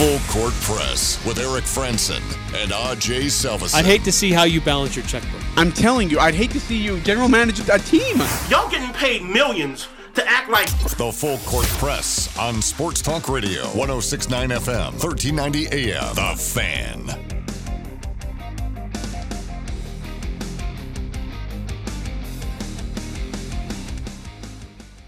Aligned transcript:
Full 0.00 0.18
Court 0.30 0.54
Press 0.62 1.22
with 1.26 1.38
Eric 1.38 1.64
Frandsen 1.64 2.22
and 2.58 2.70
AJ 2.70 3.26
Salvesen. 3.26 3.74
I'd 3.74 3.84
hate 3.84 4.02
to 4.04 4.10
see 4.10 4.32
how 4.32 4.44
you 4.44 4.58
balance 4.62 4.96
your 4.96 5.04
checkbook. 5.04 5.42
I'm 5.58 5.70
telling 5.70 6.08
you, 6.08 6.18
I'd 6.18 6.34
hate 6.34 6.52
to 6.52 6.58
see 6.58 6.78
you 6.78 6.98
general 7.00 7.28
manager 7.28 7.62
a 7.70 7.78
team. 7.78 8.16
Y'all 8.48 8.70
getting 8.70 8.94
paid 8.94 9.22
millions 9.22 9.88
to 10.14 10.26
act 10.26 10.48
like 10.48 10.68
The 10.96 11.12
Full 11.12 11.36
Court 11.40 11.66
Press 11.66 12.34
on 12.38 12.62
Sports 12.62 13.02
Talk 13.02 13.28
Radio, 13.28 13.64
1069 13.76 14.48
FM, 14.48 14.92
1390 15.04 15.92
AM. 15.92 16.14
The 16.14 16.34
Fan. 16.34 17.10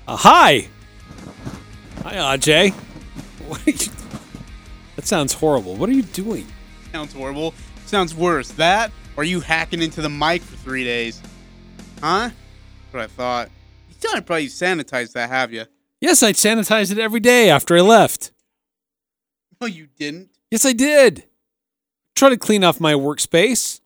Uh, 0.06 0.16
hi. 0.16 0.68
Hi, 2.02 2.36
Aj. 2.36 2.74
What 3.48 3.66
are 3.66 3.70
you? 3.70 4.01
That 5.02 5.08
sounds 5.08 5.32
horrible. 5.32 5.74
What 5.74 5.88
are 5.88 5.94
you 5.94 6.02
doing? 6.04 6.46
Sounds 6.92 7.12
horrible. 7.12 7.54
Sounds 7.86 8.14
worse. 8.14 8.52
That 8.52 8.92
or 9.16 9.24
you 9.24 9.40
hacking 9.40 9.82
into 9.82 10.00
the 10.00 10.08
mic 10.08 10.42
for 10.42 10.54
three 10.54 10.84
days? 10.84 11.20
Huh? 12.00 12.30
That's 12.30 12.92
what 12.92 13.02
I 13.02 13.06
thought. 13.08 13.50
You 13.88 13.94
still 13.94 14.10
haven't 14.12 14.26
probably 14.26 14.46
sanitized 14.46 15.14
that, 15.14 15.28
have 15.28 15.52
you? 15.52 15.64
Yes, 16.00 16.22
I 16.22 16.32
sanitized 16.32 16.92
it 16.92 17.00
every 17.00 17.18
day 17.18 17.50
after 17.50 17.76
I 17.76 17.80
left. 17.80 18.30
No, 19.60 19.66
you 19.66 19.88
didn't. 19.98 20.30
Yes, 20.52 20.64
I 20.64 20.72
did. 20.72 21.24
Try 22.14 22.28
to 22.28 22.36
clean 22.36 22.62
off 22.62 22.78
my 22.78 22.92
workspace, 22.92 23.80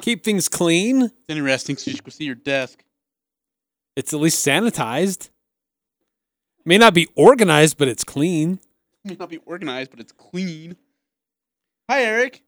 keep 0.00 0.22
things 0.22 0.48
clean. 0.48 1.02
It's 1.02 1.14
interesting. 1.28 1.78
So 1.78 1.90
you 1.90 1.98
go 1.98 2.10
see 2.10 2.26
your 2.26 2.36
desk. 2.36 2.84
It's 3.96 4.14
at 4.14 4.20
least 4.20 4.46
sanitized. 4.46 5.30
May 6.64 6.78
not 6.78 6.94
be 6.94 7.08
organized, 7.16 7.76
but 7.76 7.88
it's 7.88 8.04
clean. 8.04 8.60
May 9.04 9.16
not 9.18 9.30
be 9.30 9.38
organized, 9.46 9.90
but 9.90 10.00
it's 10.00 10.12
clean. 10.12 10.76
Hi, 11.88 12.02
Eric. 12.02 12.42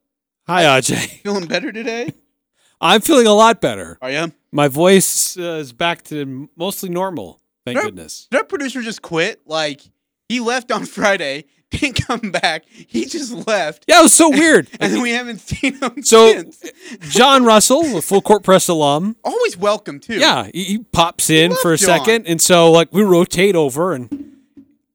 Hi, 0.46 0.64
Aj. 0.64 0.94
Feeling 1.22 1.46
better 1.46 1.72
today? 1.72 2.12
I'm 2.80 3.00
feeling 3.00 3.26
a 3.28 3.32
lot 3.32 3.60
better. 3.60 3.96
Are 4.02 4.10
you? 4.10 4.32
My 4.50 4.66
voice 4.68 5.38
uh, 5.38 5.42
is 5.60 5.72
back 5.72 6.02
to 6.04 6.50
mostly 6.56 6.88
normal. 6.90 7.40
Thank 7.64 7.76
Did 7.76 7.78
our- 7.78 7.84
goodness. 7.86 8.26
Did 8.30 8.38
our 8.38 8.44
producer 8.44 8.82
just 8.82 9.02
quit? 9.02 9.40
Like, 9.46 9.80
he 10.28 10.40
left 10.40 10.70
on 10.72 10.84
Friday, 10.84 11.44
didn't 11.70 12.04
come 12.06 12.32
back. 12.32 12.64
He 12.68 13.06
just 13.06 13.46
left. 13.46 13.84
Yeah, 13.88 14.00
it 14.00 14.02
was 14.02 14.12
so 14.12 14.28
weird. 14.30 14.68
And 14.80 14.92
then 14.92 15.00
we 15.00 15.10
haven't 15.12 15.38
seen 15.38 15.76
him 15.76 16.02
So, 16.02 16.32
since. 16.32 16.64
John 17.08 17.44
Russell, 17.44 17.96
a 17.96 18.02
full 18.02 18.20
court 18.20 18.42
press 18.42 18.68
alum, 18.68 19.16
Always 19.24 19.56
welcome, 19.56 20.00
too. 20.00 20.18
yeah, 20.18 20.48
he, 20.52 20.64
he 20.64 20.78
pops 20.80 21.30
in 21.30 21.54
for 21.54 21.72
a 21.72 21.76
John. 21.78 21.86
second, 22.00 22.26
and 22.26 22.42
so 22.42 22.70
like 22.70 22.92
we 22.92 23.02
rotate 23.02 23.54
over, 23.56 23.92
and 23.94 24.10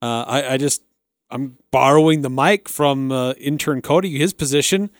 uh, 0.02 0.24
I, 0.28 0.52
I 0.52 0.56
just 0.58 0.82
I'm 1.30 1.58
borrowing 1.70 2.22
the 2.22 2.30
mic 2.30 2.68
from 2.68 3.12
uh, 3.12 3.32
intern 3.32 3.82
Cody, 3.82 4.16
his 4.18 4.32
position, 4.32 4.90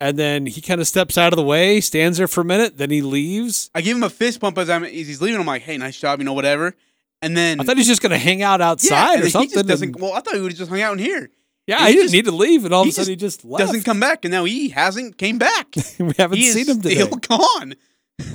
and 0.00 0.18
then 0.18 0.46
he 0.46 0.60
kind 0.60 0.80
of 0.80 0.86
steps 0.88 1.16
out 1.18 1.32
of 1.32 1.36
the 1.36 1.42
way, 1.44 1.80
stands 1.80 2.18
there 2.18 2.26
for 2.28 2.40
a 2.40 2.44
minute, 2.44 2.78
then 2.78 2.90
he 2.90 3.02
leaves. 3.02 3.70
I 3.74 3.80
give 3.80 3.96
him 3.96 4.02
a 4.02 4.10
fist 4.10 4.40
bump 4.40 4.58
as, 4.58 4.68
I'm, 4.70 4.84
as 4.84 4.90
he's 4.90 5.20
leaving. 5.22 5.40
I'm 5.40 5.46
like, 5.46 5.62
hey, 5.62 5.76
nice 5.76 5.98
job, 5.98 6.18
you 6.18 6.24
know, 6.24 6.32
whatever. 6.32 6.74
And 7.22 7.36
then. 7.36 7.60
I 7.60 7.64
thought 7.64 7.76
he 7.76 7.80
was 7.80 7.86
just 7.86 8.00
gonna 8.02 8.16
hang 8.18 8.42
out 8.42 8.60
outside 8.60 9.16
and 9.16 9.24
or 9.24 9.28
something. 9.30 9.66
Doesn't. 9.66 9.90
and- 9.94 10.00
Well, 10.00 10.14
I 10.14 10.20
thought 10.20 10.34
he 10.34 10.40
would 10.40 10.52
have 10.52 10.58
just 10.58 10.70
hung 10.70 10.80
out 10.80 10.94
in 10.94 10.98
here. 10.98 11.30
yeah, 11.66 11.80
he 11.80 11.84
he, 11.86 11.92
didn't 11.92 12.02
just- 12.04 12.14
need 12.14 12.24
to 12.24 12.32
leave, 12.32 12.64
and 12.64 12.72
all 12.74 12.82
of 12.82 12.88
a 12.88 12.92
sudden 12.92 13.10
he 13.10 13.16
just 13.16 13.44
left. 13.44 13.60
Doesn't 13.60 13.84
come 13.84 14.00
back, 14.00 14.24
and 14.24 14.32
now 14.32 14.44
he 14.44 14.70
hasn't 14.70 15.18
came 15.18 15.36
back. 15.38 15.74
we 15.98 16.12
haven't 16.16 16.38
he 16.38 16.50
seen 16.50 16.66
him 16.68 16.80
today. 16.80 16.94
still 16.94 17.16
gone. 17.38 17.74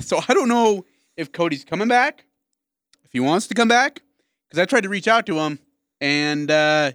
So 0.00 0.20
I 0.28 0.32
don't 0.34 0.48
know 0.48 0.84
if 1.16 1.32
Cody's 1.32 1.64
coming 1.64 1.88
back, 1.88 2.24
if 3.04 3.12
he 3.12 3.18
wants 3.20 3.48
to 3.48 3.54
come 3.54 3.68
back, 3.68 4.02
because 4.48 4.60
I 4.60 4.64
tried 4.66 4.84
to 4.84 4.88
reach 4.88 5.08
out 5.08 5.26
to 5.26 5.38
him, 5.40 5.58
and 6.00 6.48
uh, 6.50 6.92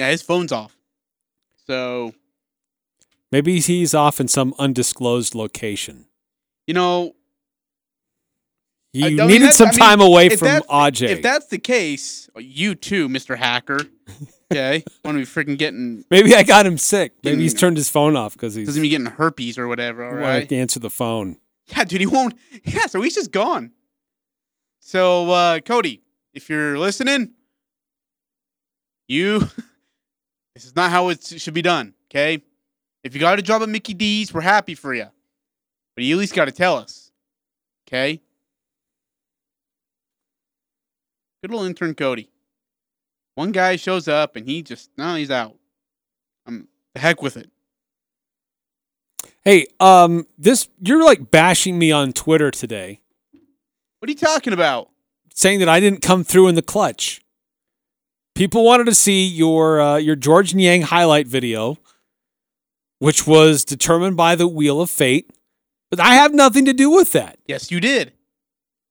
yeah, 0.00 0.10
his 0.10 0.22
phone's 0.22 0.50
off. 0.52 0.76
So 1.66 2.14
Maybe 3.30 3.60
he's 3.60 3.94
off 3.94 4.18
in 4.20 4.26
some 4.28 4.54
undisclosed 4.58 5.34
location. 5.36 6.06
you 6.66 6.74
know, 6.74 7.14
You 8.92 9.06
I- 9.06 9.10
mean, 9.10 9.26
needed 9.28 9.52
some 9.52 9.68
I 9.68 9.70
mean, 9.70 9.78
time 9.78 10.00
away 10.00 10.28
from 10.30 10.48
Aj. 10.62 11.08
If 11.08 11.22
that's 11.22 11.46
the 11.46 11.58
case, 11.58 12.28
you 12.36 12.74
too, 12.74 13.08
Mister 13.08 13.36
Hacker. 13.36 13.80
Okay, 14.52 14.82
want 15.04 15.14
to 15.16 15.20
be 15.20 15.24
freaking 15.24 15.56
getting 15.56 16.04
Maybe 16.10 16.34
I 16.34 16.42
got 16.42 16.66
him 16.66 16.76
sick. 16.76 17.12
Maybe 17.22 17.40
he's 17.42 17.54
turned 17.54 17.76
his 17.76 17.88
phone 17.88 18.16
off 18.16 18.32
because 18.32 18.56
he's 18.56 18.66
doesn't 18.66 18.82
be 18.82 18.88
getting 18.88 19.06
herpes 19.06 19.56
or 19.56 19.68
whatever. 19.68 20.04
All 20.04 20.12
right. 20.16 20.50
answer 20.50 20.80
the 20.80 20.90
phone. 20.90 21.36
Yeah, 21.68 21.84
dude, 21.84 22.00
he 22.00 22.06
won't. 22.08 22.34
Yeah, 22.64 22.86
so 22.86 23.00
he's 23.00 23.14
just 23.14 23.30
gone. 23.30 23.70
So, 24.80 25.30
uh, 25.30 25.60
Cody, 25.60 26.02
if 26.34 26.50
you're 26.50 26.76
listening, 26.80 27.30
you, 29.06 29.48
this 30.60 30.66
is 30.66 30.76
not 30.76 30.90
how 30.90 31.08
it 31.08 31.24
should 31.24 31.54
be 31.54 31.62
done, 31.62 31.94
okay? 32.10 32.42
If 33.02 33.14
you 33.14 33.20
got 33.20 33.38
a 33.38 33.42
job 33.42 33.62
at 33.62 33.68
Mickey 33.70 33.94
D's, 33.94 34.34
we're 34.34 34.42
happy 34.42 34.74
for 34.74 34.92
you. 34.92 35.06
But 35.94 36.04
you 36.04 36.16
at 36.16 36.18
least 36.18 36.34
got 36.34 36.44
to 36.44 36.52
tell 36.52 36.76
us, 36.76 37.10
okay? 37.88 38.20
Good 41.42 41.50
little 41.50 41.64
intern 41.64 41.94
Cody. 41.94 42.28
One 43.36 43.52
guy 43.52 43.76
shows 43.76 44.06
up 44.06 44.36
and 44.36 44.46
he 44.46 44.60
just, 44.60 44.90
no, 44.98 45.14
he's 45.14 45.30
out. 45.30 45.56
I'm 46.46 46.68
the 46.92 47.00
heck 47.00 47.22
with 47.22 47.38
it. 47.38 47.48
Hey, 49.42 49.66
um, 49.80 50.26
this 50.36 50.68
you're 50.82 51.02
like 51.02 51.30
bashing 51.30 51.78
me 51.78 51.90
on 51.90 52.12
Twitter 52.12 52.50
today, 52.50 53.00
What 53.98 54.10
are 54.10 54.12
you 54.12 54.18
talking 54.18 54.52
about? 54.52 54.90
saying 55.32 55.60
that 55.60 55.70
I 55.70 55.80
didn't 55.80 56.02
come 56.02 56.22
through 56.22 56.48
in 56.48 56.54
the 56.54 56.60
clutch. 56.62 57.22
People 58.40 58.64
wanted 58.64 58.84
to 58.86 58.94
see 58.94 59.26
your 59.26 59.82
uh, 59.82 59.96
your 59.98 60.16
Georges 60.16 60.54
Niang 60.54 60.80
highlight 60.80 61.26
video, 61.26 61.76
which 62.98 63.26
was 63.26 63.66
determined 63.66 64.16
by 64.16 64.34
the 64.34 64.48
wheel 64.48 64.80
of 64.80 64.88
fate, 64.88 65.30
but 65.90 66.00
I 66.00 66.14
have 66.14 66.32
nothing 66.32 66.64
to 66.64 66.72
do 66.72 66.88
with 66.88 67.12
that. 67.12 67.38
Yes, 67.46 67.70
you 67.70 67.80
did. 67.80 68.14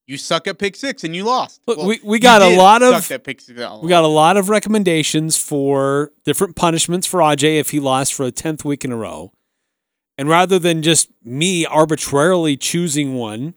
You 0.06 0.18
suck 0.18 0.46
at 0.46 0.60
pick 0.60 0.76
six 0.76 1.04
and 1.04 1.16
you 1.16 1.24
lost. 1.24 1.62
Look, 1.66 1.80
we- 1.80 2.00
we 2.04 2.20
got 2.20 2.44
a 2.44 2.56
lot 2.58 2.84
of- 2.84 3.10
at 3.10 3.24
pick 3.24 3.42
six. 3.42 3.60
We 3.82 3.90
got 3.90 4.04
a 4.04 4.08
lot 4.08 4.38
of 4.38 4.50
recommendations 4.50 5.36
for 5.36 6.12
different 6.26 6.56
punishments 6.56 7.08
for 7.08 7.20
Aj 7.20 7.42
if 7.42 7.72
he 7.72 7.80
lost 7.80 8.14
for 8.14 8.26
the 8.26 8.32
tenth 8.32 8.64
week 8.64 8.86
in 8.86 8.92
a 8.92 8.98
row. 8.98 9.32
And 10.16 10.30
rather 10.30 10.60
than 10.60 10.84
just 10.84 11.10
me 11.24 11.66
arbitrarily 11.66 12.56
choosing 12.56 13.16
one, 13.16 13.56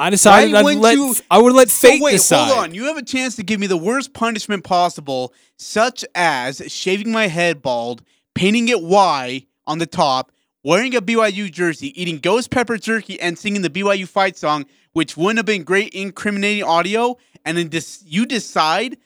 I 0.00 0.08
decided 0.10 0.54
I'd 0.54 0.64
let 0.64 0.94
you- 0.94 1.14
I 1.30 1.38
would 1.38 1.52
let 1.52 1.68
So 1.68 1.88
wait, 2.00 2.12
decide. 2.12 2.46
hold 2.46 2.58
on. 2.58 2.74
You 2.74 2.84
have 2.84 2.96
a 2.96 3.02
chance 3.02 3.36
to 3.36 3.42
give 3.42 3.60
me 3.60 3.66
the 3.66 3.76
worst 3.76 4.12
punishment 4.14 4.64
possible, 4.64 5.34
such 5.58 6.04
as 6.14 6.62
shaving 6.68 7.12
my 7.12 7.26
head 7.26 7.60
bald, 7.60 8.02
painting 8.34 8.68
it 8.68 8.80
Y 8.82 9.44
on 9.66 9.78
the 9.78 9.86
top, 9.86 10.32
wearing 10.64 10.96
a 10.96 11.02
BYU 11.02 11.50
jersey, 11.50 12.00
eating 12.00 12.18
ghost 12.18 12.50
pepper 12.50 12.78
jerky, 12.78 13.20
and 13.20 13.38
singing 13.38 13.60
the 13.60 13.68
BYU 13.70 14.06
fight 14.06 14.38
song, 14.38 14.64
which 14.92 15.18
wouldn't 15.18 15.38
have 15.38 15.46
been 15.46 15.64
great 15.64 15.92
incriminating 15.92 16.64
audio. 16.64 17.18
And 17.44 17.58
then 17.58 17.68
dis- 17.68 18.02
you 18.06 18.24
decide 18.24 18.96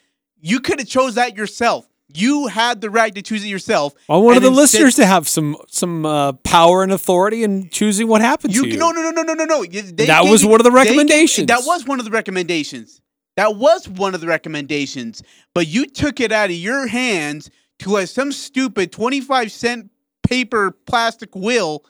you 0.40 0.60
could 0.60 0.78
have 0.78 0.88
chose 0.88 1.16
that 1.16 1.36
yourself. 1.36 1.88
You 2.16 2.46
had 2.46 2.80
the 2.80 2.90
right 2.90 3.14
to 3.14 3.22
choose 3.22 3.44
it 3.44 3.48
yourself. 3.48 3.94
I 4.08 4.16
wanted 4.16 4.42
the 4.42 4.50
listeners 4.50 4.94
to 4.96 5.06
have 5.06 5.28
some 5.28 5.56
some 5.68 6.06
uh, 6.06 6.32
power 6.32 6.82
and 6.82 6.92
authority 6.92 7.42
in 7.42 7.68
choosing 7.70 8.06
what 8.08 8.20
happened 8.20 8.54
You, 8.54 8.62
to 8.62 8.68
you. 8.70 8.76
no 8.78 8.90
no 8.92 9.02
no 9.02 9.10
no 9.10 9.22
no 9.22 9.34
no 9.34 9.44
no. 9.44 9.64
They 9.64 10.06
That 10.06 10.24
was 10.24 10.42
you- 10.42 10.48
one 10.48 10.60
of 10.60 10.64
the 10.64 10.70
they 10.70 10.76
gave- 10.84 10.86
recommendations. 10.90 11.46
that 11.48 11.62
was 11.64 11.86
one 11.86 11.98
of 11.98 12.04
the 12.04 12.10
recommendations. 12.12 13.00
That 13.36 13.56
was 13.56 13.88
one 13.88 14.14
of 14.14 14.20
the 14.20 14.28
recommendations. 14.28 15.22
But 15.54 15.66
you 15.66 15.86
took 15.86 16.20
it 16.20 16.30
out 16.30 16.50
of 16.50 16.56
your 16.56 16.86
hands 16.86 17.50
to 17.80 17.90
let 17.90 18.08
some 18.08 18.30
stupid 18.32 18.92
twenty-five 18.92 19.50
cent 19.50 19.90
paper 20.28 20.70
plastic 20.86 21.34
will 21.34 21.84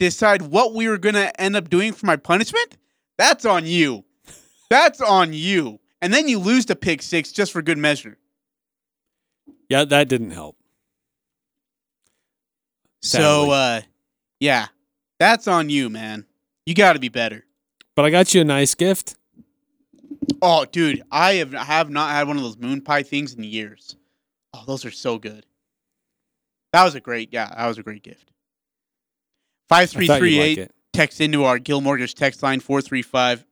decide 0.00 0.42
what 0.42 0.74
we 0.74 0.88
were 0.88 0.98
gonna 0.98 1.30
end 1.38 1.54
up 1.56 1.70
doing 1.70 1.92
for 1.92 2.06
my 2.06 2.16
punishment. 2.16 2.76
That's 3.16 3.44
on 3.44 3.64
you. 3.66 4.04
That's 4.70 5.00
on 5.00 5.32
you. 5.32 5.78
And 6.02 6.12
then 6.12 6.28
you 6.28 6.38
lose 6.38 6.66
to 6.66 6.76
pick 6.76 7.02
six 7.02 7.32
just 7.32 7.50
for 7.52 7.62
good 7.62 7.78
measure. 7.78 8.16
Yeah, 9.68 9.84
that 9.84 10.08
didn't 10.08 10.30
help. 10.30 10.56
So 13.02 13.50
uh 13.50 13.80
yeah. 14.40 14.66
That's 15.18 15.48
on 15.48 15.68
you, 15.68 15.90
man. 15.90 16.26
You 16.66 16.74
gotta 16.74 16.98
be 16.98 17.08
better. 17.08 17.44
But 17.96 18.04
I 18.04 18.10
got 18.10 18.34
you 18.34 18.40
a 18.40 18.44
nice 18.44 18.74
gift. 18.74 19.16
Oh, 20.40 20.64
dude, 20.64 21.02
I 21.10 21.34
have 21.34 21.52
have 21.52 21.90
not 21.90 22.10
had 22.10 22.28
one 22.28 22.36
of 22.36 22.42
those 22.42 22.56
moon 22.56 22.80
pie 22.80 23.02
things 23.02 23.34
in 23.34 23.42
years. 23.42 23.96
Oh, 24.54 24.64
those 24.66 24.84
are 24.84 24.90
so 24.90 25.18
good. 25.18 25.44
That 26.72 26.84
was 26.84 26.94
a 26.94 27.00
great, 27.00 27.32
yeah, 27.32 27.52
that 27.56 27.66
was 27.66 27.78
a 27.78 27.82
great 27.82 28.02
gift. 28.02 28.30
Five 29.68 29.90
three 29.90 30.06
three 30.06 30.36
you'd 30.36 30.58
like 30.58 30.70
Text 30.92 31.20
into 31.20 31.44
our 31.44 31.58
Guild 31.58 31.84
Mortgage 31.84 32.14
text 32.14 32.42
line 32.42 32.60
435 32.60 33.44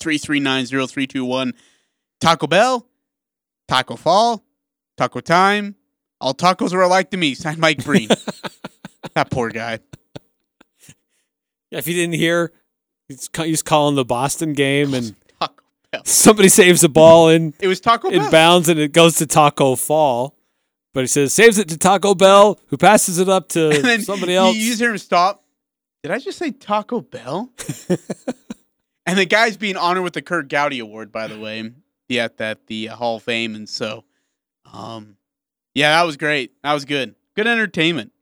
339 0.00 0.66
0321. 0.66 1.54
Taco 2.20 2.46
Bell, 2.46 2.86
Taco 3.68 3.96
Fall, 3.96 4.42
Taco 4.96 5.20
Time. 5.20 5.76
All 6.20 6.34
tacos 6.34 6.72
are 6.72 6.82
alike 6.82 7.10
to 7.10 7.16
me. 7.16 7.34
Signed 7.34 7.58
Mike 7.58 7.84
Breen. 7.84 8.08
that 9.14 9.30
poor 9.30 9.50
guy. 9.50 9.80
If 11.70 11.86
you 11.88 11.94
didn't 11.94 12.14
hear, 12.14 12.52
he's, 13.08 13.28
he's 13.36 13.62
calling 13.62 13.96
the 13.96 14.04
Boston 14.04 14.52
game, 14.52 14.94
and 14.94 15.14
Taco 15.40 15.62
Bell. 15.90 16.04
somebody 16.04 16.48
saves 16.48 16.82
the 16.82 16.88
ball 16.88 17.28
in 17.30 17.54
It 17.60 17.66
was 17.66 17.80
Taco 17.80 18.10
Bell. 18.10 18.30
bounds, 18.30 18.68
and 18.68 18.78
it 18.78 18.92
goes 18.92 19.16
to 19.16 19.26
Taco 19.26 19.74
Fall. 19.74 20.36
But 20.94 21.00
he 21.00 21.06
says 21.06 21.32
saves 21.32 21.56
it 21.58 21.68
to 21.70 21.78
Taco 21.78 22.14
Bell, 22.14 22.60
who 22.66 22.76
passes 22.76 23.18
it 23.18 23.28
up 23.28 23.44
And 23.56 23.82
to 23.82 24.02
somebody 24.02 24.36
else. 24.36 24.54
You, 24.56 24.68
just 24.68 24.80
hear 24.80 24.90
him 24.90 24.98
stop. 24.98 25.42
Did 26.02 26.12
I 26.12 26.18
just 26.18 26.36
say 26.38 26.50
Taco 26.50 27.00
Bell? 27.00 27.50
and 29.06 29.16
the 29.18 29.24
guy's 29.24 29.56
being 29.56 29.76
honored 29.76 30.02
with 30.04 30.12
the 30.12 30.20
Curt 30.22 30.48
Gowdy 30.48 30.78
Award, 30.80 31.10
by 31.10 31.26
the 31.28 31.38
way, 31.38 31.70
yeah, 32.08 32.24
at 32.24 32.36
that 32.36 32.66
the 32.66 32.86
Hall 32.86 33.16
of 33.16 33.22
Fame, 33.22 33.54
and 33.54 33.66
so, 33.68 34.04
um, 34.72 35.16
yeah, 35.74 35.96
that 35.96 36.06
was 36.06 36.16
great. 36.16 36.52
That 36.62 36.72
was 36.72 36.84
good. 36.84 37.14
Good 37.36 37.46
entertainment. 37.46 38.12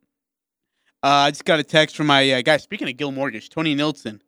Uh, 1.02 1.06
I 1.06 1.30
just 1.30 1.44
got 1.44 1.60
a 1.60 1.64
text 1.64 1.96
from 1.96 2.08
my 2.08 2.30
uh, 2.30 2.42
guy. 2.42 2.58
Speaking 2.58 2.88
of 2.88 2.96
Guild 2.96 3.14
Mortgage, 3.14 3.48
Tony 3.48 3.74
Nilsson, 3.74 4.20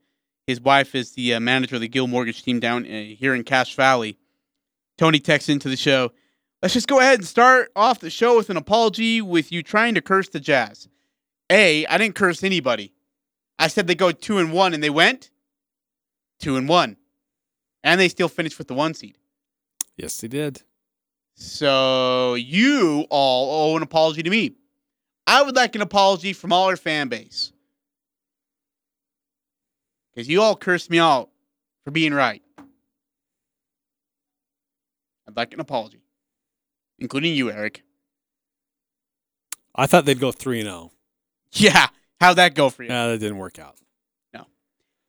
his 0.47 0.61
wife 0.61 0.95
is 0.95 1.13
the 1.13 1.35
uh, 1.35 1.41
manager 1.41 1.75
of 1.75 1.83
the 1.83 1.89
Guild 1.89 2.11
Mortgage 2.11 2.43
team 2.43 2.61
down 2.61 2.85
uh, 2.85 2.89
here 2.89 3.35
in 3.35 3.45
Cache 3.45 3.75
Valley. 3.75 4.17
Tony 4.97 5.19
texts 5.19 5.51
into 5.51 5.69
the 5.69 5.77
show. 5.77 6.13
Let's 6.63 6.75
just 6.75 6.89
go 6.89 7.01
ahead 7.01 7.19
and 7.19 7.27
start 7.27 7.71
off 7.75 8.01
the 8.01 8.11
show 8.11 8.37
with 8.37 8.49
an 8.49 8.57
apology 8.57 9.21
with 9.21 9.53
you 9.53 9.63
trying 9.63 9.95
to 9.95 10.01
curse 10.01 10.29
the 10.29 10.41
Jazz. 10.41 10.89
A, 11.51 11.85
I 11.87 11.99
didn't 11.99 12.15
curse 12.15 12.43
anybody. 12.43 12.93
I 13.59 13.69
said 13.69 13.87
they 13.87 13.95
go 13.95 14.13
two 14.13 14.39
and 14.39 14.53
one, 14.53 14.73
and 14.73 14.83
they 14.83 14.91
went 14.91 15.31
two 16.41 16.57
and 16.57 16.69
one, 16.69 16.97
and 17.85 18.01
they 18.01 18.09
still 18.09 18.29
finished 18.29 18.59
with 18.59 18.69
the 18.69 18.75
one 18.75 18.95
seed. 18.95 19.19
yes, 19.97 20.21
they 20.21 20.29
did. 20.29 20.63
So 21.35 22.35
you 22.35 23.07
all 23.11 23.73
owe 23.73 23.77
an 23.77 23.83
apology 23.83 24.23
to 24.23 24.31
me. 24.31 24.55
I 25.27 25.43
would 25.43 25.57
like 25.57 25.75
an 25.75 25.83
apology 25.83 26.33
from 26.33 26.53
all 26.53 26.69
our 26.69 26.77
fan 26.77 27.09
base. 27.09 27.53
Because 30.15 30.29
you 30.29 30.43
all 30.43 30.57
cursed 30.57 30.91
me 30.91 30.99
out 30.99 31.31
for 31.85 31.91
being 31.91 32.13
right. 32.13 32.43
I'd 35.27 35.37
like 35.37 35.55
an 35.55 35.61
apology. 35.61 36.03
Including 36.99 37.35
you, 37.35 37.51
Eric. 37.51 37.83
I 39.75 39.87
thought 39.87 40.05
they'd 40.05 40.21
go 40.21 40.33
three 40.33 40.61
and 40.61 40.69
zero. 40.69 40.93
Yeah. 41.53 41.89
How'd 42.21 42.37
that 42.37 42.55
go 42.55 42.71
for 42.71 42.83
you? 42.83 42.91
Yeah, 42.91 43.09
that 43.09 43.19
didn't 43.19 43.39
work 43.39 43.59
out. 43.59 43.77
No. 44.35 44.47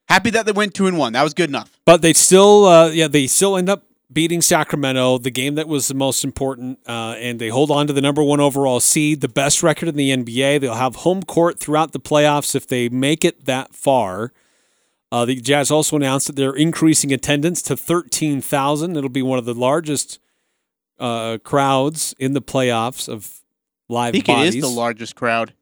Happy 0.08 0.30
that 0.32 0.46
they 0.46 0.52
went 0.52 0.74
two 0.74 0.88
and 0.88 0.98
one. 0.98 1.14
That 1.14 1.24
was 1.24 1.34
good 1.34 1.50
enough. 1.50 1.78
But 1.86 2.02
they 2.02 2.14
still, 2.14 2.66
uh, 2.66 2.88
yeah, 2.90 3.08
they 3.08 3.28
still 3.28 3.58
end 3.58 3.70
up 3.70 3.84
beating 4.14 4.42
Sacramento, 4.42 5.18
the 5.18 5.32
game 5.32 5.56
that 5.56 5.68
was 5.68 5.88
the 5.88 5.94
most 5.94 6.24
important, 6.24 6.80
uh, 6.88 7.16
and 7.18 7.40
they 7.40 7.50
hold 7.50 7.72
on 7.72 7.88
to 7.88 7.94
the 7.94 8.02
number 8.02 8.24
one 8.24 8.40
overall 8.40 8.80
seed, 8.80 9.22
the 9.22 9.28
best 9.28 9.64
record 9.64 9.90
in 9.90 9.96
the 9.96 10.10
NBA. 10.12 10.62
They'll 10.62 10.76
have 10.76 10.98
home 10.98 11.24
court 11.24 11.60
throughout 11.60 11.92
the 11.92 12.00
playoffs 12.00 12.56
if 12.56 12.68
they 12.68 12.90
make 12.90 13.26
it 13.26 13.46
that 13.46 13.74
far. 13.76 14.32
Uh, 15.12 15.26
the 15.26 15.36
Jazz 15.36 15.70
also 15.70 15.96
announced 15.96 16.28
that 16.28 16.36
they're 16.36 16.56
increasing 16.56 17.12
attendance 17.12 17.62
to 17.64 17.78
13,000. 17.78 18.96
It'll 18.98 19.10
be 19.10 19.22
one 19.22 19.38
of 19.38 19.46
the 19.46 19.54
largest 19.54 20.20
uh, 21.00 21.38
crowds 21.44 22.16
in 22.18 22.34
the 22.34 22.42
playoffs 22.42 23.08
of 23.08 23.42
live 23.90 24.10
I 24.10 24.12
think 24.14 24.26
bodies. 24.26 24.56
it 24.56 24.60
is 24.60 24.64
the 24.64 24.70
largest 24.70 25.16
crowd. 25.16 25.54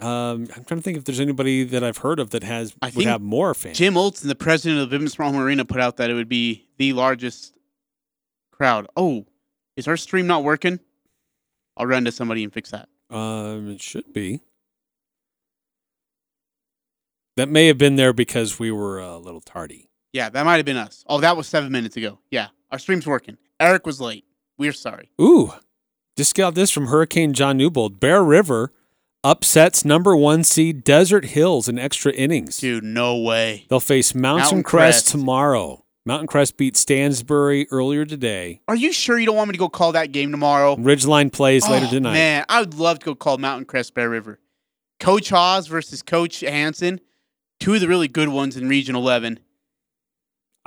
Um, 0.00 0.48
I'm 0.54 0.64
trying 0.64 0.80
to 0.80 0.82
think 0.82 0.98
if 0.98 1.04
there's 1.04 1.20
anybody 1.20 1.64
that 1.64 1.84
I've 1.84 1.98
heard 1.98 2.18
of 2.18 2.30
that 2.30 2.42
has 2.42 2.74
I 2.82 2.90
would 2.94 3.06
have 3.06 3.20
more 3.22 3.54
fans. 3.54 3.78
Jim 3.78 3.96
Olson, 3.96 4.28
the 4.28 4.34
president 4.34 4.80
of 4.80 4.90
the 4.90 4.98
Vivint 4.98 5.10
Small 5.10 5.36
Arena, 5.36 5.64
put 5.64 5.80
out 5.80 5.96
that 5.98 6.10
it 6.10 6.14
would 6.14 6.28
be 6.28 6.66
the 6.76 6.92
largest 6.92 7.54
crowd. 8.64 8.86
Oh, 8.96 9.26
is 9.76 9.86
our 9.86 9.96
stream 9.98 10.26
not 10.26 10.42
working? 10.42 10.80
I'll 11.76 11.84
run 11.84 12.06
to 12.06 12.12
somebody 12.12 12.44
and 12.44 12.52
fix 12.52 12.70
that. 12.70 12.88
Um, 13.10 13.68
it 13.70 13.82
should 13.82 14.10
be. 14.14 14.40
That 17.36 17.50
may 17.50 17.66
have 17.66 17.76
been 17.76 17.96
there 17.96 18.14
because 18.14 18.58
we 18.58 18.70
were 18.70 18.98
a 19.00 19.18
little 19.18 19.42
tardy. 19.42 19.90
Yeah, 20.14 20.30
that 20.30 20.44
might 20.46 20.56
have 20.56 20.64
been 20.64 20.78
us. 20.78 21.04
Oh, 21.08 21.20
that 21.20 21.36
was 21.36 21.46
seven 21.46 21.72
minutes 21.72 21.96
ago. 21.98 22.20
Yeah, 22.30 22.48
our 22.70 22.78
stream's 22.78 23.06
working. 23.06 23.36
Eric 23.60 23.84
was 23.84 24.00
late. 24.00 24.24
We're 24.56 24.72
sorry. 24.72 25.10
Ooh, 25.20 25.52
just 26.16 26.34
got 26.34 26.54
this 26.54 26.70
from 26.70 26.86
Hurricane 26.86 27.34
John 27.34 27.58
Newbold. 27.58 28.00
Bear 28.00 28.22
River 28.24 28.72
upsets 29.22 29.84
number 29.84 30.16
one 30.16 30.42
seed 30.42 30.84
Desert 30.84 31.26
Hills 31.26 31.68
in 31.68 31.78
extra 31.78 32.12
innings. 32.12 32.58
Dude, 32.58 32.84
no 32.84 33.18
way. 33.18 33.66
They'll 33.68 33.80
face 33.80 34.14
Mountain, 34.14 34.42
Mountain 34.44 34.62
Crest, 34.62 35.04
Crest. 35.04 35.08
tomorrow. 35.08 35.83
Mountain 36.06 36.26
Crest 36.26 36.58
beat 36.58 36.76
Stansbury 36.76 37.66
earlier 37.70 38.04
today. 38.04 38.60
Are 38.68 38.76
you 38.76 38.92
sure 38.92 39.18
you 39.18 39.24
don't 39.24 39.36
want 39.36 39.48
me 39.48 39.52
to 39.52 39.58
go 39.58 39.70
call 39.70 39.92
that 39.92 40.12
game 40.12 40.30
tomorrow? 40.30 40.76
Ridgeline 40.76 41.32
plays 41.32 41.64
oh, 41.66 41.72
later 41.72 41.86
Oh, 41.88 41.92
tonight. 41.92 42.12
Man, 42.12 42.44
I 42.48 42.60
would 42.60 42.74
love 42.74 42.98
to 42.98 43.06
go 43.06 43.14
call 43.14 43.38
Mountain 43.38 43.64
Crest 43.64 43.94
Bear 43.94 44.10
River. 44.10 44.38
Coach 45.00 45.30
Hawes 45.30 45.66
versus 45.66 46.02
Coach 46.02 46.40
Hansen, 46.40 47.00
two 47.58 47.74
of 47.74 47.80
the 47.80 47.88
really 47.88 48.08
good 48.08 48.28
ones 48.28 48.56
in 48.56 48.68
Region 48.68 48.94
11. 48.94 49.40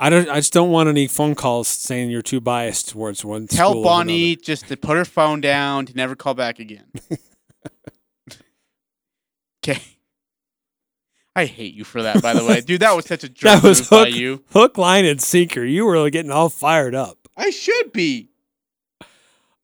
I 0.00 0.10
don't. 0.10 0.28
I 0.28 0.36
just 0.36 0.52
don't 0.52 0.70
want 0.70 0.88
any 0.88 1.08
phone 1.08 1.34
calls 1.34 1.66
saying 1.66 2.10
you're 2.10 2.22
too 2.22 2.40
biased 2.40 2.88
towards 2.88 3.24
one. 3.24 3.48
Tell 3.48 3.82
Bonnie 3.82 4.36
just 4.36 4.68
to 4.68 4.76
put 4.76 4.96
her 4.96 5.04
phone 5.04 5.40
down 5.40 5.86
to 5.86 5.94
never 5.94 6.14
call 6.14 6.34
back 6.34 6.60
again. 6.60 6.84
okay. 9.64 9.80
I 11.38 11.44
hate 11.46 11.72
you 11.74 11.84
for 11.84 12.02
that, 12.02 12.20
by 12.20 12.34
the 12.34 12.44
way, 12.44 12.60
dude. 12.60 12.80
That 12.80 12.96
was 12.96 13.06
such 13.06 13.22
a 13.22 13.28
jerk 13.28 13.44
That 13.44 13.62
was 13.62 13.80
move 13.80 13.90
by 13.90 14.08
you. 14.08 14.42
hook, 14.50 14.76
line, 14.76 15.04
and 15.04 15.20
sinker. 15.22 15.64
You 15.64 15.86
were 15.86 16.10
getting 16.10 16.32
all 16.32 16.48
fired 16.48 16.96
up. 16.96 17.28
I 17.36 17.50
should 17.50 17.92
be. 17.92 18.30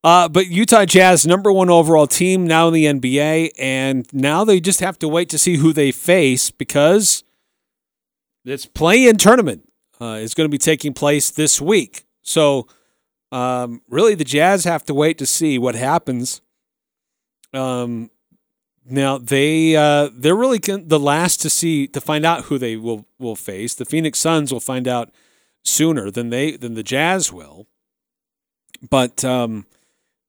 Uh, 0.01 0.29
but 0.29 0.47
Utah 0.47 0.85
Jazz, 0.85 1.25
number 1.27 1.51
one 1.51 1.69
overall 1.69 2.07
team 2.07 2.47
now 2.47 2.69
in 2.69 2.73
the 2.73 2.85
NBA, 2.85 3.51
and 3.59 4.07
now 4.13 4.45
they 4.45 4.61
just 4.61 4.79
have 4.79 4.97
to 4.99 5.07
wait 5.09 5.27
to 5.29 5.37
see 5.37 5.57
who 5.57 5.73
they 5.73 5.91
face 5.91 6.49
because 6.49 7.23
this 8.45 8.65
play-in 8.65 9.17
tournament 9.17 9.67
uh, 9.99 10.19
is 10.21 10.33
going 10.33 10.45
to 10.45 10.51
be 10.51 10.57
taking 10.59 10.93
place 10.93 11.29
this 11.29 11.59
week. 11.59 12.05
So, 12.21 12.67
um, 13.33 13.81
really, 13.89 14.15
the 14.15 14.23
Jazz 14.23 14.63
have 14.63 14.85
to 14.85 14.93
wait 14.93 15.17
to 15.17 15.25
see 15.25 15.57
what 15.57 15.75
happens. 15.75 16.41
Um, 17.53 18.11
now 18.87 19.17
they 19.17 19.75
uh, 19.75 20.09
they're 20.13 20.35
really 20.35 20.59
con- 20.59 20.87
the 20.87 20.99
last 20.99 21.41
to 21.41 21.49
see 21.49 21.87
to 21.87 21.99
find 21.99 22.25
out 22.25 22.45
who 22.45 22.57
they 22.57 22.75
will 22.75 23.05
will 23.19 23.35
face. 23.35 23.73
The 23.73 23.85
Phoenix 23.85 24.19
Suns 24.19 24.51
will 24.53 24.59
find 24.59 24.87
out 24.87 25.11
sooner 25.63 26.11
than 26.11 26.29
they 26.29 26.55
than 26.55 26.75
the 26.75 26.83
Jazz 26.83 27.33
will. 27.33 27.67
But 28.87 29.23
um, 29.25 29.65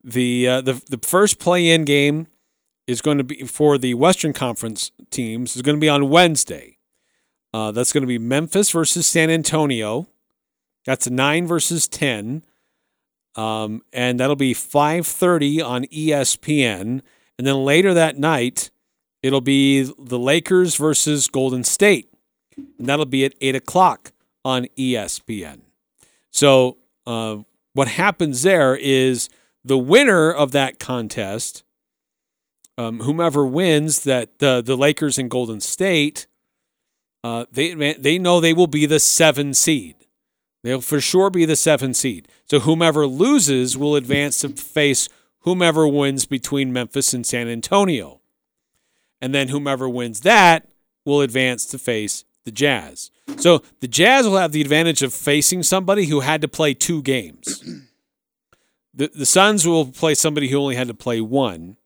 the 0.03 0.49
uh, 0.49 0.61
the 0.63 0.83
the 0.89 0.99
first 1.07 1.39
play-in 1.39 1.85
game 1.85 2.29
is 2.87 3.03
going 3.03 3.19
to 3.19 3.25
be 3.25 3.43
for 3.45 3.77
the 3.77 3.95
Western 3.95 4.33
Conference 4.33 4.93
teams 5.11 5.57
is 5.57 5.63
going 5.63 5.77
to 5.77 5.81
be 5.81 5.89
on 5.89 6.09
Wednesday. 6.09 6.79
Uh, 7.53 7.73
that's 7.73 7.93
going 7.93 8.03
to 8.03 8.09
be 8.09 8.19
Memphis 8.19 8.71
versus 8.71 9.07
San 9.07 9.31
Antonio. 9.31 10.07
That's 10.85 11.07
a 11.07 11.11
nine 11.11 11.47
versus 11.47 11.89
ten, 11.89 12.45
um, 13.35 13.83
and 13.93 14.21
that'll 14.21 14.37
be 14.37 14.55
five 14.55 15.07
thirty 15.07 15.61
on 15.61 15.85
ESPN. 15.85 17.03
And 17.39 17.47
then 17.47 17.65
later 17.65 17.93
that 17.95 18.19
night, 18.19 18.71
it'll 19.23 19.41
be 19.41 19.83
the 19.99 20.19
Lakers 20.19 20.77
versus 20.77 21.29
Golden 21.29 21.65
State, 21.65 22.13
and 22.57 22.89
that'll 22.89 23.05
be 23.07 23.25
at 23.25 23.35
eight 23.41 23.55
o'clock 23.55 24.13
on 24.45 24.67
ESPN. 24.79 25.61
So 26.31 26.79
uh, 27.07 27.39
what 27.73 27.89
happens 27.89 28.43
there 28.43 28.77
is 28.77 29.29
the 29.65 29.79
winner 29.79 30.31
of 30.33 30.53
that 30.53 30.79
contest, 30.79 31.65
um, 32.79 33.01
whomever 33.01 33.45
wins 33.45 34.05
that 34.05 34.39
the 34.39 34.63
the 34.63 34.77
Lakers 34.77 35.19
and 35.19 35.31
Golden 35.31 35.61
State, 35.61 36.27
uh, 37.25 37.47
they 37.51 37.75
they 37.95 38.19
know 38.19 38.41
they 38.41 38.53
will 38.53 38.67
be 38.67 38.87
the 38.87 39.01
seven 39.01 39.55
seed. 39.55 39.97
They'll 40.63 40.81
for 40.81 41.01
sure 41.01 41.31
be 41.31 41.45
the 41.45 41.57
seven 41.57 41.95
seed. 41.95 42.29
So 42.49 42.61
whomever 42.61 43.07
loses 43.07 43.77
will 43.77 43.97
advance 43.97 44.41
to 44.41 44.49
face 44.51 45.09
whomever 45.47 45.89
wins 45.89 46.27
between 46.27 46.73
Memphis 46.73 47.15
and 47.15 47.25
San 47.25 47.49
Antonio, 47.49 48.21
and 49.23 49.35
then 49.35 49.49
whomever 49.49 49.89
wins 49.89 50.21
that 50.21 50.69
will 51.07 51.23
advance 51.23 51.65
to 51.67 51.79
face 51.79 52.25
the 52.45 52.51
Jazz. 52.51 53.11
So 53.39 53.63
the 53.81 53.89
Jazz 53.89 54.27
will 54.27 54.37
have 54.37 54.53
the 54.53 54.61
advantage 54.61 55.03
of 55.03 55.15
facing 55.15 55.63
somebody 55.63 56.07
who 56.07 56.21
had 56.21 56.43
to 56.43 56.49
play 56.49 56.75
two 56.75 57.01
games. 57.01 57.65
The 58.93 59.09
the 59.15 59.27
Suns 59.27 59.67
will 59.67 59.87
play 59.87 60.15
somebody 60.15 60.49
who 60.49 60.59
only 60.59 60.75
had 60.75 60.89
to 60.89 60.95
play 60.95 61.21
one, 61.21 61.77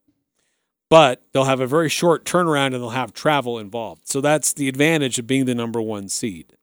but 0.88 1.22
they'll 1.32 1.44
have 1.44 1.60
a 1.60 1.66
very 1.66 1.88
short 1.88 2.24
turnaround 2.24 2.66
and 2.66 2.76
they'll 2.76 2.90
have 2.90 3.12
travel 3.12 3.58
involved. 3.58 4.08
So 4.08 4.20
that's 4.20 4.52
the 4.52 4.68
advantage 4.68 5.18
of 5.18 5.26
being 5.26 5.44
the 5.44 5.54
number 5.54 5.82
one 5.82 6.08
seed. 6.08 6.56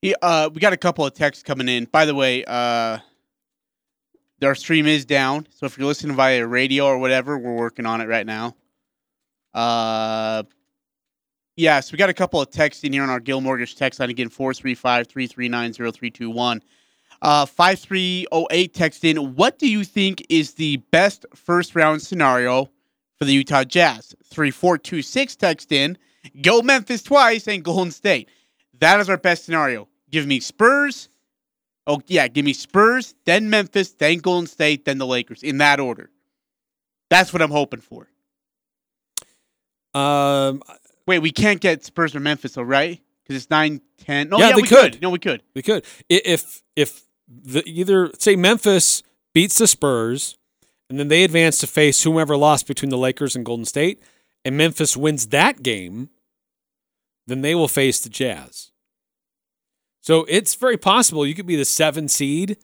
Yeah, 0.00 0.14
uh, 0.20 0.50
we 0.52 0.60
got 0.60 0.72
a 0.72 0.76
couple 0.76 1.06
of 1.06 1.14
texts 1.14 1.44
coming 1.44 1.68
in. 1.68 1.84
By 1.84 2.04
the 2.04 2.14
way, 2.14 2.44
uh, 2.44 2.98
our 4.44 4.54
stream 4.54 4.86
is 4.86 5.04
down, 5.04 5.46
so 5.54 5.66
if 5.66 5.78
you're 5.78 5.86
listening 5.86 6.16
via 6.16 6.46
radio 6.46 6.86
or 6.86 6.98
whatever, 6.98 7.38
we're 7.38 7.54
working 7.54 7.86
on 7.86 8.00
it 8.00 8.08
right 8.08 8.26
now. 8.26 8.56
Uh, 9.54 10.42
yeah, 11.56 11.80
so 11.80 11.92
we 11.92 11.98
got 11.98 12.08
a 12.08 12.14
couple 12.14 12.40
of 12.40 12.50
texts 12.50 12.82
in 12.84 12.92
here 12.92 13.02
on 13.02 13.10
our 13.10 13.20
Guild 13.20 13.44
Mortgage 13.44 13.76
text 13.76 14.00
line 14.00 14.10
again 14.10 14.28
435 14.28 15.06
339 15.06 15.72
0321. 15.72 16.62
Uh, 17.20 17.46
5308 17.46 18.74
text 18.74 19.04
in, 19.04 19.36
what 19.36 19.58
do 19.58 19.70
you 19.70 19.84
think 19.84 20.26
is 20.28 20.54
the 20.54 20.78
best 20.90 21.24
first 21.34 21.76
round 21.76 22.02
scenario 22.02 22.68
for 23.18 23.26
the 23.26 23.32
Utah 23.32 23.64
Jazz? 23.64 24.14
3426 24.24 25.36
text 25.36 25.70
in, 25.70 25.96
go 26.40 26.62
Memphis 26.62 27.02
twice 27.02 27.46
and 27.46 27.62
Golden 27.62 27.92
State. 27.92 28.28
That 28.80 28.98
is 28.98 29.08
our 29.08 29.16
best 29.16 29.44
scenario. 29.44 29.88
Give 30.10 30.26
me 30.26 30.40
Spurs. 30.40 31.08
Oh, 31.86 32.00
yeah, 32.06 32.28
give 32.28 32.44
me 32.44 32.52
Spurs, 32.52 33.14
then 33.24 33.50
Memphis, 33.50 33.90
then 33.92 34.18
Golden 34.18 34.46
State, 34.46 34.84
then 34.84 34.98
the 34.98 35.06
Lakers 35.06 35.42
in 35.42 35.58
that 35.58 35.80
order. 35.80 36.10
That's 37.10 37.32
what 37.32 37.42
I'm 37.42 37.50
hoping 37.50 37.80
for. 37.80 38.08
Um, 39.94 40.62
Wait, 41.06 41.18
we 41.18 41.32
can't 41.32 41.60
get 41.60 41.84
Spurs 41.84 42.14
or 42.14 42.20
Memphis, 42.20 42.52
though, 42.52 42.62
right? 42.62 43.00
Because 43.22 43.42
it's 43.42 43.50
9 43.50 43.80
10. 43.98 44.28
No, 44.28 44.38
Yeah, 44.38 44.48
yeah, 44.48 44.56
they 44.56 44.62
we 44.62 44.68
could. 44.68 45.02
No, 45.02 45.10
we 45.10 45.18
could. 45.18 45.42
we 45.54 45.62
could 45.62 45.84
if 46.08 46.62
if 46.76 47.02
the, 47.28 47.62
either 47.66 48.10
say 48.18 48.36
Memphis 48.36 49.02
beats 49.32 49.58
the 49.58 49.66
Spurs, 49.66 50.36
and 50.88 50.98
then 50.98 51.08
they 51.08 51.24
advance 51.24 51.58
to 51.58 51.66
face 51.66 52.02
whomever 52.02 52.36
lost 52.36 52.66
between 52.66 52.90
the 52.90 52.98
Lakers 52.98 53.36
and 53.36 53.44
Golden 53.44 53.64
State, 53.64 54.02
and 54.44 54.56
Memphis 54.56 54.96
wins 54.96 55.28
that 55.28 55.62
game, 55.62 56.10
then 57.26 57.42
they 57.42 57.54
will 57.54 57.68
face 57.68 58.00
the 58.00 58.08
Jazz. 58.08 58.71
So 60.02 60.26
it's 60.28 60.54
very 60.56 60.76
possible 60.76 61.24
you 61.24 61.34
could 61.34 61.46
be 61.46 61.56
the 61.56 61.64
seven 61.64 62.08
seed, 62.08 62.58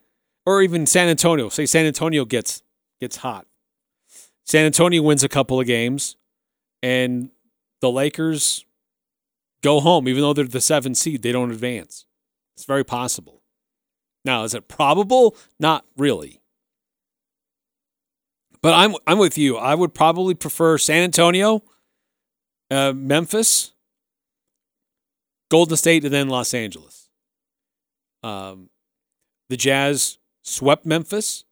or 0.44 0.60
even 0.60 0.86
San 0.86 1.08
Antonio. 1.08 1.48
Say 1.48 1.66
San 1.66 1.86
Antonio 1.86 2.24
gets 2.24 2.62
gets 3.00 3.16
hot. 3.16 3.46
San 4.44 4.66
Antonio 4.66 5.02
wins 5.02 5.22
a 5.22 5.28
couple 5.28 5.60
of 5.60 5.66
games, 5.66 6.16
and 6.82 7.30
the 7.80 7.90
Lakers 7.90 8.64
go 9.62 9.80
home, 9.80 10.08
even 10.08 10.22
though 10.22 10.32
they're 10.32 10.44
the 10.44 10.60
seven 10.60 10.94
seed, 10.94 11.22
they 11.22 11.32
don't 11.32 11.50
advance. 11.50 12.06
It's 12.56 12.64
very 12.64 12.84
possible. 12.84 13.42
Now, 14.24 14.44
is 14.44 14.54
it 14.54 14.66
probable? 14.66 15.36
Not 15.60 15.84
really. 15.96 16.40
But 18.60 18.74
I'm 18.74 18.96
I'm 19.06 19.18
with 19.18 19.38
you. 19.38 19.56
I 19.56 19.76
would 19.76 19.94
probably 19.94 20.34
prefer 20.34 20.76
San 20.78 21.04
Antonio, 21.04 21.62
uh, 22.70 22.92
Memphis, 22.92 23.72
Golden 25.50 25.76
State, 25.76 26.04
and 26.04 26.12
then 26.12 26.28
Los 26.28 26.52
Angeles. 26.52 27.07
Um, 28.28 28.68
the 29.48 29.56
Jazz 29.56 30.18
swept 30.42 30.84
Memphis. 30.84 31.44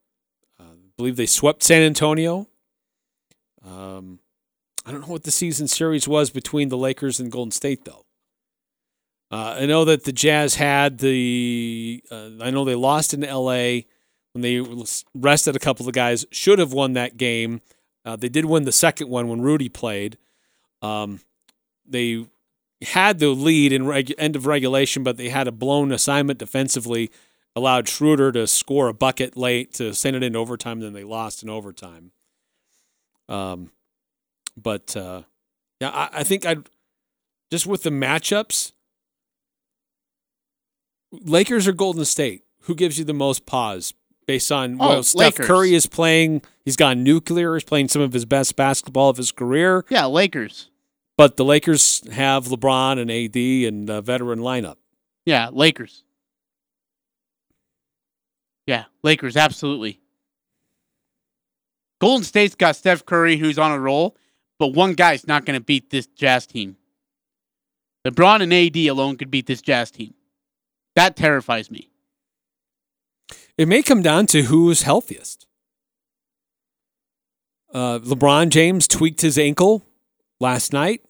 Uh, 0.59 0.63
I 0.63 0.91
believe 0.95 1.15
they 1.15 1.25
swept 1.25 1.63
San 1.63 1.81
Antonio. 1.81 2.47
Um, 3.65 4.19
I 4.85 4.91
don't 4.91 5.01
know 5.01 5.07
what 5.07 5.23
the 5.23 5.31
season 5.31 5.67
series 5.67 6.07
was 6.07 6.29
between 6.29 6.69
the 6.69 6.77
Lakers 6.77 7.19
and 7.19 7.31
Golden 7.31 7.51
State, 7.51 7.85
though. 7.85 8.05
Uh, 9.29 9.57
I 9.59 9.65
know 9.65 9.83
that 9.85 10.05
the 10.05 10.13
Jazz 10.13 10.55
had 10.55 10.99
the. 10.99 12.03
Uh, 12.09 12.29
I 12.39 12.51
know 12.51 12.63
they 12.63 12.75
lost 12.75 13.13
in 13.13 13.23
L.A. 13.23 13.85
when 14.33 14.41
they 14.41 14.63
rested 15.13 15.55
a 15.55 15.59
couple 15.59 15.87
of 15.87 15.93
guys. 15.93 16.25
Should 16.31 16.59
have 16.59 16.71
won 16.71 16.93
that 16.93 17.17
game. 17.17 17.61
Uh, 18.05 18.15
they 18.15 18.29
did 18.29 18.45
win 18.45 18.63
the 18.63 18.71
second 18.71 19.09
one 19.09 19.27
when 19.27 19.41
Rudy 19.41 19.67
played. 19.67 20.17
Um, 20.81 21.19
they 21.85 22.25
had 22.81 23.19
the 23.19 23.29
lead 23.29 23.73
in 23.73 23.85
reg- 23.87 24.13
end 24.17 24.35
of 24.35 24.45
regulation, 24.45 25.03
but 25.03 25.17
they 25.17 25.29
had 25.29 25.47
a 25.47 25.51
blown 25.51 25.91
assignment 25.91 26.39
defensively. 26.39 27.09
Allowed 27.55 27.87
Schroeder 27.89 28.31
to 28.33 28.45
score 28.45 28.87
a 28.87 28.93
bucket 28.93 29.35
late 29.35 29.73
to 29.73 29.93
send 29.95 30.15
it 30.15 30.21
into 30.21 30.37
overtime. 30.37 30.79
Then 30.79 30.93
they 30.93 31.03
lost 31.03 31.41
in 31.41 31.49
overtime. 31.49 32.11
Um, 33.27 33.71
but 34.55 34.95
uh, 34.95 35.23
yeah, 35.81 35.89
I, 35.89 36.09
I 36.19 36.23
think 36.23 36.45
I'd 36.45 36.69
just 37.49 37.65
with 37.65 37.81
the 37.81 37.89
matchups. 37.89 38.73
Lakers 41.11 41.67
or 41.67 41.71
Golden 41.73 42.05
State? 42.05 42.43
Who 42.63 42.75
gives 42.75 42.99
you 42.99 43.05
the 43.05 43.13
most 43.13 43.45
pause 43.45 43.93
based 44.25 44.51
on 44.51 44.75
Oh, 44.79 44.89
well, 44.89 45.03
Steph 45.03 45.19
Lakers. 45.19 45.47
Curry 45.47 45.73
is 45.73 45.85
playing? 45.85 46.41
He's 46.65 46.75
gone 46.75 47.03
nuclear. 47.03 47.53
He's 47.55 47.63
playing 47.63 47.87
some 47.87 48.01
of 48.01 48.11
his 48.13 48.25
best 48.25 48.55
basketball 48.55 49.09
of 49.09 49.17
his 49.17 49.31
career. 49.31 49.85
Yeah, 49.89 50.05
Lakers. 50.05 50.69
But 51.17 51.35
the 51.35 51.45
Lakers 51.45 52.07
have 52.11 52.45
LeBron 52.45 52.99
and 52.99 53.09
AD 53.09 53.35
and 53.73 53.89
a 53.89 54.01
veteran 54.01 54.39
lineup. 54.39 54.75
Yeah, 55.25 55.49
Lakers. 55.51 56.03
Yeah, 58.67 58.85
Lakers, 59.01 59.35
absolutely. 59.35 59.99
Golden 61.99 62.23
State's 62.23 62.53
got 62.53 62.75
Steph 62.75 63.05
Curry, 63.05 63.37
who's 63.37 63.57
on 63.57 63.71
a 63.71 63.79
roll, 63.79 64.15
but 64.59 64.67
one 64.67 64.93
guy's 64.93 65.25
not 65.25 65.45
going 65.45 65.59
to 65.59 65.63
beat 65.63 65.89
this 65.89 66.05
Jazz 66.05 66.45
team. 66.45 66.77
LeBron 68.05 68.41
and 68.41 68.53
AD 68.53 68.77
alone 68.87 69.17
could 69.17 69.31
beat 69.31 69.47
this 69.47 69.61
Jazz 69.61 69.89
team. 69.89 70.13
That 70.95 71.15
terrifies 71.15 71.71
me. 71.71 71.89
It 73.57 73.67
may 73.67 73.81
come 73.81 74.01
down 74.01 74.27
to 74.27 74.43
who's 74.43 74.83
healthiest. 74.83 75.47
Uh, 77.73 77.99
LeBron 77.99 78.49
James 78.49 78.87
tweaked 78.87 79.21
his 79.21 79.37
ankle 79.37 79.83
last 80.39 80.71
night. 80.71 81.01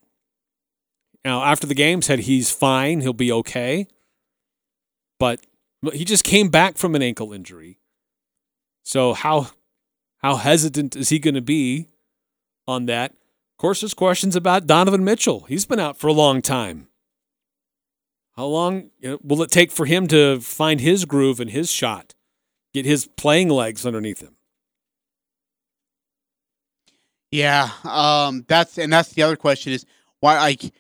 Now, 1.28 1.44
after 1.44 1.68
the 1.68 1.74
game, 1.74 2.02
said 2.02 2.20
he's 2.20 2.52
fine, 2.52 3.02
he'll 3.02 3.12
be 3.12 3.34
okay. 3.34 3.88
But 5.20 5.46
he 5.92 6.06
just 6.06 6.24
came 6.24 6.48
back 6.48 6.78
from 6.78 6.96
an 6.96 7.02
ankle 7.02 7.34
injury. 7.34 7.80
So 8.86 9.14
how 9.14 9.50
how 10.20 10.38
hesitant 10.38 10.96
is 10.96 11.10
he 11.10 11.20
going 11.20 11.36
to 11.36 11.42
be 11.42 11.90
on 12.66 12.86
that? 12.86 13.12
Of 13.12 13.58
course, 13.58 13.82
there's 13.82 13.94
questions 13.94 14.38
about 14.38 14.68
Donovan 14.68 15.04
Mitchell. 15.04 15.42
He's 15.50 15.66
been 15.66 15.82
out 15.82 15.98
for 15.98 16.08
a 16.08 16.14
long 16.14 16.42
time. 16.42 16.88
How 18.38 18.46
long 18.46 18.92
will 19.22 19.42
it 19.42 19.52
take 19.52 19.74
for 19.74 19.86
him 19.86 20.08
to 20.08 20.40
find 20.40 20.80
his 20.80 21.04
groove 21.04 21.42
and 21.42 21.50
his 21.50 21.70
shot, 21.70 22.16
get 22.74 22.86
his 22.86 23.06
playing 23.06 23.50
legs 23.50 23.86
underneath 23.86 24.22
him? 24.22 24.38
Yeah, 27.32 27.72
um, 27.84 28.46
that's 28.48 28.78
and 28.78 28.94
that's 28.94 29.10
the 29.10 29.24
other 29.24 29.36
question 29.36 29.74
is 29.74 29.86
why 30.22 30.40
like 30.40 30.72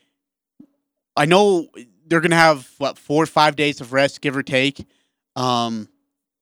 I 1.17 1.25
know 1.25 1.67
they're 2.07 2.21
gonna 2.21 2.35
have 2.35 2.69
what 2.77 2.97
four 2.97 3.23
or 3.23 3.27
five 3.27 3.55
days 3.55 3.81
of 3.81 3.91
rest, 3.91 4.21
give 4.21 4.37
or 4.37 4.43
take. 4.43 4.85
Um, 5.35 5.89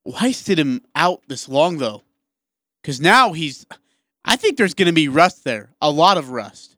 why 0.03 0.31
sit 0.31 0.59
him 0.59 0.81
out 0.95 1.21
this 1.27 1.49
long 1.49 1.77
though? 1.77 2.03
Because 2.81 3.01
now 3.01 3.33
he's, 3.33 3.65
I 4.23 4.35
think 4.35 4.57
there's 4.57 4.73
gonna 4.73 4.93
be 4.93 5.07
rust 5.07 5.43
there, 5.43 5.69
a 5.81 5.89
lot 5.89 6.17
of 6.17 6.29
rust, 6.29 6.75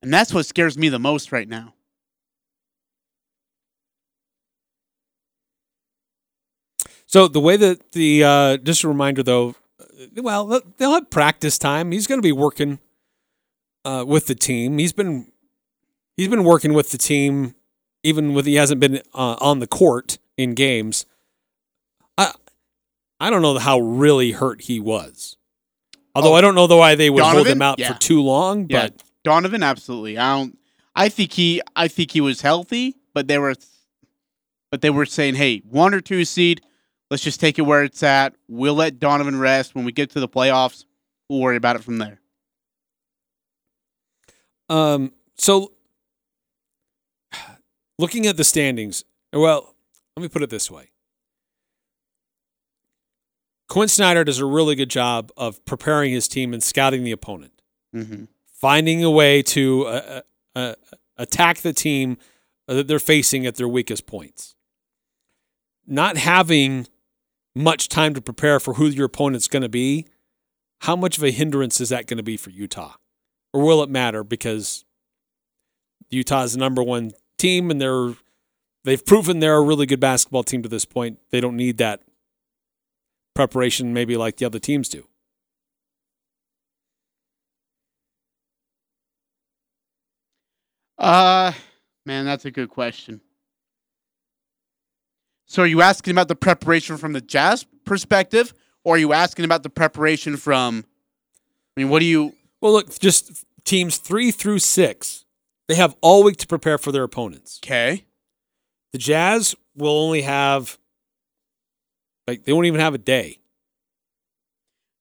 and 0.00 0.14
that's 0.14 0.32
what 0.32 0.46
scares 0.46 0.78
me 0.78 0.88
the 0.88 0.98
most 0.98 1.32
right 1.32 1.48
now. 1.48 1.74
So 7.06 7.28
the 7.28 7.40
way 7.40 7.56
that 7.56 7.92
the 7.92 8.24
uh, 8.24 8.56
just 8.58 8.84
a 8.84 8.88
reminder 8.88 9.22
though, 9.22 9.54
uh, 9.80 10.22
well 10.22 10.60
they'll 10.76 10.92
have 10.94 11.10
practice 11.10 11.58
time. 11.58 11.92
He's 11.92 12.06
going 12.06 12.18
to 12.18 12.22
be 12.22 12.32
working 12.32 12.78
uh, 13.84 14.04
with 14.06 14.26
the 14.26 14.34
team. 14.34 14.78
He's 14.78 14.92
been 14.92 15.30
he's 16.16 16.28
been 16.28 16.44
working 16.44 16.72
with 16.74 16.90
the 16.90 16.98
team 16.98 17.54
even 18.02 18.34
when 18.34 18.44
he 18.44 18.54
hasn't 18.54 18.80
been 18.80 19.00
uh, 19.14 19.36
on 19.40 19.58
the 19.58 19.66
court 19.66 20.18
in 20.36 20.54
games. 20.54 21.06
I 22.18 22.32
I 23.20 23.30
don't 23.30 23.42
know 23.42 23.58
how 23.58 23.78
really 23.80 24.32
hurt 24.32 24.62
he 24.62 24.78
was. 24.80 25.36
Although 26.14 26.32
Oh, 26.32 26.36
I 26.36 26.40
don't 26.40 26.54
know 26.54 26.66
the 26.66 26.76
why 26.76 26.94
they 26.94 27.10
would 27.10 27.22
hold 27.22 27.46
him 27.46 27.60
out 27.62 27.78
Yeah. 27.78 27.92
for 27.92 27.98
too 27.98 28.22
long. 28.22 28.66
Yeah, 28.70 28.82
But 28.88 29.02
Donovan, 29.24 29.62
absolutely. 29.62 30.16
I 30.18 30.36
don't. 30.38 30.58
I 30.94 31.08
think 31.10 31.32
he. 31.32 31.60
I 31.74 31.88
think 31.88 32.10
he 32.12 32.20
was 32.20 32.40
healthy, 32.40 32.96
but 33.12 33.28
they 33.28 33.38
were, 33.38 33.54
but 34.70 34.80
they 34.80 34.88
were 34.90 35.04
saying, 35.04 35.34
"Hey, 35.34 35.58
one 35.68 35.92
or 35.92 36.00
two 36.00 36.24
seed, 36.24 36.62
let's 37.10 37.22
just 37.22 37.38
take 37.38 37.58
it 37.58 37.62
where 37.62 37.82
it's 37.84 38.02
at. 38.02 38.34
We'll 38.48 38.74
let 38.74 38.98
Donovan 38.98 39.38
rest 39.38 39.74
when 39.74 39.84
we 39.84 39.92
get 39.92 40.10
to 40.10 40.20
the 40.20 40.28
playoffs. 40.28 40.84
We'll 41.28 41.40
worry 41.40 41.56
about 41.56 41.76
it 41.76 41.84
from 41.84 41.98
there." 41.98 42.20
Um, 44.68 45.12
so 45.36 45.72
looking 47.98 48.26
at 48.26 48.36
the 48.36 48.44
standings, 48.44 49.04
well, 49.32 49.74
let 50.16 50.22
me 50.22 50.28
put 50.28 50.42
it 50.42 50.50
this 50.50 50.70
way. 50.70 50.90
Quin 53.68 53.88
Snyder 53.88 54.24
does 54.24 54.38
a 54.38 54.46
really 54.46 54.74
good 54.74 54.90
job 54.90 55.32
of 55.36 55.64
preparing 55.64 56.12
his 56.12 56.28
team 56.28 56.52
and 56.54 56.62
scouting 56.62 57.04
the 57.04 57.12
opponent, 57.12 57.52
Mm-hmm. 57.94 58.24
finding 58.52 59.02
a 59.02 59.10
way 59.10 59.42
to 59.42 59.86
uh, 59.86 60.20
uh, 60.54 60.74
attack 61.16 61.58
the 61.58 61.72
team 61.72 62.18
that 62.68 62.86
they're 62.88 62.98
facing 62.98 63.46
at 63.46 63.56
their 63.56 63.68
weakest 63.68 64.06
points. 64.06 64.54
Not 65.86 66.16
having 66.18 66.86
much 67.54 67.88
time 67.88 68.12
to 68.14 68.20
prepare 68.20 68.60
for 68.60 68.74
who 68.74 68.86
your 68.86 69.06
opponent's 69.06 69.48
going 69.48 69.62
to 69.62 69.68
be, 69.68 70.06
how 70.82 70.94
much 70.94 71.16
of 71.16 71.24
a 71.24 71.30
hindrance 71.30 71.80
is 71.80 71.88
that 71.88 72.06
going 72.06 72.18
to 72.18 72.22
be 72.22 72.36
for 72.36 72.50
Utah? 72.50 72.96
Or 73.54 73.62
will 73.62 73.82
it 73.82 73.88
matter 73.88 74.22
because 74.22 74.84
Utah's 76.10 76.52
the 76.52 76.58
number 76.58 76.82
one 76.82 77.12
team 77.38 77.70
and 77.70 77.80
they're 77.80 78.14
they've 78.84 79.04
proven 79.04 79.40
they're 79.40 79.56
a 79.56 79.62
really 79.62 79.86
good 79.86 80.00
basketball 80.00 80.42
team 80.42 80.62
to 80.62 80.68
this 80.68 80.84
point. 80.84 81.18
They 81.30 81.40
don't 81.40 81.56
need 81.56 81.78
that 81.78 82.02
preparation 83.34 83.92
maybe 83.92 84.16
like 84.16 84.36
the 84.36 84.46
other 84.46 84.58
teams 84.58 84.88
do. 84.88 85.06
Uh, 90.98 91.52
man, 92.06 92.24
that's 92.24 92.46
a 92.46 92.50
good 92.50 92.70
question. 92.70 93.20
So, 95.46 95.62
are 95.62 95.66
you 95.66 95.82
asking 95.82 96.12
about 96.12 96.28
the 96.28 96.34
preparation 96.34 96.96
from 96.96 97.12
the 97.12 97.20
Jazz 97.20 97.64
perspective, 97.84 98.52
or 98.82 98.96
are 98.96 98.98
you 98.98 99.12
asking 99.12 99.44
about 99.44 99.62
the 99.62 99.70
preparation 99.70 100.36
from? 100.36 100.84
I 101.76 101.80
mean, 101.80 101.90
what 101.90 102.00
do 102.00 102.06
you? 102.06 102.34
Well, 102.60 102.72
look, 102.72 102.98
just 102.98 103.44
teams 103.64 103.98
3 103.98 104.30
through 104.30 104.60
6, 104.60 105.25
they 105.68 105.74
have 105.74 105.96
all 106.00 106.22
week 106.22 106.36
to 106.38 106.46
prepare 106.46 106.78
for 106.78 106.92
their 106.92 107.04
opponents. 107.04 107.60
Okay. 107.64 108.04
The 108.92 108.98
Jazz 108.98 109.54
will 109.76 109.98
only 109.98 110.22
have 110.22 110.78
like 112.26 112.44
they 112.44 112.52
won't 112.52 112.66
even 112.66 112.80
have 112.80 112.94
a 112.94 112.98
day. 112.98 113.40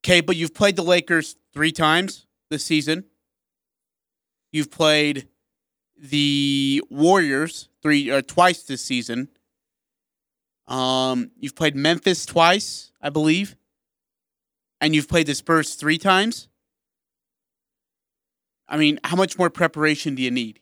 Okay, 0.04 0.22
but 0.22 0.36
you've 0.36 0.54
played 0.54 0.76
the 0.76 0.84
Lakers 0.84 1.36
three 1.54 1.72
times 1.72 2.28
this 2.50 2.64
season. 2.64 3.06
You've 4.52 4.70
played 4.70 5.28
the 5.98 6.84
Warriors 6.90 7.70
three 7.82 8.12
or 8.12 8.22
twice 8.22 8.64
this 8.64 8.84
season. 8.84 9.30
Um, 10.68 11.32
you've 11.40 11.56
played 11.56 11.76
Memphis 11.76 12.26
twice, 12.26 12.92
I 13.02 13.10
believe, 13.10 13.56
and 14.82 14.96
you've 14.96 15.08
played 15.08 15.28
the 15.28 15.36
Spurs 15.36 15.76
three 15.76 15.98
times. 15.98 16.48
I 18.68 18.78
mean, 18.78 19.00
how 19.04 19.16
much 19.16 19.38
more 19.38 19.50
preparation 19.50 20.16
do 20.16 20.24
you 20.24 20.32
need? 20.32 20.60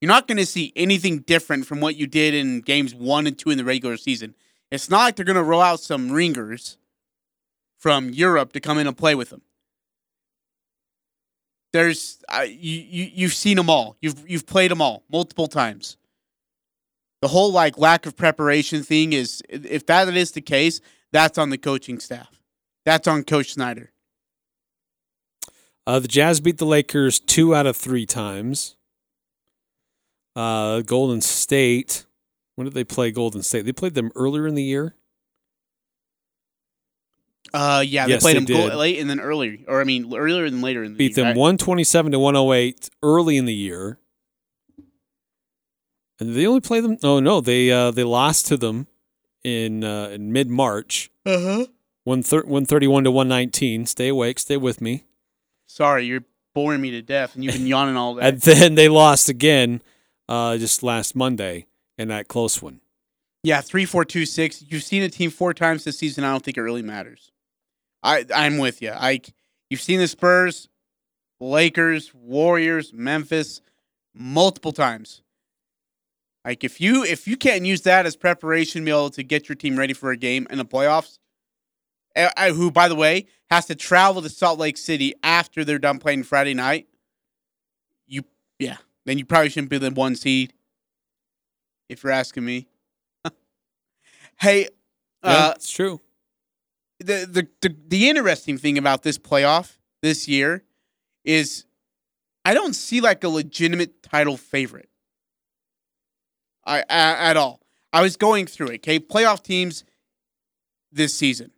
You're 0.00 0.12
not 0.12 0.28
going 0.28 0.38
to 0.38 0.46
see 0.46 0.72
anything 0.76 1.20
different 1.20 1.66
from 1.66 1.80
what 1.80 1.96
you 1.96 2.06
did 2.06 2.34
in 2.34 2.60
games 2.60 2.94
one 2.94 3.26
and 3.26 3.38
two 3.38 3.50
in 3.50 3.58
the 3.58 3.64
regular 3.64 3.96
season. 3.96 4.34
It's 4.70 4.90
not 4.90 4.98
like 4.98 5.16
they're 5.16 5.24
going 5.24 5.36
to 5.36 5.42
roll 5.42 5.62
out 5.62 5.80
some 5.80 6.12
ringers 6.12 6.76
from 7.78 8.10
Europe 8.10 8.52
to 8.52 8.60
come 8.60 8.78
in 8.78 8.86
and 8.86 8.96
play 8.96 9.14
with 9.14 9.30
them. 9.30 9.42
There's 11.72 12.22
uh, 12.28 12.46
you, 12.46 12.80
you 12.80 13.10
you've 13.14 13.34
seen 13.34 13.56
them 13.56 13.68
all. 13.68 13.96
You've 14.00 14.28
you've 14.28 14.46
played 14.46 14.70
them 14.70 14.80
all 14.80 15.02
multiple 15.10 15.48
times. 15.48 15.96
The 17.20 17.28
whole 17.28 17.50
like 17.50 17.78
lack 17.78 18.04
of 18.06 18.16
preparation 18.16 18.82
thing 18.82 19.12
is 19.14 19.42
if 19.48 19.86
that 19.86 20.08
is 20.14 20.32
the 20.32 20.40
case, 20.42 20.80
that's 21.12 21.38
on 21.38 21.50
the 21.50 21.58
coaching 21.58 21.98
staff. 21.98 22.42
That's 22.84 23.08
on 23.08 23.24
Coach 23.24 23.54
Snyder. 23.54 23.90
Uh, 25.86 25.98
the 25.98 26.08
Jazz 26.08 26.40
beat 26.40 26.58
the 26.58 26.64
Lakers 26.66 27.20
two 27.20 27.54
out 27.54 27.66
of 27.66 27.76
three 27.76 28.06
times. 28.06 28.76
Uh, 30.34 30.80
Golden 30.80 31.20
State. 31.20 32.06
When 32.56 32.64
did 32.64 32.74
they 32.74 32.84
play 32.84 33.10
Golden 33.10 33.42
State? 33.42 33.64
They 33.66 33.72
played 33.72 33.94
them 33.94 34.10
earlier 34.14 34.46
in 34.46 34.54
the 34.54 34.62
year. 34.62 34.94
Uh, 37.52 37.84
yeah, 37.86 38.06
Yes, 38.06 38.22
they 38.22 38.32
played 38.32 38.46
they 38.48 38.54
them 38.54 38.68
go- 38.70 38.76
late 38.76 38.98
and 38.98 39.08
then 39.08 39.20
earlier, 39.20 39.58
or 39.68 39.80
I 39.80 39.84
mean 39.84 40.12
earlier 40.14 40.48
than 40.50 40.60
later 40.60 40.82
in 40.82 40.92
the 40.92 40.98
Beat 40.98 41.10
year, 41.16 41.24
them 41.24 41.26
right? 41.26 41.36
127 41.36 42.12
to 42.12 42.18
108 42.18 42.90
early 43.02 43.36
in 43.36 43.44
the 43.44 43.54
year. 43.54 43.98
And 46.18 46.34
they 46.34 46.46
only 46.46 46.60
play 46.60 46.80
them. 46.80 46.96
Oh 47.04 47.20
no, 47.20 47.40
they 47.40 47.70
uh, 47.70 47.90
they 47.90 48.02
lost 48.04 48.46
to 48.46 48.56
them 48.56 48.86
in 49.44 49.84
uh, 49.84 50.08
in 50.08 50.32
mid 50.32 50.48
March. 50.48 51.10
Uh-huh. 51.26 51.66
One 52.04 52.22
thir- 52.22 52.38
131 52.42 53.04
to 53.04 53.10
119. 53.10 53.86
Stay 53.86 54.08
awake. 54.08 54.38
Stay 54.38 54.56
with 54.56 54.80
me. 54.80 55.04
Sorry, 55.74 56.06
you're 56.06 56.22
boring 56.54 56.80
me 56.80 56.92
to 56.92 57.02
death, 57.02 57.34
and 57.34 57.42
you've 57.42 57.54
been 57.54 57.66
yawning 57.66 57.96
all 57.96 58.14
day. 58.20 58.28
And 58.28 58.40
then 58.40 58.76
they 58.76 58.88
lost 58.88 59.28
again 59.28 59.82
uh, 60.28 60.56
just 60.56 60.84
last 60.84 61.16
Monday 61.16 61.66
in 61.98 62.06
that 62.08 62.28
close 62.28 62.62
one. 62.62 62.80
Yeah, 63.42 63.60
three, 63.60 63.84
four, 63.84 64.04
two, 64.04 64.24
six. 64.24 64.64
You've 64.68 64.84
seen 64.84 65.02
a 65.02 65.08
team 65.08 65.30
four 65.30 65.52
times 65.52 65.82
this 65.82 65.98
season. 65.98 66.22
I 66.22 66.30
don't 66.30 66.44
think 66.44 66.58
it 66.58 66.62
really 66.62 66.82
matters. 66.82 67.32
I 68.04 68.24
I'm 68.32 68.58
with 68.58 68.82
you. 68.82 68.92
I 68.92 69.20
you've 69.68 69.80
seen 69.80 69.98
the 69.98 70.06
Spurs, 70.06 70.68
Lakers, 71.40 72.14
Warriors, 72.14 72.92
Memphis, 72.92 73.60
multiple 74.14 74.70
times. 74.70 75.22
Like 76.44 76.62
if 76.62 76.80
you 76.80 77.02
if 77.02 77.26
you 77.26 77.36
can't 77.36 77.66
use 77.66 77.82
that 77.82 78.06
as 78.06 78.14
preparation 78.14 78.86
able 78.86 79.10
to 79.10 79.24
get 79.24 79.48
your 79.48 79.56
team 79.56 79.76
ready 79.76 79.92
for 79.92 80.12
a 80.12 80.16
game 80.16 80.46
in 80.50 80.58
the 80.58 80.64
playoffs, 80.64 81.18
who 82.16 82.70
by 82.70 82.88
the 82.88 82.94
way 82.94 83.26
has 83.50 83.66
to 83.66 83.74
travel 83.74 84.22
to 84.22 84.28
Salt 84.28 84.58
Lake 84.58 84.76
City 84.76 85.14
after 85.22 85.64
they're 85.64 85.78
done 85.78 85.98
playing 85.98 86.22
Friday 86.24 86.54
night, 86.54 86.86
you 88.06 88.22
yeah, 88.58 88.76
then 89.04 89.18
you 89.18 89.24
probably 89.24 89.50
shouldn't 89.50 89.70
be 89.70 89.78
the 89.78 89.90
one 89.90 90.14
seed. 90.16 90.52
If 91.88 92.02
you're 92.02 92.12
asking 92.12 92.44
me. 92.44 92.66
Hey, 94.40 94.68
Yeah, 95.22 95.30
uh, 95.30 95.52
it's 95.56 95.70
true. 95.70 96.00
the, 96.98 97.26
the 97.30 97.48
the 97.60 97.76
the 97.88 98.08
interesting 98.08 98.58
thing 98.58 98.78
about 98.78 99.02
this 99.02 99.18
playoff 99.18 99.76
this 100.02 100.26
year 100.28 100.64
is 101.24 101.64
I 102.44 102.52
don't 102.54 102.74
see 102.74 103.00
like 103.00 103.22
a 103.24 103.28
legitimate 103.28 104.02
title 104.02 104.36
favorite. 104.36 104.88
I 106.64 106.80
a- 106.80 106.84
at 106.90 107.36
all. 107.36 107.60
I 107.92 108.02
was 108.02 108.16
going 108.16 108.46
through 108.46 108.68
it. 108.68 108.74
Okay, 108.76 108.98
playoff 108.98 109.42
teams 109.42 109.84
this 110.90 111.14
season. 111.14 111.52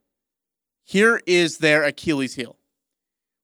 Here 0.88 1.20
is 1.26 1.58
their 1.58 1.82
Achilles 1.82 2.36
heel. 2.36 2.56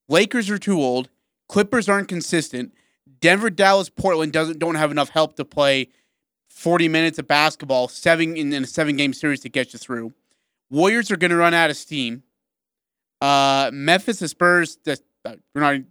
Lakers 0.07 0.49
are 0.49 0.57
too 0.57 0.79
old. 0.81 1.09
Clippers 1.49 1.89
aren't 1.89 2.07
consistent. 2.07 2.73
Denver, 3.19 3.49
Dallas, 3.49 3.89
Portland 3.89 4.31
doesn't 4.31 4.59
don't 4.59 4.75
have 4.75 4.91
enough 4.91 5.09
help 5.09 5.35
to 5.35 5.45
play 5.45 5.89
40 6.49 6.87
minutes 6.87 7.19
of 7.19 7.27
basketball, 7.27 7.89
seven 7.89 8.37
in, 8.37 8.53
in 8.53 8.63
a 8.63 8.67
seven 8.67 8.95
game 8.95 9.11
series 9.11 9.41
to 9.41 9.49
get 9.49 9.73
you 9.73 9.79
through. 9.79 10.13
Warriors 10.69 11.11
are 11.11 11.17
going 11.17 11.31
to 11.31 11.37
run 11.37 11.53
out 11.53 11.69
of 11.69 11.75
steam. 11.75 12.23
Uh, 13.19 13.69
Memphis, 13.73 14.19
the 14.19 14.29
Spurs, 14.29 14.77
the, 14.85 14.97
uh, 15.25 15.35
we're 15.53 15.61
not 15.61 15.81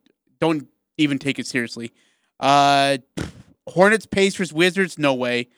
don't 0.41 0.67
even 0.97 1.19
take 1.19 1.39
it 1.39 1.47
seriously. 1.47 1.93
Uh, 2.41 2.97
Hornets, 3.69 4.07
Pacers, 4.07 4.55
Wizards, 4.55 4.99
no 4.99 5.13
way. 5.13 5.49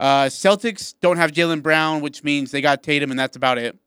Uh, 0.00 0.24
Celtics 0.24 0.94
don't 1.00 1.18
have 1.18 1.32
Jaylen 1.32 1.62
Brown, 1.62 2.00
which 2.00 2.24
means 2.24 2.50
they 2.50 2.62
got 2.62 2.82
Tatum, 2.82 3.10
and 3.10 3.20
that's 3.20 3.36
about 3.36 3.58
it. 3.58 3.78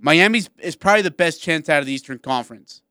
Miami's 0.00 0.48
is 0.60 0.76
probably 0.76 1.02
the 1.02 1.10
best 1.10 1.42
chance 1.42 1.68
out 1.68 1.80
of 1.80 1.86
the 1.86 1.92
Eastern 1.92 2.18
Conference. 2.18 2.82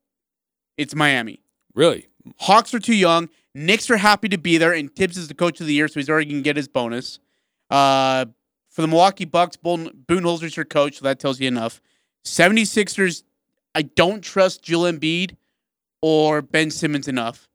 It's 0.78 0.94
Miami. 0.94 1.42
Really? 1.74 2.08
Hawks 2.40 2.74
are 2.74 2.80
too 2.80 2.96
young. 2.96 3.30
Knicks 3.56 3.90
are 3.90 3.98
happy 3.98 4.30
to 4.30 4.38
be 4.38 4.58
there, 4.58 4.74
and 4.74 4.94
Thibs 4.96 5.18
is 5.18 5.28
the 5.28 5.34
coach 5.34 5.60
of 5.62 5.68
the 5.68 5.74
year, 5.74 5.88
so 5.88 6.00
he's 6.00 6.10
already 6.10 6.26
going 6.30 6.44
to 6.44 6.44
get 6.44 6.58
his 6.58 6.68
bonus. 6.68 7.20
Uh, 7.70 8.26
for 8.70 8.82
the 8.82 8.88
Milwaukee 8.88 9.26
Bucks, 9.26 9.56
Boone 9.56 9.90
Budenholzer's 10.06 10.56
your 10.56 10.66
coach, 10.66 10.98
so 10.98 11.04
that 11.06 11.20
tells 11.20 11.40
you 11.40 11.48
enough. 11.48 11.82
76ers, 12.26 13.24
I 13.74 13.82
don't 13.84 14.22
trust 14.22 14.62
Joel 14.62 14.92
Embiid 14.92 15.36
or 16.02 16.42
Ben 16.42 16.70
Simmons 16.70 17.08
enough. 17.08 17.48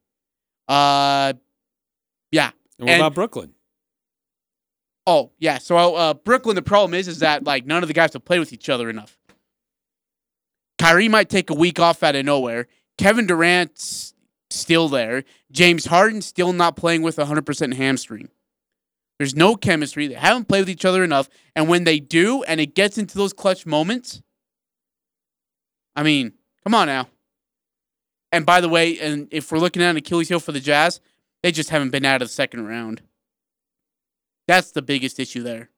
Uh, 0.67 1.33
yeah. 2.31 2.51
And 2.79 2.87
what 2.87 2.89
And- 2.93 3.01
about 3.01 3.13
Brooklyn? 3.15 3.53
Oh, 5.05 5.31
yeah. 5.37 5.57
So 5.57 5.77
uh, 5.95 6.13
Brooklyn, 6.13 6.55
the 6.55 6.61
problem 6.61 6.93
is, 6.93 7.07
is 7.07 7.19
that 7.19 7.43
like 7.43 7.65
none 7.65 7.83
of 7.83 7.87
the 7.87 7.93
guys 7.93 8.13
have 8.13 8.23
played 8.25 8.39
with 8.39 8.53
each 8.53 8.69
other 8.69 8.89
enough. 8.89 9.17
Kyrie 10.79 11.09
might 11.09 11.29
take 11.29 11.49
a 11.49 11.55
week 11.55 11.79
off 11.79 12.03
out 12.03 12.15
of 12.15 12.25
nowhere. 12.25 12.67
Kevin 12.97 13.25
Durant's 13.25 14.13
still 14.49 14.89
there. 14.89 15.23
James 15.51 15.85
Harden 15.85 16.21
still 16.21 16.53
not 16.53 16.75
playing 16.75 17.01
with 17.01 17.17
100% 17.17 17.73
hamstring. 17.75 18.29
There's 19.17 19.35
no 19.35 19.55
chemistry. 19.55 20.07
They 20.07 20.15
haven't 20.15 20.47
played 20.47 20.61
with 20.61 20.69
each 20.69 20.85
other 20.85 21.03
enough. 21.03 21.29
And 21.55 21.69
when 21.69 21.83
they 21.83 21.99
do, 21.99 22.43
and 22.43 22.59
it 22.59 22.75
gets 22.75 22.97
into 22.97 23.17
those 23.17 23.33
clutch 23.33 23.65
moments, 23.65 24.21
I 25.95 26.03
mean, 26.03 26.33
come 26.63 26.73
on 26.73 26.87
now. 26.87 27.07
And 28.31 28.45
by 28.45 28.61
the 28.61 28.69
way, 28.69 28.99
and 28.99 29.27
if 29.31 29.51
we're 29.51 29.59
looking 29.59 29.83
at 29.83 29.91
an 29.91 29.97
Achilles 29.97 30.27
heel 30.27 30.39
for 30.39 30.51
the 30.51 30.59
Jazz, 30.59 30.99
they 31.43 31.51
just 31.51 31.69
haven't 31.69 31.91
been 31.91 32.05
out 32.05 32.21
of 32.21 32.29
the 32.29 32.33
second 32.33 32.65
round. 32.65 33.01
That's 34.47 34.71
the 34.71 34.81
biggest 34.81 35.19
issue 35.19 35.43
there. 35.43 35.69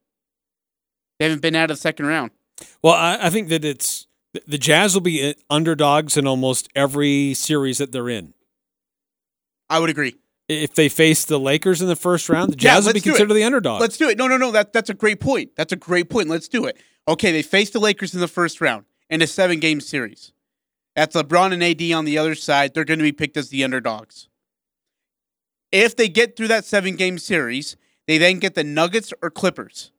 They 1.20 1.26
haven't 1.26 1.42
been 1.42 1.56
out 1.56 1.70
of 1.70 1.78
the 1.78 1.82
second 1.82 2.06
round. 2.06 2.32
Well, 2.82 2.94
I, 2.94 3.18
I 3.22 3.30
think 3.30 3.50
that 3.50 3.66
it's 3.66 4.05
the- 4.48 4.58
Jazz 4.58 4.94
will 4.94 5.02
be 5.02 5.30
uh, 5.30 5.34
underdogs 5.50 6.18
in 6.18 6.28
almost 6.28 6.70
every 6.76 7.34
series 7.34 7.78
that 7.78 7.92
they're 7.92 8.10
in. 8.10 8.34
I 9.70 9.80
would 9.80 9.90
agree. 9.90 10.16
If 10.48 10.76
they 10.76 10.90
face 10.90 11.26
the 11.26 11.40
Lakers 11.40 11.82
in 11.82 11.88
the 11.88 11.96
first 11.96 12.30
round, 12.30 12.54
the 12.54 12.58
Yeah, 12.58 12.76
Jazz 12.76 12.86
will 12.86 12.94
be 12.94 13.02
considered 13.02 13.34
the 13.34 13.44
underdog. 13.44 13.82
Let's 13.82 13.98
do 13.98 14.10
it. 14.10 14.18
No, 14.18 14.28
no, 14.28 14.38
no. 14.38 14.52
That 14.52 14.74
that's 14.74 14.92
a 14.92 14.94
great 14.94 15.20
point. 15.20 15.56
That's 15.56 15.74
a 15.74 15.76
great 15.76 16.10
point. 16.10 16.30
Let's 16.30 16.48
do 16.48 16.66
it. 16.66 16.78
Okay, 17.08 17.32
they 17.32 17.42
face 17.42 17.72
the 17.72 17.80
Lakers 17.80 18.14
in 18.14 18.20
the 18.20 18.28
first 18.28 18.62
round 18.62 18.86
in 19.10 19.22
a 19.22 19.28
seven 19.28 19.60
game 19.60 19.82
series. 19.82 20.34
That's 20.96 21.16
LeBron 21.16 21.52
and 21.52 21.64
AD 21.64 21.92
on 21.92 22.06
the 22.06 22.18
other 22.18 22.36
side. 22.36 22.74
They're 22.74 22.86
going 22.86 23.00
to 23.00 23.04
be 23.04 23.12
picked 23.12 23.38
as 23.38 23.50
the 23.50 23.64
underdogs. 23.64 24.28
If 25.72 25.96
they 25.96 26.08
get 26.08 26.36
through 26.38 26.48
that 26.50 26.64
seven 26.64 26.96
game 26.96 27.18
series, 27.18 27.76
they 28.08 28.18
then 28.18 28.40
get 28.40 28.56
the 28.56 28.64
Nuggets 28.64 29.14
or 29.22 29.30
Clippers. 29.30 29.92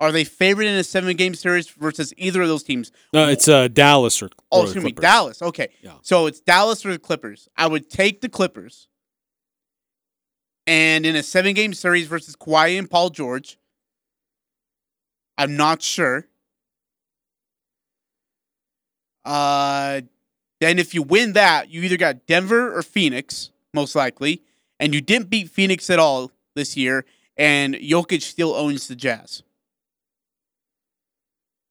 Are 0.00 0.10
they 0.10 0.24
favored 0.24 0.66
in 0.66 0.74
a 0.74 0.82
seven 0.84 1.14
game 1.16 1.34
series 1.34 1.68
versus 1.68 2.12
either 2.16 2.42
of 2.42 2.48
those 2.48 2.62
teams? 2.64 2.90
no, 3.12 3.28
it's 3.28 3.46
uh, 3.46 3.68
Dallas 3.68 4.20
or, 4.22 4.28
Oh, 4.50 4.62
excuse 4.64 4.84
me. 4.84 4.92
Dallas. 4.92 5.40
Okay. 5.40 5.68
Yeah. 5.82 5.92
So 6.02 6.26
it's 6.26 6.40
Dallas 6.40 6.84
or 6.84 6.92
the 6.92 6.98
Clippers. 6.98 7.48
I 7.56 7.66
would 7.68 7.88
take 7.88 8.20
the 8.20 8.28
Clippers. 8.28 8.88
And 10.66 11.04
in 11.06 11.14
a 11.14 11.22
seven 11.22 11.54
game 11.54 11.74
series 11.74 12.06
versus 12.08 12.34
Kawhi 12.36 12.78
and 12.78 12.90
Paul 12.90 13.10
George, 13.10 13.58
I'm 15.38 15.56
not 15.56 15.82
sure. 15.82 16.26
Uh, 19.24 20.02
then 20.60 20.78
if 20.78 20.94
you 20.94 21.02
win 21.02 21.32
that, 21.34 21.70
you 21.70 21.82
either 21.82 21.96
got 21.96 22.26
Denver 22.26 22.76
or 22.76 22.82
Phoenix, 22.82 23.50
most 23.72 23.94
likely, 23.94 24.42
and 24.80 24.94
you 24.94 25.00
didn't 25.00 25.30
beat 25.30 25.50
Phoenix 25.50 25.88
at 25.90 25.98
all 25.98 26.30
this 26.54 26.76
year, 26.76 27.04
and 27.36 27.74
Jokic 27.74 28.22
still 28.22 28.54
owns 28.54 28.88
the 28.88 28.94
Jazz. 28.96 29.42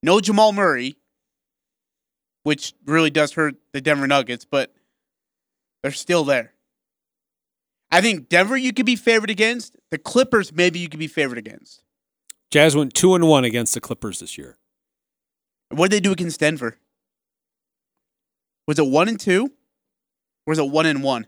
No 0.04 0.20
Jamal 0.20 0.52
Murray, 0.52 0.98
which 2.44 2.74
really 2.86 3.10
does 3.10 3.32
hurt 3.32 3.56
the 3.72 3.80
Denver 3.80 4.06
Nuggets, 4.06 4.46
but 4.46 4.76
they're 5.82 5.94
still 5.94 6.26
there. 6.26 6.54
I 7.90 8.02
think 8.02 8.28
Denver 8.28 8.58
you 8.58 8.74
could 8.74 8.86
be 8.86 8.98
favored 8.98 9.30
against. 9.30 9.78
The 9.92 9.98
Clippers 9.98 10.52
maybe 10.52 10.80
you 10.80 10.90
could 10.90 11.00
be 11.00 11.08
favored 11.08 11.38
against. 11.38 11.82
Jazz 12.52 12.76
went 12.76 12.94
two 12.94 13.16
and 13.16 13.28
one 13.28 13.46
against 13.46 13.74
the 13.74 13.82
Clippers 13.82 14.20
this 14.20 14.38
year. 14.38 14.58
What 15.70 15.90
did 15.90 15.98
they 15.98 16.02
do 16.02 16.12
against 16.12 16.40
Denver? 16.40 16.78
Was 18.68 18.78
it 18.78 18.86
one 18.86 19.08
and 19.08 19.20
two? 19.20 19.46
Or 20.46 20.52
was 20.52 20.60
it 20.60 20.70
one 20.70 20.86
and 20.86 21.02
one? 21.02 21.28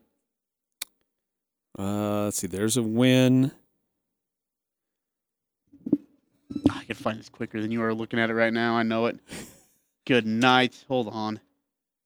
Uh, 1.80 2.26
let's 2.26 2.38
see. 2.38 2.48
There's 2.48 2.78
a 2.78 2.84
win. 2.84 3.52
I 6.70 6.84
can 6.84 6.96
find 6.96 7.20
this 7.20 7.30
quicker 7.30 7.62
than 7.62 7.72
you 7.72 7.84
are 7.84 7.94
looking 7.94 8.20
at 8.20 8.30
it 8.30 8.34
right 8.34 8.54
now. 8.54 8.76
I 8.76 8.84
know 8.84 9.08
it. 9.08 9.20
Good 10.06 10.26
night. 10.26 10.84
Hold 10.88 11.10
on. 11.10 11.40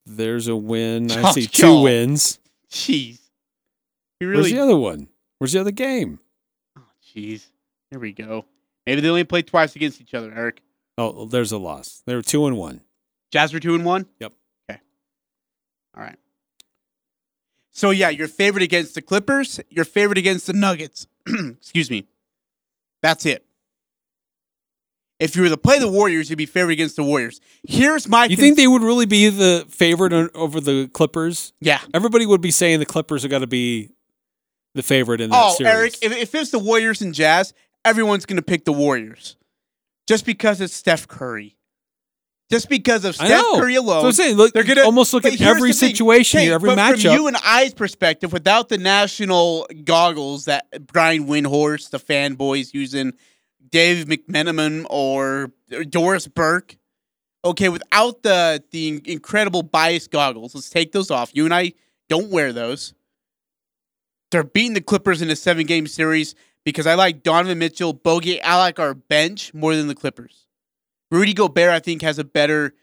There's 0.06 0.48
a 0.48 0.56
win. 0.56 1.12
I 1.12 1.32
see 1.32 1.46
two 1.46 1.64
God. 1.64 1.84
wins. 1.84 2.40
Jeez. 2.72 3.20
You 4.20 4.32
Where's 4.32 4.52
the 4.52 4.60
other 4.60 4.78
one? 4.78 5.08
Where's 5.38 5.54
the 5.54 5.62
other 5.62 5.72
game? 5.72 6.20
Oh, 6.78 6.84
jeez. 7.16 7.48
There 7.92 8.00
we 8.00 8.12
go. 8.12 8.46
Maybe 8.86 9.02
they 9.02 9.10
only 9.10 9.24
played 9.24 9.48
twice 9.48 9.76
against 9.76 10.02
each 10.02 10.14
other, 10.14 10.34
Eric. 10.36 10.62
Oh, 10.98 11.26
there's 11.26 11.52
a 11.52 11.58
loss. 11.58 12.02
They 12.06 12.16
were 12.16 12.22
two 12.22 12.46
and 12.46 12.58
one. 12.58 12.82
Jazz 13.32 13.54
were 13.54 13.60
two 13.60 13.76
and 13.76 13.86
one. 13.86 14.08
Yep. 14.20 14.34
Okay. 14.70 14.82
All 15.96 16.04
right. 16.04 16.18
So 17.72 17.92
yeah, 17.92 18.10
your 18.10 18.28
favorite 18.28 18.64
against 18.64 18.96
the 18.96 19.02
Clippers, 19.02 19.60
your 19.70 19.86
favorite 19.86 20.18
against 20.18 20.48
the 20.48 20.54
Nuggets. 20.54 21.08
Excuse 21.28 21.90
me. 21.90 22.08
That's 23.02 23.26
it. 23.26 23.46
If 25.20 25.36
you 25.36 25.42
were 25.42 25.50
to 25.50 25.58
play 25.58 25.80
the 25.80 25.90
Warriors, 25.90 26.30
you'd 26.30 26.38
be 26.38 26.46
favored 26.46 26.72
against 26.72 26.96
the 26.96 27.04
Warriors. 27.04 27.42
Here's 27.68 28.08
my. 28.08 28.26
You 28.26 28.38
think 28.38 28.56
they 28.56 28.68
would 28.68 28.82
really 28.82 29.06
be 29.06 29.30
the 29.30 29.66
favorite 29.70 30.14
over 30.34 30.62
the 30.62 30.90
Clippers? 30.94 31.52
Yeah. 31.60 31.82
Everybody 31.94 32.26
would 32.26 32.42
be 32.42 32.52
saying 32.52 32.80
the 32.80 32.86
Clippers 32.86 33.26
are 33.26 33.28
going 33.28 33.42
to 33.42 33.48
be 33.48 33.90
the 34.76 34.84
favorite 34.84 35.20
in 35.20 35.30
that 35.32 35.36
oh, 35.38 35.54
series. 35.56 35.74
Oh, 35.74 35.76
series. 35.76 36.04
Eric, 36.04 36.18
if, 36.18 36.24
if 36.24 36.36
it's 36.36 36.52
the 36.52 36.60
Warriors 36.60 37.02
and 37.02 37.14
Jazz, 37.14 37.54
everyone's 37.84 38.26
going 38.26 38.38
to 38.38 38.42
pick 38.42 38.64
the 38.64 38.72
Warriors. 38.72 39.36
Just 40.08 40.26
because 40.26 40.62
it's 40.62 40.74
Steph 40.74 41.08
Curry. 41.08 41.58
Just 42.50 42.68
because 42.68 43.06
of 43.06 43.14
Steph. 43.14 43.44
Curry 43.56 43.76
alone. 43.76 44.02
So 44.02 44.08
I'm 44.08 44.14
saying, 44.14 44.36
look, 44.36 44.54
they're 44.54 44.64
gonna 44.64 44.82
almost 44.82 45.14
look 45.14 45.24
at 45.24 45.40
every 45.40 45.72
situation 45.72 46.40
here, 46.40 46.56
every 46.56 46.72
but 46.72 46.80
matchup. 46.80 47.04
From 47.04 47.12
you 47.12 47.28
and 47.28 47.38
I's 47.46 47.76
perspective, 47.76 48.34
without 48.34 48.70
the 48.70 48.80
national 48.80 49.68
goggles 49.84 50.46
that 50.46 50.88
Brian 50.88 51.28
Windhorst, 51.28 51.92
the 51.92 52.00
fanboys 52.00 52.74
using, 52.74 53.14
Dave 53.72 54.06
McMenamin 54.06 54.86
or 54.90 55.52
Doris 55.90 56.28
Burke. 56.28 56.78
Okay, 57.46 57.70
without 57.70 58.24
the 58.24 58.64
the 58.72 59.02
incredible 59.06 59.64
bias 59.64 60.08
goggles, 60.08 60.56
let's 60.56 60.70
take 60.70 60.92
those 60.92 61.10
off. 61.10 61.32
You 61.34 61.46
and 61.46 61.54
I 61.54 61.74
don't 62.10 62.30
wear 62.30 62.52
those. 62.52 62.94
They're 64.32 64.44
beating 64.44 64.74
the 64.74 64.82
Clippers 64.82 65.22
in 65.22 65.30
a 65.30 65.36
seven 65.36 65.66
game 65.66 65.88
series 65.88 66.36
because 66.66 66.86
I 66.86 66.96
like 66.96 67.24
Donovan 67.24 67.58
Mitchell, 67.58 67.94
Bogey. 67.94 68.42
I 68.42 68.58
like 68.58 68.80
our 68.80 68.94
bench 68.94 69.54
more 69.54 69.76
than 69.76 69.88
the 69.88 69.96
Clippers. 69.96 70.48
Rudy 71.12 71.34
Gobert, 71.34 71.72
I 71.72 71.80
think, 71.80 72.02
has 72.02 72.20
a 72.20 72.24
better 72.24 72.74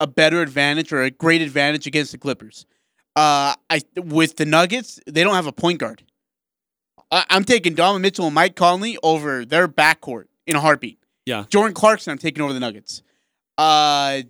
a 0.00 0.06
better 0.06 0.40
advantage 0.40 0.92
or 0.92 1.02
a 1.02 1.10
great 1.10 1.42
advantage 1.42 1.86
against 1.86 2.12
the 2.12 2.18
Clippers. 2.18 2.66
Uh, 3.16 3.54
I 3.68 3.80
with 3.96 4.36
the 4.36 4.46
Nuggets, 4.46 5.00
they 5.06 5.24
don't 5.24 5.34
have 5.34 5.46
a 5.46 5.52
point 5.52 5.80
guard. 5.80 6.04
I, 7.10 7.24
I'm 7.30 7.44
taking 7.44 7.74
Donovan 7.74 8.02
Mitchell 8.02 8.26
and 8.26 8.34
Mike 8.34 8.56
Conley 8.56 8.98
over 9.02 9.44
their 9.44 9.68
backcourt 9.68 10.24
in 10.46 10.56
a 10.56 10.60
heartbeat. 10.60 10.98
Yeah. 11.26 11.44
Jordan 11.48 11.74
Clarkson, 11.74 12.10
I'm 12.10 12.18
taking 12.18 12.42
over 12.42 12.52
the 12.52 12.60
Nuggets. 12.60 13.02
Uh, 13.56 14.22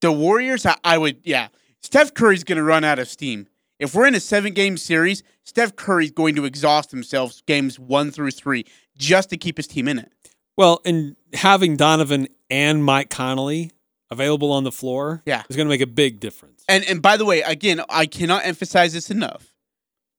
the 0.00 0.12
Warriors, 0.12 0.66
I, 0.66 0.76
I 0.84 0.98
would, 0.98 1.18
yeah. 1.24 1.48
Steph 1.80 2.14
Curry's 2.14 2.44
going 2.44 2.56
to 2.58 2.62
run 2.64 2.84
out 2.84 2.98
of 2.98 3.08
steam. 3.08 3.46
If 3.78 3.94
we're 3.94 4.06
in 4.06 4.14
a 4.14 4.20
seven 4.20 4.52
game 4.52 4.76
series, 4.76 5.22
Steph 5.44 5.74
Curry's 5.74 6.10
going 6.12 6.36
to 6.36 6.44
exhaust 6.44 6.90
himself 6.92 7.44
games 7.46 7.78
one 7.78 8.10
through 8.10 8.30
three 8.30 8.64
just 8.96 9.30
to 9.30 9.36
keep 9.36 9.56
his 9.56 9.66
team 9.66 9.88
in 9.88 9.98
it. 9.98 10.12
well, 10.56 10.80
and 10.84 11.16
having 11.32 11.76
Donovan 11.76 12.28
and 12.50 12.84
Mike 12.84 13.10
Conley 13.10 13.72
available 14.10 14.52
on 14.52 14.62
the 14.64 14.70
floor 14.70 15.22
Yeah. 15.26 15.42
is 15.48 15.56
going 15.56 15.66
to 15.66 15.70
make 15.70 15.80
a 15.80 15.86
big 15.86 16.20
difference. 16.20 16.62
And 16.68 16.84
and 16.84 17.00
by 17.02 17.16
the 17.16 17.24
way, 17.24 17.40
again, 17.42 17.80
I 17.88 18.06
cannot 18.06 18.44
emphasize 18.44 18.92
this 18.92 19.10
enough. 19.10 19.51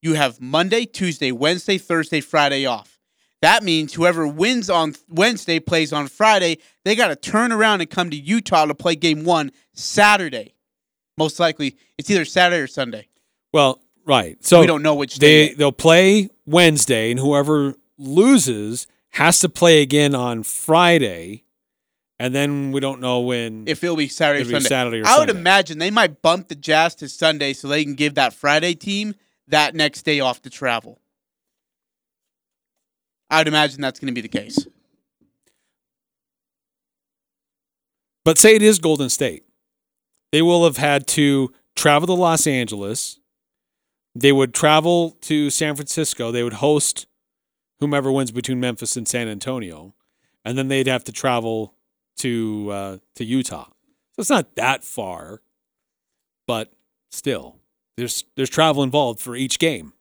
You 0.03 0.15
have 0.15 0.41
Monday, 0.41 0.83
Tuesday, 0.83 1.31
Wednesday, 1.31 1.77
Thursday, 1.77 2.19
Friday 2.19 2.65
off. 2.65 2.99
That 3.41 3.63
means 3.63 3.93
whoever 3.93 4.27
wins 4.27 4.69
on 4.69 4.95
Wednesday 5.07 5.61
plays 5.61 5.93
on 5.93 6.07
Friday. 6.07 6.57
They 6.83 6.95
got 6.97 7.07
to 7.07 7.15
turn 7.15 7.53
around 7.53 7.79
and 7.79 7.89
come 7.89 8.09
to 8.09 8.17
Utah 8.17 8.65
to 8.65 8.75
play 8.75 8.95
game 8.95 9.23
one 9.23 9.51
Saturday. 9.73 10.55
Most 11.17 11.39
likely, 11.39 11.77
it's 11.97 12.09
either 12.09 12.25
Saturday 12.25 12.61
or 12.61 12.67
Sunday. 12.67 13.07
Well, 13.53 13.79
right. 14.05 14.43
So 14.43 14.59
we 14.59 14.67
don't 14.67 14.81
know 14.83 14.95
which 14.95 15.19
they 15.19 15.47
day. 15.47 15.53
they'll 15.53 15.71
play 15.71 16.27
Wednesday, 16.45 17.09
and 17.09 17.19
whoever 17.19 17.75
loses 17.97 18.87
has 19.11 19.39
to 19.39 19.47
play 19.47 19.81
again 19.81 20.15
on 20.15 20.43
Friday, 20.43 21.45
and 22.19 22.35
then 22.35 22.73
we 22.73 22.81
don't 22.81 22.99
know 22.99 23.21
when. 23.21 23.63
If 23.67 23.81
it'll 23.85 23.95
be 23.95 24.09
Saturday 24.09 24.39
or 24.39 24.41
It'll 24.41 24.49
be 24.49 24.53
Sunday. 24.55 24.69
Saturday 24.69 24.97
or 25.01 25.07
I 25.07 25.19
would 25.19 25.29
Sunday. 25.29 25.39
imagine 25.39 25.77
they 25.77 25.91
might 25.91 26.21
bump 26.21 26.49
the 26.49 26.55
Jazz 26.55 26.93
to 26.95 27.07
Sunday 27.07 27.53
so 27.53 27.69
they 27.69 27.85
can 27.85 27.95
give 27.95 28.15
that 28.15 28.33
Friday 28.33 28.73
team 28.73 29.15
that 29.47 29.75
next 29.75 30.03
day 30.03 30.19
off 30.19 30.41
to 30.43 30.49
travel. 30.49 30.99
I 33.29 33.39
would 33.39 33.47
imagine 33.47 33.81
that's 33.81 33.99
going 33.99 34.13
to 34.13 34.13
be 34.13 34.21
the 34.21 34.27
case. 34.27 34.67
but 38.23 38.37
say 38.37 38.55
it 38.55 38.61
is 38.61 38.79
Golden 38.79 39.09
State, 39.09 39.43
they 40.31 40.41
will 40.41 40.63
have 40.63 40.77
had 40.77 41.07
to 41.07 41.53
travel 41.75 42.07
to 42.07 42.13
Los 42.13 42.47
Angeles. 42.47 43.19
They 44.15 44.31
would 44.31 44.53
travel 44.53 45.11
to 45.21 45.49
San 45.49 45.75
Francisco. 45.75 46.31
They 46.31 46.43
would 46.43 46.53
host 46.53 47.07
whomever 47.79 48.11
wins 48.11 48.31
between 48.31 48.59
Memphis 48.59 48.95
and 48.95 49.07
San 49.07 49.27
Antonio, 49.27 49.95
and 50.45 50.57
then 50.57 50.67
they'd 50.67 50.87
have 50.87 51.03
to 51.05 51.11
travel 51.11 51.75
to 52.17 52.69
uh, 52.71 52.97
to 53.15 53.25
Utah. 53.25 53.65
So 54.13 54.19
it's 54.19 54.29
not 54.29 54.55
that 54.55 54.83
far, 54.83 55.41
but 56.45 56.71
still, 57.11 57.57
there's 57.97 58.23
there's 58.35 58.49
travel 58.49 58.83
involved 58.83 59.19
for 59.19 59.35
each 59.35 59.59
game. 59.59 59.93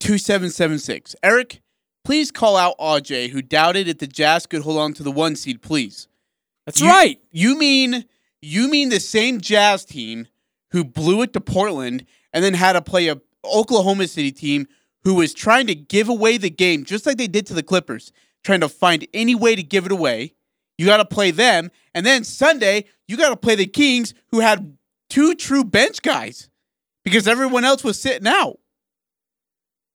2776. 0.00 1.14
Eric, 1.22 1.60
please 2.04 2.30
call 2.30 2.56
out 2.56 2.76
AJ, 2.78 3.30
who 3.30 3.40
doubted 3.42 3.88
if 3.88 3.98
the 3.98 4.06
Jazz 4.06 4.46
could 4.46 4.62
hold 4.62 4.78
on 4.78 4.92
to 4.94 5.02
the 5.02 5.12
one 5.12 5.36
seed, 5.36 5.62
please. 5.62 6.08
That's 6.66 6.80
You- 6.80 6.88
right. 6.88 7.20
You 7.30 7.56
mean 7.56 8.04
you 8.40 8.68
mean 8.68 8.88
the 8.88 8.98
same 9.00 9.40
Jazz 9.40 9.84
team 9.84 10.26
who 10.72 10.82
blew 10.84 11.22
it 11.22 11.32
to 11.34 11.40
Portland 11.40 12.04
and 12.32 12.42
then 12.42 12.54
had 12.54 12.72
to 12.72 12.82
play 12.82 13.06
a 13.08 13.20
Oklahoma 13.44 14.08
City 14.08 14.32
team 14.32 14.66
who 15.04 15.14
was 15.14 15.32
trying 15.34 15.66
to 15.68 15.74
give 15.74 16.08
away 16.08 16.38
the 16.38 16.50
game 16.50 16.84
just 16.84 17.06
like 17.06 17.18
they 17.18 17.26
did 17.28 17.46
to 17.46 17.54
the 17.54 17.62
Clippers, 17.62 18.12
trying 18.42 18.60
to 18.60 18.68
find 18.68 19.06
any 19.14 19.34
way 19.34 19.54
to 19.54 19.62
give 19.62 19.86
it 19.86 19.92
away. 19.92 20.34
You 20.78 20.86
got 20.86 20.96
to 20.96 21.04
play 21.04 21.30
them, 21.30 21.70
and 21.94 22.04
then 22.04 22.24
Sunday 22.24 22.86
you 23.06 23.16
got 23.16 23.30
to 23.30 23.36
play 23.36 23.54
the 23.54 23.66
Kings 23.66 24.14
who 24.30 24.40
had 24.40 24.76
two 25.08 25.34
true 25.36 25.62
bench 25.64 26.02
guys 26.02 26.48
because 27.04 27.26
everyone 27.28 27.64
else 27.64 27.82
was 27.84 28.00
sitting 28.00 28.26
out. 28.26 28.58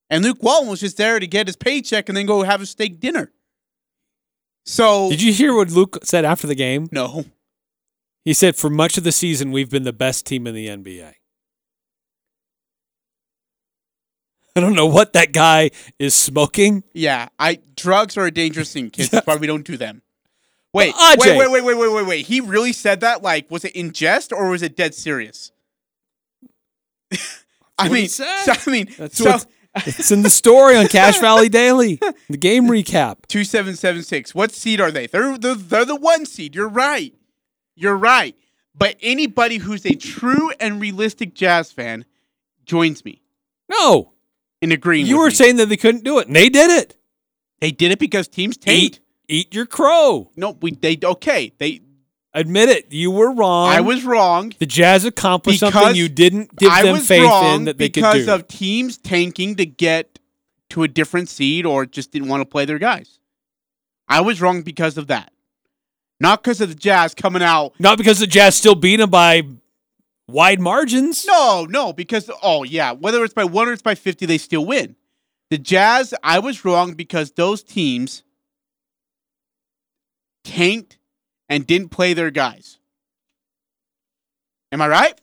And 0.10 0.24
Luke 0.24 0.41
Walton 0.41 0.70
was 0.70 0.80
just 0.80 0.98
there 0.98 1.20
to 1.20 1.28
get 1.28 1.48
his 1.48 1.56
paycheck 1.58 2.08
and 2.10 2.17
then 2.17 2.26
go 2.26 2.43
have 2.43 2.62
a 2.62 2.65
steak 2.65 3.00
dinner. 3.00 3.32
So 4.65 5.10
Did 5.10 5.22
you 5.22 5.34
hear 5.34 5.54
what 5.54 5.70
Luke 5.70 6.00
said 6.04 6.26
after 6.26 6.48
the 6.48 6.56
game? 6.56 6.88
no. 6.91 7.26
He 8.26 8.34
said, 8.34 8.58
"For 8.58 8.70
much 8.70 8.98
of 8.98 9.06
the 9.06 9.13
season, 9.13 9.54
we've 9.54 9.70
been 9.70 9.84
the 9.84 9.93
best 9.93 10.26
team 10.26 10.48
in 10.48 10.54
the 10.54 10.67
NBA." 10.67 11.13
I 14.54 14.60
don't 14.60 14.74
know 14.74 14.88
what 14.88 15.13
that 15.13 15.32
guy 15.32 15.72
is 15.98 16.13
smoking. 16.15 16.84
Yeah, 16.93 17.30
I 17.39 17.60
drugs 17.76 18.17
are 18.17 18.26
a 18.26 18.32
dangerous 18.32 18.74
thing, 18.74 18.89
kids. 18.89 19.10
That's 19.12 19.26
why 19.26 19.36
we 19.38 19.48
don't 19.48 19.65
do 19.65 19.78
them. 19.78 20.02
Wait, 20.74 20.93
wait, 20.98 21.38
wait, 21.38 21.50
wait, 21.52 21.63
wait, 21.63 21.78
wait, 21.78 21.91
wait, 21.93 22.06
wait. 22.06 22.26
He 22.26 22.41
really 22.41 22.74
said 22.74 23.00
that? 23.00 23.24
Like, 23.24 23.50
was 23.50 23.63
it 23.63 23.74
in 23.78 23.93
jest 23.93 24.34
or 24.34 24.50
was 24.50 24.62
it 24.62 24.76
dead 24.76 24.93
serious? 24.93 25.52
I 27.78 27.89
mean, 27.89 28.08
so, 28.08 28.24
I 28.26 28.58
mean, 28.70 28.88
That's 28.98 29.17
so 29.17 29.32
what 29.32 29.46
it's 29.86 30.12
in 30.12 30.24
the 30.24 30.30
story 30.30 30.76
on 30.76 30.88
Cache 30.88 31.20
Valley 31.20 31.50
Daily, 31.50 32.00
the 32.30 32.38
game 32.38 32.63
recap. 32.67 33.17
two 33.28 33.43
seven 33.43 33.76
seven 33.76 34.02
six. 34.04 34.34
What 34.34 34.52
seed 34.52 34.82
are 34.82 34.89
they? 34.91 35.06
They're, 35.08 35.38
they're 35.38 35.56
they're 35.56 35.86
the 35.86 35.96
one 35.96 36.26
seed. 36.26 36.56
You're 36.56 36.67
right. 36.70 37.13
You're 37.76 37.96
right. 37.98 38.36
But 38.76 38.96
anybody 39.02 39.58
who's 39.58 39.86
a 39.86 39.93
true 39.96 40.52
and 40.60 40.82
realistic 40.82 41.34
Jazz 41.36 41.72
fan 41.72 42.06
joins 42.65 43.04
me 43.06 43.22
No, 43.70 44.13
in 44.62 44.72
agreeing. 44.72 45.06
you 45.06 45.15
with 45.17 45.22
were 45.22 45.30
me. 45.30 45.36
saying 45.36 45.56
that 45.58 45.70
they 45.70 45.78
couldn't 45.78 46.04
do 46.04 46.17
it, 46.20 46.28
and 46.28 46.36
they 46.36 46.50
did 46.50 46.72
it. 46.72 46.96
they 47.60 47.72
did 47.72 47.91
it 47.91 48.00
because 48.00 48.28
teams 48.28 48.58
tanked. 48.58 48.80
Eat, 48.82 49.00
eat 49.28 49.54
your 49.54 49.65
crow. 49.67 50.32
No, 50.36 50.58
we 50.62 50.72
they 50.72 50.98
okay. 51.04 51.54
They 51.60 51.82
Admit 52.34 52.70
it. 52.70 52.94
You 52.94 53.10
were 53.12 53.32
wrong. 53.32 53.70
I 53.70 53.82
was 53.82 54.04
wrong. 54.06 54.54
The 54.60 54.66
Jazz 54.66 55.06
accomplished 55.06 55.60
something 55.60 55.96
you 55.96 56.10
didn't 56.10 56.56
give 56.56 56.72
I 56.72 56.84
them 56.84 56.98
faith 57.00 57.32
in 57.56 57.66
that 57.66 57.78
they 57.78 57.90
could 57.90 58.02
do. 58.02 58.12
because 58.12 58.28
of 58.28 58.48
teams 58.48 58.98
tanking 58.98 59.56
to 59.56 59.66
get 59.66 60.20
to 60.70 60.84
a 60.84 60.88
different 60.88 61.30
seed 61.30 61.66
or 61.66 61.86
just 61.86 62.12
didn't 62.12 62.28
want 62.28 62.42
to 62.42 62.46
play 62.46 62.66
their 62.66 62.80
guys. 62.80 63.20
I 64.08 64.22
was 64.22 64.42
wrong 64.42 64.62
because 64.62 64.98
of 64.98 65.08
that, 65.08 65.32
not 66.20 66.44
because 66.44 66.62
of 66.62 66.70
the 66.70 66.76
Jazz 66.76 67.13
coming 67.13 67.42
out. 67.42 67.74
Not 67.80 67.98
because 67.98 68.20
the 68.20 68.28
Jazz 68.28 68.56
still 68.56 68.76
beat 68.76 68.98
them 68.98 69.10
by 69.10 69.44
wide 70.28 70.60
margins. 70.60 71.26
No, 71.26 71.66
no, 71.70 71.92
because 71.94 72.30
oh 72.44 72.63
yeah, 72.63 72.92
whether 72.92 73.24
it's 73.24 73.34
by 73.34 73.46
one 73.46 73.68
or 73.68 73.74
it's 73.74 73.82
by 73.82 73.96
fifty, 73.96 74.26
they 74.26 74.38
still 74.38 74.66
win. 74.66 74.96
The 75.50 75.58
Jazz, 75.58 76.13
I 76.24 76.40
was 76.40 76.66
wrong 76.66 76.94
because 76.94 77.32
those 77.32 77.63
teams 77.63 78.24
tanked 80.44 80.97
and 81.50 81.66
didn't 81.68 81.90
play 81.90 82.14
their 82.14 82.32
guys. 82.32 82.78
Am 84.72 84.82
I 84.82 84.88
right? 84.88 85.20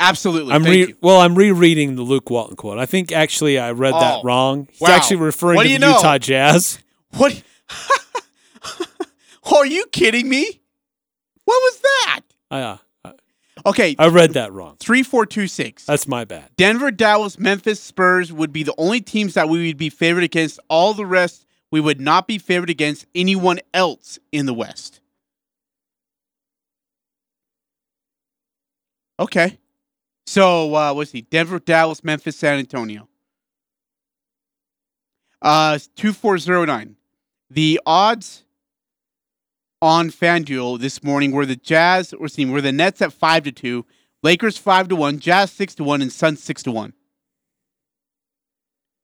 Absolutely. 0.00 0.52
I'm 0.52 0.62
Thank 0.64 0.72
re- 0.72 0.88
you. 0.88 0.96
well. 1.00 1.20
I'm 1.20 1.34
rereading 1.36 1.94
the 1.94 2.02
Luke 2.02 2.28
Walton 2.28 2.56
quote. 2.56 2.78
I 2.78 2.86
think 2.86 3.12
actually 3.12 3.58
I 3.58 3.70
read 3.70 3.94
Oh, 3.94 4.00
that 4.00 4.24
wrong. 4.24 4.66
He's 4.72 4.80
wow. 4.80 4.88
actually 4.90 5.18
referring 5.18 5.56
What 5.56 5.62
to 5.62 5.68
do 5.68 5.78
the 5.78 5.86
you 5.86 5.92
know? 5.92 5.96
Utah 5.96 6.18
Jazz. 6.18 6.78
What? 7.16 7.42
Are 9.54 9.66
you 9.66 9.86
kidding 9.92 10.28
me? 10.28 10.60
What 11.44 11.54
was 11.62 11.80
that? 11.80 12.20
Uh, 12.50 12.76
I, 13.04 13.12
Okay, 13.66 13.94
I 14.00 14.08
read 14.08 14.32
that 14.32 14.52
wrong. 14.52 14.74
three, 14.80 15.04
four, 15.04 15.24
two, 15.24 15.46
six. 15.46 15.86
That's 15.86 16.08
my 16.08 16.24
bad. 16.24 16.50
Denver, 16.56 16.90
Dallas, 16.90 17.38
Memphis, 17.38 17.78
Spurs 17.80 18.32
would 18.32 18.52
be 18.52 18.64
the 18.64 18.74
only 18.76 19.00
teams 19.00 19.34
that 19.34 19.48
we 19.48 19.68
would 19.68 19.76
be 19.76 19.90
favored 19.90 20.24
against. 20.24 20.58
All 20.68 20.92
the 20.92 21.06
rest, 21.06 21.43
we 21.74 21.80
would 21.80 22.00
not 22.00 22.28
be 22.28 22.38
favored 22.38 22.70
against 22.70 23.04
anyone 23.16 23.58
else 23.74 24.20
in 24.30 24.46
the 24.46 24.54
West. 24.54 25.00
Okay. 29.18 29.58
So, 30.24 30.72
uh, 30.72 30.94
what's 30.94 31.10
he? 31.10 31.22
Denver, 31.22 31.58
Dallas, 31.58 32.04
Memphis, 32.04 32.36
San 32.36 32.60
Antonio. 32.60 33.08
Uh, 35.42 35.80
2409. 35.96 36.94
The 37.50 37.80
odds 37.84 38.44
on 39.82 40.10
FanDuel 40.10 40.78
this 40.78 41.02
morning 41.02 41.32
were 41.32 41.44
the 41.44 41.56
Jazz, 41.56 42.12
or 42.12 42.28
see, 42.28 42.44
were 42.44 42.60
the 42.60 42.70
Nets 42.70 43.02
at 43.02 43.12
5 43.12 43.42
to 43.42 43.50
2, 43.50 43.84
Lakers 44.22 44.56
5 44.58 44.90
to 44.90 44.94
1, 44.94 45.18
Jazz 45.18 45.50
6 45.50 45.74
to 45.74 45.82
1, 45.82 46.02
and 46.02 46.12
Suns 46.12 46.40
6 46.40 46.62
to 46.62 46.70
1. 46.70 46.92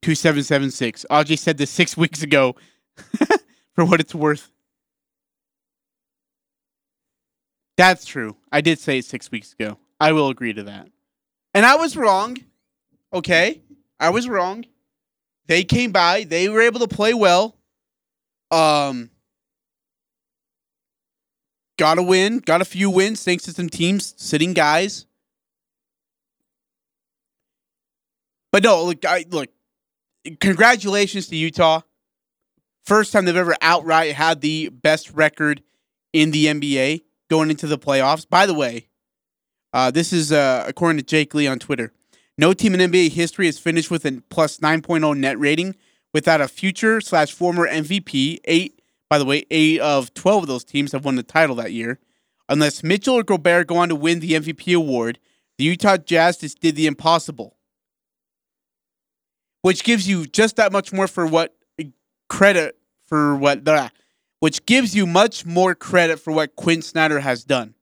2776. 0.02 1.06
Audrey 1.10 1.36
said 1.36 1.58
this 1.58 1.70
six 1.70 1.96
weeks 1.96 2.22
ago 2.22 2.56
for 3.74 3.84
what 3.84 4.00
it's 4.00 4.14
worth. 4.14 4.50
That's 7.76 8.04
true. 8.04 8.36
I 8.52 8.60
did 8.60 8.78
say 8.78 8.98
it 8.98 9.04
six 9.04 9.30
weeks 9.30 9.54
ago. 9.58 9.78
I 9.98 10.12
will 10.12 10.28
agree 10.28 10.52
to 10.52 10.64
that. 10.64 10.88
And 11.54 11.64
I 11.64 11.76
was 11.76 11.96
wrong. 11.96 12.36
Okay. 13.12 13.62
I 13.98 14.10
was 14.10 14.28
wrong. 14.28 14.64
They 15.46 15.64
came 15.64 15.90
by. 15.92 16.24
They 16.24 16.48
were 16.48 16.60
able 16.60 16.80
to 16.80 16.88
play 16.88 17.14
well. 17.14 17.56
Um 18.50 19.10
got 21.78 21.98
a 21.98 22.02
win, 22.02 22.38
got 22.38 22.60
a 22.60 22.64
few 22.66 22.90
wins 22.90 23.24
thanks 23.24 23.44
to 23.44 23.52
some 23.52 23.70
teams 23.70 24.14
sitting 24.18 24.52
guys. 24.52 25.06
But 28.52 28.62
no, 28.64 28.84
look, 28.84 29.04
I 29.04 29.24
look. 29.30 29.48
Congratulations 30.40 31.28
to 31.28 31.36
Utah. 31.36 31.80
First 32.84 33.12
time 33.12 33.24
they've 33.24 33.36
ever 33.36 33.56
outright 33.60 34.14
had 34.14 34.40
the 34.40 34.68
best 34.68 35.10
record 35.12 35.62
in 36.12 36.30
the 36.30 36.46
NBA 36.46 37.02
going 37.28 37.50
into 37.50 37.66
the 37.66 37.78
playoffs. 37.78 38.28
By 38.28 38.46
the 38.46 38.54
way, 38.54 38.88
uh, 39.72 39.90
this 39.90 40.12
is 40.12 40.32
uh, 40.32 40.64
according 40.66 40.98
to 40.98 41.04
Jake 41.04 41.34
Lee 41.34 41.46
on 41.46 41.58
Twitter. 41.58 41.92
No 42.36 42.52
team 42.52 42.74
in 42.74 42.90
NBA 42.90 43.10
history 43.10 43.46
has 43.46 43.58
finished 43.58 43.90
with 43.90 44.04
a 44.04 44.22
plus 44.30 44.58
9.0 44.58 45.16
net 45.16 45.38
rating 45.38 45.76
without 46.12 46.40
a 46.40 46.48
future 46.48 47.00
slash 47.00 47.32
former 47.32 47.68
MVP. 47.68 48.40
Eight, 48.44 48.82
by 49.08 49.18
the 49.18 49.24
way, 49.24 49.44
eight 49.50 49.80
of 49.80 50.12
12 50.14 50.44
of 50.44 50.48
those 50.48 50.64
teams 50.64 50.92
have 50.92 51.04
won 51.04 51.16
the 51.16 51.22
title 51.22 51.56
that 51.56 51.72
year. 51.72 51.98
Unless 52.48 52.82
Mitchell 52.82 53.14
or 53.14 53.22
Gobert 53.22 53.68
go 53.68 53.76
on 53.76 53.88
to 53.90 53.94
win 53.94 54.20
the 54.20 54.32
MVP 54.32 54.74
award, 54.74 55.18
the 55.56 55.64
Utah 55.64 55.98
Jazz 55.98 56.38
just 56.38 56.60
did 56.60 56.74
the 56.74 56.86
impossible 56.86 57.56
which 59.62 59.84
gives 59.84 60.08
you 60.08 60.26
just 60.26 60.56
that 60.56 60.72
much 60.72 60.92
more 60.92 61.06
for 61.08 61.26
what 61.26 61.54
credit 62.28 62.78
for 63.06 63.34
what 63.36 63.64
the 63.64 63.90
which 64.40 64.64
gives 64.66 64.94
you 64.94 65.06
much 65.06 65.44
more 65.44 65.74
credit 65.74 66.18
for 66.18 66.32
what 66.32 66.56
Quin 66.56 66.80
Snyder 66.82 67.20
has 67.20 67.44
done. 67.44 67.74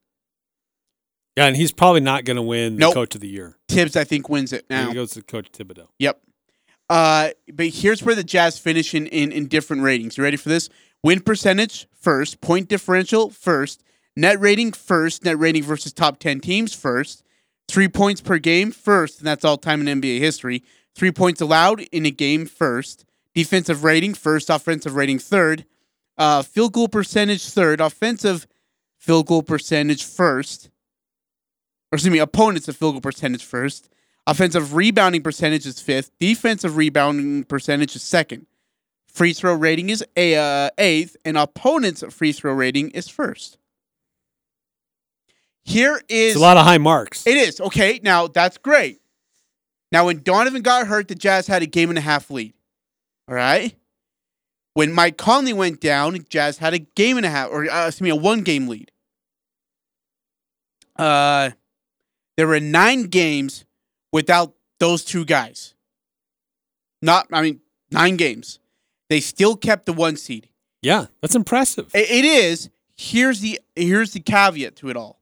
Yeah, 1.37 1.47
and 1.47 1.57
he's 1.57 1.71
probably 1.71 2.01
not 2.01 2.25
going 2.25 2.37
to 2.37 2.43
win 2.43 2.75
the 2.75 2.81
Nope. 2.81 2.95
Coach 2.95 3.15
of 3.15 3.21
the 3.21 3.29
Year. 3.29 3.57
Thibs, 3.69 3.95
I 3.95 4.03
think, 4.03 4.29
wins 4.29 4.53
it 4.53 4.65
And 4.69 4.87
now. 4.87 4.89
he 4.89 4.95
goes 4.95 5.13
to 5.13 5.23
Coach 5.23 5.53
Thibodeau. 5.53 5.87
Yep. 6.01 6.21
Uh, 6.91 7.29
but 7.53 7.67
here's 7.67 8.03
where 8.03 8.17
the 8.17 8.25
Jazz 8.25 8.59
finish 8.59 8.93
in, 8.93 9.07
in, 9.07 9.31
in 9.31 9.47
different 9.47 9.83
ratings. 9.83 10.17
You 10.19 10.25
ready 10.25 10.37
for 10.37 10.49
this? 10.49 10.69
Win 11.05 11.21
percentage 11.21 11.87
first, 12.01 12.41
point 12.41 12.69
differential 12.69 13.31
first, 13.31 13.85
net 14.17 14.41
rating 14.41 14.73
first, 14.73 15.25
net 15.25 15.39
rating 15.39 15.63
versus 15.63 15.93
top 15.93 16.19
10 16.19 16.41
teams 16.41 16.75
first, 16.75 17.23
three 17.69 17.87
points 17.87 18.21
per 18.21 18.39
game 18.39 18.73
first, 18.73 19.19
and 19.19 19.27
that's 19.29 19.45
all 19.45 19.59
time 19.59 19.87
in 19.87 20.01
NBA 20.01 20.19
history. 20.19 20.65
Three 20.99 21.13
points 21.13 21.41
allowed 21.41 21.83
in 21.93 22.05
a 22.07 22.11
game 22.11 22.45
first, 22.45 23.05
defensive 23.33 23.85
rating 23.85 24.15
first, 24.15 24.51
offensive 24.51 24.97
rating 24.97 25.21
third, 25.21 25.65
uh, 26.17 26.43
field 26.43 26.73
goal 26.73 26.89
percentage 26.89 27.49
third, 27.49 27.81
offensive 27.81 28.49
field 28.97 29.29
goal 29.29 29.45
percentage 29.45 30.03
first, 30.03 30.71
or 31.93 31.97
excuse 31.97 32.13
me, 32.13 32.19
opponents 32.19 32.67
of 32.67 32.77
field 32.77 32.95
goal 32.95 33.01
percentage 33.01 33.45
first. 33.45 33.89
Offensive 34.27 34.75
rebounding 34.75 35.23
percentage 35.23 35.67
is 35.67 35.81
fifth. 35.81 36.11
Defensive 36.19 36.77
rebounding 36.77 37.45
percentage 37.45 37.95
is 37.95 38.03
second. 38.03 38.47
Free 39.07 39.33
throw 39.33 39.55
rating 39.55 39.91
is 39.91 40.05
a, 40.17 40.35
uh, 40.35 40.71
eighth, 40.79 41.17
and 41.25 41.39
opponent's 41.39 42.03
free 42.13 42.33
throw 42.33 42.53
rating 42.53 42.91
is 42.91 43.07
first. 43.07 43.57
Here 45.63 46.03
is 46.09 46.33
It's 46.33 46.37
a 46.37 46.41
lot 46.41 46.57
of 46.57 46.65
high 46.65 46.79
marks. 46.79 47.25
it 47.25 47.37
is 47.37 47.61
okay. 47.61 48.01
Now 48.03 48.27
that's 48.27 48.59
great. 48.59 49.01
Now 49.91 50.07
when 50.07 50.23
Donovan 50.23 50.63
got 50.63 50.87
hurt, 50.87 51.09
the 51.09 51.15
Jazz 51.15 51.47
had 51.47 51.63
a 51.63 51.67
game 51.67 51.89
and 51.89 51.99
a 51.99 52.03
half 52.03 52.31
lead. 52.31 52.53
All 53.29 53.35
right. 53.35 53.75
When 54.75 54.93
Mike 54.93 55.17
Conley 55.17 55.53
went 55.53 55.81
down, 55.81 56.19
Jazz 56.29 56.59
had 56.59 56.75
a 56.75 56.79
game 56.79 57.17
and 57.17 57.27
a 57.27 57.31
half, 57.31 57.51
or 57.51 57.69
uh, 57.71 57.87
excuse 57.89 58.03
me, 58.03 58.11
a 58.11 58.17
one 58.17 58.43
game 58.43 58.69
lead. 58.69 58.91
Uh, 60.97 61.51
there 62.37 62.47
were 62.47 62.61
nine 62.61 63.05
games 63.05 63.65
without 64.13 64.55
those 64.81 65.05
two 65.05 65.25
guys. 65.25 65.75
Not, 67.03 67.27
I 67.33 67.43
mean, 67.43 67.61
nine 67.91 68.17
games. 68.17 68.59
They 69.09 69.21
still 69.21 69.57
kept 69.57 69.87
the 69.87 69.93
one 69.93 70.17
seed. 70.17 70.49
yeah, 70.83 71.07
that's 71.23 71.35
impressive. 71.35 71.91
I- 71.95 71.99
It 71.99 72.25
is. 72.25 72.71
Here's 72.97 73.41
the 73.41 73.61
here's 73.77 74.13
the 74.13 74.19
caveat 74.21 74.75
to 74.77 74.91
it 74.91 74.97
all. 74.97 75.21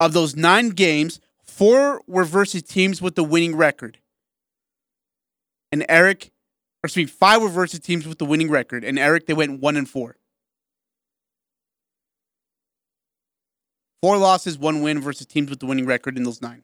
Of 0.00 0.12
those 0.14 0.34
nine 0.34 0.70
games, 0.70 1.20
four 1.56 2.02
were 2.06 2.24
versus 2.24 2.62
teams 2.62 3.00
with 3.00 3.14
the 3.14 3.24
winning 3.24 3.56
record. 3.56 3.98
And 5.70 5.84
Eric, 5.88 6.30
or 6.82 6.86
excuse 6.88 7.06
me, 7.06 7.12
five 7.12 7.42
were 7.42 7.48
versus 7.48 7.80
teams 7.80 8.06
with 8.06 8.18
the 8.18 8.24
winning 8.24 8.50
record. 8.50 8.84
And 8.84 8.98
Eric, 8.98 9.26
they 9.26 9.34
went 9.34 9.60
one 9.60 9.76
and 9.76 9.88
four. 9.88 10.16
Four 14.02 14.18
losses, 14.18 14.58
one 14.58 14.82
win 14.82 15.00
versus 15.00 15.26
teams 15.26 15.48
with 15.48 15.60
the 15.60 15.66
winning 15.66 15.86
record 15.86 16.16
in 16.16 16.24
those 16.24 16.42
nine. 16.42 16.62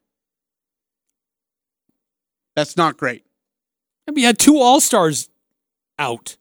That's 2.55 2.77
not 2.77 2.97
great. 2.97 3.25
I 4.07 4.11
mean, 4.11 4.23
you 4.23 4.27
had 4.27 4.39
two 4.39 4.59
All 4.59 4.81
Stars 4.81 5.29
out. 5.99 6.37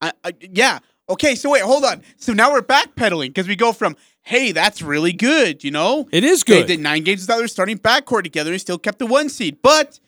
I, 0.00 0.12
I, 0.24 0.32
yeah. 0.40 0.80
Okay, 1.08 1.34
so 1.34 1.50
wait, 1.50 1.62
hold 1.62 1.84
on. 1.84 2.02
So 2.16 2.32
now 2.32 2.52
we're 2.52 2.62
backpedaling 2.62 3.28
because 3.28 3.46
we 3.46 3.56
go 3.56 3.72
from, 3.72 3.96
hey, 4.22 4.52
that's 4.52 4.80
really 4.80 5.12
good, 5.12 5.62
you 5.62 5.70
know? 5.70 6.08
It 6.10 6.24
is 6.24 6.42
good. 6.42 6.64
They 6.64 6.76
did 6.76 6.80
nine 6.80 7.04
games 7.04 7.20
without 7.20 7.38
their 7.38 7.48
starting 7.48 7.78
backcourt 7.78 8.22
together 8.22 8.52
and 8.52 8.60
still 8.60 8.78
kept 8.78 8.98
the 8.98 9.06
one 9.06 9.28
seed. 9.28 9.58
But 9.60 10.00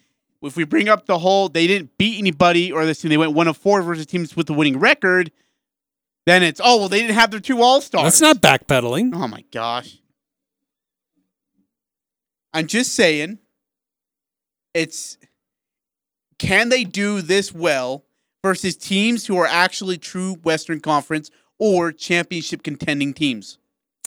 if 0.42 0.56
we 0.56 0.64
bring 0.64 0.88
up 0.88 1.06
the 1.06 1.18
whole 1.18 1.48
they 1.48 1.66
didn't 1.66 1.96
beat 1.98 2.18
anybody 2.18 2.72
or 2.72 2.87
this 2.87 3.02
they 3.02 3.16
went 3.16 3.32
one 3.32 3.48
of 3.48 3.56
four 3.56 3.82
versus 3.82 4.06
teams 4.06 4.37
with 4.37 4.46
the 4.46 4.54
winning 4.54 4.78
record, 4.78 5.30
then 6.24 6.42
it's 6.42 6.61
oh 6.64 6.78
well 6.78 6.88
they 6.88 7.00
didn't 7.00 7.14
have 7.14 7.30
their 7.30 7.40
two 7.40 7.61
all 7.61 7.80
stars. 7.80 8.04
That's 8.04 8.20
not 8.20 8.40
backpedaling. 8.40 9.12
Oh 9.14 9.28
my 9.28 9.44
gosh. 9.52 9.98
I'm 12.54 12.66
just 12.66 12.94
saying 12.94 13.38
it's 14.72 15.18
can 16.38 16.70
they 16.70 16.85
do 16.85 17.20
this 17.20 17.52
well 17.52 18.06
versus 18.46 18.76
teams 18.76 19.26
who 19.26 19.37
are 19.37 19.46
actually 19.46 19.98
true 19.98 20.35
Western 20.44 20.78
Conference 20.78 21.32
or 21.59 21.90
championship 21.90 22.62
contending 22.62 23.12
teams? 23.12 23.59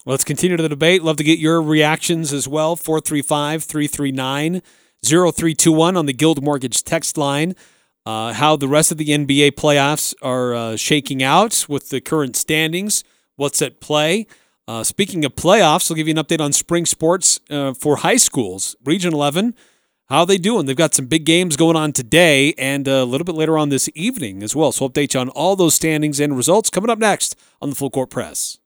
Let's 0.06 0.24
continue 0.24 0.56
the 0.56 0.70
debate. 0.70 1.04
Love 1.04 1.18
to 1.18 1.26
get 1.26 1.40
your 1.40 1.62
reactions 1.62 2.32
as 2.32 2.48
well. 2.48 2.78
435 2.78 3.66
339 3.66 4.62
0321 5.04 5.98
on 5.98 6.06
the 6.06 6.14
Guild 6.14 6.42
Mortgage 6.42 6.86
text 6.86 7.18
line. 7.18 7.54
Uh, 8.06 8.32
how 8.32 8.56
the 8.56 8.70
rest 8.70 8.94
of 8.94 8.98
the 8.98 9.08
NBA 9.08 9.52
playoffs 9.52 10.14
are 10.22 10.56
uh, 10.56 10.76
shaking 10.78 11.22
out 11.22 11.66
with 11.68 11.90
the 11.90 12.00
current 12.00 12.38
standings, 12.38 13.04
what's 13.36 13.62
at 13.62 13.82
play. 13.82 14.26
Uh, 14.70 14.86
speaking 14.86 15.26
of 15.26 15.36
playoffs, 15.36 15.92
I'll 15.92 15.98
give 15.98 16.08
you 16.08 16.16
an 16.16 16.24
update 16.24 16.40
on 16.40 16.54
spring 16.54 16.86
sports 16.86 17.42
uh, 17.50 17.74
for 17.74 17.98
high 17.98 18.16
schools. 18.16 18.78
Region 18.86 19.14
11, 19.14 19.54
how 20.10 20.22
are 20.22 20.26
they 20.26 20.40
doing? 20.40 20.66
They've 20.66 20.76
got 20.76 20.96
some 20.96 21.06
big 21.06 21.24
games 21.24 21.56
going 21.56 21.76
on 21.76 21.94
today 21.94 22.54
and 22.58 22.88
a 22.88 23.06
little 23.06 23.26
bit 23.26 23.36
later 23.36 23.58
on 23.58 23.70
this 23.70 23.90
evening 23.94 24.42
as 24.42 24.56
well. 24.56 24.72
So, 24.72 24.90
update 24.90 25.14
you 25.14 25.20
on 25.20 25.30
all 25.30 25.56
those 25.56 25.76
standings 25.76 26.20
and 26.20 26.36
results 26.36 26.72
coming 26.72 26.90
up 26.90 26.98
next 26.98 27.36
on 27.62 27.70
the 27.70 27.76
Full 27.76 27.92
Court 27.92 28.10
Press. 28.10 28.58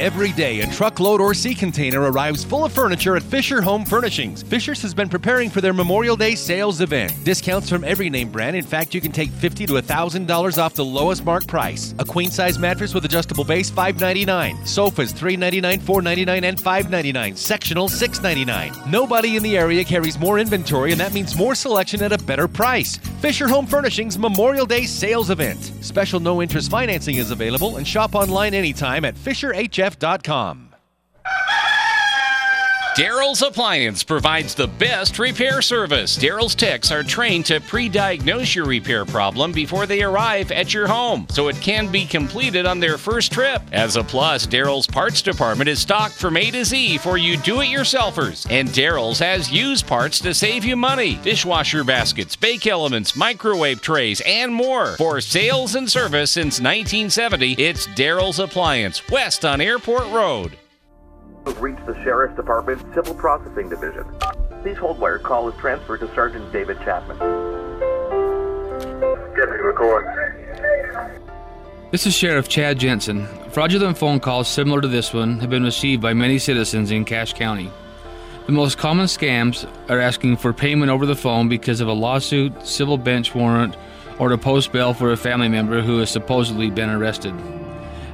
Every 0.00 0.32
day, 0.32 0.62
a 0.62 0.66
truckload 0.66 1.20
or 1.20 1.34
sea 1.34 1.54
container 1.54 2.00
arrives 2.00 2.42
full 2.42 2.64
of 2.64 2.72
furniture 2.72 3.16
at 3.16 3.22
Fisher 3.22 3.60
Home 3.60 3.84
Furnishings. 3.84 4.42
Fisher's 4.42 4.80
has 4.80 4.94
been 4.94 5.10
preparing 5.10 5.50
for 5.50 5.60
their 5.60 5.74
Memorial 5.74 6.16
Day 6.16 6.36
sales 6.36 6.80
event. 6.80 7.12
Discounts 7.22 7.68
from 7.68 7.84
every 7.84 8.08
name 8.08 8.32
brand. 8.32 8.56
In 8.56 8.64
fact, 8.64 8.94
you 8.94 9.02
can 9.02 9.12
take 9.12 9.28
50 9.28 9.66
to 9.66 9.74
$1,000 9.74 10.56
off 10.56 10.72
the 10.72 10.82
lowest 10.82 11.26
mark 11.26 11.46
price. 11.46 11.94
A 11.98 12.04
queen 12.06 12.30
size 12.30 12.58
mattress 12.58 12.94
with 12.94 13.04
adjustable 13.04 13.44
base, 13.44 13.70
$5.99. 13.70 14.66
Sofas, 14.66 15.12
$3.99, 15.12 15.80
$4.99, 15.80 16.44
and 16.44 16.56
$5.99. 16.56 17.36
Sectional, 17.36 17.86
$6.99. 17.86 18.86
Nobody 18.90 19.36
in 19.36 19.42
the 19.42 19.58
area 19.58 19.84
carries 19.84 20.18
more 20.18 20.38
inventory, 20.38 20.92
and 20.92 21.00
that 21.02 21.12
means 21.12 21.36
more 21.36 21.54
selection 21.54 22.02
at 22.02 22.10
a 22.10 22.24
better 22.24 22.48
price. 22.48 22.96
Fisher 23.20 23.48
Home 23.48 23.66
Furnishings 23.66 24.18
Memorial 24.18 24.64
Day 24.64 24.84
sales 24.86 25.28
event. 25.28 25.60
Special 25.82 26.20
no 26.20 26.40
interest 26.40 26.70
financing 26.70 27.16
is 27.16 27.30
available, 27.32 27.76
and 27.76 27.86
shop 27.86 28.14
online 28.14 28.54
anytime 28.54 29.04
at 29.04 29.14
FisherHF.com. 29.14 29.89
BFF.com. 29.98 30.74
Daryl's 33.00 33.40
Appliance 33.40 34.04
provides 34.04 34.54
the 34.54 34.66
best 34.66 35.18
repair 35.18 35.62
service. 35.62 36.18
Daryl's 36.18 36.54
techs 36.54 36.92
are 36.92 37.02
trained 37.02 37.46
to 37.46 37.58
pre 37.58 37.88
diagnose 37.88 38.54
your 38.54 38.66
repair 38.66 39.06
problem 39.06 39.52
before 39.52 39.86
they 39.86 40.02
arrive 40.02 40.52
at 40.52 40.74
your 40.74 40.86
home, 40.86 41.26
so 41.30 41.48
it 41.48 41.58
can 41.62 41.90
be 41.90 42.04
completed 42.04 42.66
on 42.66 42.78
their 42.78 42.98
first 42.98 43.32
trip. 43.32 43.62
As 43.72 43.96
a 43.96 44.04
plus, 44.04 44.46
Daryl's 44.46 44.86
parts 44.86 45.22
department 45.22 45.70
is 45.70 45.78
stocked 45.78 46.14
from 46.14 46.36
A 46.36 46.50
to 46.50 46.62
Z 46.62 46.98
for 46.98 47.16
you 47.16 47.38
do 47.38 47.62
it 47.62 47.68
yourselfers, 47.68 48.46
and 48.50 48.68
Daryl's 48.68 49.20
has 49.20 49.50
used 49.50 49.86
parts 49.86 50.18
to 50.18 50.34
save 50.34 50.66
you 50.66 50.76
money 50.76 51.18
dishwasher 51.22 51.82
baskets, 51.82 52.36
bake 52.36 52.66
elements, 52.66 53.16
microwave 53.16 53.80
trays, 53.80 54.20
and 54.26 54.52
more. 54.52 54.98
For 54.98 55.22
sales 55.22 55.74
and 55.74 55.90
service 55.90 56.32
since 56.32 56.60
1970, 56.60 57.54
it's 57.54 57.86
Daryl's 57.86 58.40
Appliance, 58.40 59.08
west 59.08 59.46
on 59.46 59.62
Airport 59.62 60.04
Road. 60.08 60.59
Reached 61.46 61.84
the 61.86 61.94
Sheriff's 62.02 62.36
Department 62.36 62.82
Civil 62.94 63.14
Processing 63.14 63.68
Division. 63.68 64.04
Please 64.62 64.76
hold 64.76 64.98
where 64.98 65.18
call 65.18 65.48
is 65.48 65.54
transferred 65.58 66.00
to 66.00 66.14
Sergeant 66.14 66.52
David 66.52 66.78
Chapman. 66.84 67.18
Deputy 69.34 69.62
record. 69.62 70.06
This 71.90 72.06
is 72.06 72.14
Sheriff 72.14 72.48
Chad 72.48 72.78
Jensen. 72.78 73.26
Fraudulent 73.50 73.98
phone 73.98 74.20
calls 74.20 74.48
similar 74.48 74.80
to 74.80 74.88
this 74.88 75.12
one 75.12 75.40
have 75.40 75.50
been 75.50 75.64
received 75.64 76.00
by 76.02 76.14
many 76.14 76.38
citizens 76.38 76.90
in 76.90 77.04
Cache 77.04 77.32
County. 77.32 77.70
The 78.46 78.52
most 78.52 78.78
common 78.78 79.06
scams 79.06 79.68
are 79.90 79.98
asking 79.98 80.36
for 80.36 80.52
payment 80.52 80.90
over 80.90 81.06
the 81.06 81.16
phone 81.16 81.48
because 81.48 81.80
of 81.80 81.88
a 81.88 81.92
lawsuit, 81.92 82.66
civil 82.66 82.96
bench 82.96 83.34
warrant, 83.34 83.76
or 84.18 84.28
to 84.28 84.38
post 84.38 84.72
bail 84.72 84.94
for 84.94 85.12
a 85.12 85.16
family 85.16 85.48
member 85.48 85.80
who 85.80 85.98
has 85.98 86.10
supposedly 86.10 86.70
been 86.70 86.90
arrested. 86.90 87.34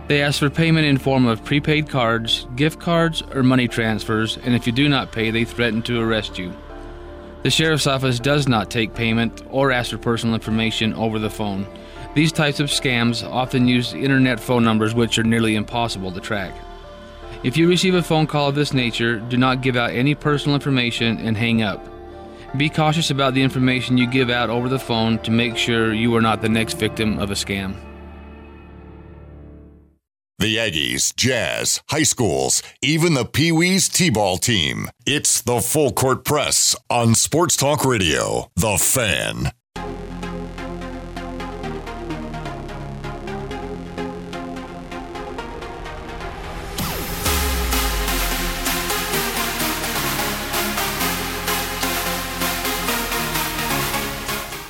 They 0.08 0.22
ask 0.22 0.38
for 0.38 0.50
payment 0.50 0.86
in 0.86 0.98
form 0.98 1.26
of 1.26 1.44
prepaid 1.44 1.88
cards, 1.88 2.46
gift 2.54 2.78
cards, 2.78 3.22
or 3.34 3.42
money 3.42 3.66
transfers, 3.66 4.38
and 4.38 4.54
if 4.54 4.64
you 4.64 4.72
do 4.72 4.88
not 4.88 5.10
pay, 5.10 5.32
they 5.32 5.44
threaten 5.44 5.82
to 5.82 6.00
arrest 6.00 6.38
you. 6.38 6.52
The 7.42 7.50
sheriff's 7.50 7.88
office 7.88 8.20
does 8.20 8.46
not 8.46 8.70
take 8.70 8.94
payment 8.94 9.42
or 9.50 9.72
ask 9.72 9.90
for 9.90 9.98
personal 9.98 10.36
information 10.36 10.94
over 10.94 11.18
the 11.18 11.30
phone. 11.30 11.66
These 12.14 12.32
types 12.32 12.60
of 12.60 12.68
scams 12.68 13.28
often 13.28 13.66
use 13.66 13.94
internet 13.94 14.38
phone 14.38 14.64
numbers 14.64 14.94
which 14.94 15.18
are 15.18 15.24
nearly 15.24 15.56
impossible 15.56 16.12
to 16.12 16.20
track. 16.20 16.54
If 17.42 17.56
you 17.56 17.68
receive 17.68 17.94
a 17.94 18.02
phone 18.02 18.26
call 18.26 18.48
of 18.48 18.54
this 18.54 18.72
nature, 18.72 19.18
do 19.18 19.36
not 19.36 19.60
give 19.60 19.76
out 19.76 19.90
any 19.90 20.14
personal 20.14 20.54
information 20.54 21.18
and 21.18 21.36
hang 21.36 21.62
up. 21.62 21.84
Be 22.56 22.68
cautious 22.68 23.10
about 23.10 23.34
the 23.34 23.42
information 23.42 23.98
you 23.98 24.06
give 24.06 24.30
out 24.30 24.50
over 24.50 24.68
the 24.68 24.78
phone 24.78 25.18
to 25.20 25.30
make 25.32 25.56
sure 25.56 25.92
you 25.92 26.14
are 26.16 26.22
not 26.22 26.42
the 26.42 26.48
next 26.48 26.74
victim 26.74 27.18
of 27.18 27.30
a 27.30 27.34
scam. 27.34 27.76
The 30.38 30.56
Aggies, 30.56 31.16
Jazz, 31.16 31.80
high 31.88 32.02
schools, 32.02 32.62
even 32.82 33.14
the 33.14 33.24
Pee 33.24 33.52
Wee's 33.52 33.88
T 33.88 34.10
ball 34.10 34.36
team. 34.36 34.90
It's 35.06 35.40
the 35.40 35.62
Full 35.62 35.92
Court 35.92 36.26
Press 36.26 36.76
on 36.90 37.14
Sports 37.14 37.56
Talk 37.56 37.86
Radio. 37.86 38.50
The 38.54 38.76
Fan. 38.76 39.52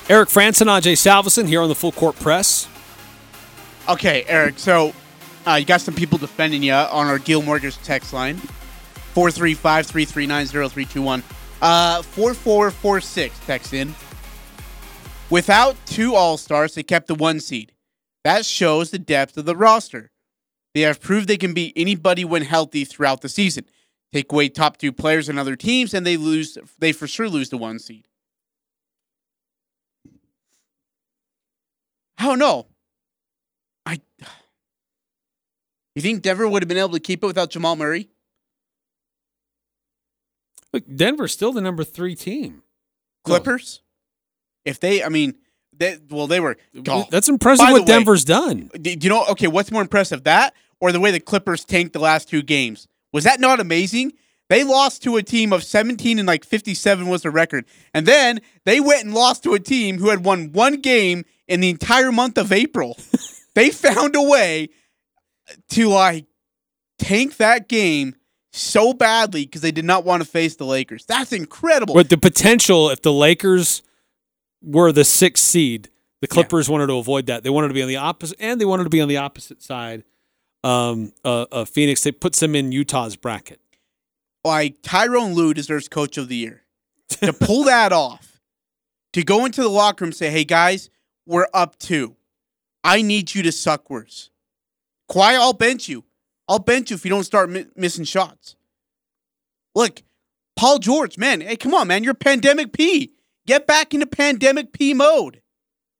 Eric 0.09 0.29
Frandsen, 0.29 0.69
Ajay 0.69 0.95
Salvesen 0.95 1.49
here 1.49 1.61
on 1.61 1.69
the 1.69 1.75
Full 1.75 1.91
Court 1.91 2.15
Press. 2.21 2.69
Okay, 3.89 4.25
Eric. 4.29 4.61
So 4.61 4.93
uh, 5.47 5.55
you 5.55 5.65
got 5.65 5.81
some 5.81 5.95
people 5.95 6.19
defending 6.19 6.63
you 6.63 6.73
on 6.73 7.07
our 7.07 7.19
Guild 7.19 7.45
Mortgage 7.45 7.77
text 7.79 8.13
line 8.13 8.37
435 9.15 9.87
339 9.87 10.47
0321. 10.47 11.23
Uh, 11.63 12.03
4446 12.03 13.39
text 13.47 13.73
in. 13.73 13.95
Without 15.31 15.75
two 15.87 16.15
All 16.15 16.37
Stars, 16.37 16.75
they 16.75 16.83
kept 16.83 17.07
the 17.07 17.15
one 17.15 17.41
seed. 17.41 17.73
That 18.25 18.45
shows 18.45 18.91
the 18.91 18.99
depth 18.99 19.37
of 19.37 19.45
the 19.45 19.57
roster. 19.57 20.11
They 20.75 20.83
have 20.83 21.01
proved 21.01 21.29
they 21.29 21.39
can 21.39 21.55
beat 21.55 21.73
anybody 21.77 22.25
when 22.25 22.43
healthy 22.43 22.85
throughout 22.85 23.23
the 23.23 23.29
season. 23.29 23.65
Take 24.13 24.31
away 24.31 24.49
top 24.49 24.77
two 24.77 24.93
players 24.93 25.29
and 25.29 25.39
other 25.39 25.57
teams, 25.57 25.95
and 25.95 26.07
they 26.07 26.17
lose. 26.17 26.59
They 26.79 26.93
for 26.93 27.07
sure 27.07 27.29
lose 27.29 27.49
the 27.49 27.59
one 27.59 27.79
seed. 27.79 28.07
I 32.19 32.25
don't 32.25 32.39
know. 32.39 32.67
I. 33.85 34.01
You 35.97 36.03
think 36.03 36.21
Denver 36.21 36.47
would 36.47 36.63
have 36.63 36.69
been 36.69 36.77
able 36.77 36.91
to 36.91 37.01
keep 37.01 37.25
it 37.25 37.27
without 37.27 37.49
Jamal 37.49 37.75
Murray? 37.75 38.11
Look, 40.73 40.85
Denver's 40.95 41.33
still 41.33 41.53
the 41.53 41.63
number 41.63 41.85
three 41.85 42.15
team. 42.15 42.63
Clippers? 43.25 43.81
If 44.67 44.79
they, 44.79 45.03
I 45.03 45.09
mean, 45.09 45.37
they, 45.73 45.97
well, 46.11 46.27
they 46.27 46.39
were. 46.39 46.59
oh, 46.87 47.07
That's 47.11 47.31
impressive 47.31 47.65
by 47.65 47.71
the 47.71 47.81
what 47.81 47.89
way, 47.89 47.95
Denver's 47.95 48.27
done. 48.27 48.71
Do 48.79 48.91
you 48.91 49.09
know? 49.09 49.25
Okay, 49.31 49.47
what's 49.47 49.73
more 49.73 49.81
impressive, 49.81 50.25
that 50.25 50.55
or 50.81 50.93
the 50.93 51.01
way 51.01 51.11
the 51.11 51.21
Clippers 51.21 51.65
tanked 51.65 51.95
the 51.95 51.99
last 51.99 52.29
two 52.29 52.43
games? 52.43 52.87
Was 53.15 53.25
that 53.25 53.41
not 53.41 53.59
amazing? 53.59 54.13
They 54.51 54.65
lost 54.65 55.03
to 55.05 55.17
a 55.17 55.23
team 55.23 55.51
of 55.51 55.65
17 55.65 56.19
and 56.19 56.29
like 56.29 56.45
57 56.45 57.09
was 57.09 57.23
the 57.23 57.31
record, 57.31 57.65
and 57.95 58.05
then 58.05 58.41
they 58.67 58.81
went 58.81 59.05
and 59.05 59.15
lost 59.15 59.43
to 59.45 59.55
a 59.55 59.59
team 59.59 59.97
who 59.97 60.11
had 60.11 60.27
won 60.27 60.53
one 60.53 60.83
game 60.83 61.25
in 61.49 61.61
the 61.61 61.71
entire 61.71 62.13
month 62.13 62.37
of 62.37 62.53
April. 62.53 62.99
they 63.55 63.71
found 63.71 64.15
a 64.15 64.23
way 64.23 64.69
to 65.71 65.89
like 65.89 66.27
tank 66.99 67.37
that 67.39 67.69
game 67.69 68.17
so 68.53 68.93
badly 68.95 69.45
because 69.45 69.61
they 69.61 69.71
did 69.73 69.85
not 69.85 70.05
want 70.05 70.23
to 70.23 70.29
face 70.29 70.57
the 70.57 70.65
Lakers. 70.65 71.05
That's 71.05 71.33
incredible. 71.33 71.95
But 71.95 72.09
the 72.09 72.19
potential, 72.19 72.91
if 72.91 73.03
the 73.03 73.13
Lakers 73.13 73.83
were 74.63 74.93
the 74.93 75.05
sixth 75.05 75.45
seed, 75.45 75.91
the 76.23 76.27
Clippers 76.27 76.69
wanted 76.69 76.87
to 76.87 76.95
avoid 76.95 77.27
that. 77.27 77.43
They 77.45 77.51
wanted 77.51 77.69
to 77.69 77.75
be 77.75 77.83
on 77.83 77.89
the 77.89 77.97
opposite, 77.97 78.39
and 78.41 78.61
they 78.61 78.65
wanted 78.65 78.85
to 78.85 78.91
be 78.91 79.01
on 79.01 79.09
the 79.09 79.19
opposite 79.19 79.63
side. 79.63 80.05
Um, 80.65 81.13
uh, 81.25 81.47
uh, 81.53 81.65
Phoenix, 81.65 82.03
they 82.03 82.11
puts 82.13 82.41
them 82.41 82.55
in 82.55 82.73
Utah's 82.73 83.17
bracket. 83.17 83.61
like 84.45 84.81
Tyronn 84.83 85.35
Lue 85.35 85.53
deserves 85.55 85.89
coach 85.89 86.17
of 86.17 86.29
the 86.29 86.37
year. 86.37 86.63
to 87.09 87.33
pull 87.33 87.65
that 87.65 87.93
off, 87.93 88.41
to 89.13 89.23
go 89.23 89.45
into 89.45 89.63
the 89.63 89.69
locker 89.69 90.05
room 90.05 90.09
and 90.09 90.17
say, 90.17 90.31
hey 90.31 90.45
guys, 90.45 90.91
we're 91.27 91.47
up 91.53 91.79
two. 91.79 92.17
I 92.83 93.03
need 93.03 93.35
you 93.35 93.43
to 93.43 93.53
suck 93.53 93.91
worse. 93.91 94.31
Kawhi, 95.11 95.35
I'll 95.35 95.53
bench 95.53 95.89
you. 95.89 96.05
I'll 96.49 96.59
bench 96.59 96.91
you 96.91 96.97
if 96.97 97.05
you 97.05 97.11
don't 97.11 97.25
start 97.25 97.51
mi- 97.51 97.67
missing 97.77 98.05
shots. 98.05 98.57
Look, 99.75 100.03
Paul 100.57 100.79
George, 100.79 101.19
man, 101.19 101.41
hey, 101.41 101.57
come 101.57 101.75
on, 101.75 101.89
man. 101.89 102.03
You're 102.05 102.15
pandemic 102.15 102.73
P. 102.73 103.13
Get 103.47 103.67
back 103.67 103.95
into 103.95 104.07
pandemic 104.07 104.73
P 104.73 104.95
mode. 104.95 105.43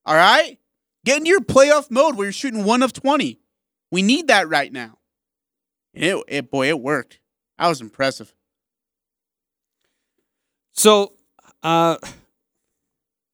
All 0.05 0.15
right? 0.15 0.59
Get 1.05 1.19
into 1.19 1.31
your 1.31 1.41
playoff 1.41 1.91
mode 1.91 2.17
where 2.17 2.27
you're 2.27 2.33
shooting 2.33 2.65
one 2.65 2.83
of 2.83 2.93
20. 2.93 3.39
We 3.93 4.03
need 4.03 4.29
that 4.29 4.49
right 4.49 4.73
now. 4.73 4.99
It, 5.95 6.23
it 6.27 6.51
boy, 6.51 6.69
it 6.69 6.81
worked. 6.81 7.21
That 7.59 7.69
was 7.69 7.81
impressive. 7.81 8.35
So, 10.73 11.13
uh, 11.63 11.97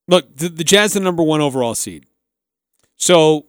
look, 0.06 0.36
the, 0.36 0.48
the 0.48 0.64
Jazz, 0.64 0.92
the 0.92 1.00
number 1.00 1.22
one 1.22 1.40
overall 1.40 1.74
seed. 1.74 2.06
So, 2.96 3.46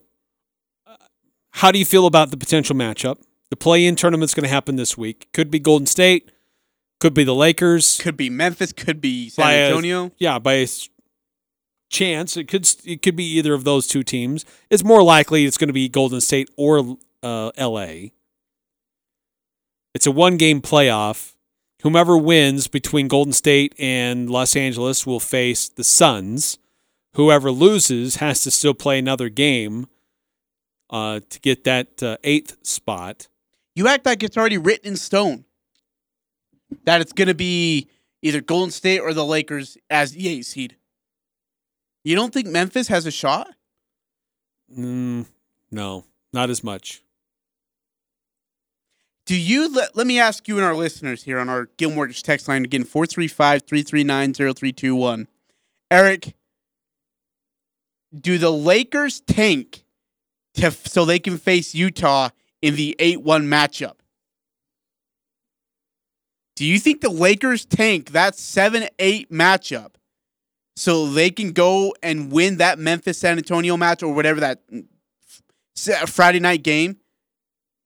how 1.53 1.71
do 1.71 1.79
you 1.79 1.85
feel 1.85 2.05
about 2.05 2.31
the 2.31 2.37
potential 2.37 2.75
matchup? 2.75 3.17
The 3.49 3.55
play-in 3.55 3.95
tournament's 3.95 4.33
going 4.33 4.43
to 4.43 4.49
happen 4.49 4.75
this 4.75 4.97
week. 4.97 5.27
Could 5.33 5.51
be 5.51 5.59
Golden 5.59 5.85
State. 5.85 6.31
Could 6.99 7.13
be 7.13 7.23
the 7.23 7.35
Lakers. 7.35 7.97
Could 7.99 8.17
be 8.17 8.29
Memphis, 8.29 8.71
could 8.73 8.99
be 9.01 9.29
San 9.29 9.43
By 9.43 9.53
a- 9.53 9.67
Antonio. 9.67 10.11
yeah, 10.17 10.39
by 10.39 10.53
a 10.53 10.67
chance, 11.89 12.37
it 12.37 12.47
could 12.47 12.67
it 12.85 13.01
could 13.03 13.15
be 13.15 13.25
either 13.37 13.53
of 13.53 13.63
those 13.65 13.87
two 13.87 14.03
teams. 14.03 14.45
It's 14.69 14.83
more 14.83 15.03
likely 15.03 15.45
it's 15.45 15.57
going 15.57 15.67
to 15.67 15.73
be 15.73 15.89
Golden 15.89 16.21
State 16.21 16.49
or 16.57 16.97
uh, 17.21 17.51
L.A. 17.57 18.13
It's 19.93 20.07
a 20.07 20.11
one-game 20.11 20.61
playoff. 20.61 21.33
Whomever 21.83 22.17
wins 22.17 22.67
between 22.67 23.07
Golden 23.09 23.33
State 23.33 23.75
and 23.77 24.29
Los 24.29 24.55
Angeles 24.55 25.05
will 25.05 25.19
face 25.19 25.67
the 25.69 25.83
Suns. 25.83 26.57
Whoever 27.15 27.51
loses 27.51 28.15
has 28.15 28.41
to 28.41 28.49
still 28.51 28.73
play 28.73 28.97
another 28.97 29.29
game 29.29 29.87
uh, 30.93 31.19
to 31.29 31.39
get 31.39 31.65
that 31.65 32.03
uh, 32.03 32.17
eighth 32.23 32.55
spot. 32.61 33.27
You 33.75 33.87
act 33.87 34.05
like 34.05 34.21
it's 34.21 34.37
already 34.37 34.59
written 34.59 34.91
in 34.91 34.95
stone 34.95 35.45
that 36.85 37.01
it's 37.01 37.13
going 37.13 37.27
to 37.27 37.33
be 37.33 37.87
either 38.21 38.39
Golden 38.39 38.69
State 38.69 38.99
or 38.99 39.11
the 39.13 39.25
Lakers 39.25 39.75
as 39.89 40.11
the 40.11 40.29
eight 40.29 40.45
seed. 40.45 40.77
You 42.03 42.15
don't 42.15 42.31
think 42.31 42.45
Memphis 42.47 42.89
has 42.89 43.07
a 43.07 43.11
shot? 43.11 43.49
Mm, 44.77 45.25
no, 45.71 46.05
not 46.31 46.51
as 46.51 46.63
much. 46.63 47.01
Do 49.25 49.39
you 49.39 49.73
let, 49.73 49.95
let 49.95 50.05
me 50.05 50.19
ask 50.19 50.47
you 50.47 50.57
and 50.57 50.65
our 50.65 50.75
listeners 50.75 51.23
here 51.23 51.39
on 51.39 51.49
our 51.49 51.69
Gilmore 51.77 52.09
text 52.09 52.47
line 52.47 52.65
again 52.65 52.83
435-339-0321. 52.83 55.25
Eric, 55.89 56.35
do 58.13 58.37
the 58.37 58.51
Lakers 58.51 59.21
tank 59.21 59.82
to 60.55 60.71
so 60.71 61.05
they 61.05 61.19
can 61.19 61.37
face 61.37 61.73
Utah 61.73 62.29
in 62.61 62.75
the 62.75 62.95
8-1 62.99 63.23
matchup? 63.47 63.95
Do 66.55 66.65
you 66.65 66.79
think 66.79 67.01
the 67.01 67.09
Lakers 67.09 67.65
tank 67.65 68.11
that 68.11 68.33
7-8 68.33 69.29
matchup 69.29 69.95
so 70.75 71.07
they 71.07 71.29
can 71.31 71.51
go 71.51 71.95
and 72.03 72.31
win 72.31 72.57
that 72.57 72.77
Memphis 72.77 73.17
San 73.17 73.37
Antonio 73.37 73.75
match 73.75 74.03
or 74.03 74.13
whatever 74.13 74.39
that 74.39 74.61
Friday 76.07 76.39
night 76.39 76.63
game 76.63 76.97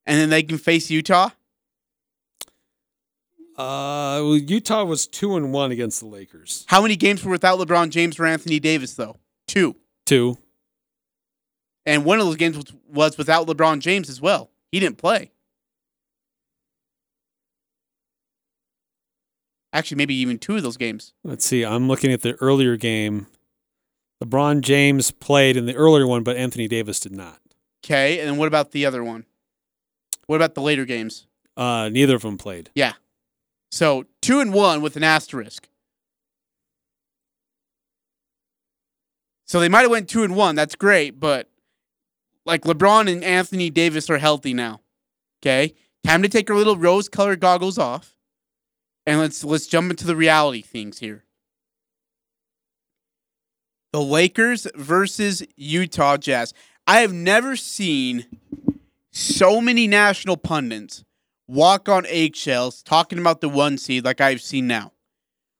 and 0.05 0.19
then 0.19 0.29
they 0.29 0.43
can 0.43 0.57
face 0.57 0.89
Utah? 0.89 1.29
Uh, 3.57 4.21
well, 4.21 4.37
Utah 4.37 4.83
was 4.83 5.07
two 5.07 5.35
and 5.35 5.51
one 5.51 5.71
against 5.71 5.99
the 5.99 6.05
Lakers. 6.05 6.63
How 6.67 6.81
many 6.81 6.95
games 6.95 7.23
were 7.25 7.31
without 7.31 7.57
LeBron 7.57 7.89
James 7.89 8.19
or 8.19 8.25
Anthony 8.25 8.59
Davis 8.59 8.93
though? 8.93 9.17
Two. 9.47 9.75
Two. 10.05 10.37
And 11.87 12.03
one 12.03 12.19
of 12.19 12.25
those 12.25 12.35
games 12.35 12.57
was, 12.57 12.65
was 12.91 13.17
without 13.17 13.47
LeBron 13.47 13.79
James 13.79 14.09
as 14.09 14.19
well. 14.19 14.51
He 14.73 14.79
didn't 14.81 14.97
play. 14.97 15.31
Actually, 19.71 19.95
maybe 19.95 20.15
even 20.15 20.37
two 20.37 20.57
of 20.57 20.63
those 20.63 20.75
games. 20.75 21.13
Let's 21.23 21.45
see. 21.45 21.63
I'm 21.63 21.87
looking 21.87 22.11
at 22.11 22.23
the 22.23 22.33
earlier 22.35 22.75
game. 22.75 23.27
LeBron 24.21 24.61
James 24.61 25.11
played 25.11 25.55
in 25.55 25.65
the 25.65 25.75
earlier 25.75 26.05
one, 26.05 26.23
but 26.23 26.35
Anthony 26.35 26.67
Davis 26.67 26.99
did 26.99 27.13
not. 27.13 27.39
Okay, 27.85 28.19
and 28.19 28.27
then 28.27 28.37
what 28.37 28.47
about 28.47 28.71
the 28.71 28.85
other 28.85 29.03
one? 29.03 29.25
What 30.25 30.35
about 30.35 30.55
the 30.55 30.61
later 30.61 30.83
games? 30.83 31.25
Uh, 31.55 31.87
neither 31.89 32.15
of 32.15 32.23
them 32.23 32.37
played. 32.37 32.69
Yeah. 32.75 32.93
So 33.71 34.05
two 34.21 34.41
and 34.41 34.53
one 34.53 34.81
with 34.81 34.97
an 34.97 35.03
asterisk. 35.03 35.69
So 39.45 39.61
they 39.61 39.69
might 39.69 39.83
have 39.83 39.91
went 39.91 40.09
two 40.09 40.23
and 40.23 40.35
one. 40.35 40.55
That's 40.55 40.75
great, 40.75 41.19
but 41.19 41.49
like 42.47 42.63
LeBron 42.63 43.11
and 43.11 43.23
Anthony 43.23 43.69
Davis 43.69 44.09
are 44.09 44.17
healthy 44.17 44.53
now. 44.53 44.79
Okay, 45.43 45.75
time 46.03 46.23
to 46.23 46.29
take 46.29 46.49
our 46.49 46.55
little 46.55 46.77
rose-colored 46.77 47.39
goggles 47.39 47.77
off, 47.77 48.15
and 49.05 49.19
let's 49.19 49.43
let's 49.43 49.67
jump 49.67 49.91
into 49.91 50.07
the 50.07 50.15
reality 50.15 50.63
things 50.63 50.97
here. 50.97 51.25
The 53.93 54.01
Lakers 54.01 54.65
versus 54.75 55.43
Utah 55.55 56.17
Jazz. 56.17 56.53
I 56.87 57.01
have 57.01 57.13
never 57.13 57.57
seen 57.57 58.25
so 59.11 59.59
many 59.59 59.87
national 59.87 60.37
pundits 60.37 61.03
walk 61.47 61.89
on 61.89 62.05
eggshells 62.05 62.81
talking 62.81 63.19
about 63.19 63.41
the 63.41 63.49
one 63.49 63.77
seed 63.77 64.05
like 64.05 64.21
I've 64.21 64.41
seen 64.41 64.67
now. 64.67 64.93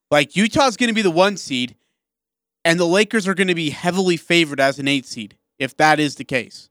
Like 0.10 0.38
Utah's 0.38 0.78
going 0.78 0.88
to 0.88 0.94
be 0.94 1.02
the 1.02 1.12
one 1.12 1.36
seed, 1.36 1.76
and 2.64 2.80
the 2.80 2.86
Lakers 2.86 3.28
are 3.28 3.34
going 3.34 3.48
to 3.50 3.56
be 3.56 3.72
heavily 3.72 4.16
favored 4.16 4.62
as 4.62 4.80
an 4.80 4.88
eight 4.88 5.06
seed, 5.06 5.38
if 5.60 5.76
that 5.78 6.00
is 6.00 6.16
the 6.16 6.24
case. 6.24 6.70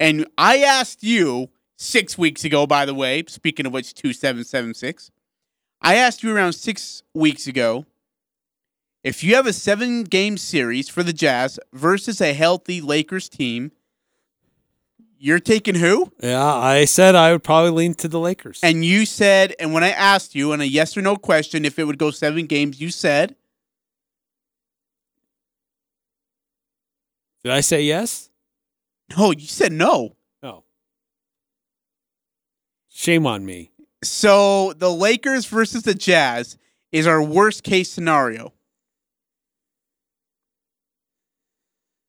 And 0.00 0.26
I 0.36 0.58
asked 0.58 1.04
you 1.04 1.50
six 1.76 2.18
weeks 2.18 2.44
ago, 2.44 2.66
by 2.66 2.86
the 2.86 2.94
way, 2.94 3.22
speaking 3.28 3.66
of 3.66 3.72
which, 3.72 3.94
2776, 3.94 5.12
I 5.80 5.94
asked 5.96 6.22
you 6.22 6.34
around 6.34 6.54
six 6.54 7.02
weeks 7.14 7.46
ago 7.46 7.86
if 9.04 9.22
you 9.22 9.34
have 9.36 9.46
a 9.46 9.52
seven 9.52 10.04
game 10.04 10.36
series 10.36 10.88
for 10.88 11.02
the 11.02 11.12
Jazz 11.12 11.60
versus 11.72 12.20
a 12.20 12.32
healthy 12.32 12.80
Lakers 12.80 13.28
team 13.28 13.72
you're 15.22 15.38
taking 15.38 15.74
who? 15.74 16.10
Yeah, 16.22 16.42
I 16.42 16.86
said 16.86 17.14
I 17.14 17.32
would 17.32 17.44
probably 17.44 17.72
lean 17.72 17.92
to 17.96 18.08
the 18.08 18.18
Lakers. 18.18 18.58
And 18.62 18.82
you 18.82 19.04
said, 19.04 19.54
and 19.60 19.74
when 19.74 19.84
I 19.84 19.90
asked 19.90 20.34
you 20.34 20.54
on 20.54 20.62
a 20.62 20.64
yes 20.64 20.96
or 20.96 21.02
no 21.02 21.14
question 21.14 21.66
if 21.66 21.78
it 21.78 21.84
would 21.84 21.98
go 21.98 22.10
seven 22.10 22.46
games, 22.46 22.80
you 22.80 22.90
said. 22.90 23.36
Did 27.44 27.52
I 27.52 27.60
say 27.60 27.82
yes? 27.82 28.29
No, 29.16 29.32
you 29.32 29.46
said 29.46 29.72
no. 29.72 30.16
No. 30.42 30.64
Shame 32.88 33.26
on 33.26 33.44
me. 33.44 33.72
So 34.02 34.72
the 34.74 34.90
Lakers 34.90 35.46
versus 35.46 35.82
the 35.82 35.94
Jazz 35.94 36.56
is 36.92 37.06
our 37.06 37.22
worst 37.22 37.62
case 37.62 37.90
scenario. 37.90 38.52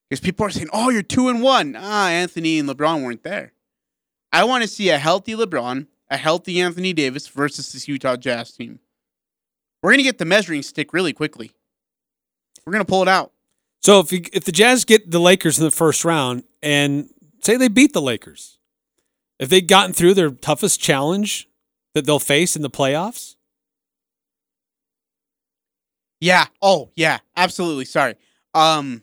Because 0.10 0.22
people 0.22 0.46
are 0.46 0.50
saying, 0.50 0.70
"Oh, 0.74 0.90
you're 0.90 1.04
two 1.04 1.30
and 1.30 1.42
one." 1.42 1.76
Ah, 1.78 2.10
Anthony 2.10 2.60
and 2.60 2.68
LeBron 2.68 3.04
weren't 3.04 3.24
there. 3.24 3.54
I 4.34 4.44
want 4.44 4.62
to 4.62 4.68
see 4.68 4.90
a 4.90 4.98
healthy 4.98 5.34
LeBron, 5.34 5.88
a 6.10 6.18
healthy 6.18 6.60
Anthony 6.60 6.94
Davis 6.94 7.28
versus 7.28 7.72
this 7.72 7.88
Utah 7.88 8.18
Jazz 8.18 8.52
team. 8.52 8.80
We're 9.82 9.92
gonna 9.92 10.04
get 10.04 10.18
the 10.18 10.26
measuring 10.26 10.64
stick 10.64 10.94
really 10.94 11.14
quickly. 11.14 11.52
We're 12.66 12.74
gonna 12.74 12.86
pull 12.86 13.02
it 13.02 13.08
out. 13.08 13.32
So 13.82 14.00
if 14.00 14.12
you, 14.12 14.22
if 14.32 14.44
the 14.44 14.52
Jazz 14.52 14.86
get 14.86 15.10
the 15.10 15.20
Lakers 15.20 15.58
in 15.58 15.66
the 15.66 15.72
first 15.72 16.06
round 16.06 16.44
and 16.62 17.10
say 17.42 17.58
they 17.58 17.68
beat 17.68 17.94
the 17.94 18.02
Lakers, 18.02 18.58
if 19.40 19.50
they'd 19.50 19.68
gotten 19.68 19.94
through 19.94 20.14
their 20.14 20.32
toughest 20.32 20.80
challenge 20.80 21.48
that 21.94 22.06
they'll 22.06 22.20
face 22.20 22.56
in 22.56 22.62
the 22.62 22.70
playoffs, 22.70 23.36
yeah. 26.20 26.46
Oh, 26.62 26.92
yeah. 26.96 27.18
Absolutely. 27.36 27.86
Sorry. 27.86 28.16
Um, 28.54 29.02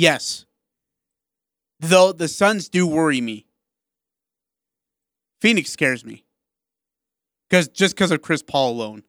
Yes. 0.00 0.46
Though 1.80 2.12
the 2.12 2.26
Suns 2.26 2.70
do 2.70 2.86
worry 2.86 3.20
me. 3.20 3.44
Phoenix 5.42 5.70
scares 5.70 6.06
me. 6.06 6.24
Cause 7.50 7.68
just 7.68 7.94
because 7.94 8.10
of 8.10 8.22
Chris 8.22 8.42
Paul 8.42 8.70
alone. 8.72 9.02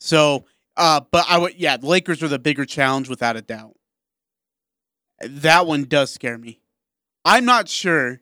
So, 0.00 0.46
uh, 0.76 1.02
but 1.12 1.26
I 1.28 1.38
would, 1.38 1.54
yeah, 1.54 1.76
the 1.76 1.86
Lakers 1.86 2.24
are 2.24 2.28
the 2.28 2.40
bigger 2.40 2.64
challenge 2.64 3.08
without 3.08 3.36
a 3.36 3.42
doubt. 3.42 3.76
That 5.20 5.66
one 5.66 5.84
does 5.84 6.12
scare 6.12 6.38
me. 6.38 6.60
I'm 7.24 7.44
not 7.44 7.68
sure. 7.68 8.20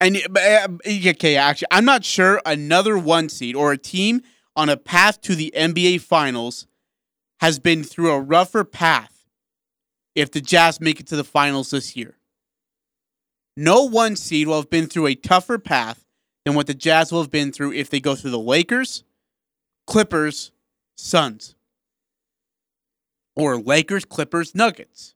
And 0.00 0.16
uh, 0.16 0.68
okay, 0.84 1.36
actually, 1.36 1.68
I'm 1.70 1.84
not 1.84 2.04
sure 2.04 2.40
another 2.44 2.98
one 2.98 3.28
seed 3.28 3.54
or 3.54 3.72
a 3.72 3.78
team 3.78 4.22
on 4.56 4.68
a 4.68 4.76
path 4.76 5.20
to 5.22 5.34
the 5.34 5.52
NBA 5.56 6.00
Finals 6.00 6.66
has 7.40 7.58
been 7.58 7.84
through 7.84 8.10
a 8.10 8.20
rougher 8.20 8.64
path 8.64 9.24
if 10.14 10.30
the 10.30 10.40
Jazz 10.40 10.80
make 10.80 11.00
it 11.00 11.06
to 11.08 11.16
the 11.16 11.24
finals 11.24 11.70
this 11.70 11.96
year. 11.96 12.16
No 13.56 13.82
one 13.82 14.16
seed 14.16 14.48
will 14.48 14.56
have 14.56 14.70
been 14.70 14.86
through 14.86 15.06
a 15.06 15.14
tougher 15.14 15.58
path 15.58 16.04
than 16.44 16.54
what 16.54 16.66
the 16.66 16.74
Jazz 16.74 17.12
will 17.12 17.20
have 17.20 17.30
been 17.30 17.52
through 17.52 17.72
if 17.72 17.90
they 17.90 18.00
go 18.00 18.14
through 18.14 18.30
the 18.30 18.38
Lakers, 18.38 19.04
Clippers, 19.86 20.52
Suns. 20.96 21.54
Or 23.34 23.58
Lakers, 23.58 24.04
Clippers, 24.04 24.54
Nuggets. 24.54 25.14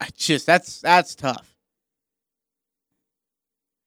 I 0.00 0.08
just 0.16 0.46
that's 0.46 0.80
that's 0.80 1.14
tough. 1.14 1.54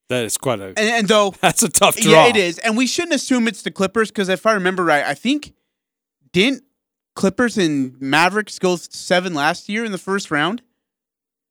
That 0.10 0.26
is 0.26 0.38
quite 0.38 0.60
a 0.60 0.66
and, 0.66 0.78
and 0.78 1.08
though 1.08 1.34
that's 1.42 1.64
a 1.64 1.70
tough 1.70 1.98
draw. 1.98 2.12
Yeah, 2.12 2.28
it 2.28 2.36
is. 2.36 2.60
And 2.60 2.78
we 2.78 2.86
shouldn't 2.86 3.16
assume 3.16 3.48
it's 3.48 3.64
the 3.64 3.72
Clippers 3.72 4.12
because 4.12 4.30
if 4.30 4.46
I 4.46 4.54
remember 4.54 4.84
right, 4.84 5.04
I 5.04 5.14
think 5.16 5.54
didn't 6.32 6.64
Clippers 7.16 7.58
and 7.58 8.00
Mavericks 8.02 8.60
go 8.60 8.76
seven 8.76 9.34
last 9.34 9.70
year 9.70 9.86
in 9.86 9.92
the 9.92 9.98
first 9.98 10.32
round? 10.32 10.62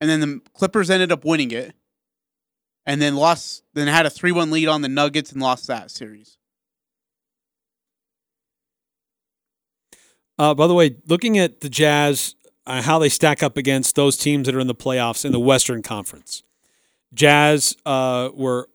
And 0.00 0.10
then 0.10 0.20
the 0.20 0.40
Clippers 0.54 0.90
ended 0.90 1.12
up 1.12 1.24
winning 1.24 1.50
it. 1.50 1.74
And 2.84 3.00
then 3.00 3.14
lost 3.14 3.62
then 3.74 3.86
had 3.86 4.06
a 4.06 4.10
three 4.10 4.32
one 4.32 4.50
lead 4.50 4.68
on 4.68 4.82
the 4.82 4.88
Nuggets 4.88 5.32
and 5.32 5.40
lost 5.40 5.66
that 5.68 5.90
series. 5.90 6.36
Uh, 10.38 10.54
by 10.54 10.66
the 10.66 10.74
way, 10.74 10.96
looking 11.06 11.38
at 11.38 11.60
the 11.60 11.68
Jazz, 11.68 12.34
uh, 12.66 12.82
how 12.82 12.98
they 12.98 13.08
stack 13.08 13.42
up 13.42 13.56
against 13.56 13.96
those 13.96 14.16
teams 14.16 14.46
that 14.46 14.54
are 14.54 14.60
in 14.60 14.66
the 14.66 14.74
playoffs 14.74 15.24
in 15.24 15.32
the 15.32 15.40
Western 15.40 15.82
Conference. 15.82 16.42
Jazz 17.14 17.76
uh, 17.84 18.30
were 18.34 18.68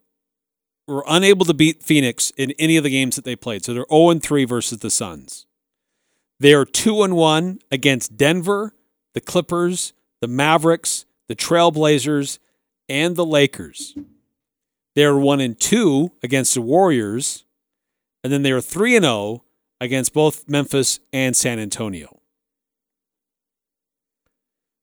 were 0.87 1.03
unable 1.07 1.45
to 1.45 1.53
beat 1.53 1.83
Phoenix 1.83 2.31
in 2.37 2.51
any 2.57 2.77
of 2.77 2.83
the 2.83 2.89
games 2.89 3.17
that 3.17 3.25
they 3.25 3.35
played, 3.35 3.65
so 3.65 3.73
they're 3.73 3.85
zero 3.91 4.09
and 4.09 4.23
three 4.23 4.45
versus 4.45 4.79
the 4.79 4.89
Suns. 4.89 5.45
They 6.39 6.53
are 6.53 6.65
2 6.65 7.03
and 7.03 7.15
1 7.15 7.59
against 7.71 8.15
Denver, 8.15 8.73
the 9.13 9.21
Clippers, 9.21 9.93
the 10.21 10.27
Mavericks, 10.27 11.05
the 11.27 11.35
Trailblazers, 11.35 12.39
and 12.87 13.15
the 13.15 13.25
Lakers. 13.25 13.97
They 14.95 15.03
are 15.03 15.17
1 15.17 15.41
and 15.41 15.59
2 15.59 16.11
against 16.23 16.53
the 16.53 16.61
Warriors, 16.61 17.43
and 18.23 18.31
then 18.31 18.43
they 18.43 18.51
are 18.51 18.61
3 18.61 18.95
and 18.95 19.03
0 19.03 19.43
against 19.79 20.13
both 20.13 20.47
Memphis 20.47 20.99
and 21.13 21.35
San 21.35 21.59
Antonio. 21.59 22.19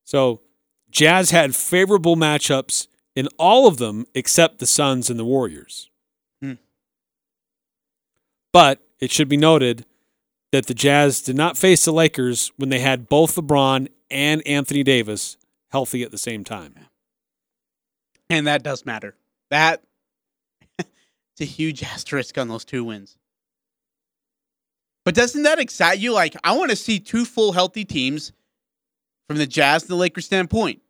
So 0.05 0.43
Jazz 0.91 1.31
had 1.31 1.55
favorable 1.55 2.17
matchups 2.17 2.87
in 3.17 3.29
all 3.39 3.67
of 3.67 3.79
them 3.79 4.07
except 4.15 4.59
the 4.59 4.67
Suns 4.67 5.11
and 5.11 5.19
the 5.19 5.25
Warriors. 5.25 5.91
Hmm. 6.41 6.55
But 8.53 8.81
it 9.01 9.11
should 9.11 9.29
be 9.29 9.37
noted 9.37 9.87
that 10.53 10.67
the 10.67 10.75
Jazz 10.75 11.21
did 11.21 11.37
not 11.37 11.59
face 11.59 11.85
the 11.85 11.93
Lakers 11.93 12.53
when 12.57 12.69
they 12.69 12.79
had 12.79 13.09
both 13.09 13.35
LeBron 13.35 13.89
and 14.11 14.47
Anthony 14.47 14.85
Davis 14.85 15.37
healthy 15.73 16.05
at 16.05 16.13
the 16.13 16.19
same 16.19 16.45
time. 16.45 16.77
And 18.31 18.47
that 18.47 18.63
does 18.63 18.87
matter. 18.87 19.17
That 19.51 19.83
it's 20.79 21.41
a 21.41 21.45
huge 21.45 21.83
asterisk 21.83 22.39
on 22.39 22.49
those 22.49 22.65
two 22.65 22.85
wins. 22.85 23.17
But 25.05 25.15
doesn't 25.15 25.43
that 25.43 25.59
excite 25.59 25.99
you? 25.99 26.13
Like, 26.13 26.35
I 26.45 26.57
want 26.57 26.71
to 26.71 26.77
see 26.77 26.99
two 26.99 27.25
full 27.25 27.53
healthy 27.53 27.85
teams 27.85 28.33
from 29.29 29.37
the 29.37 29.47
Jazz 29.47 29.83
and 29.83 29.91
the 29.91 29.97
Lakers 29.97 30.27
standpoint. 30.27 30.81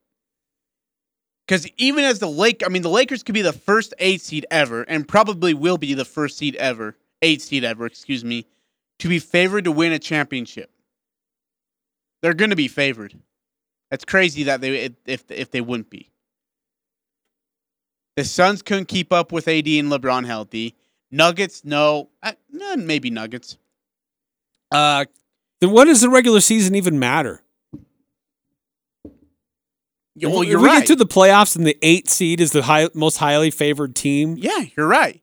Because 1.47 1.69
even 1.77 2.05
as 2.05 2.21
the 2.21 2.29
Lake, 2.29 2.63
I 2.65 2.69
mean, 2.69 2.83
the 2.83 2.89
Lakers 2.89 3.23
could 3.23 3.35
be 3.35 3.43
the 3.43 3.53
first 3.53 3.93
eight 3.99 4.23
seed 4.23 4.47
ever, 4.51 4.83
and 4.83 5.07
probably 5.07 5.53
will 5.53 5.77
be 5.77 5.93
the 5.93 6.05
first 6.05 6.39
seed 6.39 6.57
ever, 6.57 6.97
eight 7.23 7.43
seed 7.43 7.65
ever, 7.65 7.85
excuse 7.85 8.25
me, 8.25 8.47
to 9.01 9.09
be 9.09 9.19
favored 9.19 9.65
to 9.65 9.73
win 9.73 9.93
a 9.93 9.99
championship. 9.99 10.71
They're 12.23 12.35
going 12.35 12.51
to 12.51 12.57
be 12.57 12.69
favored. 12.69 13.19
That's 13.91 14.05
crazy 14.05 14.45
that 14.45 14.61
they 14.63 14.95
if 15.05 15.31
if 15.31 15.51
they 15.51 15.61
wouldn't 15.61 15.91
be. 15.91 16.11
The 18.17 18.25
Suns 18.25 18.63
couldn't 18.63 18.87
keep 18.87 19.13
up 19.13 19.31
with 19.31 19.47
AD 19.47 19.67
and 19.67 19.91
LeBron 19.91 20.25
healthy. 20.25 20.77
Nuggets, 21.11 21.65
no, 21.65 22.09
uh, 22.23 22.33
maybe 22.77 23.11
Nuggets. 23.11 23.59
Uh, 24.75 25.05
then 25.61 25.71
what 25.71 25.85
does 25.85 26.01
the 26.01 26.11
regular 26.11 26.41
season 26.41 26.75
even 26.75 26.99
matter? 26.99 27.43
well, 30.21 30.43
if 30.43 30.49
you're 30.49 30.61
we 30.61 30.67
right. 30.67 30.81
get 30.81 30.89
to 30.89 30.97
the 30.97 31.07
playoffs 31.07 31.57
and 31.57 31.65
the 31.65 31.79
eight 31.81 32.09
seed 32.09 32.41
is 32.41 32.51
the 32.51 32.63
high, 32.63 32.89
most 32.93 33.19
highly 33.19 33.51
favored 33.51 33.95
team. 33.95 34.37
Yeah, 34.37 34.65
you're 34.77 34.89
right. 34.89 35.23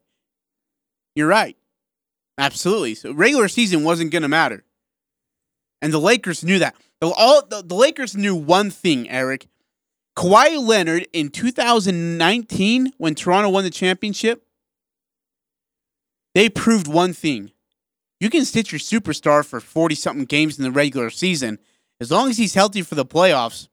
You're 1.16 1.28
right. 1.28 1.58
Absolutely. 2.38 2.96
So 2.96 3.12
regular 3.14 3.50
season 3.50 3.84
wasn't 3.84 4.12
going 4.12 4.22
to 4.22 4.30
matter, 4.30 4.64
and 5.82 5.92
the 5.92 6.00
Lakers 6.00 6.44
knew 6.44 6.60
that. 6.60 6.76
The, 7.02 7.08
all 7.10 7.46
the, 7.46 7.62
the 7.62 7.76
Lakers 7.76 8.16
knew 8.16 8.36
one 8.36 8.70
thing, 8.70 9.10
Eric. 9.10 9.48
Kawhi 10.16 10.66
Leonard 10.66 11.08
in 11.14 11.30
2019, 11.30 12.94
when 12.98 13.16
Toronto 13.16 13.50
won 13.50 13.64
the 13.64 13.70
championship, 13.70 14.46
they 16.36 16.50
proved 16.50 16.88
one 16.88 17.14
thing. 17.14 17.52
You 18.22 18.30
can 18.30 18.46
sit 18.46 18.72
your 18.72 18.78
superstar 18.78 19.44
for 19.44 19.60
40 19.60 19.96
something 19.96 20.26
games 20.26 20.60
in 20.60 20.64
the 20.64 20.72
regular 20.72 21.10
season. 21.10 21.58
As 22.00 22.12
long 22.12 22.30
as 22.30 22.38
he's 22.38 22.54
healthy 22.54 22.84
for 22.84 22.94
the 22.94 23.04
playoffs, 23.04 23.68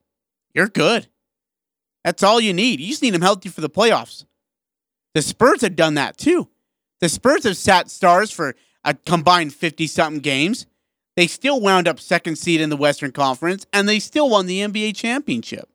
you're 0.55 0.68
good. 0.68 1.07
That's 2.03 2.22
all 2.22 2.40
you 2.40 2.55
need. 2.55 2.80
You 2.80 2.88
just 2.88 3.03
need 3.03 3.14
him 3.14 3.20
healthy 3.20 3.51
for 3.51 3.61
the 3.61 3.68
playoffs. 3.68 4.24
The 5.14 5.20
Spurs 5.20 5.61
have 5.61 5.76
done 5.76 5.94
that 5.94 6.16
too. 6.16 6.49
The 7.01 7.11
Spurs 7.11 7.44
have 7.44 7.59
sat 7.59 7.90
stars 7.90 8.30
for 8.30 8.57
a 8.84 8.94
combined 8.94 9.53
50 9.53 9.86
something 9.86 10.22
games. 10.22 10.66
They 11.14 11.26
still 11.26 11.61
wound 11.61 11.86
up 11.86 12.01
second 12.01 12.36
seed 12.36 12.62
in 12.62 12.70
the 12.70 12.76
Western 12.76 13.12
Conference 13.12 13.66
and 13.74 13.86
they 13.86 13.99
still 13.99 14.30
won 14.30 14.46
the 14.46 14.61
NBA 14.61 14.96
championship. 14.96 15.68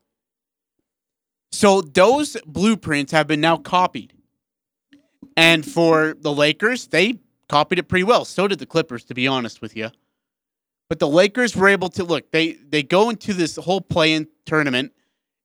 So 1.51 1.81
those 1.81 2.37
blueprints 2.47 3.11
have 3.11 3.27
been 3.27 3.41
now 3.41 3.57
copied. 3.57 4.13
And 5.37 5.63
for 5.63 6.15
the 6.19 6.33
Lakers, 6.33 6.87
they 6.87 7.19
copied 7.49 7.79
it 7.79 7.87
pretty 7.87 8.03
well. 8.03 8.25
So 8.25 8.47
did 8.47 8.59
the 8.59 8.65
Clippers, 8.65 9.03
to 9.05 9.13
be 9.13 9.27
honest 9.27 9.61
with 9.61 9.75
you. 9.75 9.89
But 10.89 10.99
the 10.99 11.07
Lakers 11.07 11.55
were 11.55 11.69
able 11.69 11.89
to 11.89 12.03
look, 12.03 12.31
they 12.31 12.53
they 12.53 12.83
go 12.83 13.09
into 13.09 13.33
this 13.33 13.55
whole 13.55 13.81
play-in 13.81 14.27
tournament 14.45 14.93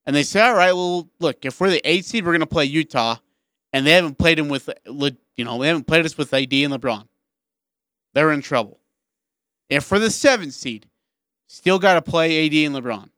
and 0.05 0.15
they 0.15 0.23
say, 0.23 0.41
all 0.41 0.55
right, 0.55 0.73
well, 0.73 1.09
look, 1.21 1.45
if 1.45 1.61
we're 1.61 1.71
the 1.71 1.81
eight 1.89 2.05
seed, 2.05 2.25
we're 2.25 2.33
gonna 2.33 2.47
play 2.47 2.65
Utah. 2.65 3.17
And 3.73 3.87
they 3.87 3.93
haven't 3.93 4.17
played 4.17 4.39
them 4.39 4.49
with 4.49 4.69
you 4.87 5.45
know, 5.45 5.61
they 5.61 5.69
haven't 5.69 5.87
played 5.87 6.05
us 6.05 6.19
with 6.19 6.33
AD 6.33 6.53
and 6.53 6.73
LeBron. 6.73 7.07
They're 8.15 8.33
in 8.33 8.43
trouble. 8.43 8.81
If 9.69 9.91
we're 9.91 9.99
the 9.99 10.11
seventh 10.11 10.55
seed, 10.55 10.89
still 11.47 11.79
gotta 11.79 12.03
play 12.03 12.47
AD 12.47 12.55
and 12.55 12.75
LeBron. 12.75 13.11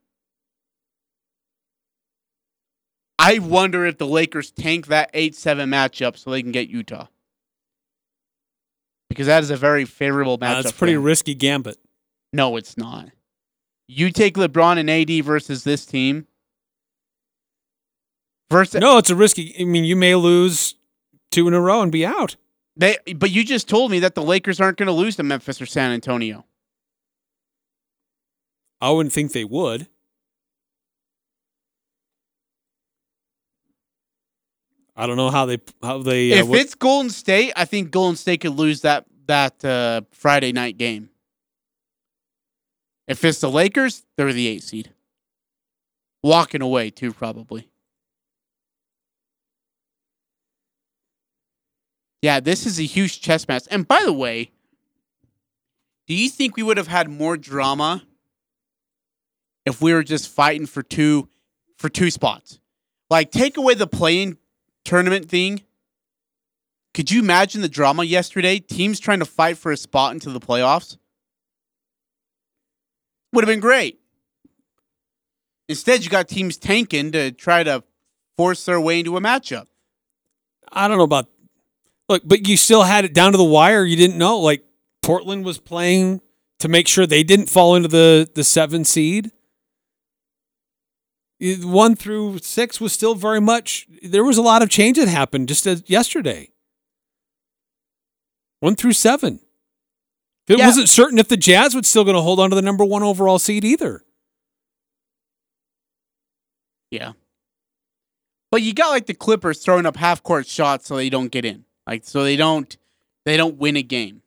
I 3.23 3.37
wonder 3.37 3.85
if 3.85 3.99
the 3.99 4.07
Lakers 4.07 4.49
tank 4.49 4.87
that 4.87 5.11
8 5.13 5.35
7 5.35 5.69
matchup 5.69 6.17
so 6.17 6.31
they 6.31 6.41
can 6.41 6.51
get 6.51 6.69
Utah. 6.69 7.05
Because 9.11 9.27
that 9.27 9.43
is 9.43 9.49
a 9.49 9.57
very 9.57 9.83
favorable 9.83 10.37
matchup. 10.37 10.51
Uh, 10.51 10.61
that's 10.61 10.71
for 10.71 10.77
pretty 10.79 10.95
risky 10.95 11.35
gambit. 11.35 11.77
No, 12.31 12.55
it's 12.55 12.77
not. 12.77 13.09
You 13.89 14.09
take 14.09 14.35
LeBron 14.35 14.77
and 14.77 14.89
AD 14.89 15.25
versus 15.25 15.65
this 15.65 15.85
team. 15.85 16.27
Versus 18.49 18.79
No, 18.79 18.97
it's 18.97 19.09
a 19.09 19.15
risky. 19.15 19.53
I 19.59 19.65
mean, 19.65 19.83
you 19.83 19.97
may 19.97 20.15
lose 20.15 20.75
two 21.29 21.45
in 21.49 21.53
a 21.53 21.59
row 21.59 21.81
and 21.81 21.91
be 21.91 22.05
out. 22.05 22.37
they, 22.77 22.95
but 23.15 23.31
you 23.31 23.43
just 23.43 23.67
told 23.67 23.91
me 23.91 23.99
that 23.99 24.15
the 24.15 24.23
Lakers 24.23 24.61
aren't 24.61 24.77
going 24.77 24.87
to 24.87 24.93
lose 24.93 25.17
to 25.17 25.23
Memphis 25.23 25.61
or 25.61 25.65
San 25.65 25.91
Antonio. 25.91 26.45
I 28.79 28.91
wouldn't 28.91 29.11
think 29.13 29.33
they 29.33 29.43
would. 29.43 29.87
I 34.95 35.07
don't 35.07 35.17
know 35.17 35.29
how 35.29 35.45
they 35.45 35.57
how 35.81 35.99
they. 36.03 36.33
Uh, 36.33 36.41
if 36.43 36.47
what- 36.47 36.59
it's 36.59 36.75
Golden 36.75 37.09
State, 37.09 37.53
I 37.55 37.65
think 37.65 37.91
Golden 37.91 38.15
State 38.15 38.41
could 38.41 38.55
lose 38.55 38.81
that 38.81 39.05
that 39.27 39.63
uh, 39.63 40.01
Friday 40.11 40.51
night 40.51 40.77
game. 40.77 41.09
If 43.07 43.23
it's 43.25 43.39
the 43.41 43.49
Lakers, 43.49 44.03
they're 44.15 44.31
the 44.33 44.47
eight 44.47 44.63
seed. 44.63 44.91
Walking 46.23 46.61
away 46.61 46.89
too, 46.91 47.13
probably. 47.13 47.67
Yeah, 52.21 52.39
this 52.39 52.65
is 52.65 52.79
a 52.79 52.83
huge 52.83 53.19
chess 53.21 53.47
match. 53.47 53.63
And 53.71 53.87
by 53.87 54.03
the 54.03 54.13
way, 54.13 54.51
do 56.07 56.13
you 56.13 56.29
think 56.29 56.55
we 56.55 56.63
would 56.63 56.77
have 56.77 56.87
had 56.87 57.09
more 57.09 57.35
drama 57.35 58.03
if 59.65 59.81
we 59.81 59.93
were 59.93 60.03
just 60.03 60.29
fighting 60.29 60.67
for 60.67 60.83
two 60.83 61.27
for 61.77 61.89
two 61.89 62.11
spots? 62.11 62.59
Like 63.09 63.31
take 63.31 63.57
away 63.57 63.73
the 63.73 63.87
play-in 63.87 64.37
tournament 64.83 65.29
thing. 65.29 65.63
Could 66.93 67.09
you 67.11 67.21
imagine 67.21 67.61
the 67.61 67.69
drama 67.69 68.03
yesterday? 68.03 68.59
Teams 68.59 68.99
trying 68.99 69.19
to 69.19 69.25
fight 69.25 69.57
for 69.57 69.71
a 69.71 69.77
spot 69.77 70.13
into 70.13 70.29
the 70.29 70.39
playoffs? 70.39 70.97
Would 73.33 73.43
have 73.43 73.49
been 73.49 73.61
great. 73.61 73.99
Instead, 75.69 76.03
you 76.03 76.09
got 76.09 76.27
teams 76.27 76.57
tanking 76.57 77.13
to 77.13 77.31
try 77.31 77.63
to 77.63 77.83
force 78.35 78.65
their 78.65 78.79
way 78.79 78.99
into 78.99 79.15
a 79.15 79.21
matchup. 79.21 79.67
I 80.69 80.87
don't 80.87 80.97
know 80.97 81.03
about. 81.03 81.29
Look, 82.09 82.23
but 82.25 82.45
you 82.45 82.57
still 82.57 82.83
had 82.83 83.05
it 83.05 83.13
down 83.13 83.31
to 83.31 83.37
the 83.37 83.43
wire. 83.43 83.85
You 83.85 83.95
didn't 83.95 84.17
know. 84.17 84.39
Like 84.39 84.65
Portland 85.01 85.45
was 85.45 85.59
playing 85.59 86.19
to 86.59 86.67
make 86.67 86.89
sure 86.89 87.05
they 87.05 87.23
didn't 87.23 87.47
fall 87.47 87.75
into 87.75 87.87
the 87.87 88.29
the 88.33 88.43
seven 88.43 88.83
seed. 88.83 89.31
One 91.63 91.95
through 91.95 92.37
six 92.39 92.79
was 92.79 92.93
still 92.93 93.15
very 93.15 93.41
much. 93.41 93.87
There 94.03 94.23
was 94.23 94.37
a 94.37 94.43
lot 94.43 94.61
of 94.61 94.69
change 94.69 94.97
that 94.97 95.07
happened 95.07 95.47
just 95.47 95.65
as 95.65 95.83
yesterday. 95.87 96.49
One 98.59 98.75
through 98.75 98.93
seven. 98.93 99.39
It 100.47 100.59
Yeah. 100.59 100.67
wasn't 100.67 100.89
certain 100.89 101.17
if 101.17 101.27
the 101.29 101.37
Jazz 101.37 101.73
was 101.73 101.87
still 101.87 102.03
going 102.03 102.15
to 102.15 102.21
hold 102.21 102.39
on 102.39 102.49
to 102.51 102.55
the 102.55 102.61
number 102.61 102.85
one 102.85 103.01
overall 103.03 103.39
seed 103.39 103.63
either. 103.63 104.03
Yeah. 106.91 107.13
But 108.51 108.61
you 108.61 108.73
got 108.73 108.89
like 108.89 109.05
the 109.07 109.13
Clippers 109.13 109.63
throwing 109.63 109.85
up 109.85 109.95
half 109.95 110.21
court 110.21 110.45
shots 110.45 110.87
so 110.87 110.97
they 110.97 111.09
don't 111.09 111.29
get 111.31 111.45
in. 111.45 111.65
Like 111.87 112.03
so 112.05 112.23
they 112.23 112.35
don't 112.35 112.75
they 113.25 113.37
don't 113.37 113.55
win 113.57 113.77
a 113.77 113.81
game. 113.83 114.21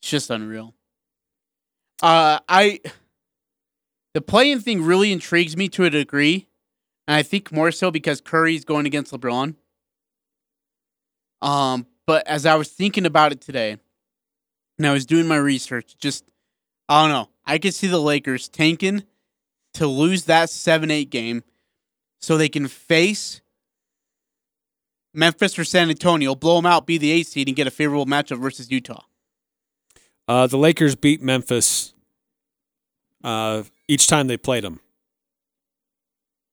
It's 0.00 0.10
just 0.10 0.30
unreal. 0.30 0.74
Uh 2.02 2.38
I 2.48 2.80
the 4.14 4.20
play-in 4.20 4.60
thing 4.60 4.82
really 4.82 5.12
intrigues 5.12 5.56
me 5.56 5.68
to 5.70 5.84
a 5.84 5.90
degree. 5.90 6.46
And 7.06 7.16
I 7.16 7.22
think 7.22 7.52
more 7.52 7.72
so 7.72 7.90
because 7.90 8.20
Curry's 8.20 8.64
going 8.64 8.86
against 8.86 9.12
LeBron. 9.12 9.54
Um, 11.42 11.86
but 12.06 12.26
as 12.26 12.46
I 12.46 12.54
was 12.56 12.68
thinking 12.68 13.06
about 13.06 13.32
it 13.32 13.40
today, 13.40 13.78
and 14.78 14.86
I 14.86 14.92
was 14.92 15.06
doing 15.06 15.26
my 15.26 15.36
research, 15.36 15.96
just 15.98 16.24
I 16.88 17.02
don't 17.02 17.10
know. 17.10 17.28
I 17.44 17.58
could 17.58 17.74
see 17.74 17.86
the 17.86 18.00
Lakers 18.00 18.48
tanking 18.48 19.04
to 19.74 19.86
lose 19.86 20.24
that 20.24 20.50
7 20.50 20.90
8 20.90 21.10
game 21.10 21.42
so 22.20 22.36
they 22.36 22.48
can 22.48 22.68
face 22.68 23.40
Memphis 25.12 25.58
or 25.58 25.64
San 25.64 25.90
Antonio, 25.90 26.34
blow 26.34 26.56
them 26.56 26.66
out, 26.66 26.86
be 26.86 26.98
the 26.98 27.10
eight 27.10 27.26
seed, 27.26 27.48
and 27.48 27.56
get 27.56 27.66
a 27.66 27.70
favorable 27.70 28.06
matchup 28.06 28.40
versus 28.40 28.70
Utah. 28.70 29.04
Uh, 30.28 30.46
the 30.46 30.58
Lakers 30.58 30.94
beat 30.94 31.20
Memphis 31.20 31.94
uh, 33.24 33.64
each 33.90 34.06
time 34.06 34.28
they 34.28 34.36
played 34.36 34.62
them 34.62 34.78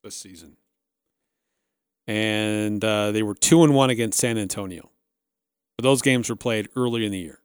this 0.03 0.17
season, 0.17 0.57
and 2.07 2.83
uh, 2.83 3.11
they 3.11 3.21
were 3.21 3.35
two 3.35 3.63
and 3.63 3.75
one 3.75 3.91
against 3.91 4.19
San 4.19 4.39
Antonio. 4.39 4.89
But 5.77 5.83
those 5.83 6.01
games 6.01 6.29
were 6.29 6.35
played 6.35 6.67
early 6.75 7.05
in 7.05 7.11
the 7.11 7.19
year. 7.19 7.39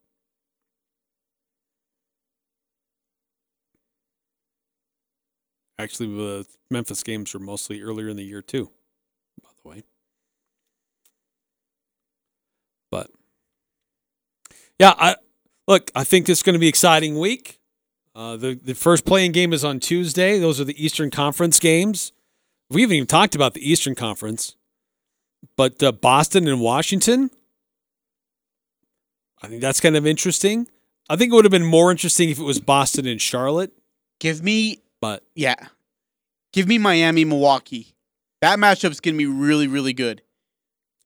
Actually, 5.78 6.16
the 6.16 6.46
Memphis 6.70 7.02
games 7.02 7.34
were 7.34 7.40
mostly 7.40 7.82
earlier 7.82 8.08
in 8.08 8.16
the 8.16 8.24
year 8.24 8.40
too. 8.40 8.70
By 9.42 9.50
the 9.62 9.68
way, 9.68 9.82
but 12.90 13.10
yeah, 14.78 14.94
I 14.96 15.16
look. 15.68 15.90
I 15.94 16.04
think 16.04 16.24
this 16.26 16.38
is 16.38 16.42
going 16.42 16.54
to 16.54 16.60
be 16.60 16.68
exciting 16.68 17.18
week. 17.18 17.58
Uh, 18.14 18.36
the 18.36 18.54
the 18.54 18.74
first 18.74 19.04
play-in 19.04 19.32
game 19.32 19.52
is 19.52 19.64
on 19.64 19.80
Tuesday. 19.80 20.38
Those 20.38 20.60
are 20.60 20.64
the 20.64 20.84
Eastern 20.84 21.10
Conference 21.10 21.58
games. 21.58 22.12
We 22.70 22.82
haven't 22.82 22.96
even 22.96 23.06
talked 23.06 23.34
about 23.34 23.54
the 23.54 23.70
Eastern 23.70 23.94
Conference, 23.94 24.56
but 25.56 25.82
uh, 25.82 25.92
Boston 25.92 26.46
and 26.48 26.60
Washington. 26.60 27.30
I 29.42 29.48
think 29.48 29.60
that's 29.60 29.80
kind 29.80 29.96
of 29.96 30.06
interesting. 30.06 30.68
I 31.08 31.16
think 31.16 31.32
it 31.32 31.34
would 31.36 31.44
have 31.44 31.52
been 31.52 31.64
more 31.64 31.90
interesting 31.90 32.30
if 32.30 32.38
it 32.38 32.44
was 32.44 32.60
Boston 32.60 33.06
and 33.06 33.20
Charlotte, 33.20 33.72
Give 34.22 34.40
me, 34.40 34.78
but 35.00 35.24
yeah, 35.34 35.56
give 36.52 36.68
me 36.68 36.78
Miami, 36.78 37.24
Milwaukee. 37.24 37.96
That 38.40 38.60
matchup's 38.60 39.00
gonna 39.00 39.16
be 39.16 39.26
really, 39.26 39.66
really 39.66 39.92
good. 39.92 40.22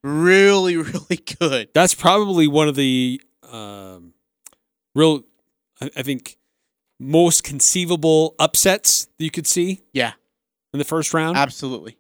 Really, 0.03 0.77
really 0.77 1.17
good. 1.39 1.71
that's 1.73 1.95
probably 1.95 2.47
one 2.47 2.69
of 2.69 2.77
the 2.77 3.23
um, 3.51 4.13
real, 4.95 5.25
I, 5.81 5.91
I 5.97 6.03
think, 6.03 6.37
most 6.99 7.45
conceivable 7.45 8.35
upsets 8.39 9.07
that 9.19 9.25
you 9.25 9.31
could 9.31 9.47
see 9.47 9.83
Yeah, 9.93 10.13
in 10.73 10.79
the 10.79 10.85
first 10.85 11.13
round. 11.15 11.37
absolutely. 11.37 11.97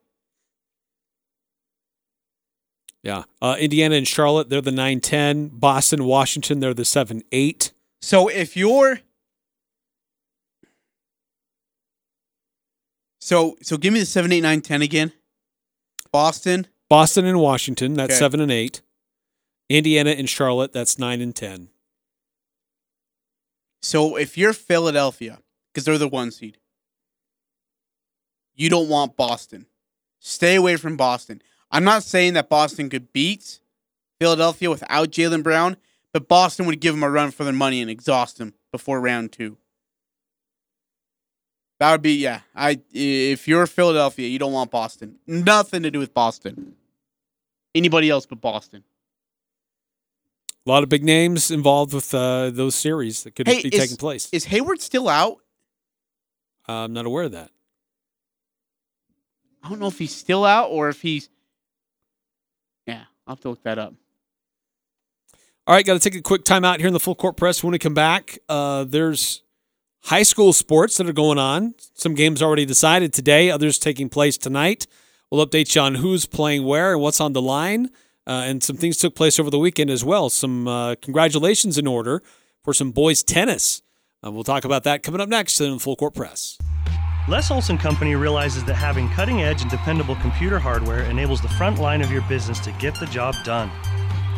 Yeah. 3.02 3.22
Uh, 3.40 3.56
Indiana 3.60 3.94
and 3.94 4.08
Charlotte, 4.08 4.48
they're 4.48 4.60
the 4.60 4.72
9 4.72 4.98
10. 5.00 5.48
Boston, 5.52 6.04
Washington, 6.06 6.58
they're 6.60 6.74
the 6.74 6.84
7 6.84 7.22
8. 7.30 7.72
So 8.02 8.26
if 8.28 8.56
you're 8.56 9.00
so 13.20 13.56
so 13.62 13.76
give 13.76 13.92
me 13.92 14.00
the 14.00 14.06
seven, 14.06 14.32
eight, 14.32 14.40
nine, 14.40 14.60
ten 14.60 14.82
again. 14.82 15.12
Boston. 16.12 16.66
Boston 16.88 17.24
and 17.26 17.40
Washington, 17.40 17.94
that's 17.94 18.12
Okay. 18.12 18.18
7 18.18 18.40
and 18.40 18.50
8. 18.52 18.80
Indiana 19.68 20.10
and 20.10 20.28
Charlotte, 20.28 20.72
that's 20.72 20.98
9 20.98 21.20
and 21.20 21.34
10. 21.34 21.68
So 23.86 24.16
if 24.16 24.36
you're 24.36 24.52
Philadelphia, 24.52 25.38
because 25.72 25.84
they're 25.84 25.96
the 25.96 26.08
one 26.08 26.32
seed, 26.32 26.58
you 28.56 28.68
don't 28.68 28.88
want 28.88 29.16
Boston. 29.16 29.66
Stay 30.18 30.56
away 30.56 30.74
from 30.74 30.96
Boston. 30.96 31.40
I'm 31.70 31.84
not 31.84 32.02
saying 32.02 32.32
that 32.32 32.48
Boston 32.48 32.90
could 32.90 33.12
beat 33.12 33.60
Philadelphia 34.18 34.70
without 34.70 35.10
Jaylen 35.10 35.44
Brown, 35.44 35.76
but 36.12 36.26
Boston 36.26 36.66
would 36.66 36.80
give 36.80 36.94
them 36.94 37.04
a 37.04 37.10
run 37.10 37.30
for 37.30 37.44
their 37.44 37.52
money 37.52 37.80
and 37.80 37.88
exhaust 37.88 38.38
them 38.38 38.54
before 38.72 39.00
round 39.00 39.30
two. 39.30 39.56
That 41.78 41.92
would 41.92 42.02
be 42.02 42.14
yeah. 42.14 42.40
I 42.56 42.80
if 42.92 43.46
you're 43.46 43.68
Philadelphia, 43.68 44.26
you 44.26 44.40
don't 44.40 44.52
want 44.52 44.72
Boston. 44.72 45.20
Nothing 45.28 45.84
to 45.84 45.92
do 45.92 46.00
with 46.00 46.12
Boston. 46.12 46.74
Anybody 47.72 48.10
else 48.10 48.26
but 48.26 48.40
Boston. 48.40 48.82
A 50.66 50.70
lot 50.70 50.82
of 50.82 50.88
big 50.88 51.04
names 51.04 51.50
involved 51.52 51.92
with 51.94 52.12
uh, 52.12 52.50
those 52.50 52.74
series 52.74 53.22
that 53.22 53.36
could 53.36 53.46
Hey, 53.46 53.62
be 53.62 53.68
is- 53.68 53.80
taking 53.80 53.96
place. 53.96 54.28
Is 54.32 54.44
Hayward 54.46 54.80
still 54.80 55.08
out? 55.08 55.38
Uh, 56.68 56.72
I'm 56.84 56.92
not 56.92 57.06
aware 57.06 57.24
of 57.24 57.32
that. 57.32 57.50
I 59.62 59.68
don't 59.68 59.78
know 59.80 59.86
if 59.86 59.98
he's 59.98 60.14
still 60.14 60.44
out 60.44 60.70
or 60.70 60.88
if 60.88 61.02
he's. 61.02 61.28
Yeah, 62.86 63.04
I'll 63.26 63.34
have 63.36 63.40
to 63.42 63.50
look 63.50 63.62
that 63.62 63.78
up. 63.78 63.94
All 65.66 65.74
right, 65.74 65.84
got 65.84 65.94
to 65.94 65.98
take 66.00 66.14
a 66.18 66.22
quick 66.22 66.44
time 66.44 66.64
out 66.64 66.78
here 66.78 66.86
in 66.86 66.92
the 66.92 67.00
full 67.00 67.16
court 67.16 67.36
press. 67.36 67.62
When 67.62 67.72
we 67.72 67.78
come 67.78 67.94
back, 67.94 68.38
uh, 68.48 68.84
there's 68.84 69.42
high 70.04 70.22
school 70.22 70.52
sports 70.52 70.96
that 70.96 71.08
are 71.08 71.12
going 71.12 71.38
on. 71.38 71.74
Some 71.94 72.14
games 72.14 72.40
already 72.42 72.64
decided 72.64 73.12
today, 73.12 73.50
others 73.50 73.78
taking 73.78 74.08
place 74.08 74.36
tonight. 74.38 74.86
We'll 75.30 75.44
update 75.44 75.74
you 75.74 75.80
on 75.80 75.96
who's 75.96 76.26
playing 76.26 76.64
where 76.64 76.92
and 76.92 77.00
what's 77.02 77.20
on 77.20 77.32
the 77.32 77.42
line. 77.42 77.90
Uh, 78.26 78.42
and 78.44 78.62
some 78.62 78.76
things 78.76 78.96
took 78.96 79.14
place 79.14 79.38
over 79.38 79.50
the 79.50 79.58
weekend 79.58 79.90
as 79.90 80.04
well. 80.04 80.28
Some 80.28 80.66
uh, 80.66 80.96
congratulations 80.96 81.78
in 81.78 81.86
order 81.86 82.22
for 82.64 82.74
some 82.74 82.90
boys 82.90 83.22
tennis. 83.22 83.82
Uh, 84.24 84.32
we'll 84.32 84.44
talk 84.44 84.64
about 84.64 84.82
that 84.84 85.02
coming 85.02 85.20
up 85.20 85.28
next 85.28 85.60
in 85.60 85.72
the 85.72 85.78
full 85.78 85.96
court 85.96 86.14
press. 86.14 86.58
Les 87.28 87.50
Olson 87.50 87.76
Company 87.76 88.14
realizes 88.14 88.64
that 88.64 88.74
having 88.74 89.08
cutting 89.08 89.42
edge 89.42 89.60
and 89.62 89.70
dependable 89.70 90.14
computer 90.16 90.58
hardware 90.58 91.02
enables 91.04 91.40
the 91.40 91.48
front 91.50 91.78
line 91.78 92.00
of 92.00 92.10
your 92.10 92.22
business 92.22 92.60
to 92.60 92.72
get 92.72 92.98
the 93.00 93.06
job 93.06 93.34
done. 93.44 93.70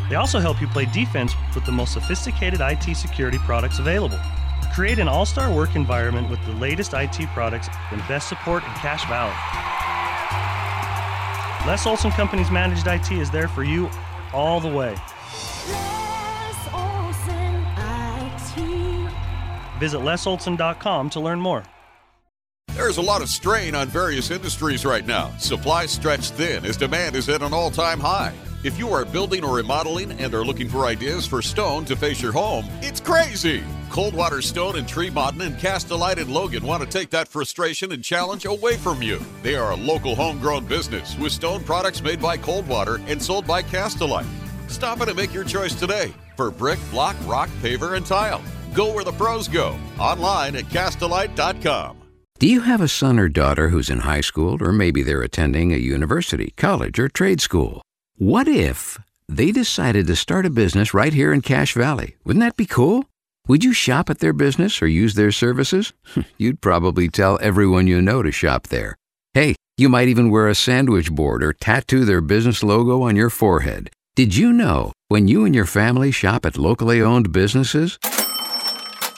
They 0.09 0.15
also 0.15 0.39
help 0.39 0.61
you 0.61 0.67
play 0.69 0.87
defense 0.87 1.35
with 1.55 1.67
the 1.67 1.73
most 1.73 1.93
sophisticated 1.93 2.61
IT 2.63 2.95
security 2.97 3.39
products 3.39 3.79
available. 3.79 4.19
Create 4.75 4.99
an 4.99 5.09
all 5.09 5.27
star 5.27 5.53
work 5.55 5.77
environment 5.77 6.31
with 6.31 6.45
the 6.47 6.53
latest 6.53 6.95
IT 6.95 7.27
products 7.35 7.69
and 7.91 8.01
best 8.09 8.29
support 8.29 8.65
in 8.65 8.71
Cache 8.71 9.07
Valley. 9.07 9.78
Les 11.67 11.87
Olson 11.87 12.11
Company's 12.13 12.51
managed 12.51 12.87
IT 12.87 13.13
is 13.13 13.31
there 13.31 13.49
for 13.49 13.65
you 13.65 13.91
all 14.33 14.61
the 14.61 14.69
way. 14.69 14.95
Visit 19.79 20.01
lesolson.com 20.01 21.11
to 21.11 21.21
learn 21.21 21.41
more. 21.41 21.63
There's 22.75 22.99
a 22.99 23.03
lot 23.03 23.23
of 23.23 23.29
strain 23.29 23.75
on 23.75 23.89
various 23.89 24.31
industries 24.31 24.85
right 24.85 25.05
now. 25.05 25.33
Supplies 25.39 25.91
stretched 25.91 26.33
thin 26.35 26.65
as 26.65 26.77
demand 26.77 27.17
is 27.17 27.29
at 27.29 27.43
an 27.43 27.53
all 27.53 27.71
time 27.71 27.99
high. 27.99 28.35
If 28.65 28.77
you 28.77 28.89
are 28.91 29.05
building 29.05 29.45
or 29.45 29.55
remodeling 29.55 30.11
and 30.11 30.35
are 30.35 30.45
looking 30.45 30.69
for 30.69 30.85
ideas 30.85 31.25
for 31.25 31.41
stone 31.41 31.85
to 31.85 31.95
face 31.95 32.21
your 32.21 32.33
home, 32.33 32.67
it's 32.83 33.01
crazy. 33.01 33.63
Coldwater 33.89 34.43
Stone 34.43 34.77
and 34.77 34.89
Tree 34.89 35.07
Tremont 35.07 35.41
and 35.41 35.57
Castlelite 35.57 36.17
and 36.17 36.29
Logan 36.29 36.67
want 36.67 36.83
to 36.83 36.89
take 36.89 37.11
that 37.11 37.29
frustration 37.29 37.93
and 37.93 38.03
challenge 38.03 38.47
away 38.47 38.77
from 38.77 39.01
you. 39.01 39.21
They 39.45 39.55
are 39.55 39.71
a 39.71 39.77
local 39.77 40.17
homegrown 40.17 40.65
business 40.65 41.17
with 41.19 41.31
stone 41.31 41.63
products 41.63 42.03
made 42.03 42.21
by 42.21 42.37
Coldwater 42.37 42.97
and 43.07 43.23
sold 43.23 43.47
by 43.47 43.63
Castlelite. 43.63 44.27
Stop 44.69 45.03
in 45.03 45.09
and 45.09 45.17
make 45.17 45.33
your 45.33 45.45
choice 45.45 45.77
today 45.77 46.13
for 46.37 46.51
brick, 46.51 46.81
block, 46.91 47.15
rock, 47.27 47.49
paver, 47.63 47.97
and 47.97 48.05
tile. 48.05 48.43
Go 48.75 48.93
where 48.93 49.05
the 49.05 49.13
pros 49.13 49.47
go. 49.47 49.79
Online 50.01 50.57
at 50.57 50.65
castlelite.com. 50.65 52.03
Do 52.41 52.49
you 52.49 52.61
have 52.63 52.81
a 52.81 52.89
son 52.89 53.21
or 53.21 53.29
daughter 53.29 53.69
who's 53.69 53.89
in 53.89 54.01
high 54.01 54.21
school, 54.21 54.59
or 54.61 54.73
maybe 54.73 55.05
they're 55.05 55.23
attending 55.23 55.73
a 55.73 55.77
university, 55.77 56.55
college, 56.57 56.99
or 56.99 57.09
trade 57.09 57.41
school? 57.41 57.83
What 58.19 58.49
if 58.49 58.99
they 59.29 59.53
decided 59.53 60.09
to 60.09 60.17
start 60.17 60.45
a 60.45 60.51
business 60.51 60.93
right 60.93 61.13
here 61.13 61.33
in 61.33 61.41
Cache 61.41 61.75
Valley? 61.75 62.17
Wouldn't 62.25 62.43
that 62.43 62.57
be 62.57 62.67
cool? 62.67 63.05
Would 63.47 63.63
you 63.63 63.73
shop 63.73 64.11
at 64.11 64.19
their 64.19 64.33
business 64.33 64.83
or 64.83 64.89
use 64.89 65.15
their 65.15 65.31
services? 65.31 65.93
You'd 66.37 66.61
probably 66.61 67.09
tell 67.09 67.39
everyone 67.41 67.87
you 67.87 68.03
know 68.03 68.25
to 68.25 68.33
shop 68.33 68.67
there. 68.67 68.97
Hey, 69.35 69.55
you 69.77 69.89
might 69.89 70.09
even 70.09 70.33
wear 70.33 70.49
a 70.49 70.57
sandwich 70.57 71.13
board 71.13 71.45
or 71.45 71.53
tattoo 71.53 72.05
their 72.05 72.21
business 72.21 72.65
logo 72.65 73.03
on 73.03 73.15
your 73.15 73.31
forehead. 73.31 73.89
Did 74.17 74.35
you 74.35 74.53
know 74.53 74.93
when 75.07 75.29
you 75.29 75.45
and 75.45 75.55
your 75.55 75.65
family 75.65 76.11
shop 76.11 76.45
at 76.45 76.59
locally 76.59 77.01
owned 77.01 77.31
businesses? 77.31 78.01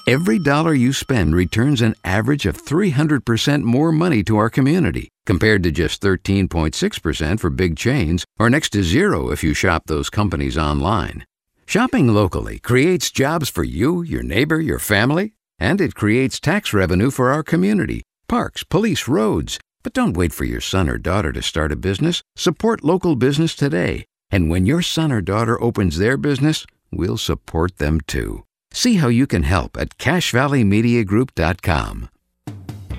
Every 0.06 0.38
dollar 0.38 0.74
you 0.74 0.92
spend 0.92 1.34
returns 1.34 1.80
an 1.80 1.94
average 2.04 2.44
of 2.44 2.62
300% 2.62 3.62
more 3.62 3.92
money 3.92 4.22
to 4.24 4.36
our 4.36 4.50
community 4.50 5.08
compared 5.30 5.62
to 5.62 5.70
just 5.70 6.02
13.6% 6.02 7.38
for 7.38 7.50
big 7.50 7.76
chains 7.76 8.24
or 8.40 8.50
next 8.50 8.70
to 8.70 8.82
zero 8.82 9.30
if 9.30 9.44
you 9.44 9.54
shop 9.54 9.84
those 9.86 10.10
companies 10.10 10.58
online. 10.58 11.24
Shopping 11.66 12.08
locally 12.08 12.58
creates 12.58 13.12
jobs 13.12 13.48
for 13.48 13.62
you, 13.62 14.02
your 14.02 14.24
neighbor, 14.24 14.60
your 14.60 14.80
family, 14.80 15.34
and 15.56 15.80
it 15.80 15.94
creates 15.94 16.40
tax 16.40 16.74
revenue 16.74 17.12
for 17.12 17.30
our 17.30 17.44
community, 17.44 18.02
parks, 18.26 18.64
police, 18.64 19.06
roads. 19.06 19.60
But 19.84 19.92
don't 19.92 20.16
wait 20.16 20.32
for 20.32 20.42
your 20.42 20.60
son 20.60 20.88
or 20.88 20.98
daughter 20.98 21.30
to 21.30 21.42
start 21.42 21.70
a 21.70 21.76
business. 21.76 22.24
Support 22.34 22.82
local 22.82 23.14
business 23.14 23.54
today. 23.54 24.06
And 24.32 24.50
when 24.50 24.66
your 24.66 24.82
son 24.82 25.12
or 25.12 25.20
daughter 25.20 25.62
opens 25.62 25.98
their 25.98 26.16
business, 26.16 26.66
we'll 26.90 27.18
support 27.18 27.78
them 27.78 28.00
too. 28.00 28.42
See 28.72 28.96
how 28.96 29.06
you 29.06 29.28
can 29.28 29.44
help 29.44 29.76
at 29.76 29.96
CacheValleyMediaGroup.com. 29.96 32.08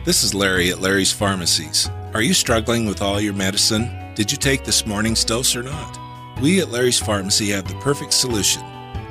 This 0.05 0.23
is 0.23 0.33
Larry 0.33 0.69
at 0.69 0.79
Larry's 0.79 1.11
Pharmacies. 1.11 1.89
Are 2.13 2.21
you 2.21 2.33
struggling 2.33 2.85
with 2.85 3.01
all 3.01 3.21
your 3.21 3.33
medicine? 3.33 3.89
Did 4.15 4.33
you 4.33 4.37
take 4.37 4.65
this 4.65 4.85
morning's 4.85 5.23
dose 5.23 5.55
or 5.55 5.63
not? 5.63 5.97
We 6.41 6.59
at 6.59 6.69
Larry's 6.69 6.99
Pharmacy 6.99 7.51
have 7.51 7.65
the 7.65 7.79
perfect 7.79 8.11
solution. 8.11 8.61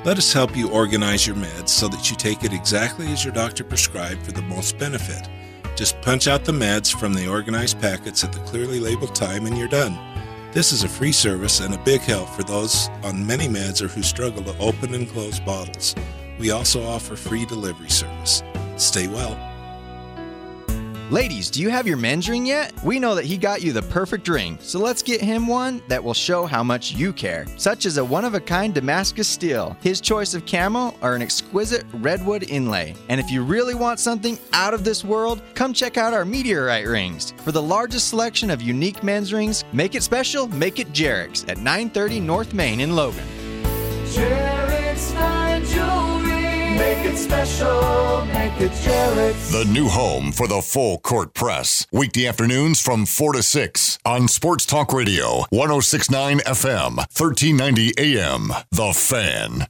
Let 0.05 0.19
us 0.19 0.35
help 0.35 0.55
you 0.55 0.71
organize 0.71 1.27
your 1.27 1.37
meds 1.37 1.71
so 1.71 1.89
that 1.89 2.11
you 2.11 2.17
take 2.17 2.45
it 2.45 2.53
exactly 2.53 3.11
as 3.11 3.25
your 3.25 3.33
doctor 3.33 3.65
prescribed 3.65 4.23
for 4.23 4.33
the 4.33 4.43
most 4.43 4.77
benefit. 4.77 5.31
Just 5.77 5.99
punch 6.03 6.29
out 6.29 6.45
the 6.45 6.53
meds 6.53 6.95
from 6.95 7.15
the 7.15 7.27
organized 7.27 7.81
packets 7.81 8.23
at 8.23 8.35
the 8.35 8.41
clearly 8.41 8.81
labeled 8.81 9.15
time 9.15 9.47
and 9.47 9.57
you're 9.57 9.67
done. 9.67 9.99
This 10.53 10.71
is 10.71 10.85
a 10.85 10.89
free 10.89 11.13
service 11.13 11.61
and 11.61 11.73
a 11.73 11.79
big 11.85 12.03
help 12.03 12.29
for 12.29 12.43
those 12.43 12.91
on 13.03 13.27
many 13.27 13.49
meds 13.49 13.81
or 13.81 13.89
who 13.89 14.03
struggle 14.03 14.45
to 14.45 14.59
open 14.59 14.93
and 14.93 15.09
close 15.09 15.41
bottles. 15.41 15.95
We 16.39 16.51
also 16.51 16.85
offer 16.85 17.17
free 17.17 17.47
delivery 17.47 17.89
service. 17.89 18.43
Stay 18.77 19.09
well. 19.09 19.50
Ladies, 21.11 21.51
do 21.51 21.61
you 21.61 21.71
have 21.71 21.89
your 21.89 21.97
men's 21.97 22.29
ring 22.29 22.47
yet? 22.47 22.73
We 22.85 23.01
know 23.01 23.17
that 23.17 23.25
he 23.25 23.37
got 23.37 23.63
you 23.63 23.73
the 23.73 23.83
perfect 23.83 24.29
ring, 24.29 24.57
so 24.61 24.79
let's 24.79 25.03
get 25.03 25.21
him 25.21 25.49
one 25.49 25.83
that 25.89 26.05
will 26.05 26.15
show 26.15 26.47
how 26.47 26.63
much 26.63 26.93
you 26.93 27.13
care, 27.13 27.47
such 27.57 27.85
as 27.85 27.97
a 27.97 28.05
one 28.05 28.25
of 28.25 28.35
a 28.35 28.41
kind 28.41 28.73
Damascus 28.73 29.27
steel, 29.27 29.77
his 29.81 30.01
choice 30.01 30.35
of 30.35 30.47
camo, 30.47 30.95
or 31.03 31.17
an 31.17 31.23
exquisite 31.23 31.85
redwood 31.95 32.45
inlay. 32.49 32.95
And 33.09 33.19
if 33.19 33.29
you 33.29 33.43
really 33.43 33.75
want 33.75 33.99
something 33.99 34.39
out 34.53 34.73
of 34.73 34.85
this 34.85 35.05
world, 35.05 35.43
come 35.55 35.73
check 35.73 35.97
out 35.97 36.15
our 36.15 36.25
meteorite 36.25 36.87
rings. 36.87 37.33
For 37.39 37.51
the 37.51 37.61
largest 37.61 38.07
selection 38.11 38.49
of 38.49 38.63
unique 38.63 39.03
men's 39.03 39.33
rings, 39.33 39.65
make 39.73 39.97
it 39.97 40.05
special, 40.05 40.47
make 40.47 40.79
it 40.79 40.93
Jarek's 40.93 41.43
at 41.49 41.59
930 41.59 42.21
North 42.21 42.55
Main 42.55 42.79
in 42.79 42.95
Logan. 42.95 43.27
Jarek's. 44.05 44.51
Make 46.81 47.05
it 47.05 47.17
special. 47.19 48.25
Make 48.25 48.59
it 48.59 48.73
Jarek's. 48.73 49.53
The 49.53 49.67
new 49.67 49.87
home 49.87 50.33
for 50.33 50.49
the 50.49 50.63
full 50.63 50.97
court 50.99 51.35
press. 51.35 51.87
Weekday 51.93 52.27
afternoons 52.27 52.81
from 52.81 53.05
4 53.05 53.35
to 53.35 53.43
6 53.43 53.99
on 54.07 54.29
Sports 54.29 54.65
Talk 54.65 54.95
Radio, 54.95 55.45
1069 55.51 56.39
FM, 56.39 56.97
1390 56.97 57.93
AM. 57.99 58.49
The 58.71 58.95
Fan. 58.95 59.67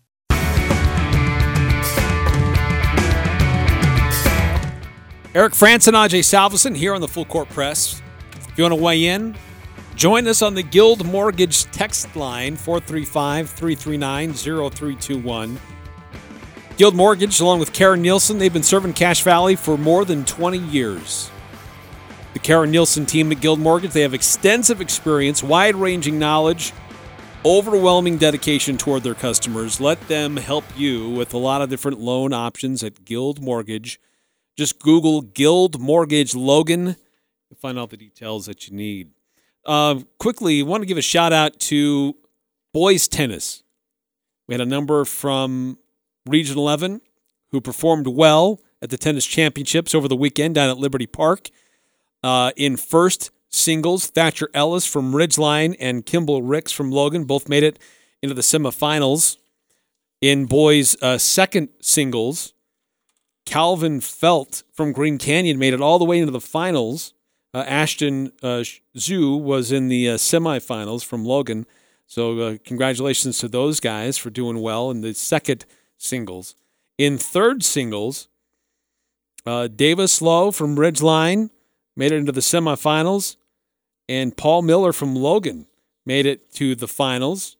Eric 5.34 5.54
Frandsen 5.54 5.88
and 5.88 5.96
Ajay 5.96 6.22
Salvesen 6.22 6.76
here 6.76 6.94
on 6.94 7.00
the 7.00 7.08
Full 7.08 7.24
Court 7.24 7.48
Press. 7.48 8.00
If 8.48 8.56
you 8.56 8.62
want 8.62 8.74
to 8.76 8.80
weigh 8.80 9.06
in, 9.06 9.36
join 9.96 10.28
us 10.28 10.42
on 10.42 10.54
the 10.54 10.62
Guild 10.62 11.04
Mortgage 11.06 11.64
text 11.72 12.14
line 12.14 12.54
435 12.54 13.50
339 13.50 14.32
0321. 14.32 15.60
Guild 16.80 16.94
Mortgage, 16.94 17.38
along 17.40 17.60
with 17.60 17.74
Karen 17.74 18.00
Nielsen, 18.00 18.38
they've 18.38 18.50
been 18.50 18.62
serving 18.62 18.94
Cache 18.94 19.22
Valley 19.22 19.54
for 19.54 19.76
more 19.76 20.06
than 20.06 20.24
20 20.24 20.56
years. 20.56 21.30
The 22.32 22.38
Karen 22.38 22.70
Nielsen 22.70 23.04
team 23.04 23.30
at 23.30 23.42
Guild 23.42 23.60
Mortgage, 23.60 23.90
they 23.90 24.00
have 24.00 24.14
extensive 24.14 24.80
experience, 24.80 25.42
wide 25.42 25.76
ranging 25.76 26.18
knowledge, 26.18 26.72
overwhelming 27.44 28.16
dedication 28.16 28.78
toward 28.78 29.02
their 29.02 29.14
customers. 29.14 29.78
Let 29.78 30.08
them 30.08 30.38
help 30.38 30.64
you 30.74 31.10
with 31.10 31.34
a 31.34 31.36
lot 31.36 31.60
of 31.60 31.68
different 31.68 32.00
loan 32.00 32.32
options 32.32 32.82
at 32.82 33.04
Guild 33.04 33.42
Mortgage. 33.42 34.00
Just 34.56 34.78
Google 34.78 35.20
Guild 35.20 35.78
Mortgage 35.78 36.34
Logan 36.34 36.86
and 36.86 37.58
find 37.60 37.78
all 37.78 37.88
the 37.88 37.98
details 37.98 38.46
that 38.46 38.68
you 38.68 38.74
need. 38.74 39.10
Uh, 39.66 39.96
quickly, 40.18 40.62
want 40.62 40.80
to 40.80 40.86
give 40.86 40.96
a 40.96 41.02
shout 41.02 41.34
out 41.34 41.60
to 41.60 42.16
boys 42.72 43.06
tennis. 43.06 43.64
We 44.48 44.54
had 44.54 44.62
a 44.62 44.66
number 44.66 45.04
from 45.04 45.76
Region 46.26 46.58
11 46.58 47.00
who 47.50 47.60
performed 47.60 48.06
well 48.06 48.60
at 48.82 48.90
the 48.90 48.96
tennis 48.96 49.26
championships 49.26 49.94
over 49.94 50.08
the 50.08 50.16
weekend 50.16 50.54
down 50.54 50.70
at 50.70 50.78
Liberty 50.78 51.06
Park. 51.06 51.50
Uh, 52.22 52.52
in 52.56 52.76
first 52.76 53.30
singles, 53.48 54.06
Thatcher 54.06 54.48
Ellis 54.54 54.86
from 54.86 55.12
Ridgeline 55.12 55.76
and 55.78 56.06
Kimball 56.06 56.42
Ricks 56.42 56.72
from 56.72 56.90
Logan 56.90 57.24
both 57.24 57.48
made 57.48 57.62
it 57.62 57.78
into 58.22 58.34
the 58.34 58.42
semifinals. 58.42 59.36
In 60.20 60.44
boys' 60.46 60.96
uh, 61.00 61.18
second 61.18 61.70
singles, 61.80 62.52
Calvin 63.46 64.00
Felt 64.00 64.62
from 64.72 64.92
Green 64.92 65.18
Canyon 65.18 65.58
made 65.58 65.72
it 65.72 65.80
all 65.80 65.98
the 65.98 66.04
way 66.04 66.18
into 66.18 66.32
the 66.32 66.40
finals. 66.40 67.14
Uh, 67.52 67.64
Ashton 67.66 68.32
uh, 68.42 68.62
Zhu 68.96 69.40
was 69.40 69.72
in 69.72 69.88
the 69.88 70.10
uh, 70.10 70.14
semifinals 70.16 71.04
from 71.04 71.24
Logan. 71.24 71.66
So, 72.06 72.38
uh, 72.38 72.56
congratulations 72.64 73.38
to 73.38 73.48
those 73.48 73.80
guys 73.80 74.18
for 74.18 74.30
doing 74.30 74.60
well 74.60 74.90
in 74.90 75.00
the 75.00 75.14
second 75.14 75.64
singles. 76.00 76.54
In 76.98 77.18
third 77.18 77.62
singles, 77.62 78.28
uh, 79.46 79.68
Davis 79.68 80.20
Lowe 80.20 80.50
from 80.50 80.76
Ridgeline 80.76 81.50
made 81.96 82.12
it 82.12 82.16
into 82.16 82.32
the 82.32 82.40
semifinals, 82.40 83.36
and 84.08 84.36
Paul 84.36 84.62
Miller 84.62 84.92
from 84.92 85.14
Logan 85.14 85.66
made 86.04 86.26
it 86.26 86.52
to 86.54 86.74
the 86.74 86.88
finals. 86.88 87.56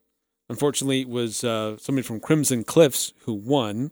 Unfortunately, 0.49 1.01
it 1.01 1.09
was 1.09 1.43
uh, 1.43 1.77
somebody 1.77 2.05
from 2.05 2.19
Crimson 2.19 2.63
Cliffs 2.63 3.13
who 3.25 3.33
won. 3.33 3.91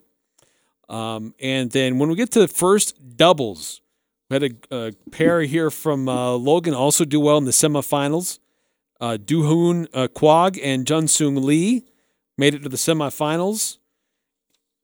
Um, 0.89 1.33
and 1.39 1.71
then 1.71 1.99
when 1.99 2.09
we 2.09 2.15
get 2.15 2.31
to 2.31 2.39
the 2.39 2.47
first 2.47 3.15
doubles, 3.15 3.81
we 4.29 4.35
had 4.35 4.43
a, 4.43 4.75
a 4.75 4.91
pair 5.11 5.41
here 5.41 5.71
from 5.71 6.07
uh, 6.07 6.33
Logan 6.33 6.73
also 6.73 7.05
do 7.05 7.19
well 7.19 7.37
in 7.37 7.45
the 7.45 7.51
semifinals. 7.51 8.39
Uh, 8.99 9.17
Duhoon 9.19 9.87
uh, 9.93 10.07
Quag 10.07 10.59
and 10.61 10.85
Junsung 10.85 11.43
Lee 11.43 11.85
made 12.37 12.53
it 12.53 12.63
to 12.63 12.69
the 12.69 12.77
semifinals. 12.77 13.78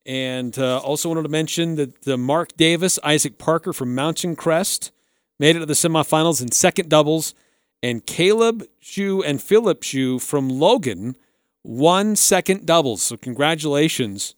And 0.06 0.58
uh, 0.60 0.78
also 0.80 1.10
wanted 1.10 1.24
to 1.24 1.30
mention 1.30 1.76
that 1.76 2.08
uh, 2.08 2.18
Mark 2.18 2.56
Davis, 2.58 3.00
Isaac 3.04 3.38
Parker 3.38 3.74
from 3.74 3.96
Mountain 3.96 4.36
Crest 4.36 4.92
made 5.40 5.56
it 5.56 5.60
to 5.60 5.66
the 5.66 5.74
semifinals 5.74 6.42
in 6.42 6.52
second 6.52 6.90
doubles. 6.90 7.34
And 7.82 8.06
Caleb 8.06 8.64
Shu 8.80 9.24
and 9.24 9.42
Philip 9.42 9.84
Shu 9.84 10.20
from 10.20 10.50
Logan 10.50 11.16
won 11.64 12.16
second 12.16 12.66
doubles. 12.66 13.02
So 13.02 13.18
congratulations 13.18 14.36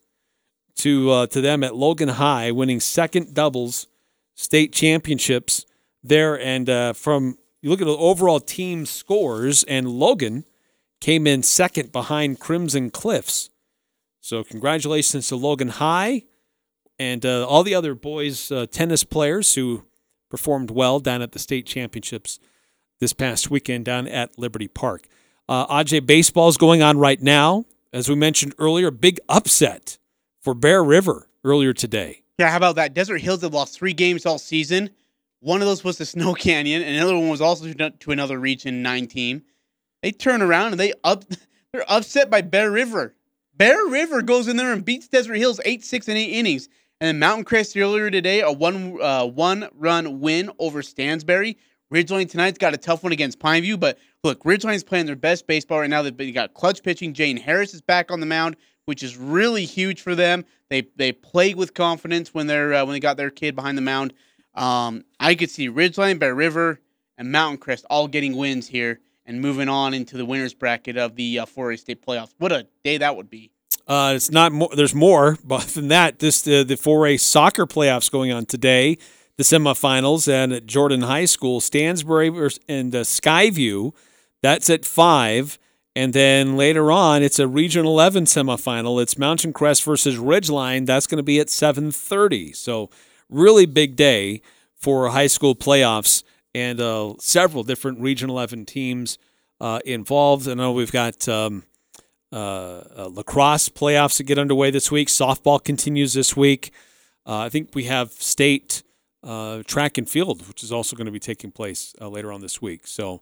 to 0.77 1.11
uh, 1.11 1.27
to 1.27 1.41
them 1.41 1.63
at 1.63 1.75
Logan 1.75 2.09
High, 2.09 2.51
winning 2.51 2.79
second 2.79 3.33
doubles 3.33 3.87
state 4.35 4.71
championships 4.71 5.65
there. 6.03 6.39
And 6.39 6.69
uh, 6.69 6.93
from 6.93 7.37
you 7.61 7.69
look 7.69 7.81
at 7.81 7.87
the 7.87 7.97
overall 7.97 8.39
team 8.39 8.85
scores, 8.85 9.63
and 9.63 9.89
Logan 9.89 10.45
came 11.01 11.27
in 11.27 11.43
second 11.43 11.91
behind 11.91 12.39
Crimson 12.39 12.89
Cliffs. 12.89 13.49
So 14.27 14.43
congratulations 14.43 15.29
to 15.29 15.37
Logan 15.37 15.69
High 15.69 16.23
and 16.99 17.25
uh, 17.25 17.47
all 17.47 17.63
the 17.63 17.73
other 17.73 17.95
boys 17.95 18.51
uh, 18.51 18.65
tennis 18.69 19.05
players 19.05 19.55
who 19.55 19.85
performed 20.29 20.69
well 20.69 20.99
down 20.99 21.21
at 21.21 21.31
the 21.31 21.39
state 21.39 21.65
championships 21.65 22.37
this 22.99 23.13
past 23.13 23.49
weekend 23.49 23.85
down 23.85 24.05
at 24.05 24.37
Liberty 24.37 24.67
Park. 24.67 25.07
Uh, 25.47 25.65
Aj 25.67 26.05
baseball 26.05 26.49
is 26.49 26.57
going 26.57 26.81
on 26.81 26.97
right 26.97 27.21
now. 27.21 27.67
As 27.93 28.09
we 28.09 28.15
mentioned 28.15 28.53
earlier, 28.59 28.91
big 28.91 29.17
upset 29.29 29.97
for 30.41 30.53
Bear 30.53 30.83
River 30.83 31.29
earlier 31.45 31.71
today. 31.71 32.23
Yeah, 32.37 32.49
how 32.49 32.57
about 32.57 32.75
that? 32.75 32.93
Desert 32.93 33.19
Hills 33.19 33.43
have 33.43 33.53
lost 33.53 33.75
three 33.79 33.93
games 33.93 34.25
all 34.25 34.39
season. 34.39 34.89
One 35.39 35.61
of 35.61 35.69
those 35.69 35.85
was 35.85 35.95
to 35.99 36.05
Snow 36.05 36.33
Canyon, 36.33 36.81
and 36.81 36.97
another 36.97 37.17
one 37.17 37.29
was 37.29 37.39
also 37.39 37.71
to 37.71 38.11
another 38.11 38.37
Region 38.37 38.81
Nine 38.81 39.07
team. 39.07 39.43
They 40.03 40.11
turn 40.11 40.41
around 40.41 40.73
and 40.73 40.79
they 40.81 40.91
up. 41.05 41.23
They're 41.71 41.89
upset 41.89 42.29
by 42.29 42.41
Bear 42.41 42.69
River. 42.69 43.13
Bear 43.57 43.87
River 43.87 44.21
goes 44.21 44.47
in 44.47 44.55
there 44.55 44.71
and 44.71 44.85
beats 44.85 45.07
Desert 45.07 45.35
Hills 45.35 45.59
eight, 45.65 45.83
six, 45.83 46.07
and 46.07 46.17
eight 46.17 46.31
innings. 46.31 46.69
And 47.01 47.07
then 47.07 47.19
Mountain 47.19 47.45
Crest 47.45 47.75
earlier 47.75 48.11
today, 48.11 48.41
a 48.41 48.51
one 48.51 49.01
uh, 49.01 49.25
one 49.25 49.67
run 49.73 50.19
win 50.19 50.51
over 50.59 50.83
Stansbury. 50.83 51.57
Ridgeline 51.91 52.29
tonight's 52.29 52.57
got 52.57 52.73
a 52.73 52.77
tough 52.77 53.01
one 53.01 53.13
against 53.13 53.39
Pineview, 53.39 53.79
but 53.79 53.97
look, 54.23 54.43
Ridgeline's 54.43 54.83
playing 54.83 55.05
their 55.05 55.15
best 55.15 55.47
baseball 55.47 55.79
right 55.79 55.89
now. 55.89 56.01
They've 56.01 56.33
got 56.33 56.53
clutch 56.53 56.83
pitching. 56.83 57.13
Jane 57.13 57.37
Harris 57.37 57.73
is 57.73 57.81
back 57.81 58.11
on 58.11 58.19
the 58.19 58.25
mound, 58.25 58.57
which 58.85 59.03
is 59.03 59.17
really 59.17 59.63
huge 59.65 60.01
for 60.01 60.13
them. 60.13 60.45
They 60.69 60.87
they 60.95 61.11
play 61.11 61.53
with 61.55 61.73
confidence 61.73 62.33
when 62.33 62.45
they're 62.45 62.73
uh, 62.73 62.85
when 62.85 62.93
they 62.93 62.99
got 62.99 63.17
their 63.17 63.31
kid 63.31 63.55
behind 63.55 63.77
the 63.77 63.83
mound. 63.83 64.13
Um, 64.53 65.03
I 65.19 65.33
could 65.33 65.49
see 65.49 65.69
Ridgeline, 65.69 66.19
Bear 66.19 66.35
River, 66.35 66.79
and 67.17 67.31
Mountain 67.31 67.59
Crest 67.59 67.85
all 67.89 68.07
getting 68.07 68.35
wins 68.35 68.67
here 68.67 68.99
and 69.27 69.41
moving 69.41 69.69
on 69.69 69.93
into 69.93 70.17
the 70.17 70.25
winners 70.25 70.53
bracket 70.53 70.97
of 70.97 71.15
the 71.15 71.39
uh, 71.39 71.45
4A 71.45 71.77
state 71.77 72.03
playoffs. 72.03 72.33
What 72.37 72.51
a 72.51 72.65
day 72.83 72.97
that 72.97 73.15
would 73.15 73.29
be! 73.29 73.51
Uh, 73.85 74.13
it's 74.15 74.31
not 74.31 74.51
more. 74.51 74.69
There's 74.75 74.95
more, 74.95 75.37
but 75.43 75.63
than 75.67 75.89
that, 75.89 76.19
this 76.19 76.47
uh, 76.47 76.63
the 76.63 76.75
4A 76.75 77.19
soccer 77.19 77.67
playoffs 77.67 78.09
going 78.09 78.31
on 78.31 78.45
today. 78.45 78.97
The 79.35 79.43
semifinals 79.43 80.27
and 80.27 80.51
at 80.51 80.65
Jordan 80.65 81.01
High 81.01 81.25
School, 81.25 81.61
Stansbury 81.61 82.29
and 82.67 82.95
uh, 82.95 83.01
Skyview. 83.01 83.93
That's 84.41 84.67
at 84.69 84.83
five, 84.83 85.59
and 85.95 86.13
then 86.13 86.57
later 86.57 86.91
on, 86.91 87.21
it's 87.21 87.37
a 87.37 87.47
Region 87.47 87.85
11 87.85 88.25
semifinal. 88.25 89.01
It's 89.01 89.17
Mountain 89.17 89.53
Crest 89.53 89.83
versus 89.83 90.17
Ridgeline. 90.17 90.85
That's 90.85 91.05
going 91.05 91.17
to 91.17 91.23
be 91.23 91.39
at 91.39 91.47
7:30. 91.47 92.55
So 92.55 92.89
really 93.29 93.65
big 93.65 93.95
day 93.95 94.41
for 94.75 95.09
high 95.09 95.27
school 95.27 95.55
playoffs 95.55 96.23
and 96.57 96.81
uh, 96.81 97.13
several 97.19 97.63
different 97.63 97.99
Region 97.99 98.31
11 98.31 98.65
teams 98.65 99.19
uh, 99.61 99.79
involved. 99.85 100.47
I 100.47 100.55
know 100.55 100.71
we've 100.71 100.91
got 100.91 101.27
um, 101.29 101.63
uh, 102.33 102.35
uh, 102.35 103.09
lacrosse 103.11 103.69
playoffs 103.69 104.17
that 104.17 104.23
get 104.23 104.39
underway 104.39 104.71
this 104.71 104.91
week. 104.91 105.07
Softball 105.07 105.63
continues 105.63 106.13
this 106.13 106.35
week. 106.35 106.71
Uh, 107.27 107.37
I 107.39 107.49
think 107.49 107.75
we 107.75 107.83
have 107.83 108.11
state 108.11 108.81
uh, 109.23 109.61
track 109.67 109.99
and 109.99 110.09
field, 110.09 110.47
which 110.47 110.63
is 110.63 110.71
also 110.71 110.95
going 110.95 111.05
to 111.05 111.11
be 111.11 111.19
taking 111.19 111.51
place 111.51 111.93
later 112.01 112.31
on 112.31 112.41
this 112.41 112.59
week. 112.59 112.87
So 112.87 113.21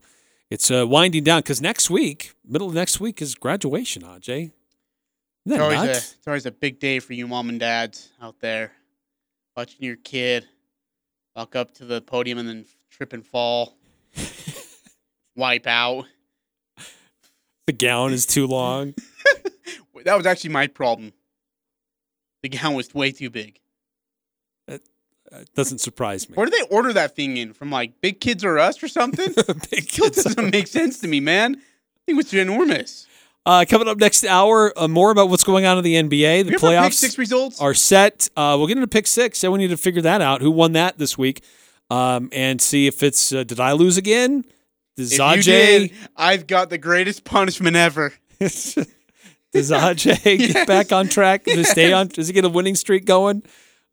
it's 0.50 0.70
winding 0.70 1.24
down 1.24 1.40
because 1.40 1.62
next 1.62 1.90
week, 1.90 2.34
middle 2.48 2.70
of 2.70 2.74
next 2.74 3.02
week, 3.02 3.22
is 3.22 3.36
graduation, 3.36 4.04
Ajay. 4.04 4.52
It's 5.46 5.60
always, 5.60 5.80
a, 5.82 5.92
it's 5.92 6.28
always 6.28 6.46
a 6.46 6.52
big 6.52 6.80
day 6.80 7.00
for 7.00 7.14
you 7.14 7.28
mom 7.28 7.50
and 7.50 7.60
dads 7.60 8.12
out 8.22 8.40
there 8.40 8.72
watching 9.58 9.84
your 9.84 9.98
kid 9.98 10.48
walk 11.36 11.56
up 11.56 11.74
to 11.76 11.86
the 11.86 12.02
podium 12.02 12.38
and 12.38 12.48
then 12.48 12.66
trip 12.96 13.14
and 13.14 13.26
fall, 13.26 13.76
wipe 15.36 15.68
out. 15.68 16.06
The 17.68 17.74
gown 17.74 18.14
is 18.14 18.26
too 18.26 18.48
long. 18.48 18.94
that 20.06 20.16
was 20.16 20.26
actually 20.26 20.52
my 20.52 20.68
problem. 20.68 21.12
The 22.44 22.50
gown 22.50 22.76
was 22.76 22.94
way 22.94 23.12
too 23.12 23.30
big. 23.30 23.60
It 24.68 25.54
doesn't 25.56 25.80
surprise 25.80 26.30
me. 26.30 26.36
Where 26.36 26.46
do 26.46 26.52
they 26.52 26.76
order 26.76 26.94
that 26.94 27.16
thing 27.16 27.38
in? 27.38 27.54
From 27.54 27.72
like 27.72 28.00
Big 28.00 28.22
Kids 28.22 28.46
or 28.46 28.60
Us 28.60 28.82
or 28.82 28.88
something? 28.88 29.34
Big 29.72 29.88
Kids 29.88 30.24
doesn't 30.24 30.52
make 30.52 30.68
sense 30.68 31.00
to 31.00 31.08
me, 31.08 31.20
man. 31.20 31.56
I 31.56 32.00
think 32.06 32.22
it's 32.22 32.34
enormous. 32.34 33.08
Uh, 33.46 33.66
coming 33.68 33.88
up 33.88 33.98
next 33.98 34.24
hour, 34.24 34.72
uh, 34.78 34.88
more 34.88 35.12
about 35.12 35.30
what's 35.30 35.44
going 35.44 35.66
on 35.66 35.78
in 35.78 35.84
the 35.84 35.96
NBA. 35.96 36.46
The 36.46 36.54
playoffs 36.54 36.94
six 36.94 37.18
results? 37.18 37.60
are 37.60 37.74
set. 37.74 38.30
Uh, 38.38 38.56
we'll 38.58 38.68
get 38.68 38.78
into 38.78 38.88
pick 38.88 39.08
six. 39.08 39.40
So 39.40 39.52
we 39.52 39.60
need 39.60 39.70
to 39.70 39.78
figure 39.78 40.02
that 40.04 40.22
out. 40.22 40.42
Who 40.42 40.52
won 40.52 40.72
that 40.74 40.98
this 40.98 41.18
week? 41.18 41.44
Um, 41.90 42.30
and 42.32 42.60
see 42.60 42.88
if 42.88 43.04
it's 43.04 43.32
uh, 43.32 43.44
did 43.44 43.60
I 43.60 43.74
lose 43.74 43.98
again? 43.98 44.44
You 45.82 45.90
did, 45.90 45.92
I've 46.16 46.48
got 46.48 46.70
the 46.70 46.78
greatest 46.78 47.24
punishment 47.26 47.76
ever. 47.76 48.14
does 48.40 48.76
Zajay 49.54 50.24
get 50.54 50.68
back 50.68 50.92
on 50.92 51.08
track? 51.08 51.44
Does 51.44 51.56
he 51.56 51.64
stay 51.64 51.94
on? 51.94 52.08
Does 52.08 52.28
he 52.28 52.34
get 52.34 52.46
a 52.46 52.50
winning 52.50 52.76
streak 52.76 53.06
going? 53.06 53.44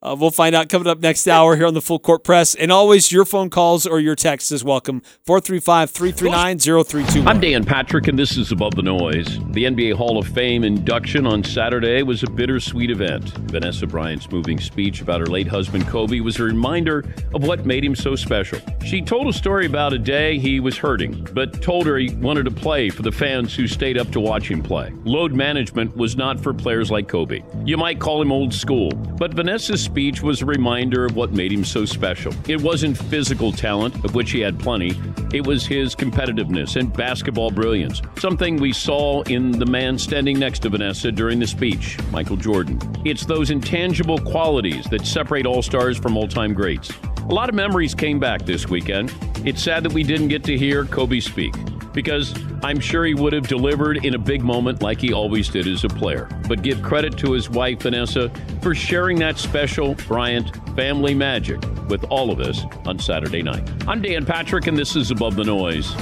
Uh, 0.03 0.17
we'll 0.19 0.33
find 0.33 0.53
out 0.53 0.69
coming 0.69 0.89
up 0.89 0.99
next 0.99 1.29
hour 1.29 1.55
here 1.55 1.67
on 1.67 1.75
the 1.75 1.81
Full 1.81 2.01
Court 2.01 2.25
Press. 2.25 2.57
And 2.57 2.73
always, 2.73 3.13
your 3.13 3.25
phone 3.25 3.51
calls 3.51 3.87
or 3.87 4.01
your 4.01 4.17
texts 4.17 4.51
is 4.51 4.65
welcome. 4.65 5.01
435 5.27 5.91
339 5.91 6.59
0321. 6.59 7.29
I'm 7.29 7.41
Dan 7.41 7.65
Patrick, 7.65 8.09
and 8.09 8.19
this 8.19 8.37
is 8.37 8.51
Above 8.51 8.75
the 8.75 8.83
Noise. 8.83 9.39
The 9.53 9.65
NBA 9.65 9.95
Hall 9.95 10.19
of 10.19 10.27
Fame 10.27 10.65
induction 10.65 11.25
on 11.25 11.45
Saturday 11.45 12.03
was 12.03 12.25
a 12.25 12.31
bittersweet 12.31 12.91
event. 12.91 13.29
Vanessa 13.51 13.87
Bryant's 13.87 14.29
moving 14.29 14.59
speech 14.59 15.03
about 15.03 15.21
her 15.21 15.27
late 15.27 15.47
husband 15.47 15.87
Kobe 15.87 16.19
was 16.19 16.41
a 16.41 16.45
reminder 16.45 17.05
of 17.33 17.45
what 17.45 17.65
made 17.65 17.85
him 17.85 17.95
so 17.95 18.17
special. 18.17 18.59
She 18.85 19.03
told 19.03 19.29
a 19.29 19.33
story 19.33 19.67
about 19.67 19.93
a 19.93 19.99
day 19.99 20.37
he 20.37 20.59
was 20.59 20.77
hurting, 20.77 21.29
but 21.33 21.63
told 21.63 21.87
her 21.87 21.97
he 21.97 22.13
wanted 22.17 22.45
to 22.47 22.51
play 22.51 22.91
for 22.91 23.03
the 23.03 23.13
fans 23.13 23.55
who 23.55 23.69
stayed 23.69 23.99
up 23.99 24.11
to 24.11 24.21
watch 24.21 24.51
him 24.51 24.63
play. 24.65 24.93
Load 25.05 25.33
management 25.33 25.97
was 25.97 26.17
not 26.17 26.41
for 26.41 26.53
players 26.53 26.91
like 26.91 27.07
Kobe. 27.07 27.43
You 27.65 27.77
might 27.77 28.01
call 28.01 28.21
him 28.21 28.33
old 28.33 28.53
school, 28.53 28.91
but 28.91 29.33
Vanessa's 29.33 29.92
speech 29.93 30.23
was 30.23 30.41
a 30.41 30.47
reminder 30.47 31.05
of 31.05 31.17
what 31.17 31.33
made 31.33 31.53
him 31.53 31.63
so 31.63 31.85
special. 31.85 32.33
It 32.49 32.59
wasn't 32.59 32.97
physical 32.97 33.53
talent, 33.53 33.95
of 34.07 34.15
which 34.15 34.31
he 34.31 34.41
had 34.41 34.59
plenty, 34.59 34.99
it 35.35 35.47
was 35.47 35.67
his 35.67 35.95
competitiveness 35.95 36.77
and 36.77 36.91
basketball 36.91 37.51
brilliance, 37.51 38.01
something 38.19 38.57
we 38.57 38.73
saw 38.73 39.21
in 39.25 39.51
the 39.51 39.67
man 39.67 39.99
standing 39.99 40.39
next 40.39 40.61
to 40.61 40.71
Vanessa 40.71 41.13
during 41.13 41.39
the 41.39 41.47
speech, 41.47 41.99
Michael 42.11 42.39
Jordan. 42.39 42.81
It's 43.05 43.27
those 43.27 43.51
intangible 43.51 44.19
qualities 44.19 44.87
that 44.87 45.07
separate 45.07 45.45
all 45.45 45.61
stars 45.61 45.99
from 45.99 46.17
all 46.17 46.27
time 46.27 46.55
greats. 46.55 46.91
A 47.29 47.35
lot 47.35 47.51
of 47.51 47.55
memories 47.55 47.95
came 47.95 48.19
back 48.19 48.47
this 48.47 48.69
weekend. 48.69 49.13
It's 49.45 49.63
sad 49.63 49.83
that 49.83 49.93
we 49.93 50.05
didn't 50.05 50.29
get 50.29 50.43
to 50.45 50.57
hear 50.57 50.87
Kobe 50.87 51.21
speak 51.21 51.55
because 51.93 52.35
I'm 52.63 52.81
sure 52.81 53.05
he 53.05 53.15
would 53.15 53.33
have 53.33 53.49
delivered 53.49 54.05
in 54.05 54.15
a 54.15 54.19
big 54.19 54.43
moment 54.43 54.83
like 54.83 55.01
he 55.01 55.13
always 55.13 55.49
did 55.49 55.67
as 55.67 55.85
a 55.85 55.89
player. 55.89 56.29
But 56.49 56.63
give 56.63 56.83
credit 56.83 57.19
to 57.19 57.33
his 57.33 57.51
wife, 57.51 57.83
Vanessa, 57.83 58.31
for 58.61 58.75
sharing 58.75 59.19
that 59.19 59.39
special 59.39 59.82
Bryant 59.91 60.55
family 60.77 61.13
magic 61.13 61.61
with 61.89 62.05
all 62.05 62.31
of 62.31 62.39
us 62.41 62.65
on 62.87 62.99
Saturday 62.99 63.43
night. 63.43 63.69
I'm 63.89 64.01
Dan 64.01 64.25
Patrick, 64.25 64.69
and 64.69 64.79
this 64.79 64.95
is 64.95 65.11
Above 65.11 65.35
the 65.35 65.45
Noise. 65.45 65.93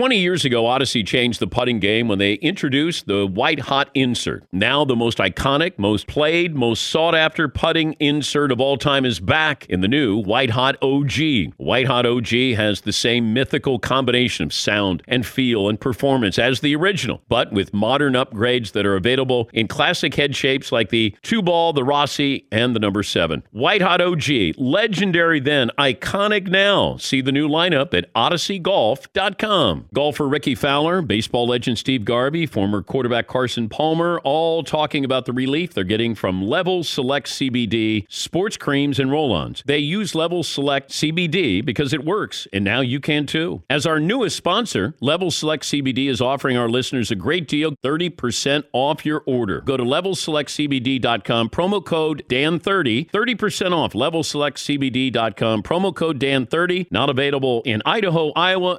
20 0.00 0.16
years 0.16 0.46
ago, 0.46 0.64
Odyssey 0.64 1.04
changed 1.04 1.40
the 1.40 1.46
putting 1.46 1.78
game 1.78 2.08
when 2.08 2.18
they 2.18 2.32
introduced 2.36 3.06
the 3.06 3.26
White 3.26 3.60
Hot 3.60 3.90
Insert. 3.92 4.44
Now, 4.50 4.82
the 4.82 4.96
most 4.96 5.18
iconic, 5.18 5.78
most 5.78 6.06
played, 6.06 6.54
most 6.54 6.84
sought 6.84 7.14
after 7.14 7.48
putting 7.48 7.92
insert 8.00 8.50
of 8.50 8.62
all 8.62 8.78
time 8.78 9.04
is 9.04 9.20
back 9.20 9.66
in 9.68 9.82
the 9.82 9.88
new 9.88 10.16
White 10.16 10.48
Hot 10.48 10.82
OG. 10.82 11.52
White 11.58 11.86
Hot 11.86 12.06
OG 12.06 12.28
has 12.56 12.80
the 12.80 12.94
same 12.94 13.34
mythical 13.34 13.78
combination 13.78 14.46
of 14.46 14.54
sound 14.54 15.02
and 15.06 15.26
feel 15.26 15.68
and 15.68 15.78
performance 15.78 16.38
as 16.38 16.60
the 16.60 16.74
original, 16.74 17.20
but 17.28 17.52
with 17.52 17.74
modern 17.74 18.14
upgrades 18.14 18.72
that 18.72 18.86
are 18.86 18.96
available 18.96 19.50
in 19.52 19.68
classic 19.68 20.14
head 20.14 20.34
shapes 20.34 20.72
like 20.72 20.88
the 20.88 21.14
two 21.20 21.42
ball, 21.42 21.74
the 21.74 21.84
Rossie, 21.84 22.46
and 22.50 22.74
the 22.74 22.80
number 22.80 23.02
seven. 23.02 23.42
White 23.50 23.82
Hot 23.82 24.00
OG, 24.00 24.54
legendary 24.56 25.40
then, 25.40 25.70
iconic 25.78 26.48
now. 26.48 26.96
See 26.96 27.20
the 27.20 27.32
new 27.32 27.46
lineup 27.46 27.92
at 27.92 28.10
odysseygolf.com. 28.14 29.88
Golfer 29.92 30.28
Rickie 30.28 30.54
Fowler, 30.54 31.02
baseball 31.02 31.48
legend 31.48 31.76
Steve 31.76 32.04
Garvey, 32.04 32.46
former 32.46 32.80
quarterback 32.80 33.26
Carson 33.26 33.68
Palmer, 33.68 34.20
all 34.22 34.62
talking 34.62 35.04
about 35.04 35.26
the 35.26 35.32
relief 35.32 35.74
they're 35.74 35.82
getting 35.82 36.14
from 36.14 36.46
Level 36.46 36.84
Select 36.84 37.26
CBD, 37.26 38.06
sports 38.08 38.56
creams, 38.56 39.00
and 39.00 39.10
roll 39.10 39.32
ons. 39.32 39.64
They 39.66 39.78
use 39.78 40.14
Level 40.14 40.44
Select 40.44 40.90
CBD 40.90 41.64
because 41.64 41.92
it 41.92 42.04
works, 42.04 42.46
and 42.52 42.64
now 42.64 42.80
you 42.80 43.00
can 43.00 43.26
too. 43.26 43.62
As 43.68 43.84
our 43.84 43.98
newest 43.98 44.36
sponsor, 44.36 44.94
Level 45.00 45.32
Select 45.32 45.64
CBD 45.64 46.08
is 46.08 46.20
offering 46.20 46.56
our 46.56 46.68
listeners 46.68 47.10
a 47.10 47.16
great 47.16 47.48
deal 47.48 47.72
30% 47.82 48.64
off 48.72 49.04
your 49.04 49.24
order. 49.26 49.60
Go 49.62 49.76
to 49.76 49.84
levelselectcbd.com, 49.84 51.50
promo 51.50 51.84
code 51.84 52.22
DAN30, 52.28 53.10
30% 53.10 53.72
off. 53.72 53.94
Levelselectcbd.com, 53.94 55.62
promo 55.64 55.94
code 55.94 56.20
DAN30, 56.20 56.86
not 56.92 57.10
available 57.10 57.62
in 57.64 57.82
Idaho, 57.84 58.30
Iowa, 58.36 58.78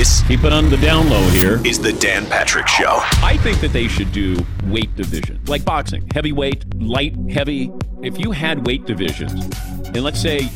This 0.00 0.22
keep 0.22 0.44
it 0.44 0.52
on 0.54 0.70
the 0.70 0.78
down 0.78 1.10
low 1.10 1.20
here. 1.28 1.60
Is 1.62 1.78
the 1.78 1.92
Dan 1.92 2.24
Patrick 2.24 2.66
Show. 2.66 3.00
I 3.22 3.36
think 3.42 3.60
that 3.60 3.74
they 3.74 3.86
should 3.86 4.10
do 4.12 4.34
weight 4.64 4.96
division, 4.96 5.38
like 5.46 5.62
boxing, 5.62 6.08
heavyweight, 6.14 6.74
light, 6.76 7.14
heavy. 7.30 7.70
If 8.02 8.18
you 8.18 8.30
had 8.30 8.66
weight 8.66 8.86
divisions, 8.86 9.44
and 9.88 10.02
let's 10.02 10.18
say 10.18 10.48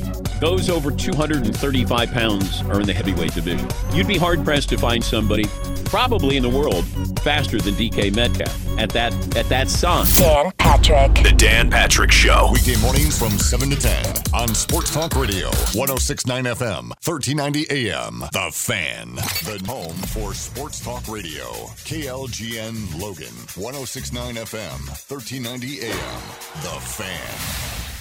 those 0.44 0.68
over 0.68 0.90
235 0.90 2.10
pounds 2.10 2.60
are 2.64 2.78
in 2.78 2.86
the 2.86 2.92
heavyweight 2.92 3.32
division, 3.32 3.66
you'd 3.94 4.06
be 4.06 4.18
hard 4.18 4.44
pressed 4.44 4.68
to 4.68 4.76
find 4.76 5.02
somebody, 5.02 5.44
probably 5.86 6.36
in 6.36 6.42
the 6.42 6.48
world, 6.50 6.84
faster 7.20 7.58
than 7.58 7.72
DK 7.74 8.14
Metcalf 8.14 8.78
at 8.78 8.90
that 8.90 9.14
at 9.38 9.48
that 9.48 9.70
size. 9.70 10.18
Dan 10.18 10.52
Patrick. 10.58 11.14
The 11.24 11.32
Dan 11.32 11.70
Patrick 11.70 12.12
Show. 12.12 12.50
Weekday 12.52 12.78
mornings 12.82 13.18
from 13.18 13.30
7 13.30 13.70
to 13.70 13.76
10 13.76 14.04
on 14.34 14.54
Sports 14.54 14.92
Talk 14.92 15.16
Radio, 15.16 15.46
1069 15.72 16.44
FM, 16.44 16.90
1390 17.00 17.70
AM. 17.70 18.20
The 18.32 18.50
Fan, 18.52 19.14
the 19.14 19.62
home 19.66 19.96
for 20.12 20.34
Sports 20.34 20.84
Talk 20.84 21.08
Radio. 21.08 21.44
KLGN 21.88 23.00
Logan, 23.00 23.34
1069 23.56 24.34
FM, 24.34 24.88
1390 25.08 25.80
AM. 25.86 26.20
The 26.62 26.80
Fan. 26.80 27.93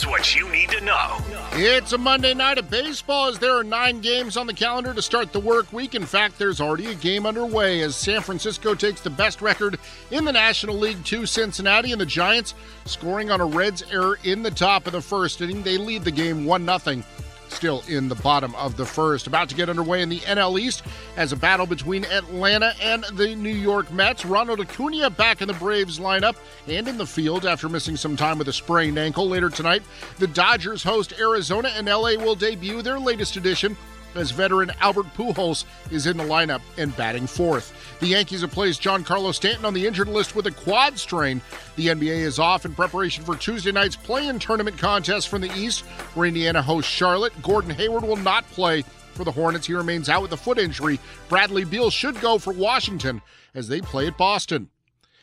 Here's 0.00 0.10
what 0.10 0.34
you 0.34 0.48
need 0.50 0.70
to 0.70 0.80
know. 0.82 1.18
It's 1.52 1.92
a 1.92 1.98
Monday 1.98 2.34
night 2.34 2.58
of 2.58 2.70
baseball 2.70 3.28
as 3.28 3.38
there 3.38 3.56
are 3.56 3.64
nine 3.64 4.00
games 4.00 4.36
on 4.36 4.46
the 4.46 4.54
calendar 4.54 4.94
to 4.94 5.02
start 5.02 5.32
the 5.32 5.40
work 5.40 5.72
week. 5.72 5.94
In 5.94 6.06
fact, 6.06 6.38
there's 6.38 6.60
already 6.60 6.86
a 6.86 6.94
game 6.94 7.26
underway 7.26 7.80
as 7.82 7.96
San 7.96 8.20
Francisco 8.22 8.74
takes 8.74 9.00
the 9.00 9.10
best 9.10 9.42
record 9.42 9.78
in 10.10 10.24
the 10.24 10.32
National 10.32 10.76
League 10.76 11.04
to 11.06 11.26
Cincinnati, 11.26 11.92
and 11.92 12.00
the 12.00 12.06
Giants 12.06 12.54
scoring 12.84 13.30
on 13.30 13.40
a 13.40 13.46
Reds 13.46 13.82
error 13.90 14.18
in 14.24 14.42
the 14.42 14.50
top 14.50 14.86
of 14.86 14.92
the 14.92 15.02
first 15.02 15.40
inning. 15.40 15.62
They 15.62 15.78
lead 15.78 16.04
the 16.04 16.10
game 16.10 16.44
1 16.44 16.78
0 16.78 17.02
still 17.50 17.82
in 17.88 18.08
the 18.08 18.14
bottom 18.16 18.54
of 18.54 18.76
the 18.76 18.86
first. 18.86 19.26
About 19.26 19.48
to 19.48 19.54
get 19.54 19.68
underway 19.68 20.02
in 20.02 20.08
the 20.08 20.20
NL 20.20 20.60
East 20.60 20.82
as 21.16 21.32
a 21.32 21.36
battle 21.36 21.66
between 21.66 22.04
Atlanta 22.06 22.74
and 22.80 23.04
the 23.12 23.34
New 23.34 23.54
York 23.54 23.92
Mets. 23.92 24.24
Ronald 24.24 24.60
Acuna 24.60 25.10
back 25.10 25.42
in 25.42 25.48
the 25.48 25.54
Braves 25.54 25.98
lineup 25.98 26.36
and 26.66 26.88
in 26.88 26.96
the 26.98 27.06
field 27.06 27.46
after 27.46 27.68
missing 27.68 27.96
some 27.96 28.16
time 28.16 28.38
with 28.38 28.48
a 28.48 28.52
sprained 28.52 28.98
ankle. 28.98 29.28
Later 29.28 29.50
tonight, 29.50 29.82
the 30.18 30.26
Dodgers 30.26 30.82
host 30.82 31.12
Arizona 31.18 31.70
and 31.76 31.86
LA 31.86 32.14
will 32.16 32.34
debut 32.34 32.82
their 32.82 32.98
latest 32.98 33.36
edition 33.36 33.76
as 34.14 34.30
veteran 34.30 34.72
Albert 34.80 35.06
Pujols 35.16 35.64
is 35.90 36.06
in 36.06 36.16
the 36.16 36.24
lineup 36.24 36.60
and 36.76 36.96
batting 36.96 37.26
fourth. 37.26 37.72
The 38.00 38.08
Yankees 38.08 38.40
have 38.42 38.50
placed 38.50 38.82
Giancarlo 38.82 39.34
Stanton 39.34 39.64
on 39.64 39.74
the 39.74 39.86
injured 39.86 40.08
list 40.08 40.34
with 40.34 40.46
a 40.46 40.50
quad 40.50 40.98
strain. 40.98 41.40
The 41.76 41.88
NBA 41.88 42.20
is 42.20 42.38
off 42.38 42.64
in 42.64 42.74
preparation 42.74 43.24
for 43.24 43.36
Tuesday 43.36 43.72
night's 43.72 43.96
play-in 43.96 44.38
tournament 44.38 44.78
contest 44.78 45.28
from 45.28 45.40
the 45.40 45.52
East, 45.56 45.80
where 46.14 46.26
Indiana 46.26 46.62
hosts 46.62 46.90
Charlotte. 46.90 47.32
Gordon 47.42 47.70
Hayward 47.70 48.04
will 48.04 48.16
not 48.16 48.48
play 48.50 48.82
for 49.14 49.24
the 49.24 49.32
Hornets. 49.32 49.66
He 49.66 49.74
remains 49.74 50.08
out 50.08 50.22
with 50.22 50.32
a 50.32 50.36
foot 50.36 50.58
injury. 50.58 50.98
Bradley 51.28 51.64
Beal 51.64 51.90
should 51.90 52.20
go 52.20 52.38
for 52.38 52.52
Washington 52.52 53.20
as 53.54 53.68
they 53.68 53.80
play 53.80 54.06
at 54.06 54.16
Boston. 54.16 54.70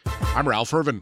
I'm 0.06 0.48
Ralph 0.48 0.74
Irvin. 0.74 1.02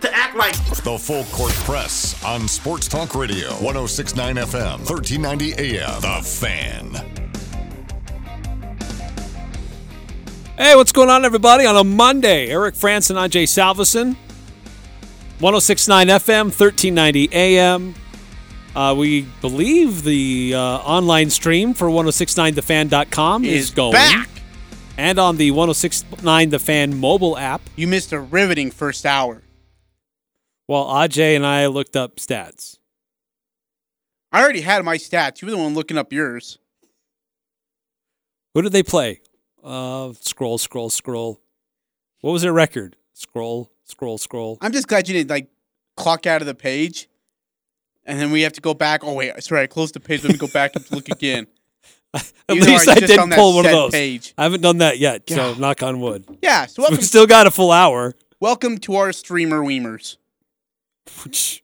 to 0.00 0.14
act 0.14 0.36
like 0.36 0.54
The 0.84 0.98
Full 0.98 1.24
Court 1.24 1.52
Press 1.64 2.22
on 2.24 2.46
Sports 2.48 2.88
Talk 2.88 3.14
Radio, 3.14 3.48
1069 3.62 4.36
FM, 4.36 4.78
1390 4.88 5.52
AM. 5.78 6.00
The 6.00 6.20
Fan. 6.24 6.94
Hey, 10.56 10.74
what's 10.74 10.92
going 10.92 11.08
on, 11.08 11.24
everybody? 11.24 11.66
On 11.66 11.76
a 11.76 11.84
Monday, 11.84 12.48
Eric 12.48 12.74
France 12.74 13.08
Frandsen, 13.10 13.16
AJ 13.16 13.44
Salvesen, 13.44 14.16
1069 15.38 16.08
FM, 16.08 16.44
1390 16.46 17.28
AM. 17.32 17.94
Uh, 18.74 18.94
we 18.94 19.22
believe 19.40 20.02
the 20.04 20.54
uh, 20.54 20.60
online 20.60 21.30
stream 21.30 21.74
for 21.74 21.88
1069thefan.com 21.88 23.44
is, 23.44 23.52
Is 23.52 23.70
going. 23.70 23.92
back. 23.92 24.28
And 24.96 25.18
on 25.20 25.36
the 25.36 25.52
1069 25.52 26.50
The 26.50 26.58
Fan 26.58 26.98
mobile 26.98 27.38
app. 27.38 27.60
You 27.76 27.86
missed 27.86 28.12
a 28.12 28.18
riveting 28.18 28.72
first 28.72 29.06
hour. 29.06 29.42
Well, 30.68 30.84
Aj 30.86 31.18
and 31.36 31.46
I 31.46 31.66
looked 31.66 31.96
up 31.96 32.16
stats. 32.16 32.76
I 34.30 34.42
already 34.42 34.60
had 34.60 34.84
my 34.84 34.98
stats. 34.98 35.40
You 35.40 35.46
were 35.46 35.52
the 35.52 35.58
one 35.58 35.74
looking 35.74 35.96
up 35.96 36.12
yours. 36.12 36.58
Who 38.54 38.60
did 38.62 38.72
they 38.72 38.82
play? 38.82 39.22
Uh, 39.64 40.12
scroll, 40.20 40.58
scroll, 40.58 40.90
scroll. 40.90 41.40
What 42.20 42.32
was 42.32 42.42
their 42.42 42.52
record? 42.52 42.96
Scroll, 43.14 43.70
scroll, 43.84 44.18
scroll. 44.18 44.58
I'm 44.60 44.72
just 44.72 44.88
glad 44.88 45.08
you 45.08 45.14
didn't 45.14 45.30
like 45.30 45.48
clock 45.96 46.26
out 46.26 46.42
of 46.42 46.46
the 46.46 46.54
page, 46.54 47.08
and 48.04 48.20
then 48.20 48.30
we 48.30 48.42
have 48.42 48.52
to 48.54 48.60
go 48.60 48.74
back. 48.74 49.00
Oh 49.04 49.14
wait, 49.14 49.42
sorry, 49.42 49.62
I 49.62 49.66
closed 49.66 49.94
the 49.94 50.00
page. 50.00 50.22
Let 50.22 50.32
me 50.32 50.38
go 50.38 50.48
back 50.48 50.76
and 50.76 50.90
look 50.92 51.08
again. 51.08 51.46
At 52.14 52.32
Even 52.50 52.68
least 52.68 52.88
I 52.88 52.94
didn't 52.94 53.18
on 53.18 53.30
pull 53.30 53.56
one 53.56 53.66
of 53.66 53.72
those. 53.72 53.90
page. 53.92 54.34
I 54.38 54.42
haven't 54.44 54.60
done 54.62 54.78
that 54.78 54.98
yet, 54.98 55.28
so 55.28 55.54
knock 55.54 55.82
on 55.82 56.00
wood. 56.00 56.24
Yeah, 56.42 56.66
so 56.66 56.82
welcome, 56.82 56.98
We've 56.98 57.04
still 57.06 57.26
got 57.26 57.46
a 57.46 57.50
full 57.50 57.70
hour. 57.72 58.14
welcome 58.40 58.78
to 58.78 58.96
our 58.96 59.12
streamer 59.12 59.62
weemers. 59.64 60.18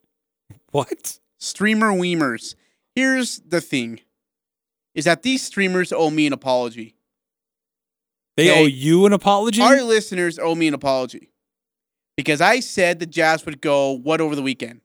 What? 0.72 1.20
Streamer 1.38 1.92
weemers. 1.92 2.57
Here's 2.97 3.38
the 3.40 3.61
thing: 3.61 4.01
is 4.95 5.05
that 5.05 5.22
these 5.22 5.42
streamers 5.42 5.92
owe 5.92 6.11
me 6.11 6.26
an 6.26 6.32
apology. 6.32 6.97
They 8.36 8.51
Okay. 8.51 8.62
owe 8.62 8.66
you 8.66 9.07
an 9.07 9.12
apology? 9.12 9.61
Our 9.62 9.82
listeners 9.82 10.38
owe 10.38 10.55
me 10.57 10.66
an 10.66 10.74
apology 10.74 11.30
because 12.16 12.40
I 12.40 12.59
said 12.61 12.99
the 12.99 13.07
Jazz 13.07 13.47
would 13.47 13.61
go 13.61 13.92
what 13.92 14.20
over 14.20 14.34
the 14.34 14.42
weekend, 14.42 14.80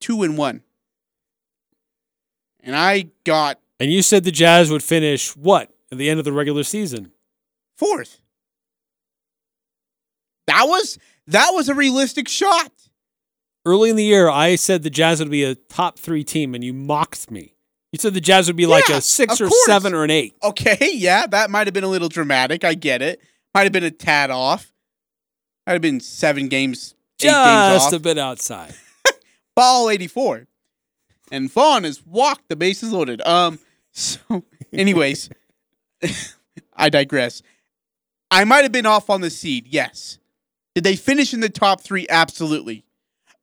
two 0.00 0.22
and 0.22 0.38
one, 0.38 0.62
and 2.60 2.76
I 2.76 3.10
got 3.24 3.58
and 3.80 3.92
you 3.92 4.02
said 4.02 4.22
the 4.24 4.30
Jazz 4.30 4.70
would 4.70 4.82
finish 4.84 5.34
what 5.36 5.72
at 5.90 5.98
the 5.98 6.08
end 6.10 6.18
of 6.20 6.24
the 6.24 6.32
regular 6.32 6.62
season? 6.62 7.10
fourth. 7.76 8.20
That 10.46 10.64
was 10.68 10.98
that 11.26 11.50
was 11.52 11.68
a 11.68 11.74
realistic 11.74 12.28
shot. 12.28 12.72
Early 13.68 13.90
in 13.90 13.96
the 13.96 14.04
year, 14.04 14.30
I 14.30 14.56
said 14.56 14.82
the 14.82 14.88
Jazz 14.88 15.18
would 15.18 15.30
be 15.30 15.44
a 15.44 15.54
top 15.54 15.98
three 15.98 16.24
team, 16.24 16.54
and 16.54 16.64
you 16.64 16.72
mocked 16.72 17.30
me. 17.30 17.54
You 17.92 17.98
said 17.98 18.14
the 18.14 18.20
Jazz 18.20 18.46
would 18.46 18.56
be 18.56 18.64
like 18.64 18.88
a 18.88 19.02
six 19.02 19.42
or 19.42 19.48
course. 19.48 19.66
seven 19.66 19.92
or 19.92 20.04
an 20.04 20.10
eight. 20.10 20.34
Okay, 20.42 20.90
yeah, 20.94 21.26
that 21.26 21.50
might 21.50 21.66
have 21.66 21.74
been 21.74 21.84
a 21.84 21.88
little 21.88 22.08
dramatic. 22.08 22.64
I 22.64 22.72
get 22.72 23.02
it. 23.02 23.20
Might 23.54 23.64
have 23.64 23.72
been 23.72 23.84
a 23.84 23.90
tad 23.90 24.30
off. 24.30 24.72
Might 25.66 25.74
have 25.74 25.82
been 25.82 26.00
seven 26.00 26.48
games, 26.48 26.94
eight 27.20 27.26
games 27.26 27.34
Just 27.34 27.88
off. 27.88 27.92
a 27.92 27.98
bit 27.98 28.16
outside. 28.16 28.74
Ball 29.54 29.90
84. 29.90 30.46
And 31.30 31.52
Vaughn 31.52 31.84
has 31.84 32.06
walked 32.06 32.48
the 32.48 32.56
bases 32.56 32.90
loaded. 32.90 33.20
Um, 33.20 33.58
so, 33.92 34.44
anyways, 34.72 35.28
I 36.74 36.88
digress. 36.88 37.42
I 38.30 38.44
might 38.44 38.62
have 38.62 38.72
been 38.72 38.86
off 38.86 39.10
on 39.10 39.20
the 39.20 39.28
seed, 39.28 39.66
yes. 39.68 40.18
Did 40.74 40.84
they 40.84 40.96
finish 40.96 41.34
in 41.34 41.40
the 41.40 41.50
top 41.50 41.82
three? 41.82 42.06
Absolutely. 42.08 42.84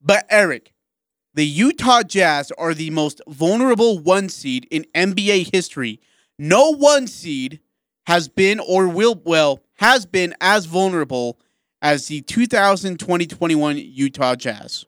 But 0.05 0.27
Eric, 0.29 0.71
the 1.33 1.45
Utah 1.45 2.03
Jazz 2.03 2.51
are 2.59 2.75
the 2.75 2.91
most 2.91 3.21
vulnerable 3.27 3.97
one 3.97 4.29
seed 4.29 4.67
in 4.69 4.85
NBA 4.93 5.51
history. 5.51 5.99
No 6.37 6.75
one 6.75 7.07
seed 7.07 7.59
has 8.05 8.27
been 8.27 8.59
or 8.59 8.87
will, 8.87 9.19
well, 9.25 9.63
has 9.77 10.05
been 10.05 10.35
as 10.39 10.67
vulnerable 10.67 11.39
as 11.81 12.07
the 12.07 12.21
2020 12.21 13.25
21 13.25 13.77
Utah 13.77 14.35
Jazz. 14.35 14.85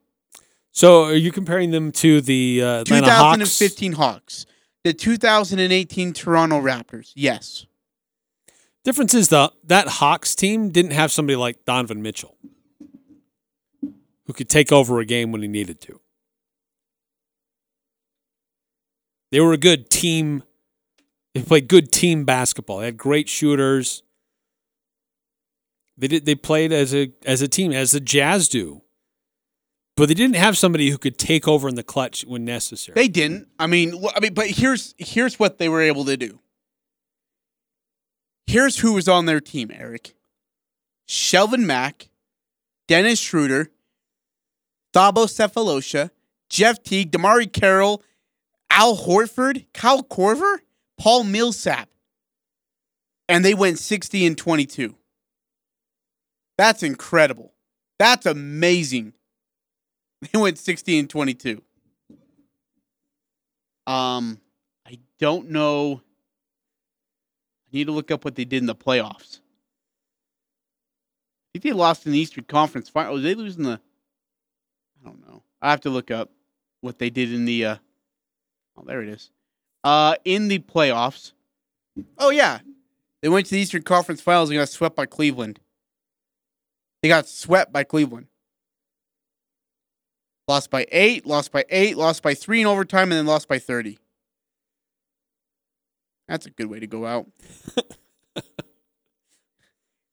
So, 0.72 1.06
are 1.06 1.16
you 1.16 1.32
comparing 1.32 1.72
them 1.72 1.92
to 1.94 2.22
the 2.22 2.62
uh, 2.62 2.82
Atlanta 2.82 3.10
Hawks? 3.12 3.38
2015 3.58 3.94
Hawks. 3.94 4.46
The 4.84 4.94
2018 4.94 6.14
Toronto 6.14 6.62
Raptors. 6.62 7.12
Yes. 7.16 7.66
Difference 8.84 9.16
is 9.16 9.30
the 9.30 9.52
that 9.66 9.88
Hawks 9.88 10.36
team 10.36 10.70
didn't 10.70 10.92
have 10.92 11.12
somebody 11.12 11.36
like 11.36 11.66
Donovan 11.66 12.04
Mitchell 12.04 12.38
who 14.28 14.34
could 14.34 14.50
take 14.50 14.72
over 14.72 15.00
a 15.00 15.06
game 15.06 15.32
when 15.32 15.42
he 15.42 15.48
needed 15.48 15.82
to. 15.82 16.02
They 19.32 19.40
were 19.40 19.54
a 19.54 19.58
good 19.58 19.90
team. 19.90 20.44
They 21.34 21.42
played 21.42 21.68
good 21.68 21.92
team 21.92 22.26
basketball. 22.26 22.80
They 22.80 22.86
had 22.86 22.98
great 22.98 23.28
shooters. 23.28 24.04
They 25.98 26.08
did. 26.08 26.26
They 26.26 26.36
played 26.36 26.72
as 26.72 26.94
a 26.94 27.12
as 27.26 27.42
a 27.42 27.48
team, 27.48 27.72
as 27.72 27.92
the 27.92 28.00
Jazz 28.00 28.48
do. 28.48 28.84
But 29.96 30.10
they 30.10 30.14
didn't 30.14 30.36
have 30.36 30.58
somebody 30.58 30.92
who 30.92 30.98
could 31.00 31.18
take 31.18 31.48
over 31.48 31.68
in 31.68 31.74
the 31.74 31.84
clutch 31.84 32.24
when 32.24 32.46
necessary. 32.46 32.94
They 32.94 33.08
didn't. 33.08 33.48
I 33.58 33.66
mean, 33.66 34.06
I 34.16 34.20
mean, 34.20 34.34
but 34.34 34.48
here's 34.48 34.94
here's 34.98 35.40
what 35.40 35.58
they 35.58 35.70
were 35.70 35.82
able 35.82 36.06
to 36.06 36.16
do. 36.16 36.40
Here's 38.46 38.80
who 38.80 38.94
was 38.94 39.08
on 39.08 39.26
their 39.26 39.42
team, 39.42 39.72
Eric. 39.74 40.14
Shelvin 41.10 41.66
Mack, 41.66 42.10
Dennis 42.88 43.20
Schroeder, 43.20 43.72
Thabo 44.98 45.28
Sefolosha, 45.28 46.10
Jeff 46.50 46.82
Teague, 46.82 47.12
DeMarre 47.12 47.54
Carroll, 47.54 48.02
Al 48.72 48.98
Horford, 48.98 49.68
Kyle 49.72 50.02
Korver, 50.02 50.62
Paul 50.98 51.24
Millsap. 51.24 51.88
And 53.30 53.46
they 53.46 53.54
went 53.54 53.78
60 53.78 54.26
and 54.26 54.36
22. 54.36 54.96
That's 56.58 56.82
incredible. 56.82 57.54
That's 58.00 58.26
amazing. 58.26 59.14
They 60.34 60.40
went 60.40 60.58
60 60.58 60.98
and 60.98 61.08
22. 61.08 61.62
Um, 63.86 64.42
I 64.84 64.98
don't 65.20 65.52
know. 65.52 66.02
I 67.68 67.70
need 67.72 67.86
to 67.86 67.92
look 67.92 68.10
up 68.10 68.26
what 68.26 68.34
they 68.34 68.46
did 68.46 68.64
in 68.64 68.66
the 68.66 68.74
playoffs. 68.74 69.38
I 69.38 69.42
think 71.54 71.66
they 71.66 71.72
lost 71.72 72.08
in 72.08 72.14
the 72.14 72.18
Eastern 72.18 72.46
Conference 72.46 72.90
final. 72.90 73.18
Did 73.18 73.26
they 73.26 73.36
lose 73.36 73.58
in 73.58 73.64
the? 73.64 73.80
I 75.08 75.10
don't 75.10 75.28
know. 75.28 75.44
I 75.62 75.70
have 75.70 75.82
to 75.82 75.90
look 75.90 76.12
up 76.12 76.32
what 76.82 77.00
they 77.00 77.10
did 77.10 77.34
in 77.34 77.46
the. 77.46 77.66
Uh, 77.66 77.76
oh, 78.78 78.84
there 78.86 79.02
it 79.02 79.08
is. 79.08 79.32
Uh, 79.84 80.16
in 80.26 80.50
the 80.50 80.60
playoffs. 80.60 81.32
Oh 82.18 82.30
yeah, 82.30 82.60
they 83.22 83.30
went 83.30 83.46
to 83.48 83.56
the 83.56 83.62
Eastern 83.62 83.84
Conference 83.84 84.20
Finals 84.20 84.50
and 84.50 84.60
got 84.60 84.68
swept 84.68 84.96
by 84.98 85.06
Cleveland. 85.06 85.60
They 87.02 87.08
got 87.08 87.28
swept 87.28 87.72
by 87.72 87.86
Cleveland. 87.86 88.28
Lost 90.48 90.70
by 90.70 90.86
eight, 90.92 91.26
lost 91.26 91.52
by 91.52 91.64
eight, 91.70 91.98
lost 91.98 92.22
by 92.22 92.34
three 92.34 92.62
in 92.62 92.68
overtime, 92.68 93.04
and 93.04 93.14
then 93.14 93.26
lost 93.26 93.48
by 93.48 93.60
30. 93.60 94.00
That's 96.28 96.46
a 96.46 96.50
good 96.50 96.68
way 96.68 96.80
to 96.80 96.88
go 96.88 97.06
out. 97.06 97.28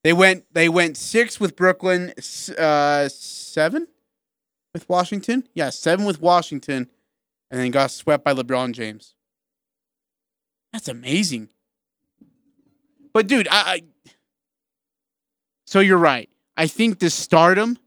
they 0.04 0.12
went 0.12 0.44
they 0.52 0.68
went 0.68 0.96
six 0.96 1.38
with 1.38 1.56
Brooklyn, 1.56 2.12
uh, 2.58 3.08
seven 3.08 3.86
with 4.74 4.88
Washington. 4.88 5.48
Yeah, 5.54 5.70
seven 5.70 6.04
with 6.04 6.20
Washington, 6.20 6.90
and 7.50 7.60
then 7.60 7.70
got 7.70 7.90
swept 7.90 8.24
by 8.24 8.34
LeBron 8.34 8.72
James. 8.72 9.14
That's 10.72 10.88
amazing. 10.88 11.48
But 13.14 13.28
dude, 13.28 13.48
I, 13.48 13.60
I 13.60 13.82
so 15.64 15.80
you're 15.80 15.96
right. 15.96 16.28
I 16.56 16.66
think 16.66 16.98
the 16.98 17.08
stardom 17.08 17.78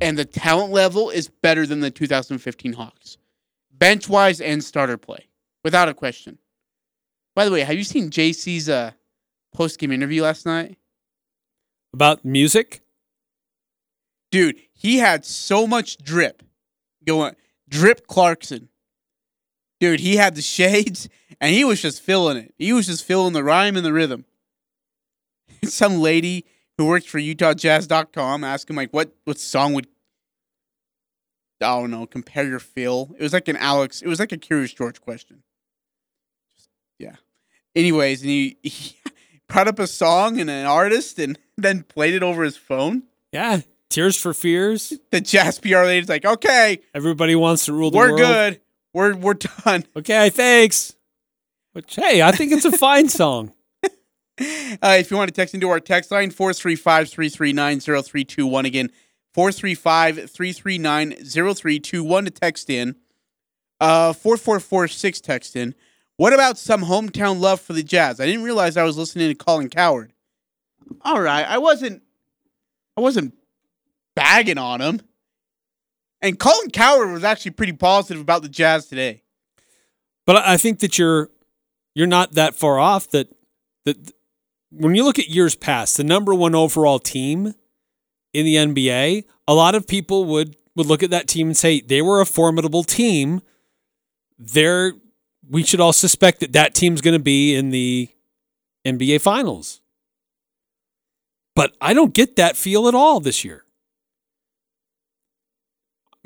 and 0.00 0.18
the 0.18 0.24
talent 0.24 0.72
level 0.72 1.10
is 1.10 1.28
better 1.28 1.66
than 1.66 1.80
the 1.80 1.90
2015 1.90 2.74
Hawks, 2.74 3.18
bench 3.72 4.08
wise 4.08 4.40
and 4.40 4.62
starter 4.62 4.96
play, 4.96 5.28
without 5.64 5.88
a 5.88 5.94
question. 5.94 6.38
By 7.34 7.44
the 7.44 7.50
way, 7.52 7.60
have 7.60 7.76
you 7.76 7.84
seen 7.84 8.10
JC's 8.10 8.68
uh, 8.68 8.92
post 9.54 9.78
game 9.78 9.92
interview 9.92 10.22
last 10.22 10.44
night? 10.44 10.76
About 11.94 12.24
music? 12.24 12.82
Dude, 14.30 14.60
he 14.78 14.98
had 14.98 15.24
so 15.24 15.66
much 15.66 15.98
drip 15.98 16.42
going. 17.04 17.34
Drip 17.68 18.06
Clarkson. 18.06 18.68
Dude, 19.80 20.00
he 20.00 20.16
had 20.16 20.34
the 20.34 20.42
shades 20.42 21.08
and 21.40 21.54
he 21.54 21.64
was 21.64 21.82
just 21.82 22.00
feeling 22.00 22.36
it. 22.36 22.54
He 22.58 22.72
was 22.72 22.86
just 22.86 23.04
feeling 23.04 23.32
the 23.32 23.44
rhyme 23.44 23.76
and 23.76 23.84
the 23.84 23.92
rhythm. 23.92 24.24
Some 25.64 25.98
lady 25.98 26.46
who 26.78 26.86
works 26.86 27.06
for 27.06 27.18
UtahJazz.com, 27.18 28.44
ask 28.44 28.70
him 28.70 28.76
like 28.76 28.92
what 28.92 29.12
what 29.24 29.38
song 29.38 29.74
would 29.74 29.88
I 31.60 31.80
don't 31.80 31.90
know 31.90 32.06
compare 32.06 32.46
your 32.46 32.60
feel. 32.60 33.14
It 33.18 33.22
was 33.22 33.32
like 33.32 33.48
an 33.48 33.56
Alex. 33.56 34.00
It 34.00 34.08
was 34.08 34.20
like 34.20 34.32
a 34.32 34.38
Curious 34.38 34.72
George 34.72 35.00
question. 35.00 35.42
Yeah. 36.98 37.16
Anyways, 37.74 38.22
and 38.22 38.30
he, 38.30 38.56
he 38.62 38.96
brought 39.48 39.68
up 39.68 39.78
a 39.78 39.86
song 39.86 40.40
and 40.40 40.48
an 40.48 40.66
artist, 40.66 41.18
and 41.18 41.38
then 41.56 41.82
played 41.82 42.14
it 42.14 42.22
over 42.22 42.44
his 42.44 42.56
phone. 42.56 43.04
Yeah. 43.32 43.60
Tears 43.90 44.20
for 44.20 44.34
Fears. 44.34 44.92
The 45.10 45.20
Jazz 45.20 45.58
PR 45.58 45.78
lady's 45.84 46.08
like, 46.08 46.24
okay, 46.24 46.80
Everybody 46.94 47.34
wants 47.34 47.64
to 47.66 47.72
rule 47.72 47.90
the 47.90 47.96
world. 47.98 48.12
we're 48.12 48.16
good. 48.18 48.60
We're 48.92 49.14
we're 49.16 49.34
done. 49.34 49.84
Okay, 49.96 50.30
thanks. 50.30 50.94
Which 51.72 51.96
hey, 51.96 52.22
I 52.22 52.32
think 52.32 52.52
it's 52.52 52.64
a 52.64 52.72
fine 52.76 53.08
song. 53.08 53.52
Uh, 54.40 54.96
if 55.00 55.10
you 55.10 55.16
want 55.16 55.28
to 55.28 55.34
text 55.34 55.52
into 55.54 55.68
our 55.68 55.80
text 55.80 56.10
line, 56.12 56.30
435 56.30 57.08
339 57.08 57.80
0321. 57.80 58.64
Again, 58.66 58.90
435 59.34 60.30
339 60.30 61.10
0321 61.24 62.24
to 62.24 62.30
text 62.30 62.70
in. 62.70 62.94
Uh, 63.80 64.12
4446 64.12 65.20
text 65.20 65.56
in. 65.56 65.74
What 66.16 66.32
about 66.32 66.56
some 66.58 66.84
hometown 66.84 67.40
love 67.40 67.60
for 67.60 67.72
the 67.72 67.82
Jazz? 67.82 68.20
I 68.20 68.26
didn't 68.26 68.42
realize 68.42 68.76
I 68.76 68.84
was 68.84 68.96
listening 68.96 69.28
to 69.28 69.34
Colin 69.34 69.70
Cowherd. 69.70 70.12
All 71.02 71.20
right, 71.20 71.44
I 71.46 71.58
wasn't 71.58 72.02
I 72.96 73.00
wasn't 73.00 73.34
bagging 74.18 74.58
on 74.58 74.80
him. 74.80 75.00
And 76.20 76.38
Colin 76.38 76.70
Cowherd 76.70 77.12
was 77.12 77.24
actually 77.24 77.52
pretty 77.52 77.72
positive 77.72 78.20
about 78.20 78.42
the 78.42 78.48
Jazz 78.48 78.86
today. 78.86 79.22
But 80.26 80.36
I 80.36 80.56
think 80.56 80.80
that 80.80 80.98
you're 80.98 81.30
you're 81.94 82.06
not 82.06 82.32
that 82.32 82.54
far 82.54 82.78
off. 82.78 83.08
That 83.10 83.28
that 83.84 84.12
when 84.70 84.94
you 84.94 85.04
look 85.04 85.18
at 85.18 85.28
years 85.28 85.54
past, 85.54 85.96
the 85.96 86.04
number 86.04 86.34
one 86.34 86.54
overall 86.54 86.98
team 86.98 87.54
in 88.32 88.44
the 88.44 88.56
NBA, 88.56 89.24
a 89.46 89.54
lot 89.54 89.74
of 89.74 89.86
people 89.86 90.24
would 90.26 90.56
would 90.74 90.86
look 90.86 91.02
at 91.02 91.10
that 91.10 91.28
team 91.28 91.48
and 91.48 91.56
say 91.56 91.80
they 91.80 92.02
were 92.02 92.20
a 92.20 92.26
formidable 92.26 92.84
team. 92.84 93.40
They're 94.38 94.92
we 95.48 95.62
should 95.62 95.80
all 95.80 95.92
suspect 95.92 96.40
that 96.40 96.52
that 96.52 96.74
team's 96.74 97.00
going 97.00 97.16
to 97.16 97.22
be 97.22 97.54
in 97.54 97.70
the 97.70 98.08
NBA 98.84 99.20
Finals. 99.20 99.80
But 101.54 101.74
I 101.80 101.94
don't 101.94 102.14
get 102.14 102.36
that 102.36 102.56
feel 102.56 102.86
at 102.86 102.94
all 102.94 103.18
this 103.18 103.44
year. 103.44 103.64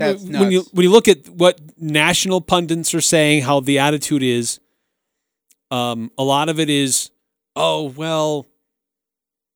That's 0.02 0.22
when 0.24 0.50
you 0.50 0.62
when 0.72 0.84
you 0.84 0.90
look 0.90 1.08
at 1.08 1.28
what 1.28 1.60
national 1.78 2.40
pundits 2.40 2.94
are 2.94 3.00
saying, 3.00 3.42
how 3.42 3.60
the 3.60 3.78
attitude 3.78 4.22
is, 4.22 4.60
um, 5.70 6.10
a 6.18 6.24
lot 6.24 6.48
of 6.48 6.60
it 6.60 6.68
is, 6.68 7.10
oh 7.56 7.84
well, 7.84 8.46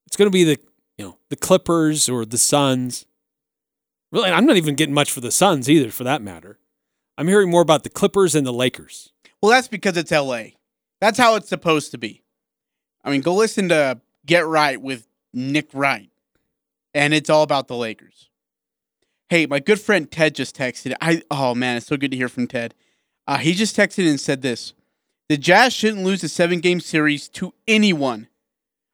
it's 0.07 0.17
going 0.17 0.31
to 0.31 0.33
be 0.33 0.45
the 0.45 0.59
you 0.99 1.07
know 1.07 1.19
the 1.29 1.37
Clippers 1.37 2.09
or 2.09 2.25
the 2.25 2.39
Suns. 2.39 3.07
Really, 4.13 4.31
I'm 4.31 4.47
not 4.47 4.57
even 4.57 4.77
getting 4.77 4.95
much 4.95 5.11
for 5.11 5.21
the 5.21 5.31
Suns 5.31 5.69
either, 5.69 5.91
for 5.91 6.05
that 6.05 6.23
matter. 6.23 6.59
I'm 7.19 7.29
hearing 7.29 7.51
more 7.51 7.63
about 7.63 7.83
the 7.83 7.91
Clippers 7.91 8.35
and 8.35 8.47
the 8.47 8.53
Lakers. 8.53 9.13
Well, 9.43 9.51
that's 9.51 9.69
because 9.69 9.97
it's 9.97 10.11
LA. 10.11 10.43
That's 11.01 11.19
how 11.19 11.35
it's 11.37 11.49
supposed 11.49 11.91
to 11.91 11.99
be. 11.99 12.23
I 13.05 13.11
mean, 13.11 13.21
go 13.21 13.35
listen 13.35 13.69
to 13.69 14.01
Get 14.25 14.47
Right 14.47 14.81
with 14.81 15.07
Nick 15.33 15.69
Wright, 15.73 16.11
and 16.95 17.15
it's 17.15 17.31
all 17.31 17.43
about 17.43 17.69
the 17.69 17.77
Lakers. 17.77 18.29
Hey, 19.29 19.47
my 19.47 19.59
good 19.59 19.81
friend 19.81 20.11
Ted 20.11 20.35
just 20.35 20.57
texted. 20.57 20.95
I 21.01 21.23
oh 21.31 21.55
man, 21.55 21.77
it's 21.77 21.87
so 21.87 21.97
good 21.97 22.11
to 22.13 22.17
hear 22.17 22.29
from 22.29 22.47
Ted. 22.47 22.75
Uh, 23.27 23.39
he 23.39 23.55
just 23.55 23.77
texted 23.77 24.09
and 24.09 24.21
said 24.21 24.43
this: 24.43 24.73
the 25.29 25.37
Jazz 25.37 25.73
shouldn't 25.73 26.05
lose 26.05 26.23
a 26.23 26.29
seven-game 26.29 26.81
series 26.81 27.29
to 27.31 27.53
anyone. 27.67 28.29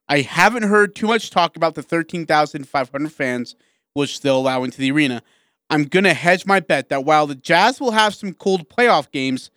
I 0.09 0.21
haven't 0.21 0.65
heard 0.65 0.95
too 0.95 1.07
much 1.07 1.31
talk 1.31 1.57
about 1.57 1.75
the 1.75 1.83
13,500 1.83 3.13
fans 3.13 3.57
which 3.95 4.21
they'll 4.21 4.39
allow 4.39 4.63
into 4.65 4.79
the 4.79 4.91
arena. 4.91 5.23
I'm 5.69 5.85
gonna 5.85 6.15
hedge 6.15 6.47
my 6.47 6.61
bet 6.61 6.89
that 6.89 7.05
while 7.05 7.27
the 7.27 7.35
Jazz 7.35 7.81
will 7.81 7.93
have 7.93 8.15
some 8.15 8.35
cold 8.35 8.69
playoff 8.69 9.11
games, 9.11 9.51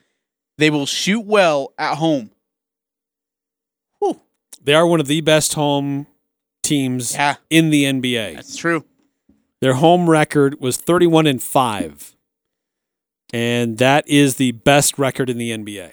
they 0.58 0.70
will 0.70 0.86
shoot 0.86 1.22
well 1.22 1.74
at 1.78 1.96
home. 1.96 2.32
They 4.66 4.74
are 4.74 4.88
one 4.88 5.00
of 5.00 5.06
the 5.06 5.22
best 5.22 5.54
home 5.54 6.08
teams 6.64 7.16
in 7.52 7.70
the 7.70 7.84
NBA. 7.84 8.34
That's 8.34 8.58
true. 8.58 8.84
Their 9.66 9.74
home 9.74 10.08
record 10.08 10.62
was 10.62 10.78
31 10.78 11.26
and 11.26 11.42
5. 11.42 12.16
And 13.34 13.80
that 13.80 14.08
is 14.08 14.36
the 14.36 14.52
best 14.52 15.00
record 15.00 15.28
in 15.28 15.40
the 15.40 15.50
NBA 15.50 15.92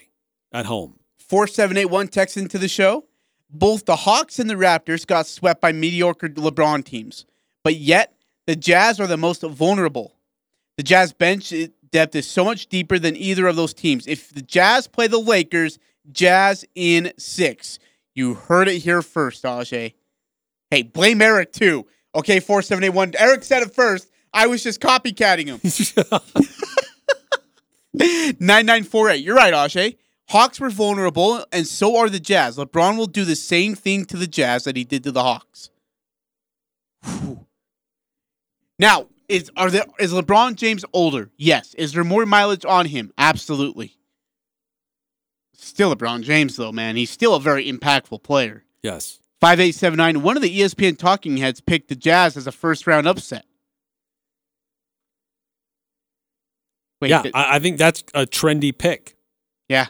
at 0.53 0.67
home. 0.67 0.99
4781 1.19 2.09
text 2.09 2.37
into 2.37 2.59
the 2.59 2.69
show. 2.69 3.07
Both 3.49 3.87
the 3.87 3.97
Hawks 3.97 4.39
and 4.39 4.51
the 4.51 4.57
Raptors 4.57 5.07
got 5.07 5.27
swept 5.27 5.63
by 5.63 5.73
mediocre 5.73 6.29
LeBron 6.29 6.85
teams, 6.85 7.25
but 7.65 7.77
yet 7.77 8.13
the 8.47 8.57
Jazz 8.57 9.01
are 9.01 9.07
the 9.07 9.17
most 9.17 9.41
vulnerable. 9.41 10.17
The 10.77 10.83
Jazz 10.83 11.15
bench 11.15 11.51
eh, 11.51 11.69
depth 11.91 12.15
is 12.15 12.27
so 12.27 12.45
much 12.45 12.67
deeper 12.67 12.99
than 12.99 13.17
either 13.17 13.47
of 13.47 13.57
those 13.57 13.73
teams. 13.73 14.07
If 14.07 14.35
the 14.35 14.43
Jazz 14.43 14.87
play 14.87 15.07
the 15.07 15.17
Lakers, 15.19 15.79
Jazz 16.13 16.67
in 16.75 17.11
six. 17.17 17.79
You 18.15 18.35
heard 18.35 18.69
it 18.69 18.81
here 18.81 19.01
first, 19.01 19.45
Ajay. 19.45 19.95
Hey, 20.71 20.83
blame 20.83 21.23
Eric 21.23 21.55
too. 21.55 21.87
Okay, 22.15 22.41
4781. 22.41 23.15
Eric 23.19 23.43
said 23.43 23.63
it 23.63 23.75
first. 23.75 24.11
I 24.35 24.47
was 24.47 24.63
just 24.63 24.81
copycatting 24.81 25.47
him. 25.47 25.61
9948. 27.95 29.25
You're 29.25 29.37
right, 29.37 29.53
Ajay. 29.53 29.97
Hawks 30.29 30.61
were 30.61 30.71
vulnerable, 30.71 31.45
and 31.53 31.67
so 31.67 31.97
are 31.97 32.09
the 32.09 32.21
Jazz. 32.21 32.57
LeBron 32.57 32.97
will 32.97 33.07
do 33.07 33.25
the 33.25 33.37
same 33.37 33.75
thing 33.75 34.05
to 34.07 34.17
the 34.17 34.27
Jazz 34.27 34.65
that 34.65 34.77
he 34.77 34.85
did 34.85 35.05
to 35.05 35.13
the 35.13 35.23
Hawks. 35.23 35.71
Whew. 37.05 37.47
Now, 38.79 39.09
is 39.29 39.51
are 39.57 39.71
there 39.71 39.85
is 39.99 40.13
LeBron 40.13 40.57
James 40.57 40.85
older? 40.93 41.31
Yes. 41.37 41.75
Is 41.75 41.93
there 41.93 42.05
more 42.05 42.27
mileage 42.27 42.65
on 42.65 42.87
him? 42.87 43.13
Absolutely. 43.19 43.97
Still 45.55 45.95
LeBron 45.95 46.23
James, 46.23 46.57
though, 46.57 46.73
man. 46.73 46.97
He's 46.97 47.11
still 47.11 47.35
a 47.35 47.41
very 47.41 47.71
impactful 47.71 48.23
player. 48.23 48.65
Yes. 48.83 49.21
5879. 49.43 50.23
One 50.23 50.37
of 50.37 50.43
the 50.45 50.61
ESPN 50.61 50.97
talking 50.97 51.37
heads 51.37 51.61
picked 51.61 51.89
the 51.89 51.97
Jazz 51.97 52.37
as 52.37 52.47
a 52.47 52.53
first 52.53 52.87
round 52.87 53.09
upset. 53.09 53.45
Wait, 57.01 57.09
yeah, 57.09 57.23
th- 57.23 57.35
I, 57.35 57.59
think 57.59 57.77
that's 57.77 58.05
a 58.15 58.25
trendy 58.25 58.77
pick 58.77 59.17
yeah. 59.69 59.87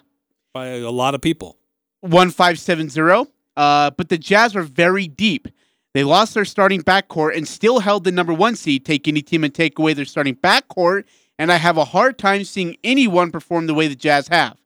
by 0.55 0.69
a 0.69 0.91
lot 0.91 1.15
of 1.15 1.21
people. 1.21 1.59
1570. 2.01 3.31
Uh, 3.55 3.91
but 3.91 4.09
the 4.09 4.17
Jazz 4.17 4.57
are 4.57 4.63
very 4.63 5.07
deep. 5.07 5.49
They 5.93 6.03
lost 6.03 6.33
their 6.33 6.47
starting 6.47 6.81
backcourt 6.81 7.37
and 7.37 7.47
still 7.47 7.81
held 7.81 8.05
the 8.05 8.13
number 8.13 8.33
one 8.33 8.57
seed. 8.57 8.87
Take 8.87 9.07
any 9.07 9.21
team 9.21 9.45
and 9.45 9.55
take 9.55 9.79
away 9.79 9.93
their 9.93 10.07
starting 10.07 10.35
backcourt, 10.35 11.05
and 11.39 11.53
I 11.53 11.57
have 11.57 11.77
a 11.77 11.85
hard 11.85 12.17
time 12.17 12.45
seeing 12.45 12.79
anyone 12.83 13.31
perform 13.31 13.67
the 13.67 13.75
way 13.75 13.87
the 13.87 13.97
Jazz 13.97 14.29
have. 14.29 14.57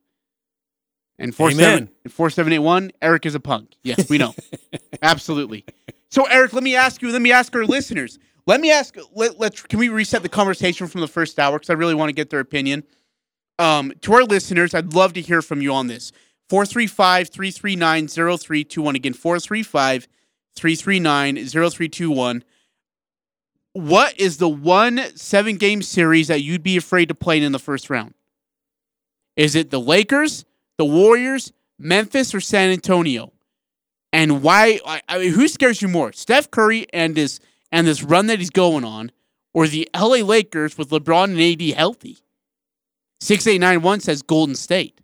And 1.18 1.34
four 1.34 1.50
seven 1.50 1.88
four 2.08 2.30
seven 2.30 2.52
eight 2.52 2.58
one. 2.58 2.90
Eric 3.00 3.26
is 3.26 3.34
a 3.34 3.40
punk. 3.40 3.74
Yes, 3.82 4.08
we 4.08 4.18
know. 4.18 4.34
Absolutely. 5.02 5.64
So, 6.10 6.24
Eric, 6.26 6.52
let 6.52 6.62
me 6.62 6.76
ask 6.76 7.00
you. 7.02 7.10
Let 7.10 7.22
me 7.22 7.32
ask 7.32 7.54
our 7.54 7.64
listeners. 7.64 8.18
Let 8.46 8.60
me 8.60 8.70
ask. 8.70 8.96
Let, 9.14 9.38
let 9.38 9.68
can 9.68 9.78
we 9.78 9.88
reset 9.88 10.22
the 10.22 10.28
conversation 10.28 10.86
from 10.86 11.00
the 11.00 11.08
first 11.08 11.38
hour 11.38 11.58
because 11.58 11.70
I 11.70 11.74
really 11.74 11.94
want 11.94 12.10
to 12.10 12.14
get 12.14 12.30
their 12.30 12.40
opinion. 12.40 12.84
Um, 13.58 13.92
to 14.02 14.12
our 14.12 14.24
listeners, 14.24 14.74
I'd 14.74 14.92
love 14.92 15.14
to 15.14 15.20
hear 15.20 15.40
from 15.40 15.62
you 15.62 15.72
on 15.72 15.86
this. 15.86 16.12
435 16.48 17.28
339 17.28 18.08
0321. 18.08 18.96
Again, 18.96 19.12
435 19.14 20.08
339 20.54 21.36
0321. 21.36 22.44
What 23.72 24.18
is 24.18 24.38
the 24.38 24.48
one 24.48 25.00
seven 25.16 25.56
game 25.56 25.82
series 25.82 26.28
that 26.28 26.42
you'd 26.42 26.62
be 26.62 26.76
afraid 26.76 27.08
to 27.08 27.14
play 27.14 27.42
in 27.42 27.52
the 27.52 27.58
first 27.58 27.90
round? 27.90 28.14
Is 29.36 29.54
it 29.54 29.70
the 29.70 29.80
Lakers, 29.80 30.45
the 30.78 30.84
Warriors, 30.84 31.52
Memphis, 31.78 32.34
or 32.34 32.40
San 32.40 32.70
Antonio? 32.70 33.32
And 34.12 34.42
why? 34.42 34.80
I, 34.86 35.02
I 35.08 35.18
mean, 35.18 35.32
who 35.32 35.48
scares 35.48 35.82
you 35.82 35.88
more, 35.88 36.12
Steph 36.12 36.50
Curry 36.50 36.86
and 36.92 37.14
this 37.14 37.40
and 37.72 37.86
this 37.86 38.02
run 38.02 38.28
that 38.28 38.38
he's 38.38 38.50
going 38.50 38.84
on, 38.84 39.10
or 39.52 39.66
the 39.66 39.88
LA 39.94 40.18
Lakers 40.18 40.78
with 40.78 40.90
LeBron 40.90 41.24
and 41.24 41.40
AD 41.62 41.76
healthy? 41.76 42.18
Six 43.20 43.46
eight 43.46 43.60
nine 43.60 43.82
one 43.82 44.00
says 44.00 44.22
Golden 44.22 44.54
State. 44.54 45.00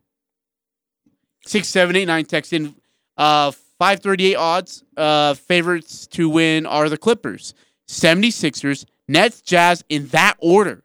Six 1.45 1.69
seven 1.69 1.97
eight 1.97 2.07
nine 2.07 2.25
text 2.25 2.53
in. 2.53 2.75
Uh, 3.17 3.51
five 3.79 4.01
thirty 4.01 4.33
eight 4.33 4.37
odds. 4.37 4.85
Uh, 4.97 5.35
favorites 5.35 6.07
to 6.07 6.29
win 6.29 6.67
are 6.67 6.89
the 6.89 6.97
Clippers, 6.97 7.55
76ers, 7.89 8.85
Nets, 9.09 9.41
Jazz 9.41 9.85
in 9.89 10.07
that 10.09 10.37
order. 10.39 10.85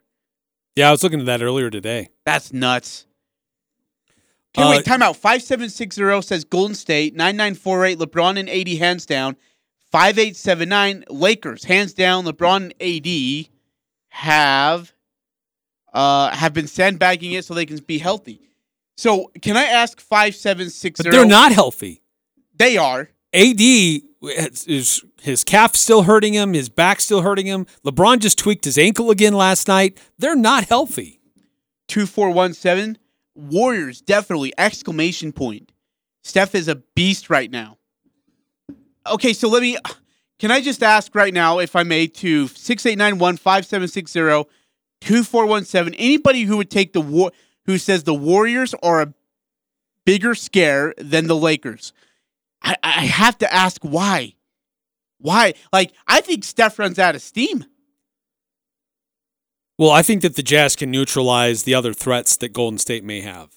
Yeah, 0.76 0.88
I 0.88 0.90
was 0.92 1.02
looking 1.02 1.20
at 1.20 1.26
that 1.26 1.42
earlier 1.42 1.70
today. 1.70 2.10
That's 2.24 2.52
nuts. 2.52 3.06
Okay, 4.56 4.66
Uh, 4.66 4.70
wait, 4.70 4.84
timeout. 4.84 5.16
5760 5.16 6.22
says 6.22 6.44
Golden 6.44 6.74
State. 6.74 7.14
9948, 7.14 7.98
LeBron 7.98 8.38
and 8.38 8.48
AD 8.48 8.68
hands 8.78 9.04
down. 9.06 9.36
5879, 9.92 11.04
Lakers, 11.08 11.64
hands 11.64 11.92
down. 11.94 12.24
LeBron 12.24 12.72
and 12.72 12.74
AD 12.80 13.50
have 14.10 14.92
uh 15.94 16.30
have 16.34 16.52
been 16.52 16.66
sandbagging 16.66 17.32
it 17.32 17.44
so 17.44 17.54
they 17.54 17.66
can 17.66 17.78
be 17.78 17.98
healthy. 17.98 18.40
So 18.96 19.30
can 19.40 19.56
I 19.56 19.64
ask 19.64 20.00
5760? 20.00 21.04
But 21.04 21.12
they're 21.12 21.24
not 21.26 21.52
healthy. 21.52 22.02
They 22.56 22.76
are. 22.76 23.10
AD 23.32 23.60
is 23.60 25.04
his 25.20 25.44
calf 25.44 25.76
still 25.76 26.02
hurting 26.02 26.34
him, 26.34 26.52
his 26.54 26.68
back 26.68 27.00
still 27.00 27.22
hurting 27.22 27.46
him. 27.46 27.66
LeBron 27.84 28.18
just 28.18 28.36
tweaked 28.38 28.64
his 28.64 28.76
ankle 28.76 29.10
again 29.10 29.34
last 29.34 29.68
night. 29.68 29.98
They're 30.18 30.34
not 30.36 30.64
healthy. 30.64 31.20
2417 31.88 32.98
Warriors 33.38 34.00
definitely 34.00 34.52
exclamation 34.58 35.32
point. 35.32 35.72
Steph 36.22 36.54
is 36.54 36.68
a 36.68 36.74
beast 36.74 37.30
right 37.30 37.50
now. 37.50 37.78
Okay, 39.06 39.32
so 39.32 39.48
let 39.48 39.62
me 39.62 39.78
can 40.38 40.50
I 40.50 40.60
just 40.60 40.82
ask 40.82 41.14
right 41.14 41.32
now 41.32 41.58
if 41.58 41.76
I 41.76 41.84
may 41.84 42.06
to 42.06 42.46
68915760 42.46 44.46
2417 45.00 45.94
anybody 45.94 46.42
who 46.42 46.56
would 46.56 46.70
take 46.70 46.92
the 46.92 47.00
war 47.00 47.30
who 47.66 47.78
says 47.78 48.02
the 48.02 48.14
Warriors 48.14 48.74
are 48.82 49.02
a 49.02 49.14
bigger 50.04 50.34
scare 50.34 50.94
than 50.98 51.26
the 51.26 51.36
Lakers. 51.36 51.92
I, 52.62 52.76
I 52.82 53.04
have 53.04 53.38
to 53.38 53.54
ask 53.54 53.82
why. 53.82 54.34
Why? 55.18 55.54
Like, 55.72 55.92
I 56.06 56.20
think 56.22 56.44
Steph 56.44 56.78
runs 56.78 56.98
out 56.98 57.14
of 57.14 57.22
steam. 57.22 57.64
Well, 59.78 59.90
I 59.92 60.02
think 60.02 60.22
that 60.22 60.34
the 60.34 60.42
Jazz 60.42 60.74
can 60.74 60.90
neutralize 60.90 61.62
the 61.62 61.74
other 61.74 61.94
threats 61.94 62.36
that 62.38 62.52
Golden 62.52 62.78
State 62.78 63.04
may 63.04 63.20
have. 63.20 63.54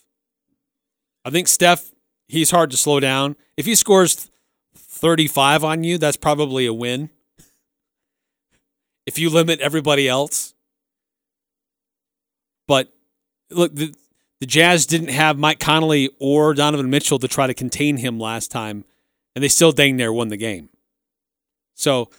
I 1.25 1.31
think 1.31 1.47
Steph, 1.47 1.91
he's 2.27 2.51
hard 2.51 2.69
to 2.71 2.77
slow 2.77 2.99
down. 2.99 3.35
If 3.57 3.65
he 3.65 3.73
scores 3.73 4.29
35 4.75 5.63
on 5.63 5.83
you, 5.83 5.97
that's 5.97 6.17
probably 6.17 6.67
a 6.67 6.73
win. 6.73 7.09
If 9.07 9.17
you 9.17 9.31
limit 9.31 9.59
everybody 9.61 10.07
else. 10.07 10.53
But 12.67 12.93
look, 13.49 13.73
the, 13.73 13.93
the 14.39 14.45
Jazz 14.45 14.85
didn't 14.85 15.09
have 15.09 15.39
Mike 15.39 15.59
Conley 15.59 16.11
or 16.19 16.53
Donovan 16.53 16.91
Mitchell 16.91 17.17
to 17.17 17.27
try 17.27 17.47
to 17.47 17.53
contain 17.55 17.97
him 17.97 18.19
last 18.19 18.51
time, 18.51 18.85
and 19.35 19.43
they 19.43 19.47
still 19.47 19.71
dang 19.71 19.95
near 19.95 20.13
won 20.13 20.27
the 20.27 20.37
game. 20.37 20.69
So 21.73 22.11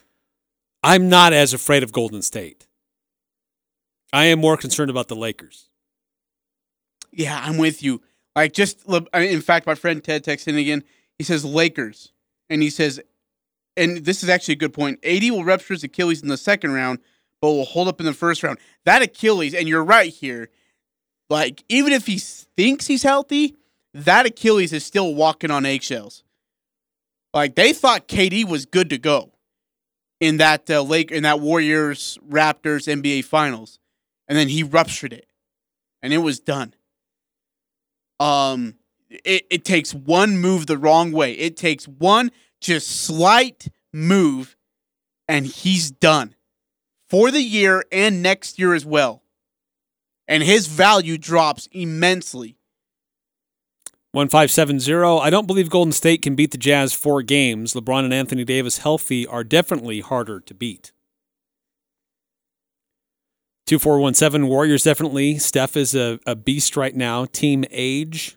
I'm 0.82 1.08
not 1.08 1.32
as 1.32 1.54
afraid 1.54 1.84
of 1.84 1.92
Golden 1.92 2.20
State. 2.20 2.66
I 4.12 4.26
am 4.26 4.40
more 4.40 4.56
concerned 4.56 4.90
about 4.90 5.08
the 5.08 5.16
Lakers. 5.16 5.68
Yeah, 7.12 7.40
I'm 7.42 7.58
with 7.58 7.82
you. 7.82 8.02
Like, 8.34 8.52
just 8.52 8.84
in 9.14 9.40
fact, 9.40 9.66
my 9.66 9.74
friend 9.74 10.02
Ted 10.02 10.24
texted 10.24 10.48
in 10.48 10.56
again. 10.56 10.84
He 11.18 11.24
says 11.24 11.44
Lakers, 11.44 12.12
and 12.48 12.62
he 12.62 12.70
says, 12.70 13.00
and 13.76 13.98
this 13.98 14.22
is 14.22 14.28
actually 14.28 14.54
a 14.54 14.58
good 14.58 14.72
point. 14.72 14.98
AD 15.04 15.22
will 15.30 15.44
rupture 15.44 15.74
his 15.74 15.84
Achilles 15.84 16.22
in 16.22 16.28
the 16.28 16.36
second 16.36 16.72
round, 16.72 16.98
but 17.40 17.50
will 17.50 17.64
hold 17.64 17.88
up 17.88 18.00
in 18.00 18.06
the 18.06 18.14
first 18.14 18.42
round. 18.42 18.58
That 18.84 19.02
Achilles, 19.02 19.54
and 19.54 19.68
you're 19.68 19.84
right 19.84 20.12
here. 20.12 20.50
Like, 21.28 21.64
even 21.68 21.92
if 21.92 22.06
he 22.06 22.18
thinks 22.18 22.86
he's 22.86 23.02
healthy, 23.02 23.56
that 23.94 24.26
Achilles 24.26 24.72
is 24.72 24.84
still 24.84 25.14
walking 25.14 25.50
on 25.50 25.66
eggshells. 25.66 26.24
Like 27.34 27.54
they 27.54 27.72
thought 27.72 28.08
KD 28.08 28.48
was 28.48 28.66
good 28.66 28.90
to 28.90 28.98
go 28.98 29.32
in 30.20 30.36
that 30.36 30.68
uh, 30.70 30.82
Lake 30.82 31.10
in 31.10 31.22
that 31.22 31.40
Warriors 31.40 32.18
Raptors 32.28 32.86
NBA 32.86 33.24
Finals, 33.24 33.78
and 34.32 34.38
then 34.38 34.48
he 34.48 34.62
ruptured 34.62 35.12
it, 35.12 35.26
and 36.02 36.10
it 36.10 36.16
was 36.16 36.40
done. 36.40 36.72
Um, 38.18 38.76
it, 39.10 39.44
it 39.50 39.62
takes 39.62 39.92
one 39.92 40.38
move 40.38 40.66
the 40.66 40.78
wrong 40.78 41.12
way. 41.12 41.34
It 41.34 41.54
takes 41.54 41.86
one 41.86 42.32
just 42.58 42.88
slight 42.88 43.68
move, 43.92 44.56
and 45.28 45.44
he's 45.44 45.90
done 45.90 46.34
for 47.10 47.30
the 47.30 47.42
year 47.42 47.84
and 47.92 48.22
next 48.22 48.58
year 48.58 48.72
as 48.72 48.86
well. 48.86 49.22
And 50.26 50.42
his 50.42 50.66
value 50.66 51.18
drops 51.18 51.68
immensely. 51.70 52.56
1570. 54.12 55.20
I 55.20 55.28
don't 55.28 55.46
believe 55.46 55.68
Golden 55.68 55.92
State 55.92 56.22
can 56.22 56.34
beat 56.34 56.52
the 56.52 56.56
Jazz 56.56 56.94
four 56.94 57.20
games. 57.20 57.74
LeBron 57.74 58.06
and 58.06 58.14
Anthony 58.14 58.44
Davis 58.46 58.78
healthy 58.78 59.26
are 59.26 59.44
definitely 59.44 60.00
harder 60.00 60.40
to 60.40 60.54
beat. 60.54 60.92
2417 63.66 64.48
Warriors 64.48 64.82
definitely. 64.82 65.38
Steph 65.38 65.76
is 65.76 65.94
a, 65.94 66.18
a 66.26 66.34
beast 66.34 66.76
right 66.76 66.94
now. 66.94 67.24
Team 67.26 67.64
age. 67.70 68.36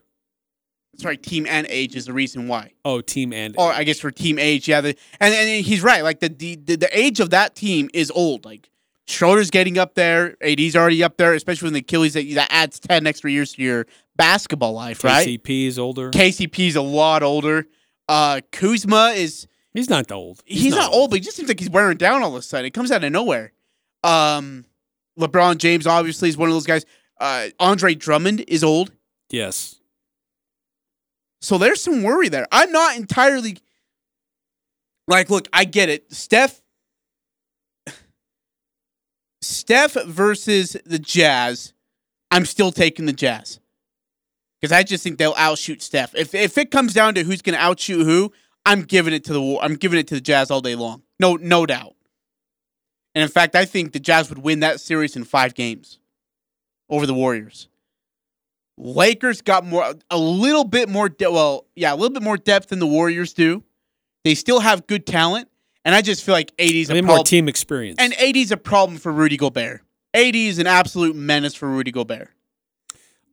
Sorry. 0.97 1.17
Team 1.17 1.45
and 1.47 1.67
age 1.69 1.95
is 1.95 2.05
the 2.05 2.13
reason 2.13 2.47
why. 2.47 2.71
Oh, 2.85 3.01
team 3.01 3.33
and. 3.33 3.55
Or 3.57 3.71
I 3.71 3.83
guess 3.83 3.99
for 3.99 4.11
team 4.11 4.39
age, 4.39 4.67
yeah. 4.67 4.81
The, 4.81 4.95
and, 5.19 5.33
and 5.33 5.65
he's 5.65 5.81
right. 5.81 6.03
Like 6.03 6.19
the, 6.19 6.29
the 6.29 6.55
the 6.55 6.89
age 6.97 7.19
of 7.19 7.31
that 7.31 7.55
team 7.55 7.89
is 7.93 8.11
old. 8.11 8.45
Like 8.45 8.69
Schroeder's 9.07 9.51
getting 9.51 9.77
up 9.77 9.95
there. 9.95 10.35
AD's 10.41 10.75
already 10.75 11.03
up 11.03 11.17
there, 11.17 11.33
especially 11.33 11.67
when 11.67 11.73
the 11.73 11.79
Achilles 11.79 12.13
that, 12.13 12.25
that 12.35 12.47
adds 12.51 12.79
ten 12.79 13.05
extra 13.07 13.29
years 13.29 13.53
to 13.53 13.61
your 13.61 13.87
basketball 14.15 14.73
life, 14.73 15.03
right? 15.03 15.27
KCP 15.27 15.67
is 15.67 15.79
older. 15.79 16.11
KCP 16.11 16.67
is 16.67 16.75
a 16.75 16.81
lot 16.81 17.23
older. 17.23 17.65
Uh, 18.07 18.41
Kuzma 18.51 19.13
is 19.15 19.47
he's 19.73 19.89
not 19.89 20.11
old. 20.11 20.41
He's, 20.45 20.63
he's 20.63 20.71
not, 20.71 20.81
not 20.81 20.91
old, 20.91 21.01
old, 21.01 21.09
but 21.11 21.17
he 21.17 21.21
just 21.21 21.35
seems 21.35 21.49
like 21.49 21.59
he's 21.59 21.69
wearing 21.69 21.97
down 21.97 22.21
all 22.21 22.29
of 22.29 22.35
a 22.35 22.41
sudden. 22.41 22.65
It 22.65 22.73
comes 22.73 22.91
out 22.91 23.03
of 23.03 23.11
nowhere. 23.11 23.51
Um, 24.03 24.65
LeBron 25.19 25.57
James 25.57 25.87
obviously 25.87 26.29
is 26.29 26.37
one 26.37 26.49
of 26.49 26.55
those 26.55 26.65
guys. 26.65 26.85
Uh, 27.19 27.47
Andre 27.59 27.95
Drummond 27.95 28.43
is 28.47 28.63
old. 28.63 28.91
Yes. 29.29 29.75
So 31.41 31.57
there's 31.57 31.81
some 31.81 32.03
worry 32.03 32.29
there. 32.29 32.47
I'm 32.51 32.71
not 32.71 32.97
entirely 32.97 33.57
like, 35.07 35.29
look, 35.29 35.47
I 35.53 35.65
get 35.65 35.89
it. 35.89 36.11
Steph 36.11 36.61
Steph 39.41 39.93
versus 39.93 40.75
the 40.85 40.97
Jazz, 40.97 41.73
I'm 42.31 42.45
still 42.45 42.71
taking 42.71 43.05
the 43.05 43.13
Jazz 43.13 43.59
because 44.59 44.71
I 44.71 44.81
just 44.83 45.03
think 45.03 45.19
they'll 45.19 45.35
outshoot 45.37 45.81
Steph. 45.81 46.15
If 46.15 46.33
if 46.33 46.57
it 46.57 46.71
comes 46.71 46.93
down 46.93 47.13
to 47.15 47.23
who's 47.23 47.41
going 47.41 47.55
to 47.55 47.61
outshoot 47.61 48.05
who, 48.05 48.31
I'm 48.65 48.81
giving 48.81 49.13
it 49.13 49.23
to 49.25 49.33
the 49.33 49.59
I'm 49.61 49.75
giving 49.75 49.99
it 49.99 50.07
to 50.07 50.15
the 50.15 50.21
Jazz 50.21 50.49
all 50.49 50.61
day 50.61 50.75
long. 50.75 51.03
No 51.19 51.35
no 51.35 51.65
doubt. 51.65 51.94
And 53.15 53.23
in 53.23 53.29
fact, 53.29 53.55
I 53.55 53.65
think 53.65 53.93
the 53.93 53.99
Jazz 53.99 54.29
would 54.29 54.39
win 54.39 54.59
that 54.59 54.81
series 54.81 55.15
in 55.15 55.23
5 55.23 55.55
games 55.55 55.99
over 56.89 57.05
the 57.05 57.13
Warriors. 57.13 57.69
Lakers 58.77 59.41
got 59.41 59.65
more 59.65 59.95
a 60.11 60.17
little 60.17 60.65
bit 60.65 60.89
more 60.89 61.07
de- 61.07 61.31
well, 61.31 61.65
yeah, 61.75 61.93
a 61.93 61.95
little 61.95 62.13
bit 62.13 62.21
more 62.21 62.35
depth 62.35 62.67
than 62.67 62.79
the 62.79 62.87
Warriors 62.87 63.31
do. 63.33 63.63
They 64.25 64.35
still 64.35 64.59
have 64.59 64.85
good 64.85 65.05
talent, 65.05 65.47
and 65.85 65.95
I 65.95 66.01
just 66.01 66.25
feel 66.25 66.33
like 66.33 66.51
AD's 66.59 66.89
a 66.89 67.01
more 67.01 67.23
team 67.23 67.47
experience. 67.47 67.95
And 67.99 68.13
AD's 68.19 68.51
a 68.51 68.57
problem 68.57 68.97
for 68.97 69.13
Rudy 69.13 69.37
Gobert. 69.37 69.81
AD 70.13 70.35
is 70.35 70.59
an 70.59 70.67
absolute 70.67 71.15
menace 71.15 71.55
for 71.55 71.69
Rudy 71.69 71.91
Gobert. 71.91 72.29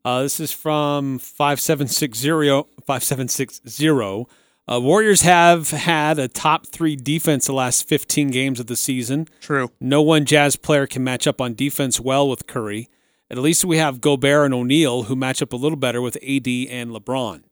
Uh, 0.04 0.22
this 0.22 0.38
is 0.38 0.52
from 0.52 1.18
5760. 1.18 2.82
5760. 2.86 4.26
Uh, 4.72 4.80
Warriors 4.80 5.20
have 5.20 5.70
had 5.70 6.18
a 6.18 6.28
top 6.28 6.66
three 6.66 6.96
defense 6.96 7.44
the 7.44 7.52
last 7.52 7.86
15 7.86 8.30
games 8.30 8.58
of 8.58 8.68
the 8.68 8.76
season. 8.76 9.28
True. 9.40 9.70
No 9.80 10.00
one 10.00 10.24
Jazz 10.24 10.56
player 10.56 10.86
can 10.86 11.04
match 11.04 11.26
up 11.26 11.42
on 11.42 11.52
defense 11.52 12.00
well 12.00 12.26
with 12.26 12.46
Curry. 12.46 12.88
At 13.30 13.36
least 13.36 13.66
we 13.66 13.76
have 13.76 14.00
Gobert 14.00 14.46
and 14.46 14.54
O'Neal 14.54 15.04
who 15.04 15.16
match 15.16 15.42
up 15.42 15.52
a 15.52 15.56
little 15.56 15.76
better 15.76 16.00
with 16.00 16.16
AD 16.16 16.46
and 16.46 16.90
LeBron. 16.90 17.42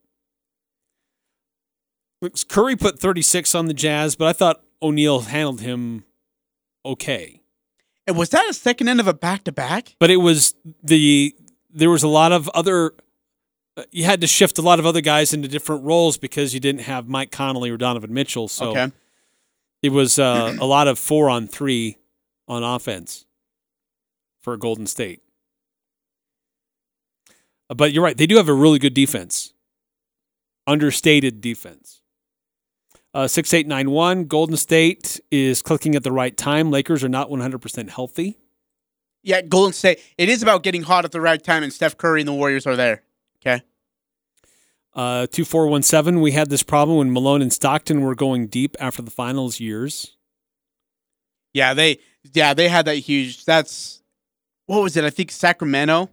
Curry 2.49 2.77
put 2.77 2.99
36 2.99 3.55
on 3.55 3.67
the 3.67 3.75
Jazz, 3.75 4.17
but 4.17 4.29
I 4.29 4.33
thought 4.33 4.63
O'Neal 4.81 5.21
handled 5.21 5.61
him 5.61 6.05
okay. 6.87 7.43
And 8.07 8.17
was 8.17 8.31
that 8.31 8.49
a 8.49 8.55
second 8.55 8.89
end 8.89 8.99
of 8.99 9.07
a 9.07 9.15
back 9.15 9.45
to 9.45 9.53
back? 9.53 9.95
But 9.99 10.11
it 10.11 10.19
was 10.19 10.55
the 10.83 11.35
there 11.71 11.91
was 11.91 12.03
a 12.03 12.09
lot 12.09 12.33
of 12.33 12.49
other. 12.51 12.93
Uh, 13.77 13.85
you 13.93 14.05
had 14.05 14.21
to 14.21 14.27
shift 14.27 14.59
a 14.59 14.63
lot 14.63 14.79
of 14.79 14.87
other 14.87 15.01
guys 15.01 15.33
into 15.33 15.49
different 15.49 15.85
roles 15.85 16.19
because 16.19 16.53
you 16.53 16.61
didn't 16.61 16.83
have 16.83 17.09
Mike 17.09 17.31
Conley 17.31 17.71
or 17.71 17.77
Donovan 17.77 18.13
Mitchell. 18.13 18.49
So 18.49 18.71
okay. 18.71 18.93
it 19.83 19.91
was 19.91 20.19
uh, 20.19 20.57
a 20.61 20.67
lot 20.67 20.89
of 20.89 20.99
four 20.99 21.31
on 21.31 21.47
three 21.47 21.97
on 22.49 22.63
offense 22.63 23.27
for 24.43 24.57
Golden 24.57 24.87
State. 24.87 25.23
Uh, 27.69 27.75
but 27.75 27.93
you're 27.93 28.03
right; 28.03 28.17
they 28.17 28.27
do 28.27 28.37
have 28.37 28.49
a 28.49 28.55
really 28.55 28.79
good 28.79 28.95
defense, 28.95 29.55
understated 30.67 31.41
defense. 31.41 32.01
Uh, 33.13 33.27
6891, 33.27 34.27
Golden 34.27 34.57
State 34.57 35.21
is 35.33 35.63
clicking 35.63 35.97
at 35.97 36.05
the 36.05 36.13
right 36.13 36.37
time. 36.37 36.71
Lakers 36.71 37.03
are 37.03 37.09
not 37.09 37.29
100% 37.29 37.89
healthy. 37.89 38.39
Yeah, 39.23 39.43
Golden 39.43 39.73
State. 39.73 40.01
It 40.17 40.29
is 40.29 40.45
about 40.45 40.63
getting 40.63 40.83
hot 40.83 41.05
at 41.05 41.11
the 41.11 41.21
right 41.21 41.43
time, 41.43 41.65
and 41.65 41.73
Steph 41.73 41.97
Curry 41.97 42.21
and 42.21 42.29
the 42.29 42.33
Warriors 42.33 42.67
are 42.69 42.77
there. 42.77 43.03
Okay. 43.45 43.63
Uh, 44.93 45.27
2417, 45.29 46.21
we 46.21 46.33
had 46.33 46.51
this 46.51 46.63
problem 46.63 46.99
when 46.99 47.13
Malone 47.13 47.43
and 47.43 47.53
Stockton 47.53 48.01
were 48.01 48.15
going 48.15 48.49
deep 48.49 48.77
after 48.81 49.03
the 49.03 49.11
finals 49.11 49.61
years. 49.61 50.17
Yeah, 51.53 51.75
they 51.75 51.99
yeah, 52.33 52.55
they 52.55 52.69
had 52.69 52.85
that 52.87 52.97
huge 52.97 53.45
that's 53.45 54.03
what 54.67 54.83
was 54.83 54.97
it? 54.97 55.05
I 55.05 55.11
think 55.11 55.31
Sacramento 55.31 56.11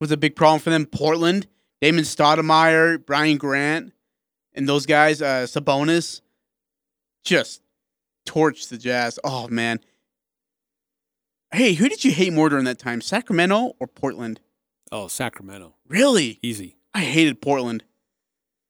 was 0.00 0.10
a 0.10 0.16
big 0.16 0.36
problem 0.36 0.60
for 0.60 0.70
them. 0.70 0.86
Portland, 0.86 1.46
Damon 1.80 2.04
Stoudamire, 2.04 3.04
Brian 3.04 3.38
Grant 3.38 3.92
and 4.54 4.68
those 4.68 4.86
guys, 4.86 5.22
uh, 5.22 5.46
Sabonis, 5.46 6.20
just 7.24 7.62
torched 8.26 8.68
the 8.68 8.78
Jazz. 8.78 9.18
Oh 9.24 9.48
man. 9.48 9.80
Hey, 11.52 11.74
who 11.74 11.88
did 11.88 12.04
you 12.04 12.12
hate 12.12 12.32
more 12.32 12.48
during 12.48 12.64
that 12.66 12.78
time, 12.78 13.00
Sacramento 13.00 13.74
or 13.80 13.86
Portland? 13.86 14.40
Oh, 14.92 15.08
Sacramento. 15.08 15.74
Really? 15.90 16.38
Easy. 16.40 16.76
I 16.94 17.00
hated 17.00 17.42
Portland. 17.42 17.82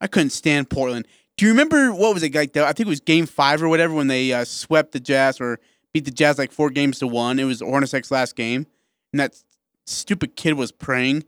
I 0.00 0.06
couldn't 0.06 0.30
stand 0.30 0.70
Portland. 0.70 1.06
Do 1.36 1.44
you 1.44 1.52
remember 1.52 1.92
what 1.92 2.14
was 2.14 2.22
it 2.22 2.34
like? 2.34 2.54
The, 2.54 2.64
I 2.64 2.72
think 2.72 2.86
it 2.86 2.88
was 2.88 3.00
Game 3.00 3.26
Five 3.26 3.62
or 3.62 3.68
whatever 3.68 3.94
when 3.94 4.08
they 4.08 4.32
uh, 4.32 4.44
swept 4.44 4.92
the 4.92 5.00
Jazz 5.00 5.40
or 5.40 5.60
beat 5.92 6.06
the 6.06 6.10
Jazz 6.10 6.38
like 6.38 6.50
four 6.50 6.70
games 6.70 6.98
to 7.00 7.06
one. 7.06 7.38
It 7.38 7.44
was 7.44 7.60
Hornacek's 7.60 8.10
last 8.10 8.36
game, 8.36 8.66
and 9.12 9.20
that 9.20 9.36
stupid 9.86 10.34
kid 10.34 10.54
was 10.54 10.72
praying. 10.72 11.24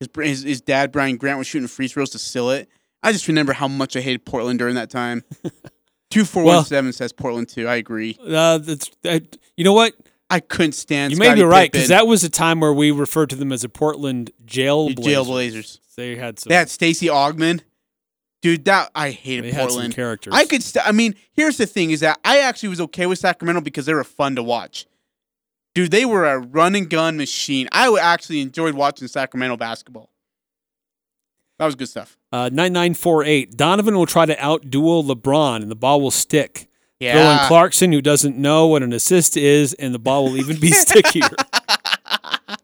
His, 0.00 0.08
his 0.16 0.42
his 0.42 0.60
dad 0.60 0.90
Brian 0.92 1.16
Grant 1.16 1.38
was 1.38 1.46
shooting 1.46 1.68
free 1.68 1.88
throws 1.88 2.10
to 2.10 2.18
seal 2.18 2.50
it. 2.50 2.68
I 3.02 3.12
just 3.12 3.28
remember 3.28 3.52
how 3.52 3.68
much 3.68 3.96
I 3.96 4.00
hated 4.00 4.24
Portland 4.24 4.58
during 4.58 4.74
that 4.74 4.90
time. 4.90 5.22
Two 6.10 6.24
four 6.24 6.44
one 6.44 6.64
seven 6.64 6.92
says 6.92 7.12
Portland 7.12 7.48
too. 7.48 7.66
I 7.68 7.76
agree. 7.76 8.18
Uh, 8.24 8.58
that's 8.58 8.90
you 9.56 9.64
know 9.64 9.72
what 9.72 9.94
I 10.28 10.40
couldn't 10.40 10.72
stand. 10.72 11.12
you 11.12 11.18
may 11.18 11.26
Scottie 11.26 11.40
be 11.42 11.46
right 11.46 11.70
because 11.70 11.88
that 11.88 12.06
was 12.06 12.24
a 12.24 12.30
time 12.30 12.60
where 12.60 12.72
we 12.72 12.90
referred 12.90 13.30
to 13.30 13.36
them 13.36 13.52
as 13.52 13.62
a 13.64 13.68
Portland 13.68 14.30
jail 14.44 14.88
Jail 14.90 15.24
Blazers. 15.24 15.80
They 15.96 16.16
had 16.16 16.38
some. 16.38 16.50
They 16.50 16.56
had 16.56 16.68
Stacey 16.68 17.06
Augmon. 17.06 17.60
Dude, 18.42 18.64
that 18.66 18.90
I 18.94 19.10
hated 19.10 19.46
They 19.52 19.56
Portland. 19.56 19.94
characters. 19.94 20.34
I 20.34 20.44
could. 20.44 20.62
St- 20.62 20.86
I 20.86 20.92
mean, 20.92 21.14
here's 21.32 21.56
the 21.56 21.66
thing: 21.66 21.90
is 21.90 22.00
that 22.00 22.18
I 22.24 22.40
actually 22.40 22.68
was 22.70 22.80
okay 22.82 23.06
with 23.06 23.18
Sacramento 23.18 23.60
because 23.60 23.86
they 23.86 23.94
were 23.94 24.04
fun 24.04 24.36
to 24.36 24.42
watch. 24.42 24.86
Dude, 25.74 25.90
they 25.90 26.04
were 26.04 26.24
a 26.24 26.38
run 26.38 26.74
and 26.74 26.88
gun 26.88 27.16
machine. 27.16 27.68
I 27.70 27.94
actually 28.00 28.40
enjoyed 28.40 28.74
watching 28.74 29.08
Sacramento 29.08 29.56
basketball. 29.56 30.10
That 31.58 31.66
was 31.66 31.74
good 31.74 31.88
stuff. 31.88 32.16
Uh, 32.32 32.50
9948. 32.52 33.56
Donovan 33.56 33.96
will 33.96 34.06
try 34.06 34.26
to 34.26 34.34
outduel 34.36 35.04
LeBron 35.08 35.62
and 35.62 35.70
the 35.70 35.76
ball 35.76 36.00
will 36.00 36.10
stick. 36.10 36.68
Throw 37.12 37.30
in 37.32 37.38
Clarkson, 37.48 37.92
who 37.92 38.00
doesn't 38.00 38.36
know 38.36 38.66
what 38.66 38.82
an 38.82 38.92
assist 38.92 39.36
is, 39.36 39.74
and 39.74 39.94
the 39.94 39.98
ball 39.98 40.24
will 40.24 40.36
even 40.38 40.58
be 40.58 40.70
stickier. 40.72 41.28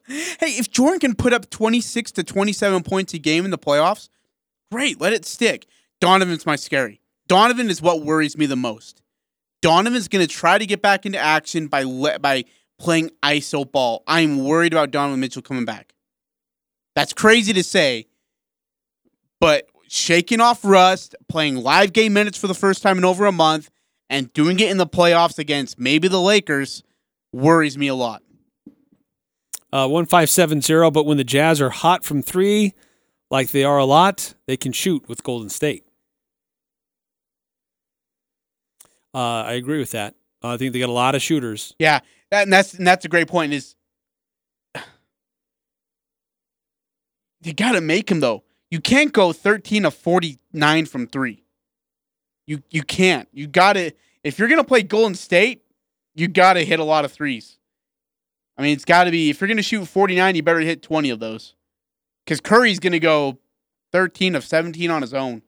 Hey, 0.08 0.58
if 0.58 0.70
Jordan 0.70 1.00
can 1.00 1.14
put 1.14 1.32
up 1.32 1.50
26 1.50 2.12
to 2.12 2.24
27 2.24 2.82
points 2.82 3.14
a 3.14 3.18
game 3.18 3.44
in 3.44 3.50
the 3.50 3.58
playoffs, 3.58 4.08
great, 4.70 5.00
let 5.00 5.12
it 5.12 5.24
stick. 5.24 5.66
Donovan's 6.00 6.46
my 6.46 6.56
scary. 6.56 7.00
Donovan 7.28 7.70
is 7.70 7.80
what 7.80 8.02
worries 8.02 8.36
me 8.36 8.46
the 8.46 8.56
most. 8.56 9.02
Donovan's 9.60 10.08
going 10.08 10.26
to 10.26 10.32
try 10.32 10.58
to 10.58 10.66
get 10.66 10.82
back 10.82 11.06
into 11.06 11.18
action 11.18 11.68
by 11.68 11.84
le- 11.84 12.18
by 12.18 12.44
playing 12.78 13.10
iso 13.22 13.70
ball. 13.70 14.02
I'm 14.06 14.44
worried 14.44 14.72
about 14.72 14.90
Donovan 14.90 15.20
Mitchell 15.20 15.42
coming 15.42 15.64
back. 15.64 15.94
That's 16.94 17.12
crazy 17.12 17.52
to 17.52 17.62
say, 17.62 18.06
but 19.40 19.68
shaking 19.88 20.40
off 20.40 20.64
rust, 20.64 21.14
playing 21.28 21.56
live 21.56 21.92
game 21.92 22.12
minutes 22.12 22.36
for 22.36 22.48
the 22.48 22.54
first 22.54 22.82
time 22.82 22.98
in 22.98 23.04
over 23.04 23.24
a 23.26 23.32
month, 23.32 23.70
and 24.12 24.32
doing 24.34 24.60
it 24.60 24.70
in 24.70 24.76
the 24.76 24.86
playoffs 24.86 25.38
against 25.38 25.80
maybe 25.80 26.06
the 26.06 26.20
Lakers 26.20 26.84
worries 27.32 27.78
me 27.78 27.88
a 27.88 27.94
lot. 27.94 28.22
Uh, 29.72 29.88
1570, 29.88 30.90
but 30.90 31.06
when 31.06 31.16
the 31.16 31.24
Jazz 31.24 31.62
are 31.62 31.70
hot 31.70 32.04
from 32.04 32.20
three, 32.22 32.74
like 33.30 33.52
they 33.52 33.64
are 33.64 33.78
a 33.78 33.86
lot, 33.86 34.34
they 34.46 34.58
can 34.58 34.70
shoot 34.70 35.08
with 35.08 35.24
Golden 35.24 35.48
State. 35.48 35.86
Uh, 39.14 39.44
I 39.44 39.52
agree 39.54 39.78
with 39.78 39.92
that. 39.92 40.14
Uh, 40.44 40.48
I 40.48 40.56
think 40.58 40.74
they 40.74 40.78
got 40.78 40.90
a 40.90 40.92
lot 40.92 41.14
of 41.14 41.22
shooters. 41.22 41.74
Yeah, 41.78 42.00
that, 42.30 42.42
and 42.42 42.52
that's 42.52 42.74
and 42.74 42.86
that's 42.86 43.06
a 43.06 43.08
great 43.08 43.28
point. 43.28 43.54
Is 43.54 43.76
you 47.42 47.54
got 47.54 47.72
to 47.72 47.80
make 47.80 48.10
him 48.10 48.20
though. 48.20 48.42
You 48.70 48.80
can't 48.80 49.12
go 49.12 49.32
thirteen 49.32 49.86
of 49.86 49.94
forty 49.94 50.38
nine 50.52 50.84
from 50.86 51.06
three. 51.06 51.44
You 52.46 52.62
you 52.70 52.82
can't. 52.82 53.28
You 53.32 53.46
got 53.46 53.74
to 53.74 53.92
if 54.24 54.38
you're 54.38 54.48
gonna 54.48 54.64
play 54.64 54.82
Golden 54.82 55.14
State, 55.14 55.62
you 56.14 56.28
got 56.28 56.54
to 56.54 56.64
hit 56.64 56.80
a 56.80 56.84
lot 56.84 57.04
of 57.04 57.12
threes. 57.12 57.58
I 58.56 58.62
mean, 58.62 58.72
it's 58.72 58.84
got 58.84 59.04
to 59.04 59.10
be 59.10 59.30
if 59.30 59.40
you're 59.40 59.48
gonna 59.48 59.62
shoot 59.62 59.86
forty 59.86 60.16
nine, 60.16 60.34
you 60.34 60.42
better 60.42 60.60
hit 60.60 60.82
twenty 60.82 61.10
of 61.10 61.20
those, 61.20 61.54
because 62.24 62.40
Curry's 62.40 62.78
gonna 62.78 62.98
go 62.98 63.38
thirteen 63.92 64.34
of 64.34 64.44
seventeen 64.44 64.90
on 64.90 65.02
his 65.02 65.14
own. 65.14 65.42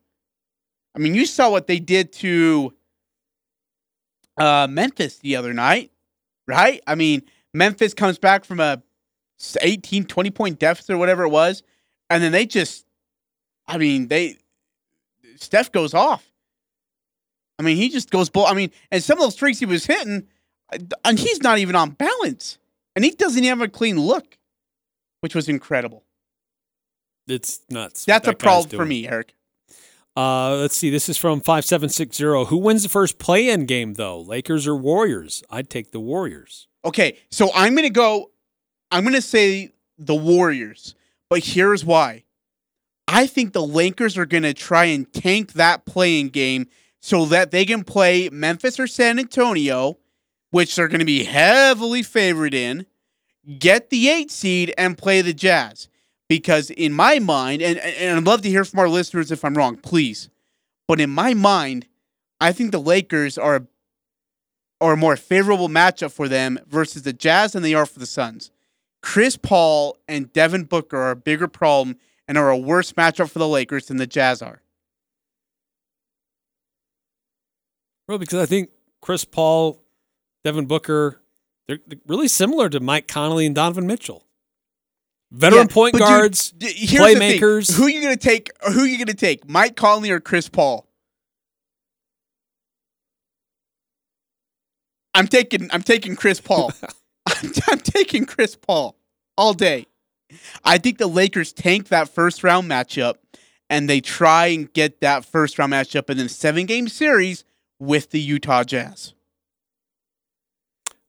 I 0.94 1.00
mean, 1.00 1.14
you 1.14 1.26
saw 1.26 1.50
what 1.50 1.66
they 1.66 1.80
did 1.80 2.12
to 2.14 2.72
uh, 4.38 4.68
Memphis 4.70 5.18
the 5.18 5.36
other 5.36 5.52
night, 5.52 5.90
right? 6.46 6.80
I 6.86 6.94
mean, 6.94 7.22
Memphis 7.52 7.94
comes 7.94 8.18
back 8.18 8.44
from 8.44 8.60
a 8.60 8.82
18, 9.60 10.04
20 10.04 10.30
point 10.30 10.58
deficit 10.58 10.94
or 10.94 10.98
whatever 10.98 11.24
it 11.24 11.30
was, 11.30 11.62
and 12.10 12.22
then 12.22 12.32
they 12.32 12.46
just, 12.46 12.86
I 13.66 13.78
mean, 13.78 14.08
they, 14.08 14.38
Steph 15.36 15.72
goes 15.72 15.94
off. 15.94 16.30
I 17.58 17.62
mean, 17.62 17.76
he 17.76 17.88
just 17.88 18.10
goes 18.10 18.30
bull. 18.30 18.46
I 18.46 18.54
mean, 18.54 18.70
and 18.90 19.02
some 19.02 19.18
of 19.18 19.24
those 19.24 19.34
streaks 19.34 19.58
he 19.58 19.66
was 19.66 19.86
hitting, 19.86 20.26
and 21.04 21.18
he's 21.18 21.42
not 21.42 21.58
even 21.58 21.76
on 21.76 21.90
balance, 21.90 22.58
and 22.96 23.04
he 23.04 23.12
doesn't 23.12 23.42
even 23.44 23.58
have 23.58 23.66
a 23.66 23.70
clean 23.70 24.00
look, 24.00 24.38
which 25.20 25.34
was 25.34 25.48
incredible. 25.48 26.04
It's 27.26 27.60
nuts. 27.70 28.04
That's 28.04 28.28
a 28.28 28.34
problem 28.34 28.68
for 28.76 28.84
me, 28.84 29.08
Eric. 29.08 29.34
Uh, 30.16 30.56
let's 30.56 30.76
see. 30.76 30.90
This 30.90 31.08
is 31.08 31.16
from 31.16 31.40
5760. 31.40 32.50
Who 32.50 32.56
wins 32.58 32.82
the 32.84 32.88
first 32.88 33.18
play 33.18 33.48
in 33.48 33.66
game, 33.66 33.94
though? 33.94 34.20
Lakers 34.20 34.66
or 34.66 34.76
Warriors? 34.76 35.42
I'd 35.50 35.68
take 35.68 35.90
the 35.90 36.00
Warriors. 36.00 36.68
Okay, 36.84 37.18
so 37.30 37.50
I'm 37.54 37.74
gonna 37.74 37.90
go. 37.90 38.30
I'm 38.90 39.04
gonna 39.04 39.22
say 39.22 39.70
the 39.98 40.14
Warriors, 40.14 40.94
but 41.30 41.42
here's 41.44 41.84
why. 41.84 42.24
I 43.08 43.26
think 43.26 43.52
the 43.52 43.66
Lakers 43.66 44.16
are 44.16 44.26
gonna 44.26 44.54
try 44.54 44.84
and 44.86 45.10
tank 45.12 45.54
that 45.54 45.84
playing 45.84 46.28
game 46.28 46.66
so 47.04 47.26
that 47.26 47.50
they 47.50 47.66
can 47.66 47.84
play 47.84 48.30
Memphis 48.30 48.80
or 48.80 48.86
San 48.86 49.18
Antonio, 49.18 49.98
which 50.52 50.74
they're 50.74 50.88
gonna 50.88 51.04
be 51.04 51.24
heavily 51.24 52.02
favored 52.02 52.54
in, 52.54 52.86
get 53.58 53.90
the 53.90 54.08
eight 54.08 54.30
seed 54.30 54.72
and 54.78 54.96
play 54.96 55.20
the 55.20 55.34
Jazz. 55.34 55.90
Because 56.30 56.70
in 56.70 56.94
my 56.94 57.18
mind, 57.18 57.60
and, 57.60 57.78
and 57.78 58.16
I'd 58.16 58.24
love 58.24 58.40
to 58.40 58.48
hear 58.48 58.64
from 58.64 58.78
our 58.78 58.88
listeners 58.88 59.30
if 59.30 59.44
I'm 59.44 59.54
wrong, 59.54 59.76
please. 59.76 60.30
But 60.88 60.98
in 60.98 61.10
my 61.10 61.34
mind, 61.34 61.88
I 62.40 62.52
think 62.52 62.72
the 62.72 62.80
Lakers 62.80 63.36
are 63.36 63.56
a 63.56 63.66
or 64.80 64.94
a 64.94 64.96
more 64.96 65.16
favorable 65.16 65.68
matchup 65.68 66.10
for 66.10 66.26
them 66.26 66.58
versus 66.66 67.02
the 67.02 67.12
Jazz 67.12 67.52
than 67.52 67.62
they 67.62 67.74
are 67.74 67.84
for 67.84 67.98
the 67.98 68.06
Suns. 68.06 68.50
Chris 69.02 69.36
Paul 69.36 69.98
and 70.08 70.32
Devin 70.32 70.64
Booker 70.64 70.96
are 70.96 71.10
a 71.10 71.16
bigger 71.16 71.48
problem 71.48 71.98
and 72.26 72.38
are 72.38 72.48
a 72.48 72.56
worse 72.56 72.92
matchup 72.94 73.30
for 73.30 73.40
the 73.40 73.46
Lakers 73.46 73.88
than 73.88 73.98
the 73.98 74.06
Jazz 74.06 74.40
are. 74.40 74.62
Well, 78.08 78.18
because 78.18 78.40
I 78.40 78.46
think 78.46 78.70
Chris 79.00 79.24
Paul, 79.24 79.80
Devin 80.44 80.66
Booker, 80.66 81.20
they're 81.66 81.78
really 82.06 82.28
similar 82.28 82.68
to 82.68 82.80
Mike 82.80 83.08
Conley 83.08 83.46
and 83.46 83.54
Donovan 83.54 83.86
Mitchell. 83.86 84.24
Veteran 85.32 85.66
Yeah, 85.68 85.74
point 85.74 85.92
dude, 85.94 86.00
guards, 86.00 86.50
d- 86.52 86.66
here's 86.72 86.90
the 87.14 87.18
thing. 87.18 87.40
playmakers. 87.40 87.74
Who 87.76 87.84
are 87.84 87.88
you 87.90 88.02
gonna 88.02 88.16
take? 88.16 88.50
Who 88.72 88.80
are 88.80 88.86
you 88.86 88.98
gonna 88.98 89.14
take? 89.14 89.48
Mike 89.48 89.74
Conley 89.74 90.10
or 90.10 90.20
Chris 90.20 90.48
Paul? 90.48 90.86
I'm 95.14 95.26
taking. 95.28 95.70
I'm 95.72 95.82
taking 95.82 96.16
Chris 96.16 96.40
Paul. 96.40 96.72
I'm, 97.26 97.50
I'm 97.70 97.78
taking 97.78 98.26
Chris 98.26 98.56
Paul 98.56 98.96
all 99.36 99.54
day. 99.54 99.86
I 100.64 100.78
think 100.78 100.98
the 100.98 101.06
Lakers 101.06 101.52
tank 101.52 101.88
that 101.88 102.08
first 102.08 102.42
round 102.44 102.68
matchup, 102.70 103.14
and 103.70 103.88
they 103.88 104.00
try 104.00 104.46
and 104.48 104.72
get 104.72 105.00
that 105.00 105.24
first 105.24 105.58
round 105.58 105.72
matchup 105.72 106.10
in 106.10 106.16
the 106.18 106.28
seven 106.28 106.66
game 106.66 106.88
series 106.88 107.44
with 107.78 108.10
the 108.10 108.20
Utah 108.20 108.64
Jazz. 108.64 109.14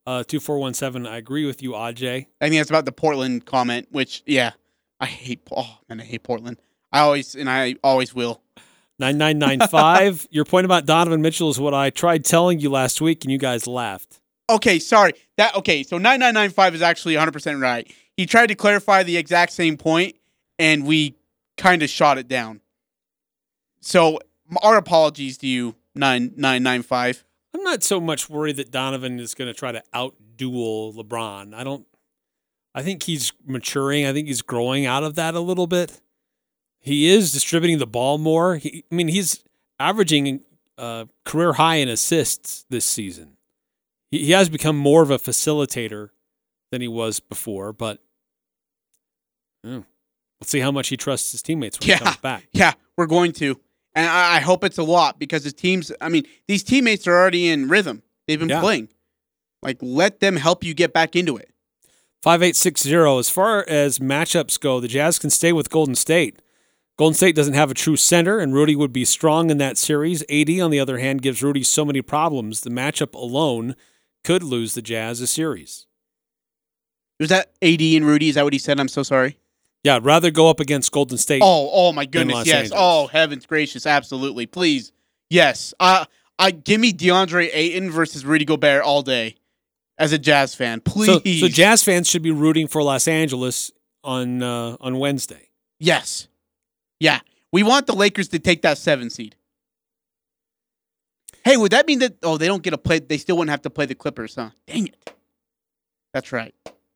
Uh, 0.06 0.22
two 0.22 0.38
four 0.38 0.58
one 0.58 0.74
seven. 0.74 1.06
I 1.06 1.16
agree 1.16 1.46
with 1.46 1.62
you, 1.62 1.72
Aj. 1.72 2.26
I 2.40 2.48
think 2.48 2.60
that's 2.60 2.70
about 2.70 2.84
the 2.84 2.92
Portland 2.92 3.44
comment, 3.44 3.88
which 3.90 4.22
yeah, 4.24 4.52
I 5.00 5.06
hate. 5.06 5.40
Oh 5.54 5.78
man, 5.88 6.00
I 6.00 6.04
hate 6.04 6.22
Portland. 6.22 6.60
I 6.92 7.00
always 7.00 7.34
and 7.34 7.50
I 7.50 7.74
always 7.82 8.14
will. 8.14 8.40
Nine 8.98 9.18
nine 9.18 9.38
nine 9.38 9.60
five. 9.70 10.26
Your 10.30 10.44
point 10.44 10.64
about 10.64 10.86
Donovan 10.86 11.22
Mitchell 11.22 11.50
is 11.50 11.58
what 11.58 11.74
I 11.74 11.90
tried 11.90 12.24
telling 12.24 12.60
you 12.60 12.70
last 12.70 13.00
week, 13.00 13.24
and 13.24 13.32
you 13.32 13.38
guys 13.38 13.66
laughed. 13.66 14.20
Okay, 14.48 14.78
sorry. 14.78 15.14
That 15.38 15.56
okay. 15.56 15.82
So 15.82 15.98
nine 15.98 16.20
nine 16.20 16.34
nine 16.34 16.50
five 16.50 16.74
is 16.74 16.82
actually 16.82 17.16
one 17.16 17.20
hundred 17.20 17.32
percent 17.32 17.60
right. 17.60 17.92
He 18.16 18.26
tried 18.26 18.46
to 18.46 18.54
clarify 18.54 19.02
the 19.02 19.16
exact 19.16 19.52
same 19.52 19.76
point, 19.76 20.16
and 20.58 20.86
we 20.86 21.16
kind 21.56 21.82
of 21.82 21.90
shot 21.90 22.16
it 22.16 22.28
down. 22.28 22.60
So 23.80 24.20
our 24.62 24.76
apologies 24.76 25.38
to 25.38 25.46
you, 25.46 25.74
nine 25.96 26.32
nine 26.36 26.62
nine 26.62 26.82
five. 26.82 27.24
I'm 27.54 27.62
not 27.62 27.82
so 27.82 28.00
much 28.00 28.28
worried 28.28 28.56
that 28.56 28.70
Donovan 28.70 29.18
is 29.18 29.34
going 29.34 29.52
to 29.52 29.58
try 29.58 29.72
to 29.72 29.82
outduel 29.94 30.94
LeBron. 30.94 31.54
I 31.54 31.64
don't. 31.64 31.86
I 32.74 32.82
think 32.82 33.04
he's 33.04 33.32
maturing. 33.46 34.04
I 34.06 34.12
think 34.12 34.28
he's 34.28 34.42
growing 34.42 34.84
out 34.84 35.02
of 35.02 35.14
that 35.14 35.34
a 35.34 35.40
little 35.40 35.66
bit. 35.66 36.00
He 36.78 37.08
is 37.08 37.32
distributing 37.32 37.78
the 37.78 37.86
ball 37.86 38.18
more. 38.18 38.56
He, 38.56 38.84
I 38.92 38.94
mean, 38.94 39.08
he's 39.08 39.42
averaging 39.80 40.42
uh, 40.76 41.06
career 41.24 41.54
high 41.54 41.76
in 41.76 41.88
assists 41.88 42.66
this 42.68 42.84
season. 42.84 43.38
He, 44.10 44.26
he 44.26 44.32
has 44.32 44.50
become 44.50 44.76
more 44.76 45.02
of 45.02 45.10
a 45.10 45.18
facilitator 45.18 46.10
than 46.70 46.82
he 46.82 46.88
was 46.88 47.18
before, 47.18 47.72
but 47.72 48.00
let's 49.64 49.84
see 50.44 50.60
how 50.60 50.70
much 50.70 50.88
he 50.88 50.96
trusts 50.96 51.32
his 51.32 51.42
teammates 51.42 51.80
when 51.80 51.88
Yeah. 51.88 51.98
he 51.98 52.04
comes 52.04 52.16
back. 52.18 52.46
Yeah, 52.52 52.74
we're 52.96 53.06
going 53.06 53.32
to, 53.32 53.58
and 53.96 54.06
I, 54.08 54.36
I 54.36 54.40
hope 54.40 54.62
it's 54.62 54.78
a 54.78 54.84
lot 54.84 55.18
because 55.18 55.42
his 55.42 55.54
teams. 55.54 55.90
I 56.00 56.08
mean, 56.08 56.24
these 56.46 56.62
teammates 56.62 57.08
are 57.08 57.14
already 57.16 57.48
in 57.48 57.68
rhythm. 57.68 58.02
They've 58.28 58.38
been 58.38 58.48
Yeah. 58.48 58.60
playing. 58.60 58.88
Like, 59.62 59.78
let 59.80 60.20
them 60.20 60.36
help 60.36 60.62
you 60.62 60.74
get 60.74 60.92
back 60.92 61.16
into 61.16 61.36
it. 61.36 61.50
5860. 62.22 62.94
As 63.18 63.28
far 63.30 63.64
as 63.68 63.98
matchups 63.98 64.60
go, 64.60 64.78
the 64.78 64.86
Jazz 64.88 65.18
can 65.18 65.30
stay 65.30 65.52
with 65.52 65.70
Golden 65.70 65.94
State. 65.96 66.40
Golden 66.98 67.14
State 67.14 67.34
doesn't 67.36 67.54
have 67.54 67.70
a 67.70 67.74
true 67.74 67.96
center, 67.96 68.38
and 68.38 68.54
Rudy 68.54 68.74
would 68.76 68.92
be 68.92 69.04
strong 69.04 69.50
in 69.50 69.58
that 69.58 69.76
series. 69.76 70.22
AD, 70.30 70.60
on 70.60 70.70
the 70.70 70.80
other 70.80 70.98
hand, 70.98 71.20
gives 71.22 71.42
Rudy 71.42 71.62
so 71.62 71.84
many 71.84 72.00
problems. 72.00 72.62
The 72.62 72.70
matchup 72.70 73.14
alone 73.14 73.76
could 74.24 74.42
lose 74.42 74.74
the 74.74 74.82
Jazz 74.82 75.20
a 75.20 75.26
series. 75.26 75.86
Was 77.20 77.28
that 77.28 77.52
AD 77.62 77.80
and 77.96 78.06
Rudy? 78.06 78.28
Is 78.28 78.34
that 78.36 78.44
what 78.44 78.52
he 78.52 78.58
said? 78.58 78.78
I'm 78.80 78.88
so 78.88 79.02
sorry. 79.02 79.38
Yeah, 79.86 79.96
I'd 79.96 80.04
rather 80.04 80.32
go 80.32 80.50
up 80.50 80.58
against 80.58 80.90
Golden 80.90 81.16
State. 81.16 81.42
Oh, 81.44 81.70
oh 81.72 81.92
my 81.92 82.06
goodness, 82.06 82.44
yes. 82.44 82.56
Angeles. 82.56 82.80
Oh, 82.82 83.06
heavens 83.06 83.46
gracious, 83.46 83.86
absolutely. 83.86 84.46
Please. 84.46 84.90
Yes. 85.30 85.74
Uh 85.78 86.06
I 86.40 86.50
give 86.50 86.80
me 86.80 86.92
DeAndre 86.92 87.50
Ayton 87.52 87.92
versus 87.92 88.26
Rudy 88.26 88.44
Gobert 88.44 88.82
all 88.82 89.02
day 89.02 89.36
as 89.96 90.12
a 90.12 90.18
Jazz 90.18 90.56
fan. 90.56 90.82
So, 90.84 91.20
Please. 91.20 91.40
so 91.40 91.46
Jazz 91.46 91.84
fans 91.84 92.08
should 92.08 92.22
be 92.22 92.32
rooting 92.32 92.66
for 92.66 92.82
Los 92.82 93.06
Angeles 93.06 93.70
on 94.02 94.42
uh, 94.42 94.76
on 94.80 94.98
Wednesday. 94.98 95.50
Yes. 95.78 96.26
Yeah. 96.98 97.20
We 97.52 97.62
want 97.62 97.86
the 97.86 97.94
Lakers 97.94 98.26
to 98.28 98.40
take 98.40 98.62
that 98.62 98.78
seven 98.78 99.08
seed. 99.08 99.36
Hey, 101.44 101.56
would 101.56 101.70
that 101.70 101.86
mean 101.86 102.00
that 102.00 102.16
oh 102.24 102.38
they 102.38 102.48
don't 102.48 102.62
get 102.64 102.72
a 102.72 102.78
play 102.78 102.98
they 102.98 103.18
still 103.18 103.36
wouldn't 103.36 103.50
have 103.52 103.62
to 103.62 103.70
play 103.70 103.86
the 103.86 103.94
Clippers, 103.94 104.34
huh? 104.34 104.50
Dang 104.66 104.88
it. 104.88 105.14
That's 106.12 106.32
right. 106.32 106.54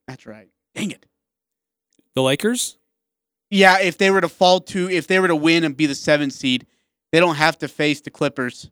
That's 0.08 0.26
right. 0.26 0.48
Dang 0.74 0.90
it. 0.90 1.06
The 2.16 2.22
Lakers? 2.22 2.76
Yeah, 3.50 3.80
if 3.80 3.98
they 3.98 4.10
were 4.10 4.20
to 4.20 4.28
fall 4.28 4.60
to 4.60 4.88
if 4.88 5.06
they 5.06 5.18
were 5.18 5.28
to 5.28 5.36
win 5.36 5.64
and 5.64 5.76
be 5.76 5.86
the 5.86 5.94
seven 5.94 6.30
seed, 6.30 6.66
they 7.12 7.18
don't 7.20 7.34
have 7.36 7.58
to 7.58 7.68
face 7.68 8.00
the 8.00 8.10
Clippers. 8.10 8.70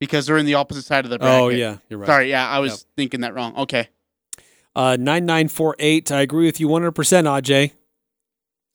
Because 0.00 0.26
they're 0.26 0.36
in 0.36 0.44
the 0.46 0.54
opposite 0.54 0.84
side 0.84 1.04
of 1.04 1.10
the 1.10 1.18
bracket. 1.18 1.40
Oh, 1.42 1.48
yeah, 1.48 1.78
you're 1.88 1.98
right. 1.98 2.06
Sorry, 2.06 2.28
yeah, 2.30 2.46
I 2.48 2.58
was 2.58 2.72
Yep. 2.72 2.80
thinking 2.96 3.20
that 3.20 3.34
wrong. 3.34 3.56
Okay. 3.56 3.88
Uh, 4.76 4.96
9948. 4.98 6.10
I 6.12 6.20
agree 6.20 6.46
with 6.46 6.60
you 6.60 6.68
100%, 6.68 6.92
Aj. 6.92 7.72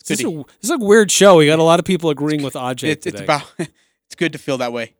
This 0.07 0.19
is, 0.21 0.25
a, 0.25 0.29
this 0.31 0.45
is 0.63 0.69
a 0.71 0.77
weird 0.79 1.11
show. 1.11 1.35
We 1.37 1.45
got 1.45 1.59
a 1.59 1.63
lot 1.63 1.77
of 1.77 1.85
people 1.85 2.09
agreeing 2.09 2.41
with 2.41 2.53
Aj 2.55 2.81
It's, 2.83 3.03
today. 3.03 3.15
it's 3.17 3.21
about 3.21 3.43
it's 3.59 4.15
good 4.15 4.31
to 4.31 4.39
feel 4.39 4.57
that 4.57 4.71
way. 4.73 4.93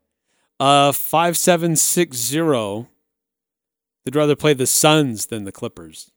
Uh, 0.59 0.91
5760. 0.91 2.89
They'd 4.05 4.15
rather 4.15 4.35
play 4.35 4.53
the 4.53 4.67
Suns 4.67 5.27
than 5.27 5.45
the 5.45 5.51
Clippers. 5.53 6.11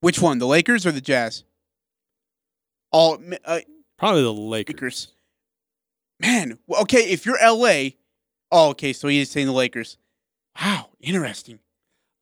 Which 0.00 0.20
one, 0.20 0.38
the 0.38 0.46
Lakers 0.46 0.86
or 0.86 0.92
the 0.92 1.00
Jazz? 1.00 1.44
All 2.92 3.18
uh, 3.44 3.60
Probably 3.98 4.22
the 4.22 4.32
Lakers. 4.32 4.74
Lakers. 4.74 5.08
Man, 6.20 6.58
okay, 6.80 7.10
if 7.10 7.26
you're 7.26 7.38
LA, 7.42 7.90
oh, 8.50 8.70
okay, 8.70 8.92
so 8.92 9.08
he's 9.08 9.30
saying 9.30 9.46
the 9.46 9.52
Lakers. 9.52 9.98
Wow, 10.60 10.88
interesting. 11.00 11.58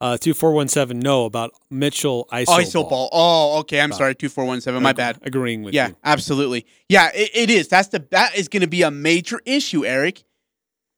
Uh, 0.00 0.18
2417, 0.18 0.98
no, 1.00 1.24
about 1.24 1.52
Mitchell 1.70 2.28
ISO, 2.32 2.46
ISO 2.46 2.88
ball. 2.90 3.08
Oh, 3.12 3.60
okay. 3.60 3.80
I'm 3.80 3.90
Ball. 3.90 3.98
sorry. 3.98 4.14
Two 4.14 4.28
four 4.28 4.44
one 4.44 4.60
seven. 4.60 4.82
My 4.82 4.92
bad. 4.92 5.18
Agreeing 5.22 5.62
with 5.62 5.72
yeah, 5.72 5.88
you. 5.88 5.92
Yeah, 5.92 6.12
absolutely. 6.12 6.66
Yeah, 6.88 7.10
it, 7.14 7.30
it 7.32 7.50
is. 7.50 7.68
That's 7.68 7.88
the 7.88 8.04
that 8.10 8.36
is 8.36 8.48
going 8.48 8.62
to 8.62 8.66
be 8.66 8.82
a 8.82 8.90
major 8.90 9.40
issue, 9.46 9.86
Eric. 9.86 10.24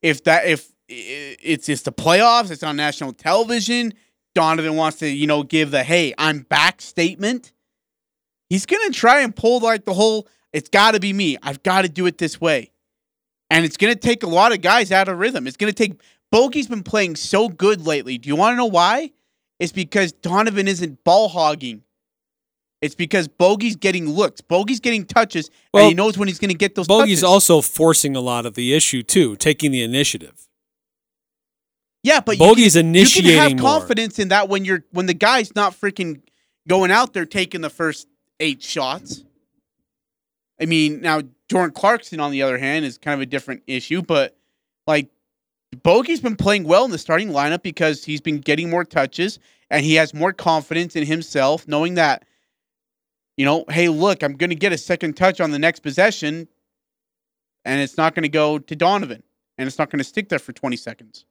If 0.03 0.25
that 0.25 0.47
if 0.47 0.73
it's 0.89 1.69
it's 1.69 1.83
the 1.83 1.93
playoffs, 1.93 2.51
it's 2.51 2.63
on 2.63 2.77
national 2.77 3.13
television. 3.13 3.93
Donovan 4.37 4.77
wants 4.77 4.99
to 4.99 5.09
you 5.09 5.27
know 5.27 5.43
give 5.43 5.71
the 5.71 5.83
hey 5.83 6.13
I'm 6.19 6.41
back 6.41 6.83
statement. 6.83 7.55
He's 8.51 8.67
going 8.67 8.87
to 8.87 8.97
try 8.97 9.23
and 9.23 9.35
pull 9.35 9.61
like 9.61 9.87
the 9.87 9.95
whole. 9.95 10.29
It's 10.53 10.69
got 10.69 10.93
to 10.93 11.01
be 11.01 11.15
me. 11.15 11.39
I've 11.43 11.63
got 11.63 11.83
to 11.83 11.89
do 11.89 12.05
it 12.05 12.19
this 12.19 12.39
way, 12.39 12.71
and 13.49 13.65
it's 13.65 13.79
going 13.79 13.95
to 13.95 13.99
take 13.99 14.23
a 14.23 14.29
lot 14.29 14.53
of 14.53 14.61
guys 14.61 14.93
out 14.93 15.09
of 15.09 15.19
rhythm. 15.19 15.47
It's 15.47 15.57
going 15.57 15.73
to 15.73 15.75
take. 15.75 15.99
Bogey's 16.31 16.69
been 16.69 16.83
playing 16.83 17.17
so 17.17 17.49
good 17.49 17.87
lately. 17.87 18.19
Do 18.19 18.29
you 18.29 18.37
want 18.37 18.53
to 18.53 18.57
know 18.57 18.67
why? 18.67 19.13
It's 19.59 19.73
because 19.73 20.13
Donovan 20.13 20.69
isn't 20.69 21.03
ball 21.03 21.31
hogging. 21.31 21.83
It's 22.83 22.95
because 22.95 23.27
Bogey's 23.29 23.77
getting 23.77 24.07
looks. 24.07 24.43
Bogey's 24.43 24.81
getting 24.81 25.07
touches, 25.07 25.51
Well, 25.73 25.85
and 25.85 25.89
he 25.89 25.95
knows 25.95 26.19
when 26.19 26.29
he's 26.29 26.39
going 26.39 26.51
to 26.51 26.57
get 26.57 26.75
those 26.75 26.87
Bogey's 26.87 27.21
touches. 27.21 27.25
also 27.25 27.63
forcing 27.63 28.15
a 28.15 28.21
lot 28.21 28.45
of 28.45 28.53
the 28.55 28.75
issue, 28.75 29.03
too, 29.03 29.35
taking 29.37 29.71
the 29.73 29.83
initiative. 29.83 30.46
Yeah, 32.03 32.21
but 32.21 32.39
Bogey's 32.39 32.77
you 32.77 32.83
can, 32.83 32.89
initiating 32.91 33.31
You 33.31 33.37
can 33.39 33.51
have 33.51 33.61
more. 33.61 33.79
confidence 33.79 34.19
in 34.19 34.29
that 34.29 34.49
when 34.49 34.65
you're 34.65 34.85
when 34.93 35.07
the 35.07 35.15
guy's 35.15 35.55
not 35.55 35.73
freaking 35.73 36.21
going 36.69 36.91
out 36.91 37.13
there 37.13 37.27
taking 37.27 37.61
the 37.61 37.71
first 37.71 38.07
eight 38.41 38.63
shots. 38.63 39.25
I 40.61 40.67
mean, 40.67 41.01
now 41.01 41.23
Jordan 41.49 41.75
Clarkson, 41.75 42.21
on 42.21 42.31
the 42.31 42.43
other 42.43 42.59
hand, 42.59 42.85
is 42.85 42.99
kind 42.99 43.15
of 43.15 43.21
a 43.21 43.27
different 43.27 43.63
issue, 43.67 44.03
but 44.03 44.37
like 44.87 45.11
Bogey's 45.83 46.21
been 46.21 46.37
playing 46.37 46.65
well 46.65 46.85
in 46.85 46.91
the 46.91 46.99
starting 46.99 47.31
lineup 47.31 47.63
because 47.63 48.05
he's 48.05 48.21
been 48.21 48.39
getting 48.39 48.71
more 48.71 48.85
touches 48.85 49.39
and 49.71 49.85
he 49.85 49.95
has 49.95 50.15
more 50.15 50.33
confidence 50.33 50.97
in 50.97 51.05
himself, 51.05 51.67
knowing 51.67 51.95
that, 51.95 52.25
you 53.37 53.45
know, 53.45 53.65
hey, 53.69 53.89
look, 53.89 54.23
I'm 54.23 54.35
going 54.37 54.51
to 54.51 54.57
get 54.57 54.73
a 54.73 54.79
second 54.79 55.17
touch 55.17 55.41
on 55.41 55.51
the 55.51 55.59
next 55.59 55.81
possession, 55.81 56.49
and 57.65 57.81
it's 57.81 57.97
not 57.97 58.15
going 58.15 58.23
to 58.23 58.29
go 58.29 58.59
to 58.59 58.77
Donovan, 58.77 59.23
and 59.59 59.67
it's 59.67 59.79
not 59.79 59.91
going 59.91 59.99
to 59.99 60.05
stick 60.05 60.29
there 60.29 60.39
for 60.39 60.53
20 60.53 60.77
seconds. 60.77 61.25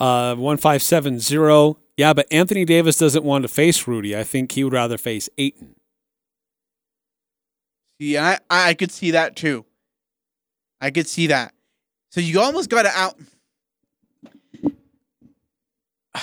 Uh, 0.00 0.34
1570. 0.34 1.78
Yeah, 1.96 2.14
but 2.14 2.26
Anthony 2.30 2.64
Davis 2.64 2.96
doesn't 2.96 3.24
want 3.24 3.42
to 3.42 3.48
face 3.48 3.86
Rudy. 3.86 4.16
I 4.16 4.24
think 4.24 4.52
he 4.52 4.64
would 4.64 4.72
rather 4.72 4.96
face 4.96 5.28
Ayton. 5.36 5.76
Yeah, 7.98 8.38
I, 8.48 8.70
I 8.70 8.74
could 8.74 8.90
see 8.90 9.10
that 9.10 9.36
too. 9.36 9.66
I 10.80 10.90
could 10.90 11.06
see 11.06 11.26
that. 11.26 11.52
So 12.10 12.20
you 12.20 12.40
almost 12.40 12.70
got 12.70 12.82
to 12.84 12.90
out. 12.96 13.16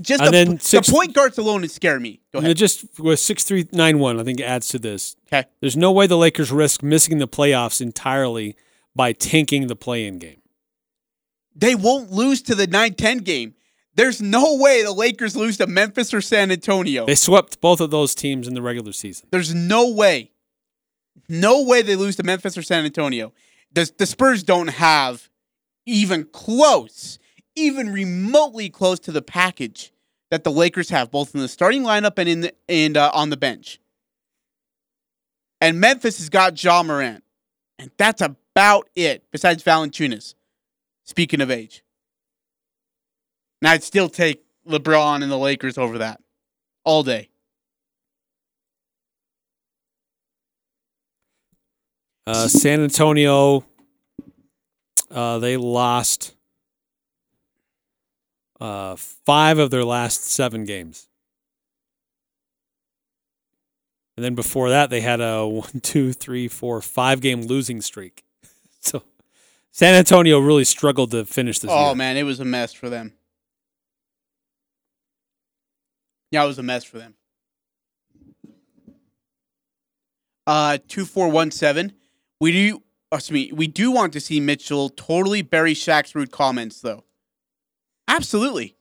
Just 0.00 0.22
And 0.22 0.28
the, 0.28 0.44
then 0.44 0.54
the 0.54 0.86
point 0.88 1.12
guards 1.12 1.36
alone 1.36 1.60
would 1.62 1.70
scare 1.70 2.00
me. 2.00 2.20
Go 2.32 2.38
ahead. 2.38 2.56
just 2.56 2.86
with 2.98 3.18
6391, 3.18 4.18
I 4.18 4.22
think 4.22 4.40
it 4.40 4.44
adds 4.44 4.68
to 4.68 4.78
this. 4.78 5.14
Okay. 5.26 5.46
There's 5.60 5.76
no 5.76 5.92
way 5.92 6.06
the 6.06 6.16
Lakers 6.16 6.50
risk 6.50 6.82
missing 6.82 7.18
the 7.18 7.28
playoffs 7.28 7.82
entirely 7.82 8.56
by 8.96 9.12
tanking 9.12 9.66
the 9.66 9.76
play 9.76 10.06
in 10.06 10.18
game. 10.18 10.39
They 11.60 11.74
won't 11.74 12.10
lose 12.10 12.40
to 12.42 12.54
the 12.54 12.66
9-10 12.66 13.22
game. 13.22 13.54
There's 13.94 14.22
no 14.22 14.56
way 14.56 14.82
the 14.82 14.92
Lakers 14.92 15.36
lose 15.36 15.58
to 15.58 15.66
Memphis 15.66 16.14
or 16.14 16.22
San 16.22 16.50
Antonio. 16.50 17.04
They 17.04 17.14
swept 17.14 17.60
both 17.60 17.80
of 17.80 17.90
those 17.90 18.14
teams 18.14 18.48
in 18.48 18.54
the 18.54 18.62
regular 18.62 18.92
season. 18.92 19.28
There's 19.30 19.54
no 19.54 19.90
way. 19.90 20.32
No 21.28 21.64
way 21.64 21.82
they 21.82 21.96
lose 21.96 22.16
to 22.16 22.22
Memphis 22.22 22.56
or 22.56 22.62
San 22.62 22.84
Antonio. 22.84 23.32
The, 23.72 23.90
the 23.98 24.06
Spurs 24.06 24.42
don't 24.42 24.68
have 24.68 25.28
even 25.84 26.24
close, 26.24 27.18
even 27.54 27.92
remotely 27.92 28.70
close 28.70 28.98
to 29.00 29.12
the 29.12 29.22
package 29.22 29.92
that 30.30 30.44
the 30.44 30.52
Lakers 30.52 30.88
have, 30.90 31.10
both 31.10 31.34
in 31.34 31.40
the 31.40 31.48
starting 31.48 31.82
lineup 31.82 32.14
and 32.16 32.28
in 32.28 32.40
the, 32.40 32.54
and 32.68 32.96
uh, 32.96 33.10
on 33.12 33.30
the 33.30 33.36
bench. 33.36 33.80
And 35.60 35.78
Memphis 35.78 36.18
has 36.18 36.30
got 36.30 36.62
Ja 36.62 36.82
Morant, 36.82 37.22
and 37.78 37.90
that's 37.98 38.22
about 38.22 38.88
it. 38.96 39.24
Besides 39.30 39.62
Valanciunas, 39.62 40.34
speaking 41.10 41.40
of 41.40 41.50
age, 41.50 41.82
and 43.60 43.68
I'd 43.68 43.82
still 43.82 44.08
take 44.08 44.44
LeBron 44.66 45.24
and 45.24 45.30
the 45.30 45.36
Lakers 45.36 45.76
over 45.76 45.98
that 45.98 46.20
all 46.84 47.02
day. 47.02 47.28
Uh, 52.28 52.46
San 52.46 52.80
Antonio, 52.80 53.64
uh, 55.10 55.40
they 55.40 55.56
lost 55.56 56.36
uh, 58.60 58.94
five 58.94 59.58
of 59.58 59.70
their 59.70 59.84
last 59.84 60.26
seven 60.26 60.64
games. 60.64 61.08
And 64.16 64.24
then 64.24 64.36
before 64.36 64.68
that, 64.68 64.90
they 64.90 65.00
had 65.00 65.20
a 65.20 65.44
one, 65.48 65.80
two, 65.82 66.12
three, 66.12 66.46
four, 66.46 66.80
five 66.80 67.20
game 67.20 67.42
losing 67.42 67.80
streak. 67.80 68.22
So 68.82 69.02
San 69.72 69.94
Antonio 69.94 70.38
really 70.40 70.64
struggled 70.64 71.10
to 71.12 71.24
finish 71.24 71.58
this 71.60 71.70
Oh 71.72 71.88
year. 71.88 71.94
man, 71.94 72.16
it 72.16 72.24
was 72.24 72.40
a 72.40 72.44
mess 72.44 72.72
for 72.72 72.88
them. 72.88 73.14
Yeah, 76.30 76.44
it 76.44 76.46
was 76.46 76.58
a 76.58 76.62
mess 76.62 76.84
for 76.84 76.98
them. 76.98 77.14
Uh, 80.46 80.78
two 80.88 81.04
four 81.04 81.28
one 81.28 81.50
seven. 81.50 81.92
We 82.40 82.52
do. 82.52 82.82
oh, 83.12 83.16
Excuse 83.16 83.32
me. 83.50 83.52
We 83.52 83.66
do 83.66 83.90
want 83.92 84.12
to 84.14 84.20
see 84.20 84.40
Mitchell 84.40 84.88
totally 84.90 85.42
bury 85.42 85.74
Shaq's 85.74 86.14
rude 86.14 86.30
comments, 86.32 86.80
though. 86.80 87.04
Absolutely. 88.08 88.76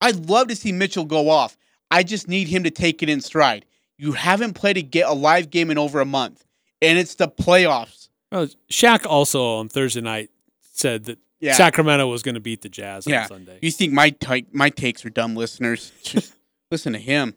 I'd 0.00 0.28
love 0.28 0.48
to 0.48 0.56
see 0.56 0.72
Mitchell 0.72 1.04
go 1.04 1.30
off. 1.30 1.56
I 1.90 2.02
just 2.02 2.28
need 2.28 2.48
him 2.48 2.64
to 2.64 2.70
take 2.70 3.02
it 3.02 3.08
in 3.08 3.20
stride. 3.20 3.64
You 3.96 4.12
haven't 4.12 4.54
played 4.54 4.76
a, 4.76 4.82
get 4.82 5.08
a 5.08 5.12
live 5.14 5.50
game 5.50 5.70
in 5.70 5.78
over 5.78 6.00
a 6.00 6.04
month, 6.04 6.44
and 6.82 6.98
it's 6.98 7.14
the 7.14 7.28
playoffs. 7.28 8.03
Well, 8.34 8.48
Shaq 8.70 9.06
also 9.06 9.58
on 9.58 9.68
Thursday 9.68 10.00
night 10.00 10.30
said 10.60 11.04
that 11.04 11.18
Yeah. 11.38 11.54
Sacramento 11.54 12.06
was 12.08 12.22
going 12.24 12.34
to 12.34 12.40
beat 12.40 12.62
the 12.62 12.68
Jazz 12.68 13.06
yeah. 13.06 13.22
on 13.22 13.28
Sunday. 13.28 13.58
You 13.62 13.70
think 13.70 13.92
my 13.92 14.10
ta- 14.10 14.46
my 14.52 14.70
takes 14.70 15.04
are 15.04 15.10
dumb, 15.10 15.36
listeners? 15.36 15.92
Just 16.02 16.34
listen 16.70 16.92
to 16.94 16.98
him. 16.98 17.34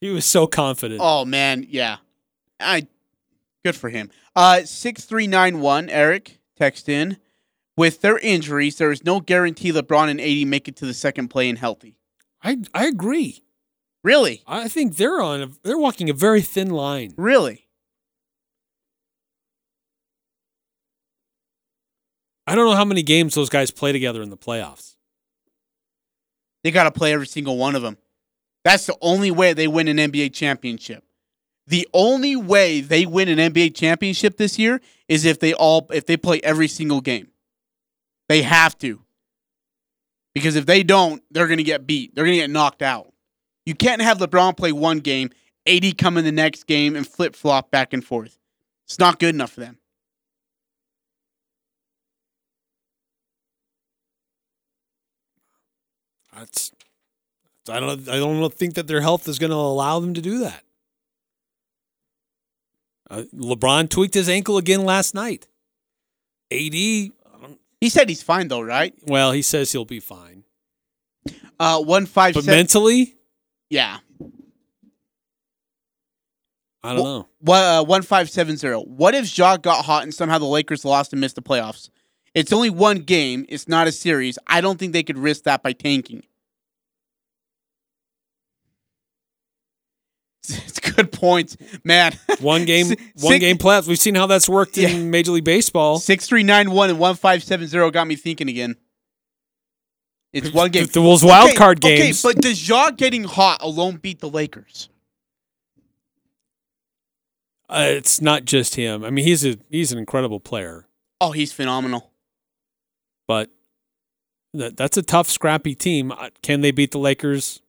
He 0.00 0.10
was 0.10 0.26
so 0.26 0.46
confident. 0.46 1.00
Oh 1.02 1.24
man, 1.24 1.66
yeah. 1.68 1.96
I 2.60 2.86
good 3.64 3.74
for 3.74 3.88
him. 3.88 4.10
Uh 4.36 4.62
six 4.64 5.04
three 5.06 5.26
nine 5.26 5.60
one, 5.60 5.88
Eric, 5.88 6.38
text 6.58 6.88
in. 6.88 7.16
With 7.76 8.02
their 8.02 8.18
injuries, 8.18 8.76
there 8.76 8.92
is 8.92 9.02
no 9.04 9.20
guarantee 9.20 9.72
LeBron 9.72 10.08
and 10.10 10.20
AD 10.20 10.46
make 10.46 10.68
it 10.68 10.76
to 10.76 10.86
the 10.86 10.94
second 10.94 11.28
play 11.28 11.48
and 11.48 11.58
healthy. 11.58 11.96
I 12.42 12.58
I 12.74 12.86
agree. 12.86 13.42
Really? 14.02 14.42
I 14.46 14.68
think 14.68 14.96
they're 14.96 15.22
on. 15.22 15.42
A, 15.42 15.46
they're 15.62 15.78
walking 15.78 16.10
a 16.10 16.12
very 16.12 16.42
thin 16.42 16.68
line. 16.68 17.14
Really? 17.16 17.63
I 22.46 22.54
don't 22.54 22.66
know 22.66 22.76
how 22.76 22.84
many 22.84 23.02
games 23.02 23.34
those 23.34 23.48
guys 23.48 23.70
play 23.70 23.92
together 23.92 24.22
in 24.22 24.30
the 24.30 24.36
playoffs. 24.36 24.96
They 26.62 26.70
got 26.70 26.84
to 26.84 26.90
play 26.90 27.12
every 27.12 27.26
single 27.26 27.56
one 27.56 27.74
of 27.74 27.82
them. 27.82 27.98
That's 28.64 28.86
the 28.86 28.96
only 29.00 29.30
way 29.30 29.52
they 29.52 29.68
win 29.68 29.88
an 29.88 29.98
NBA 29.98 30.32
championship. 30.32 31.04
The 31.66 31.88
only 31.94 32.36
way 32.36 32.80
they 32.80 33.06
win 33.06 33.28
an 33.28 33.52
NBA 33.52 33.74
championship 33.74 34.36
this 34.36 34.58
year 34.58 34.80
is 35.08 35.24
if 35.24 35.38
they 35.40 35.54
all 35.54 35.86
if 35.90 36.06
they 36.06 36.16
play 36.16 36.40
every 36.42 36.68
single 36.68 37.00
game. 37.00 37.28
They 38.28 38.42
have 38.42 38.76
to. 38.78 39.00
Because 40.34 40.56
if 40.56 40.66
they 40.66 40.82
don't, 40.82 41.22
they're 41.30 41.46
going 41.46 41.58
to 41.58 41.64
get 41.64 41.86
beat. 41.86 42.14
They're 42.14 42.24
going 42.24 42.36
to 42.36 42.42
get 42.42 42.50
knocked 42.50 42.82
out. 42.82 43.12
You 43.66 43.74
can't 43.74 44.02
have 44.02 44.18
LeBron 44.18 44.56
play 44.56 44.72
one 44.72 44.98
game, 44.98 45.30
AD 45.66 45.96
come 45.96 46.18
in 46.18 46.24
the 46.24 46.32
next 46.32 46.66
game 46.66 46.96
and 46.96 47.06
flip-flop 47.06 47.70
back 47.70 47.92
and 47.92 48.04
forth. 48.04 48.38
It's 48.86 48.98
not 48.98 49.18
good 49.18 49.34
enough 49.34 49.52
for 49.52 49.60
them. 49.60 49.78
That's 56.36 56.72
I 57.68 57.80
don't 57.80 58.08
I 58.08 58.16
don't 58.16 58.52
think 58.52 58.74
that 58.74 58.86
their 58.86 59.00
health 59.00 59.28
is 59.28 59.38
going 59.38 59.50
to 59.50 59.56
allow 59.56 60.00
them 60.00 60.14
to 60.14 60.20
do 60.20 60.38
that. 60.40 60.62
Uh, 63.10 63.22
LeBron 63.34 63.88
tweaked 63.88 64.14
his 64.14 64.28
ankle 64.28 64.58
again 64.58 64.84
last 64.84 65.14
night. 65.14 65.46
AD, 66.50 66.72
he 66.72 67.12
said 67.88 68.08
he's 68.08 68.22
fine 68.22 68.48
though, 68.48 68.62
right? 68.62 68.94
Well, 69.06 69.32
he 69.32 69.42
says 69.42 69.72
he'll 69.72 69.84
be 69.84 70.00
fine. 70.00 70.44
Uh, 71.58 71.82
one 71.82 72.06
five. 72.06 72.34
But 72.34 72.46
mentally, 72.46 73.16
yeah. 73.70 73.98
I 76.82 76.94
don't 76.94 77.04
know. 77.04 77.28
What 77.40 77.62
uh, 77.62 77.84
one 77.84 78.02
five 78.02 78.28
seven 78.28 78.56
zero? 78.56 78.80
What 78.82 79.14
if 79.14 79.36
Ja 79.36 79.56
got 79.56 79.84
hot 79.84 80.02
and 80.02 80.12
somehow 80.12 80.38
the 80.38 80.44
Lakers 80.44 80.84
lost 80.84 81.12
and 81.12 81.20
missed 81.20 81.34
the 81.36 81.42
playoffs? 81.42 81.88
It's 82.34 82.52
only 82.52 82.70
one 82.70 82.98
game. 82.98 83.46
It's 83.48 83.68
not 83.68 83.86
a 83.86 83.92
series. 83.92 84.38
I 84.46 84.60
don't 84.60 84.78
think 84.78 84.92
they 84.92 85.02
could 85.04 85.18
risk 85.18 85.44
that 85.44 85.62
by 85.62 85.72
tanking. 85.72 86.22
It's 90.46 90.78
good 90.78 91.10
points, 91.10 91.56
man. 91.84 92.12
One 92.40 92.66
game, 92.66 92.88
one 93.20 93.38
game 93.38 93.56
playoffs. 93.56 93.88
We've 93.88 93.98
seen 93.98 94.14
how 94.14 94.26
that's 94.26 94.48
worked 94.48 94.76
in 94.76 94.90
Yeah. 94.90 95.02
Major 95.04 95.32
League 95.32 95.44
Baseball. 95.44 95.98
Six 95.98 96.26
three 96.26 96.42
nine 96.42 96.70
one 96.70 96.90
and 96.90 96.98
one 96.98 97.14
five 97.16 97.42
seven 97.42 97.66
zero 97.66 97.90
got 97.90 98.06
me 98.06 98.14
thinking 98.16 98.48
again. 98.50 98.76
It's 100.32 100.52
one 100.52 100.70
game. 100.70 100.86
The 100.86 101.00
Wolves 101.00 101.24
wild 101.24 101.48
Okay, 101.50 101.56
card 101.56 101.80
games. 101.80 102.24
Okay, 102.24 102.34
but 102.34 102.42
does 102.42 102.68
Ja 102.68 102.90
getting 102.90 103.24
hot 103.24 103.62
alone 103.62 103.96
beat 103.96 104.20
the 104.20 104.28
Lakers? 104.28 104.90
Uh, 107.68 107.86
it's 107.88 108.20
not 108.20 108.44
just 108.44 108.74
him. 108.74 109.02
I 109.04 109.10
mean, 109.10 109.24
he's 109.24 109.46
a 109.46 109.56
he's 109.70 109.92
an 109.92 109.98
incredible 109.98 110.40
player, 110.40 110.86
Oh, 111.20 111.30
he's 111.30 111.52
phenomenal. 111.52 112.10
But 113.26 113.50
that 114.52 114.76
that's 114.76 114.96
a 114.96 115.02
tough, 115.02 115.28
scrappy 115.28 115.74
team. 115.74 116.12
Uh, 116.12 116.30
Can 116.42 116.60
they 116.60 116.70
beat 116.70 116.92
the 116.92 116.98
Lakers? 116.98 117.60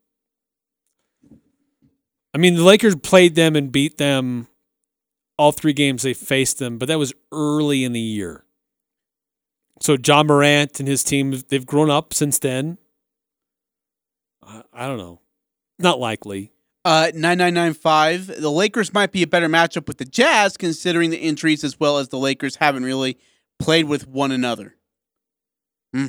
I 2.34 2.38
mean, 2.38 2.56
the 2.56 2.64
Lakers 2.64 2.96
played 2.96 3.36
them 3.36 3.56
and 3.56 3.72
beat 3.72 3.98
them 3.98 4.48
all 5.38 5.52
three 5.52 5.74
games 5.74 6.04
they 6.04 6.14
faced 6.14 6.60
them, 6.60 6.78
but 6.78 6.88
that 6.88 7.00
was 7.00 7.14
early 7.32 7.84
in 7.84 7.94
the 7.94 8.00
year. 8.00 8.46
So 9.82 9.98
John 9.98 10.28
Morant 10.28 10.80
and 10.80 10.88
his 10.88 11.04
team, 11.04 11.42
they've 11.50 11.66
grown 11.66 11.90
up 11.90 12.14
since 12.14 12.40
then. 12.40 12.78
I, 14.46 14.64
I 14.74 14.88
don't 14.88 14.98
know. 14.98 15.22
Not 15.80 16.00
likely. 16.00 16.52
Uh, 16.86 17.12
9995. 17.14 18.42
The 18.42 18.52
Lakers 18.52 18.94
might 18.94 19.12
be 19.12 19.24
a 19.24 19.28
better 19.28 19.50
matchup 19.50 19.88
with 19.88 19.98
the 19.98 20.06
Jazz 20.06 20.56
considering 20.56 21.10
the 21.10 21.18
injuries 21.18 21.64
as 21.64 21.80
well 21.80 21.98
as 21.98 22.10
the 22.10 22.20
Lakers 22.20 22.58
haven't 22.58 22.84
really 22.84 23.18
played 23.60 23.86
with 23.86 24.08
one 24.08 24.32
another. 24.32 24.75
Hmm. 25.96 26.08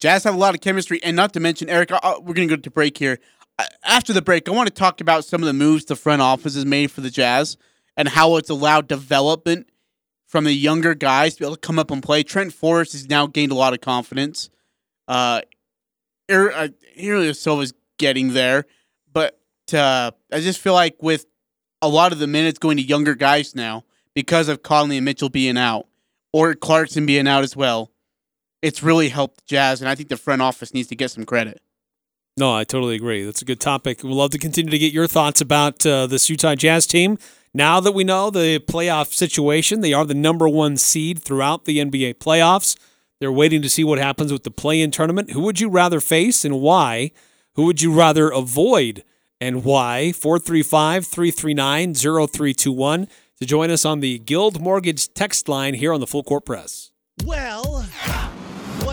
Jazz 0.00 0.22
have 0.22 0.34
a 0.34 0.38
lot 0.38 0.54
of 0.54 0.60
chemistry, 0.60 1.02
and 1.02 1.16
not 1.16 1.32
to 1.32 1.40
mention, 1.40 1.68
Eric, 1.68 1.90
we're 1.90 2.34
going 2.34 2.48
to 2.48 2.56
go 2.56 2.60
to 2.60 2.70
break 2.70 2.96
here. 2.96 3.18
After 3.82 4.12
the 4.12 4.22
break, 4.22 4.48
I 4.48 4.52
want 4.52 4.68
to 4.68 4.74
talk 4.74 5.00
about 5.00 5.24
some 5.24 5.42
of 5.42 5.48
the 5.48 5.52
moves 5.52 5.84
the 5.86 5.96
front 5.96 6.22
office 6.22 6.54
has 6.54 6.64
made 6.64 6.92
for 6.92 7.00
the 7.00 7.10
Jazz 7.10 7.56
and 7.96 8.08
how 8.08 8.36
it's 8.36 8.48
allowed 8.48 8.86
development 8.86 9.68
from 10.24 10.44
the 10.44 10.52
younger 10.52 10.94
guys 10.94 11.34
to 11.34 11.40
be 11.40 11.46
able 11.46 11.56
to 11.56 11.60
come 11.60 11.80
up 11.80 11.90
and 11.90 12.00
play. 12.00 12.22
Trent 12.22 12.52
Forrest 12.52 12.92
has 12.92 13.08
now 13.08 13.26
gained 13.26 13.50
a 13.50 13.56
lot 13.56 13.72
of 13.72 13.80
confidence. 13.80 14.50
Uh, 15.08 15.40
Er- 16.30 16.52
uh, 16.52 17.32
Silva's 17.32 17.72
getting 17.98 18.34
there, 18.34 18.66
but 19.12 19.40
uh, 19.72 20.12
I 20.30 20.40
just 20.40 20.60
feel 20.60 20.74
like 20.74 21.02
with 21.02 21.26
a 21.82 21.88
lot 21.88 22.12
of 22.12 22.20
the 22.20 22.28
minutes 22.28 22.60
going 22.60 22.76
to 22.76 22.82
younger 22.84 23.16
guys 23.16 23.56
now 23.56 23.84
because 24.14 24.48
of 24.48 24.62
Conley 24.62 24.98
and 24.98 25.04
Mitchell 25.04 25.30
being 25.30 25.56
out, 25.56 25.88
or 26.32 26.54
Clarkson 26.54 27.06
being 27.06 27.26
out 27.26 27.42
as 27.42 27.56
well, 27.56 27.90
it's 28.62 28.82
really 28.82 29.08
helped 29.08 29.46
Jazz, 29.46 29.80
and 29.80 29.88
I 29.88 29.94
think 29.94 30.08
the 30.08 30.16
front 30.16 30.42
office 30.42 30.74
needs 30.74 30.88
to 30.88 30.96
get 30.96 31.10
some 31.10 31.24
credit. 31.24 31.60
No, 32.36 32.54
I 32.54 32.64
totally 32.64 32.94
agree. 32.94 33.24
That's 33.24 33.42
a 33.42 33.44
good 33.44 33.60
topic. 33.60 34.02
We'd 34.02 34.12
love 34.12 34.30
to 34.30 34.38
continue 34.38 34.70
to 34.70 34.78
get 34.78 34.92
your 34.92 35.08
thoughts 35.08 35.40
about 35.40 35.84
uh, 35.84 36.06
this 36.06 36.30
Utah 36.30 36.54
Jazz 36.54 36.86
team. 36.86 37.18
Now 37.52 37.80
that 37.80 37.92
we 37.92 38.04
know 38.04 38.30
the 38.30 38.60
playoff 38.60 39.12
situation, 39.12 39.80
they 39.80 39.92
are 39.92 40.04
the 40.04 40.14
number 40.14 40.48
one 40.48 40.76
seed 40.76 41.20
throughout 41.20 41.64
the 41.64 41.78
NBA 41.78 42.14
playoffs. 42.14 42.76
They're 43.20 43.32
waiting 43.32 43.62
to 43.62 43.70
see 43.70 43.82
what 43.82 43.98
happens 43.98 44.32
with 44.32 44.44
the 44.44 44.50
play 44.52 44.80
in 44.80 44.92
tournament. 44.92 45.32
Who 45.32 45.40
would 45.42 45.58
you 45.58 45.68
rather 45.68 45.98
face 46.00 46.44
and 46.44 46.60
why? 46.60 47.10
Who 47.56 47.64
would 47.64 47.82
you 47.82 47.92
rather 47.92 48.28
avoid 48.28 49.02
and 49.40 49.64
why? 49.64 50.12
435 50.12 51.06
339 51.06 51.94
0321 51.94 53.08
to 53.40 53.46
join 53.46 53.70
us 53.70 53.84
on 53.84 53.98
the 53.98 54.20
Guild 54.20 54.60
Mortgage 54.60 55.12
text 55.12 55.48
line 55.48 55.74
here 55.74 55.92
on 55.92 55.98
the 55.98 56.06
Full 56.06 56.22
Court 56.22 56.44
Press. 56.44 56.92
Well, 57.24 57.84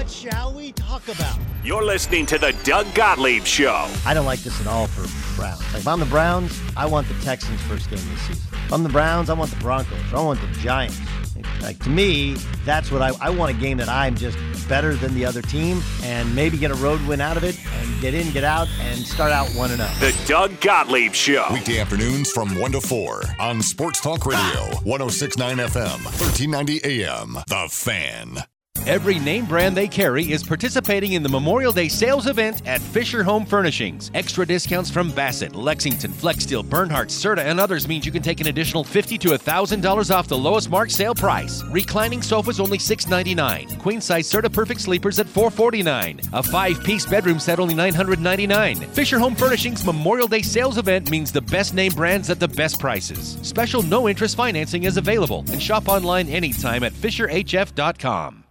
what 0.06 0.11
shall 0.11 0.53
we 0.53 0.72
talk 0.72 1.07
about? 1.07 1.36
You're 1.64 1.84
listening 1.84 2.27
to 2.27 2.38
the 2.38 2.56
Doug 2.64 2.86
Gottlieb 2.94 3.44
Show. 3.44 3.90
I 4.06 4.14
don't 4.14 4.27
like 4.27 4.40
this 4.41 4.61
at 4.61 4.68
all 4.68 4.86
for 4.86 5.02
Browns. 5.36 5.61
Like 5.73 5.82
if 5.82 5.88
I'm 5.88 5.99
the 5.99 6.06
Browns, 6.06 6.61
I 6.77 6.86
want 6.86 7.07
the 7.07 7.15
Texans 7.22 7.60
first 7.64 7.90
game 7.90 7.98
this 8.11 8.22
season. 8.22 8.44
If 8.53 8.72
I'm 8.72 8.84
the 8.84 8.90
Browns, 8.90 9.32
I 9.32 9.34
want 9.34 9.49
the 9.49 9.57
Broncos. 9.57 9.98
I 10.14 10.22
want 10.22 10.40
the 10.41 10.48
Giants. 10.60 10.99
Like, 11.36 11.61
like, 11.64 11.80
to 11.86 11.90
me, 11.90 12.36
that's 12.65 12.91
what 12.91 13.02
I, 13.02 13.14
I 13.19 13.32
want 13.32 13.49
a 13.49 13.60
game 13.60 13.77
that 13.77 13.90
I'm 13.90 14.15
just 14.15 14.38
better 14.69 14.94
than 14.94 15.15
the 15.15 15.26
other 15.26 15.41
team 15.41 15.82
and 16.03 16.36
maybe 16.36 16.56
get 16.56 16.69
a 16.69 16.76
road 16.76 17.02
win 17.07 17.19
out 17.19 17.36
of 17.36 17.44
it 17.44 17.60
and 17.65 17.99
get 18.02 18.14
in, 18.14 18.32
get 18.32 18.44
out, 18.44 18.68
and 18.82 18.99
start 18.99 19.32
out 19.32 19.49
one 19.49 19.72
and 19.72 19.82
oh. 19.82 19.91
zero. 19.98 20.11
The 20.11 20.27
Doug 20.27 20.61
Gottlieb 20.61 21.14
Show. 21.14 21.48
Weekday 21.52 21.80
afternoons 21.80 22.32
from 22.32 22.60
1 22.60 22.73
to 22.73 22.82
4 22.82 23.23
on 23.40 23.64
Sports 23.64 24.02
Talk 24.02 24.27
Radio, 24.27 24.69
1069 24.84 25.57
FM, 25.57 26.06
1390 26.06 26.84
AM. 26.84 27.38
The 27.48 27.68
Fan. 27.72 28.45
Every 28.88 29.18
name 29.18 29.45
brand 29.45 29.76
they 29.76 29.88
carry 29.88 30.32
is 30.32 30.44
participating 30.44 31.14
in 31.14 31.24
the 31.24 31.30
Memorial 31.30 31.72
Day 31.72 31.88
sales 31.88 32.28
event 32.28 32.62
at 32.68 32.80
Fisher 32.80 33.24
Home 33.24 33.44
Furnishings. 33.44 34.12
Extra 34.14 34.45
discounts 34.45 34.91
from 34.91 35.10
Bassett, 35.10 35.56
Lexington, 35.56 36.12
Flexsteel, 36.12 36.64
Bernhardt, 36.70 37.07
Serta, 37.07 37.40
and 37.40 37.60
others 37.60 37.88
means 37.88 38.06
you 38.06 38.12
can 38.12 38.22
take 38.22 38.41
an 38.41 38.48
additional 38.48 38.84
50 38.84 39.18
to 39.18 39.30
$1,000 39.30 40.16
off 40.16 40.28
the 40.28 40.38
lowest 40.38 40.70
mark 40.70 40.91
sale 40.91 41.16
price. 41.16 41.64
Reclining 41.72 42.22
sofas 42.22 42.60
only 42.60 42.78
699. 42.78 43.80
Queen 43.80 43.99
size 43.99 44.30
Serta 44.30 44.53
Perfect 44.53 44.82
Sleepers 44.82 45.18
at 45.18 45.26
449. 45.26 46.22
A 46.34 46.44
five 46.44 46.84
piece 46.84 47.07
bedroom 47.07 47.40
set 47.40 47.60
only 47.60 47.74
999. 47.74 48.82
Fisher 48.91 49.18
Home 49.18 49.34
Furnishings 49.34 49.84
Memorial 49.84 50.28
Day 50.28 50.44
sales 50.44 50.78
event 50.78 51.10
means 51.10 51.32
the 51.32 51.41
best 51.41 51.74
name 51.74 51.91
brands 51.94 52.30
at 52.30 52.40
the 52.40 52.48
best 52.48 52.80
prices. 52.80 53.40
Special 53.41 53.82
no 53.82 54.07
interest 54.07 54.38
financing 54.38 54.84
is 54.84 54.98
available 54.98 55.44
and 55.52 55.60
shop 55.60 55.88
online 55.88 56.30
anytime 56.30 56.84
at 56.84 56.94
FisherHF.com. 56.94 58.45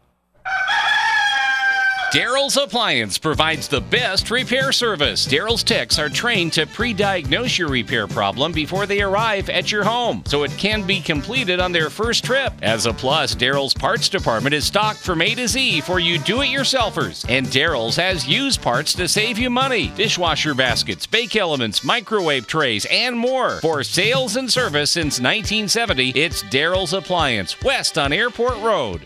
Daryl's 2.14 2.56
Appliance 2.56 3.18
provides 3.18 3.66
the 3.66 3.80
best 3.80 4.30
repair 4.30 4.70
service. 4.70 5.26
Daryl's 5.26 5.64
techs 5.64 5.98
are 5.98 6.08
trained 6.08 6.52
to 6.52 6.64
pre 6.64 6.92
diagnose 6.92 7.58
your 7.58 7.66
repair 7.66 8.06
problem 8.06 8.52
before 8.52 8.86
they 8.86 9.02
arrive 9.02 9.50
at 9.50 9.72
your 9.72 9.82
home, 9.82 10.22
so 10.24 10.44
it 10.44 10.52
can 10.52 10.86
be 10.86 11.00
completed 11.00 11.58
on 11.58 11.72
their 11.72 11.90
first 11.90 12.22
trip. 12.22 12.52
As 12.62 12.86
a 12.86 12.92
plus, 12.92 13.34
Daryl's 13.34 13.74
parts 13.74 14.08
department 14.08 14.54
is 14.54 14.64
stocked 14.64 15.00
from 15.00 15.22
A 15.22 15.34
to 15.34 15.48
Z 15.48 15.80
for 15.80 15.98
you 15.98 16.20
do 16.20 16.42
it 16.42 16.50
yourselfers, 16.50 17.28
and 17.28 17.48
Daryl's 17.48 17.96
has 17.96 18.28
used 18.28 18.62
parts 18.62 18.92
to 18.92 19.08
save 19.08 19.36
you 19.36 19.50
money 19.50 19.88
dishwasher 19.96 20.54
baskets, 20.54 21.08
bake 21.08 21.34
elements, 21.34 21.82
microwave 21.82 22.46
trays, 22.46 22.86
and 22.92 23.18
more. 23.18 23.58
For 23.60 23.82
sales 23.82 24.36
and 24.36 24.48
service 24.48 24.92
since 24.92 25.18
1970, 25.18 26.10
it's 26.10 26.44
Daryl's 26.44 26.92
Appliance, 26.92 27.60
west 27.60 27.98
on 27.98 28.12
Airport 28.12 28.58
Road. 28.58 29.04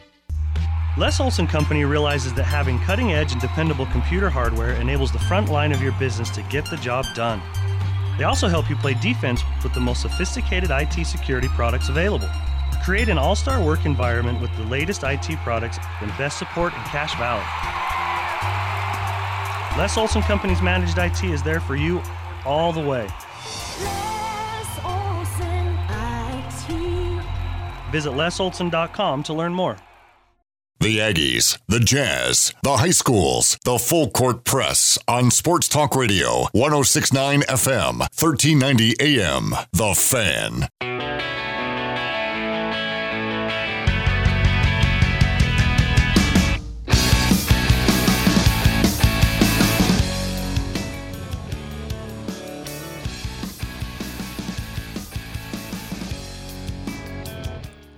Les 0.99 1.21
Olson 1.21 1.47
Company 1.47 1.85
realizes 1.85 2.35
that 2.35 2.43
having 2.43 2.77
cutting 2.81 3.13
edge 3.13 3.31
and 3.31 3.41
dependable 3.41 3.87
computer 3.87 4.29
hardware 4.29 4.73
enables 4.81 5.13
the 5.13 5.19
front 5.21 5.49
line 5.49 5.71
of 5.71 5.81
your 5.81 5.93
business 5.93 6.29
to 6.29 6.43
get 6.51 6.69
the 6.69 6.77
job 6.79 7.05
done. 7.15 7.41
They 8.19 8.25
also 8.25 8.49
help 8.49 8.69
you 8.69 8.75
play 8.75 8.95
defense 8.95 9.45
with 9.63 9.73
the 9.73 9.79
most 9.79 10.03
sophisticated 10.03 10.71
IT 10.73 11.07
security 11.07 11.47
products 11.51 11.89
available. 11.89 12.29
Create 12.85 13.09
an 13.09 13.17
all 13.17 13.37
star 13.37 13.65
work 13.65 13.87
environment 13.87 14.41
with 14.41 14.51
the 14.57 14.65
latest 14.65 15.05
IT 15.05 15.37
products 15.45 15.79
and 16.01 16.11
best 16.19 16.37
support 16.37 16.75
in 16.75 16.81
Cache 16.81 17.15
Valley. 17.15 17.47
Les 19.79 19.97
Olson 19.97 20.23
Company's 20.23 20.61
managed 20.61 20.99
IT 20.99 21.23
is 21.23 21.45
there 21.45 21.61
for 21.61 21.77
you 21.77 22.03
all 22.45 22.73
the 22.73 22.81
way. 22.81 23.07
Visit 27.93 28.11
lesolson.com 28.11 29.23
to 29.23 29.33
learn 29.33 29.55
more. 29.55 29.77
The 30.81 30.99
Aggies, 30.99 31.59
the 31.67 31.81
Jazz, 31.81 32.53
the 32.63 32.77
high 32.77 32.91
schools, 32.93 33.59
the 33.65 33.81
full 33.81 34.11
court 34.11 34.45
press 34.45 34.97
on 35.09 35.33
Sports 35.33 35.67
Talk 35.67 35.97
Radio, 35.97 36.47
1069 36.53 37.41
FM, 37.43 37.99
1390 37.99 38.95
AM. 39.01 39.55
The 39.73 39.95
Fan. 39.95 41.08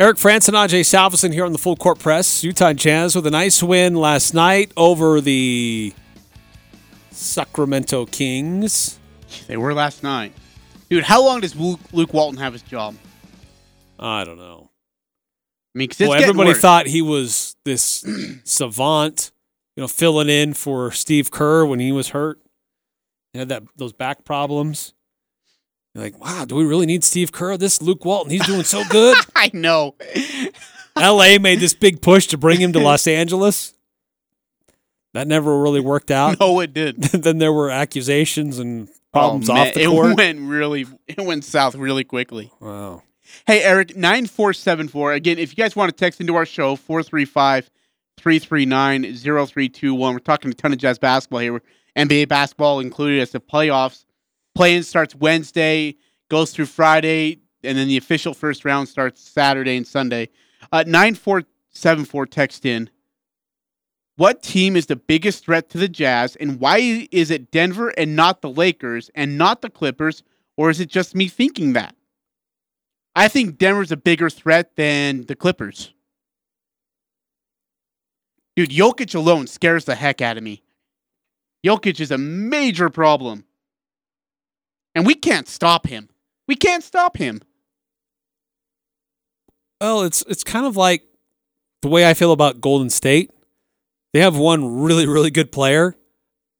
Eric 0.01 0.17
Frandsen 0.17 0.49
and 0.49 0.57
Ajay 0.71 0.81
Salvesen 0.81 1.31
here 1.31 1.45
on 1.45 1.53
the 1.53 1.59
Full 1.59 1.77
Court 1.77 1.99
Press. 1.99 2.43
Utah 2.43 2.73
Jazz 2.73 3.15
with 3.15 3.27
a 3.27 3.31
nice 3.31 3.63
win 3.63 3.95
last 3.95 4.33
night 4.33 4.73
over 4.75 5.21
the 5.21 5.93
Sacramento 7.11 8.07
Kings. 8.07 8.99
They 9.47 9.59
were 9.59 9.75
last 9.75 10.03
night. 10.03 10.33
Dude, 10.89 11.05
how 11.05 11.23
long 11.23 11.41
does 11.41 11.55
Luke, 11.55 11.81
Luke 11.93 12.15
Walton 12.15 12.41
have 12.41 12.55
his 12.55 12.63
job? 12.63 12.97
I 13.99 14.25
don't 14.25 14.39
know. 14.39 14.71
I 15.75 15.79
mean, 15.79 15.91
Well, 16.01 16.15
everybody 16.15 16.53
worse. 16.53 16.61
thought 16.63 16.87
he 16.87 17.03
was 17.03 17.55
this 17.67 18.03
savant, 18.45 19.33
you 19.77 19.83
know, 19.83 19.87
filling 19.89 20.31
in 20.31 20.55
for 20.55 20.91
Steve 20.93 21.31
Kerr 21.31 21.67
when 21.67 21.79
he 21.79 21.93
was 21.93 22.09
hurt. 22.09 22.41
He 23.35 23.39
had 23.39 23.51
that 23.51 23.65
those 23.77 23.93
back 23.93 24.25
problems. 24.25 24.95
You're 25.95 26.05
like, 26.05 26.21
wow, 26.21 26.45
do 26.45 26.55
we 26.55 26.65
really 26.65 26.87
need 26.87 27.03
Steve 27.03 27.33
Kerr? 27.33 27.57
This 27.57 27.83
Luke 27.83 28.05
Walton, 28.05 28.31
he's 28.31 28.47
doing 28.47 28.63
so 28.65 28.85
good. 28.89 29.17
I 29.35 29.51
know. 29.53 29.97
LA 30.97 31.39
made 31.39 31.61
this 31.61 31.75
big 31.75 32.01
push 32.01 32.27
to 32.29 32.39
bring 32.39 32.61
him 32.61 32.73
to 32.75 32.79
Los 32.79 33.07
Angeles. 33.07 33.75
That 35.15 35.27
never 35.27 35.61
really 35.61 35.81
worked 35.81 36.11
out. 36.13 36.39
No, 36.39 36.61
it 36.61 36.73
did. 36.73 36.97
then 37.03 37.39
there 37.39 37.53
were 37.53 37.71
accusations 37.71 38.59
and 38.61 38.89
oh, 38.89 38.93
problems 39.13 39.51
Oh, 39.51 39.55
off 39.55 39.75
the 39.75 39.87
court. 39.87 40.13
it 40.13 40.17
went 40.17 40.41
really, 40.43 40.87
it 41.09 41.21
went 41.21 41.45
south 41.45 41.75
really 41.75 42.05
quickly. 42.05 42.53
Wow. 42.61 43.03
Hey, 43.47 43.63
Eric, 43.63 43.97
9474. 43.97 45.15
Again, 45.15 45.39
if 45.39 45.51
you 45.51 45.57
guys 45.57 45.75
want 45.75 45.91
to 45.91 45.97
text 45.97 46.21
into 46.21 46.37
our 46.37 46.47
show, 46.47 46.77
435 46.77 47.71
339 48.19 49.03
0321. 49.17 50.13
We're 50.13 50.19
talking 50.21 50.51
a 50.51 50.55
ton 50.55 50.73
of 50.73 50.79
jazz 50.79 50.99
basketball 50.99 51.41
here. 51.41 51.63
NBA 51.97 52.29
basketball 52.29 52.79
included 52.81 53.21
as 53.21 53.31
the 53.31 53.41
playoffs. 53.41 54.05
Play-in 54.55 54.83
starts 54.83 55.15
Wednesday, 55.15 55.97
goes 56.29 56.53
through 56.53 56.67
Friday, 56.67 57.41
and 57.63 57.77
then 57.77 57.89
the 57.89 57.97
official 57.97 58.35
first 58.35 58.65
round 58.65 58.89
starts 58.89 59.23
Saturday 59.23 59.77
and 59.77 59.87
Sunday. 59.87 60.29
Uh, 60.73 60.85
9474 60.87 62.27
text 62.27 62.67
in. 62.67 62.91
What 64.17 64.43
team 64.43 64.77
is 64.77 64.87
the 64.87 64.97
biggest 64.97 65.45
threat 65.45 65.71
to 65.71 65.79
the 65.79 65.89
Jazz, 65.89 66.37
and 66.37 66.61
why 66.61 67.09
is 67.11 67.31
it 67.31 67.51
Denver 67.51 67.89
and 67.97 68.15
not 68.17 68.43
the 68.43 68.51
Lakers 68.51 69.11
and 69.15 69.39
not 69.39 69.63
the 69.63 69.71
Clippers, 69.71 70.23
or 70.57 70.69
is 70.69 70.79
it 70.79 70.91
just 70.91 71.15
me 71.15 71.27
thinking 71.29 71.73
that? 71.73 71.95
I 73.17 73.29
think 73.29 73.59
Denver's 73.59 73.93
a 73.93 73.97
bigger 73.97 74.29
threat 74.29 74.77
than 74.77 75.27
the 75.27 75.35
Clippers. 75.35 75.95
Dude, 78.57 78.71
Jokic 78.71 79.15
alone 79.15 79.47
scares 79.47 79.87
the 79.87 79.95
heck 79.95 80.21
out 80.21 80.37
of 80.37 80.43
me. 80.43 80.63
Jokic 81.65 82.01
is 82.01 82.11
a 82.11 82.19
major 82.19 82.91
problem. 82.91 83.45
And 84.95 85.07
we 85.07 85.15
can't 85.15 85.49
stop 85.49 85.87
him. 85.87 86.09
We 86.49 86.57
can't 86.57 86.83
stop 86.83 87.17
him. 87.17 87.41
Well, 89.81 90.03
it's 90.03 90.23
it's 90.29 90.45
kind 90.45 90.67
of 90.67 90.77
like 90.77 91.05
the 91.83 91.89
way 91.89 92.09
I 92.09 92.15
feel 92.15 92.33
about 92.33 92.61
Golden 92.61 92.91
State. 92.91 93.31
They 94.13 94.21
have 94.21 94.37
one 94.37 94.81
really 94.81 95.07
really 95.07 95.31
good 95.31 95.53
player, 95.53 95.97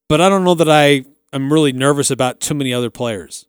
but 0.09 0.21
I 0.21 0.29
don't 0.29 0.45
know 0.45 0.55
that 0.55 0.71
I 0.71 1.05
am 1.33 1.53
really 1.53 1.73
nervous 1.73 2.11
about 2.11 2.41
too 2.41 2.55
many 2.55 2.73
other 2.73 2.89
players. 2.89 3.47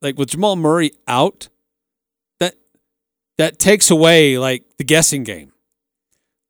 Like 0.00 0.18
with 0.18 0.30
Jamal 0.30 0.56
Murray 0.56 0.92
out, 1.06 1.48
that 2.40 2.56
that 3.38 3.58
takes 3.58 3.90
away 3.90 4.38
like 4.38 4.64
the 4.78 4.84
guessing 4.84 5.22
game. 5.22 5.52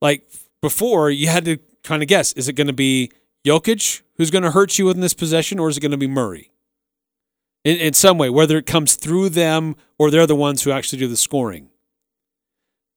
Like 0.01 0.25
before, 0.63 1.11
you 1.11 1.29
had 1.29 1.45
to 1.45 1.59
kind 1.83 2.03
of 2.03 2.09
guess: 2.09 2.33
is 2.35 2.49
it 2.49 2.55
going 2.55 2.69
to 2.69 2.73
be 2.73 3.11
Jokic 3.45 4.03
who's 4.17 4.31
going 4.31 4.45
to 4.45 4.53
hurt 4.53 4.79
you 4.79 4.89
in 4.89 5.01
this 5.01 5.15
possession, 5.15 5.59
or 5.59 5.69
is 5.69 5.77
it 5.77 5.81
going 5.81 5.91
to 5.91 5.99
be 5.99 6.07
Murray? 6.07 6.52
In, 7.65 7.77
in 7.77 7.93
some 7.93 8.19
way, 8.19 8.29
whether 8.29 8.59
it 8.59 8.67
comes 8.67 8.95
through 8.95 9.31
them 9.31 9.77
or 9.99 10.11
they're 10.11 10.27
the 10.27 10.35
ones 10.35 10.63
who 10.63 10.73
actually 10.73 10.99
do 10.99 11.09
the 11.09 11.17
scoring. 11.17 11.69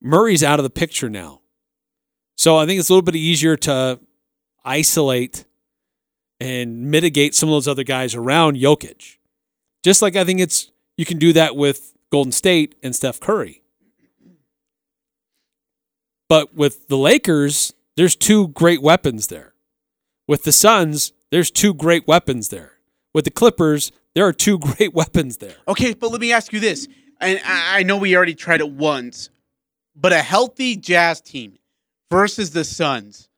Murray's 0.01 0.43
out 0.43 0.59
of 0.59 0.63
the 0.63 0.69
picture 0.69 1.09
now. 1.09 1.41
So 2.37 2.57
I 2.57 2.65
think 2.65 2.79
it's 2.79 2.89
a 2.89 2.93
little 2.93 3.01
bit 3.01 3.15
easier 3.15 3.55
to 3.57 3.99
isolate 4.63 5.45
and 6.39 6.91
mitigate 6.91 7.33
some 7.33 7.49
of 7.49 7.53
those 7.53 7.67
other 7.67 7.83
guys 7.83 8.13
around 8.13 8.57
Jokic. 8.57 9.17
Just 9.83 10.01
like 10.01 10.15
I 10.15 10.23
think 10.23 10.39
it's 10.39 10.71
you 10.97 11.05
can 11.05 11.17
do 11.17 11.33
that 11.33 11.55
with 11.55 11.93
Golden 12.11 12.31
State 12.31 12.75
and 12.83 12.95
Steph 12.95 13.19
Curry. 13.19 13.61
But 16.27 16.55
with 16.55 16.87
the 16.87 16.97
Lakers, 16.97 17.73
there's 17.95 18.15
two 18.15 18.47
great 18.49 18.81
weapons 18.81 19.27
there. 19.27 19.53
With 20.27 20.43
the 20.43 20.51
Suns, 20.51 21.13
there's 21.31 21.51
two 21.51 21.73
great 21.73 22.07
weapons 22.07 22.49
there. 22.49 22.73
With 23.13 23.25
the 23.25 23.31
Clippers, 23.31 23.91
there 24.15 24.25
are 24.25 24.33
two 24.33 24.57
great 24.59 24.93
weapons 24.93 25.37
there. 25.37 25.55
Okay, 25.67 25.93
but 25.93 26.11
let 26.11 26.19
me 26.21 26.31
ask 26.31 26.51
you 26.51 26.59
this. 26.59 26.87
And 27.21 27.39
I 27.45 27.83
know 27.83 27.97
we 27.97 28.15
already 28.15 28.35
tried 28.35 28.59
it 28.59 28.69
once, 28.69 29.29
but 29.95 30.11
a 30.11 30.21
healthy 30.21 30.75
Jazz 30.75 31.21
team 31.21 31.57
versus 32.11 32.51
the 32.51 32.63
Suns, 32.63 33.29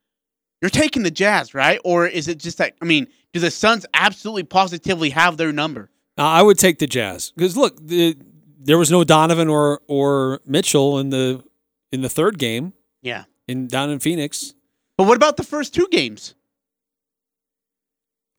you're 0.62 0.70
taking 0.70 1.04
the 1.04 1.12
Jazz, 1.12 1.54
right? 1.54 1.80
Or 1.84 2.08
is 2.08 2.28
it 2.28 2.40
just 2.40 2.58
that? 2.58 2.74
I 2.82 2.86
mean, 2.86 3.08
do 3.34 3.40
the 3.40 3.52
Suns 3.52 3.86
absolutely 3.94 4.44
positively 4.44 5.12
have 5.12 5.38
their 5.38 5.52
number? 5.52 5.92
Uh, 6.18 6.24
I 6.24 6.42
would 6.42 6.58
take 6.58 6.80
the 6.80 6.88
Jazz 6.88 7.32
because 7.36 7.56
look, 7.56 7.78
the, 7.80 8.18
there 8.60 8.80
was 8.80 8.90
no 8.90 9.04
Donovan 9.04 9.48
or 9.48 9.82
or 9.88 10.42
Mitchell 10.46 10.98
in 10.98 11.12
the 11.12 11.44
in 11.92 12.02
the 12.02 12.10
third 12.10 12.40
game. 12.40 12.74
Yeah. 13.04 13.26
in 13.48 13.68
down 13.68 13.92
in 13.92 14.00
Phoenix. 14.00 14.56
But 14.98 15.06
what 15.06 15.16
about 15.16 15.38
the 15.38 15.44
first 15.44 15.76
two 15.76 15.88
games? 15.92 16.34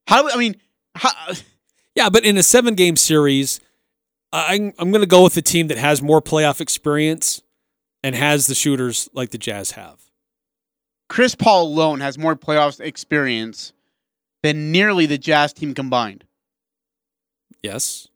How? 0.08 0.28
I 0.28 0.36
mean, 0.36 0.56
how, 0.96 1.10
Yeah, 1.98 2.10
but 2.10 2.24
in 2.24 2.38
a 2.38 2.44
seven 2.44 2.76
game 2.76 2.94
series, 2.94 3.58
I'm 4.32 4.72
I'm 4.78 4.92
going 4.92 5.02
to 5.02 5.06
go 5.08 5.24
with 5.24 5.34
the 5.34 5.42
team 5.42 5.66
that 5.66 5.78
has 5.78 6.00
more 6.00 6.22
playoff 6.22 6.60
experience 6.60 7.42
and 8.04 8.14
has 8.14 8.46
the 8.46 8.54
shooters 8.54 9.08
like 9.14 9.30
the 9.30 9.36
Jazz 9.36 9.72
have. 9.72 9.98
Chris 11.08 11.34
Paul 11.34 11.64
alone 11.64 11.98
has 11.98 12.16
more 12.16 12.36
playoffs 12.36 12.78
experience 12.78 13.72
than 14.44 14.70
nearly 14.70 15.06
the 15.06 15.18
Jazz 15.18 15.52
team 15.52 15.74
combined. 15.74 16.22
Yes. 17.64 18.06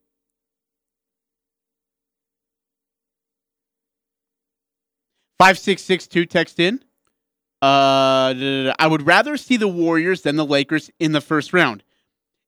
Five 5.40 5.58
six 5.58 5.82
six 5.82 6.06
two 6.06 6.24
text 6.24 6.60
in. 6.60 6.84
Uh. 7.60 8.72
I 8.78 8.86
would 8.88 9.04
rather 9.08 9.36
see 9.36 9.56
the 9.56 9.66
Warriors 9.66 10.22
than 10.22 10.36
the 10.36 10.46
Lakers 10.46 10.88
in 11.00 11.10
the 11.10 11.20
first 11.20 11.52
round. 11.52 11.82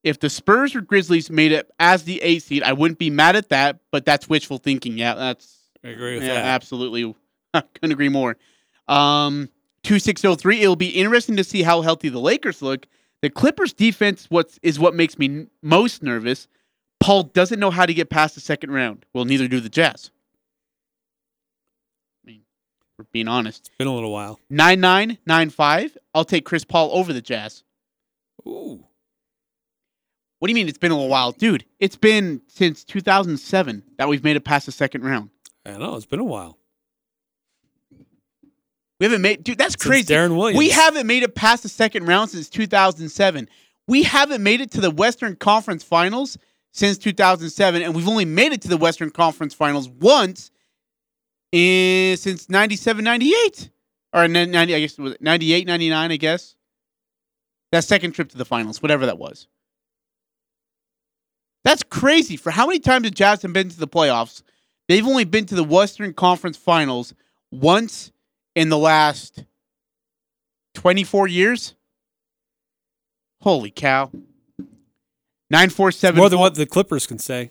If 0.04 0.20
the 0.20 0.28
Spurs 0.28 0.76
or 0.76 0.82
Grizzlies 0.82 1.30
made 1.30 1.50
it 1.50 1.70
as 1.80 2.04
the 2.04 2.20
eight 2.20 2.42
seed, 2.42 2.62
I 2.62 2.74
wouldn't 2.74 2.98
be 2.98 3.10
mad 3.10 3.36
at 3.36 3.48
that. 3.48 3.80
But 3.90 4.04
that's 4.04 4.28
wishful 4.28 4.58
thinking. 4.58 4.98
Yeah, 4.98 5.14
that's 5.14 5.56
I 5.82 5.88
agree 5.88 6.14
with 6.14 6.24
yeah, 6.24 6.34
that. 6.34 6.44
absolutely. 6.44 7.14
Couldn't 7.52 7.92
agree 7.92 8.10
more. 8.10 8.36
Um, 8.86 9.48
two 9.82 9.98
six 9.98 10.20
zero 10.20 10.34
three. 10.34 10.60
It'll 10.60 10.76
be 10.76 10.90
interesting 10.90 11.36
to 11.36 11.44
see 11.44 11.62
how 11.62 11.80
healthy 11.80 12.10
the 12.10 12.20
Lakers 12.20 12.60
look. 12.62 12.86
The 13.22 13.30
Clippers 13.30 13.72
defense 13.72 14.26
what's 14.28 14.58
is 14.62 14.78
what 14.78 14.94
makes 14.94 15.18
me 15.18 15.26
n- 15.26 15.50
most 15.62 16.02
nervous. 16.02 16.46
Paul 17.00 17.24
doesn't 17.24 17.58
know 17.58 17.70
how 17.70 17.86
to 17.86 17.94
get 17.94 18.10
past 18.10 18.34
the 18.34 18.40
second 18.42 18.70
round. 18.70 19.06
Well, 19.14 19.24
neither 19.24 19.48
do 19.48 19.60
the 19.60 19.70
Jazz. 19.70 20.10
I 22.24 22.30
mean, 22.30 22.42
we're 22.98 23.06
being 23.12 23.28
honest. 23.28 23.68
It's 23.68 23.76
been 23.78 23.86
a 23.86 23.94
little 23.94 24.12
while. 24.12 24.38
Nine 24.50 24.80
nine 24.80 25.16
nine 25.26 25.48
five. 25.48 25.96
I'll 26.14 26.24
take 26.26 26.44
Chris 26.44 26.64
Paul 26.64 26.90
over 26.92 27.14
the 27.14 27.22
Jazz. 27.22 27.62
Ooh. 28.46 28.84
What 30.44 30.48
do 30.48 30.50
you 30.50 30.56
mean 30.56 30.68
it's 30.68 30.76
been 30.76 30.90
a 30.90 30.94
little 30.94 31.08
while, 31.08 31.32
dude? 31.32 31.64
It's 31.80 31.96
been 31.96 32.42
since 32.48 32.84
2007 32.84 33.82
that 33.96 34.08
we've 34.08 34.22
made 34.22 34.36
it 34.36 34.44
past 34.44 34.66
the 34.66 34.72
second 34.72 35.02
round. 35.02 35.30
I 35.64 35.78
know 35.78 35.96
it's 35.96 36.04
been 36.04 36.20
a 36.20 36.24
while. 36.24 36.58
We 39.00 39.04
haven't 39.04 39.22
made, 39.22 39.42
dude. 39.42 39.56
That's 39.56 39.72
Since 39.72 39.82
crazy. 39.82 40.12
Deron 40.12 40.36
Williams. 40.36 40.58
We 40.58 40.68
haven't 40.68 41.06
made 41.06 41.22
it 41.22 41.34
past 41.34 41.62
the 41.62 41.70
second 41.70 42.04
round 42.04 42.28
since 42.28 42.50
2007. 42.50 43.48
We 43.88 44.02
haven't 44.02 44.42
made 44.42 44.60
it 44.60 44.70
to 44.72 44.82
the 44.82 44.90
Western 44.90 45.34
Conference 45.34 45.82
Finals 45.82 46.36
since 46.72 46.98
2007, 46.98 47.80
and 47.80 47.94
we've 47.94 48.06
only 48.06 48.26
made 48.26 48.52
it 48.52 48.60
to 48.60 48.68
the 48.68 48.76
Western 48.76 49.08
Conference 49.08 49.54
Finals 49.54 49.88
once 49.88 50.50
in 51.52 52.18
since 52.18 52.50
97, 52.50 53.02
98. 53.02 53.70
Or 54.12 54.28
90, 54.28 54.58
I 54.58 54.66
guess 54.66 54.98
it 54.98 55.00
was 55.00 55.16
98, 55.20 55.66
99, 55.66 56.12
I 56.12 56.16
guess. 56.16 56.54
That 57.72 57.84
second 57.84 58.12
trip 58.12 58.28
to 58.28 58.36
the 58.36 58.44
finals, 58.44 58.82
whatever 58.82 59.06
that 59.06 59.16
was. 59.16 59.48
That's 61.64 61.82
crazy. 61.82 62.36
For 62.36 62.50
how 62.50 62.66
many 62.66 62.78
times 62.78 63.06
have 63.06 63.14
Jazz 63.14 63.42
have 63.42 63.52
been 63.52 63.70
to 63.70 63.78
the 63.78 63.88
playoffs? 63.88 64.42
They've 64.88 65.06
only 65.06 65.24
been 65.24 65.46
to 65.46 65.54
the 65.54 65.64
Western 65.64 66.12
Conference 66.12 66.56
Finals 66.56 67.14
once 67.50 68.12
in 68.54 68.68
the 68.68 68.78
last 68.78 69.44
24 70.74 71.26
years. 71.26 71.74
Holy 73.40 73.70
cow. 73.70 74.10
947 75.50 76.18
More 76.18 76.28
than 76.28 76.38
what 76.38 76.54
the 76.54 76.66
Clippers 76.66 77.06
can 77.06 77.18
say. 77.18 77.50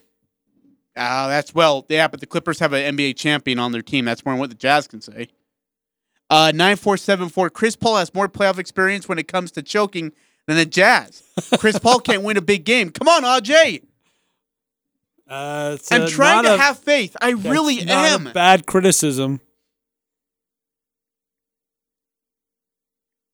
Ah, 0.95 1.27
that's 1.27 1.55
well, 1.55 1.85
yeah, 1.89 2.07
but 2.07 2.19
the 2.19 2.27
Clippers 2.27 2.59
have 2.59 2.73
an 2.73 2.95
NBA 2.95 3.15
champion 3.15 3.57
on 3.57 3.71
their 3.71 3.81
team. 3.81 4.05
That's 4.05 4.23
more 4.23 4.33
than 4.33 4.39
what 4.39 4.49
the 4.49 4.55
Jazz 4.55 4.87
can 4.87 5.01
say. 5.01 5.29
Uh, 6.29 6.51
9474. 6.53 7.49
Chris 7.49 7.75
Paul 7.75 7.97
has 7.97 8.13
more 8.13 8.27
playoff 8.27 8.59
experience 8.59 9.09
when 9.09 9.17
it 9.17 9.27
comes 9.27 9.51
to 9.51 9.63
choking 9.63 10.11
than 10.47 10.57
the 10.57 10.65
Jazz. 10.65 11.23
Chris 11.57 11.79
Paul 11.79 11.99
can't 11.99 12.23
win 12.23 12.37
a 12.37 12.41
big 12.41 12.63
game. 12.63 12.91
Come 12.91 13.07
on, 13.07 13.23
AJ. 13.23 13.83
Uh, 15.27 15.77
I'm 15.91 16.07
trying 16.07 16.43
to 16.43 16.55
a- 16.55 16.57
have 16.57 16.79
faith. 16.79 17.15
I 17.21 17.31
really 17.31 17.81
am. 17.81 18.31
bad 18.33 18.65
criticism. 18.65 19.39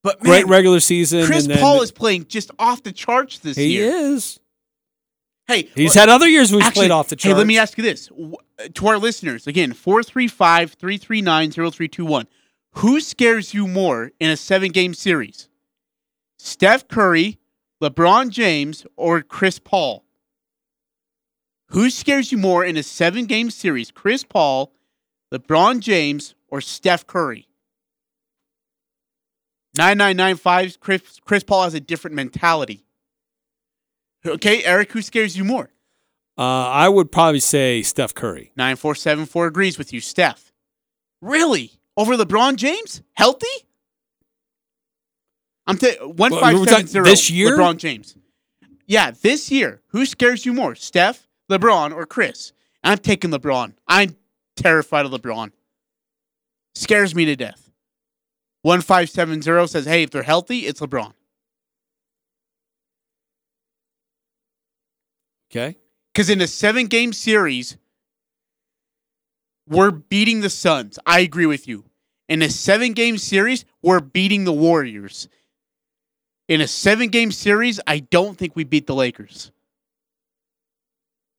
But 0.01 0.19
Great 0.21 0.47
regular 0.47 0.79
season. 0.79 1.25
Chris 1.25 1.47
Paul 1.47 1.81
is 1.81 1.91
playing 1.91 2.27
just 2.27 2.51
off 2.57 2.83
the 2.83 2.91
charts 2.91 3.39
this 3.39 3.57
He 3.57 3.73
year. 3.73 3.91
He 3.91 3.97
is. 4.13 4.39
Hey, 5.47 5.67
He's 5.75 5.95
well, 5.95 6.03
had 6.03 6.09
other 6.09 6.27
years 6.27 6.51
where 6.51 6.59
he's 6.59 6.67
actually, 6.67 6.81
played 6.81 6.91
off 6.91 7.09
the 7.09 7.17
Hey, 7.19 7.33
let 7.33 7.47
me 7.47 7.57
ask 7.57 7.77
you 7.77 7.83
this. 7.83 8.09
To 8.75 8.87
our 8.87 8.97
listeners, 8.97 9.47
again, 9.47 9.73
435 9.73 10.73
339 10.73 11.51
0321. 11.51 12.27
Who 12.73 13.01
scares 13.01 13.53
you 13.53 13.67
more 13.67 14.11
in 14.19 14.29
a 14.29 14.37
seven 14.37 14.71
game 14.71 14.93
series? 14.93 15.49
Steph 16.37 16.87
Curry, 16.87 17.39
LeBron 17.81 18.29
James, 18.29 18.85
or 18.95 19.21
Chris 19.21 19.57
Paul? 19.59 20.05
Who 21.69 21.89
scares 21.89 22.31
you 22.31 22.37
more 22.37 22.63
in 22.65 22.77
a 22.77 22.83
seven 22.83 23.25
game 23.25 23.51
series? 23.51 23.91
Chris 23.91 24.23
Paul, 24.23 24.73
LeBron 25.33 25.79
James, 25.79 26.35
or 26.47 26.61
Steph 26.61 27.05
Curry? 27.05 27.47
9995, 29.77 30.79
Chris, 30.79 31.01
Chris 31.25 31.43
Paul 31.43 31.63
has 31.63 31.73
a 31.73 31.79
different 31.79 32.15
mentality. 32.15 32.85
Okay, 34.25 34.63
Eric, 34.63 34.91
who 34.91 35.01
scares 35.01 35.37
you 35.37 35.43
more? 35.45 35.69
Uh, 36.37 36.41
I 36.41 36.89
would 36.89 37.11
probably 37.11 37.39
say 37.39 37.81
Steph 37.83 38.13
Curry. 38.15 38.51
9474 38.57 39.47
agrees 39.47 39.77
with 39.77 39.93
you, 39.93 40.01
Steph. 40.01 40.51
Really? 41.21 41.73
Over 41.95 42.15
LeBron 42.15 42.55
James? 42.55 43.01
Healthy? 43.13 43.45
I'm 45.67 45.77
t- 45.77 45.95
one 46.01 46.31
Well, 46.31 46.41
five 46.41 46.53
we're 46.55 46.65
seven 46.65 46.73
talking 46.73 46.87
zero. 46.87 47.05
this 47.05 47.29
year? 47.29 47.55
LeBron 47.57 47.77
James. 47.77 48.15
Yeah, 48.87 49.11
this 49.11 49.51
year. 49.51 49.81
Who 49.89 50.05
scares 50.05 50.45
you 50.45 50.53
more, 50.53 50.73
Steph, 50.75 51.27
LeBron, 51.49 51.95
or 51.95 52.05
Chris? 52.05 52.53
I'm 52.84 52.97
taking 52.97 53.31
LeBron. 53.31 53.73
I'm 53.88 54.15
terrified 54.55 55.05
of 55.05 55.11
LeBron. 55.11 55.51
Scares 56.76 57.13
me 57.15 57.26
to 57.26 57.35
death. 57.35 57.71
One 58.61 58.81
five 58.81 59.09
seven 59.09 59.41
zero 59.41 59.65
says, 59.65 59.85
"Hey, 59.85 60.03
if 60.03 60.11
they're 60.11 60.23
healthy, 60.23 60.59
it's 60.59 60.81
LeBron." 60.81 61.13
Okay. 65.51 65.77
Because 66.13 66.30
in 66.30 66.41
a 66.41 66.47
seven 66.47 66.88
game 66.88 67.13
series, 67.13 67.77
we're 69.67 69.91
beating 69.91 70.41
the 70.41 70.49
Suns. 70.49 70.99
I 71.05 71.21
agree 71.21 71.45
with 71.45 71.67
you. 71.67 71.85
In 72.27 72.41
a 72.41 72.49
seven 72.49 72.93
game 72.93 73.17
series, 73.17 73.65
we're 73.81 73.99
beating 73.99 74.43
the 74.43 74.53
Warriors. 74.53 75.27
In 76.47 76.61
a 76.61 76.67
seven 76.67 77.09
game 77.09 77.31
series, 77.31 77.80
I 77.88 77.99
don't 77.99 78.38
think 78.38 78.55
we 78.55 78.63
beat 78.63 78.88
the 78.88 78.95
Lakers. 78.95 79.51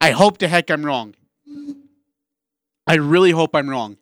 I 0.00 0.12
hope 0.12 0.38
to 0.38 0.48
heck 0.48 0.70
I'm 0.70 0.84
wrong. 0.84 1.14
I 2.86 2.94
really 2.94 3.30
hope 3.32 3.54
I'm 3.54 3.68
wrong. 3.68 3.96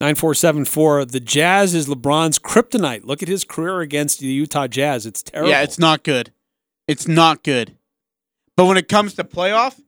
9474. 0.00 1.04
The 1.06 1.20
Jazz 1.20 1.74
is 1.74 1.86
LeBron's 1.88 2.38
kryptonite. 2.38 3.04
Look 3.04 3.22
at 3.22 3.28
his 3.28 3.44
career 3.44 3.80
against 3.80 4.18
the 4.18 4.26
Utah 4.26 4.66
Jazz. 4.66 5.06
It's 5.06 5.22
terrible. 5.22 5.50
Yeah, 5.50 5.62
it's 5.62 5.78
not 5.78 6.02
good. 6.02 6.32
It's 6.88 7.06
not 7.06 7.44
good. 7.44 7.76
But 8.56 8.66
when 8.66 8.76
it 8.76 8.88
comes 8.88 9.14
to 9.14 9.24
playoff, 9.24 9.80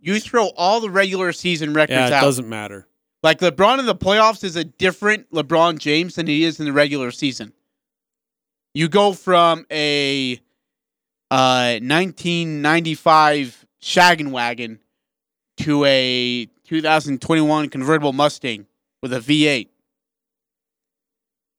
you 0.00 0.18
throw 0.20 0.46
all 0.56 0.80
the 0.80 0.90
regular 0.90 1.32
season 1.32 1.74
records 1.74 1.92
Yeah, 1.98 2.06
it 2.06 2.12
out. 2.14 2.22
doesn't 2.22 2.48
matter. 2.48 2.88
Like 3.22 3.40
LeBron 3.40 3.78
in 3.78 3.86
the 3.86 3.94
playoffs 3.94 4.42
is 4.42 4.56
a 4.56 4.64
different 4.64 5.30
LeBron 5.32 5.78
James 5.78 6.14
than 6.14 6.26
he 6.26 6.44
is 6.44 6.58
in 6.60 6.66
the 6.66 6.72
regular 6.72 7.10
season. 7.10 7.52
You 8.74 8.88
go 8.88 9.12
from 9.12 9.66
a 9.70 10.40
uh, 11.30 11.78
1995 11.80 13.66
shaggin' 13.82 14.30
wagon 14.30 14.78
to 15.58 15.84
a 15.84 16.46
2021 16.64 17.68
convertible 17.68 18.12
Mustang 18.12 18.66
with 19.02 19.12
a 19.12 19.20
V8. 19.20 19.68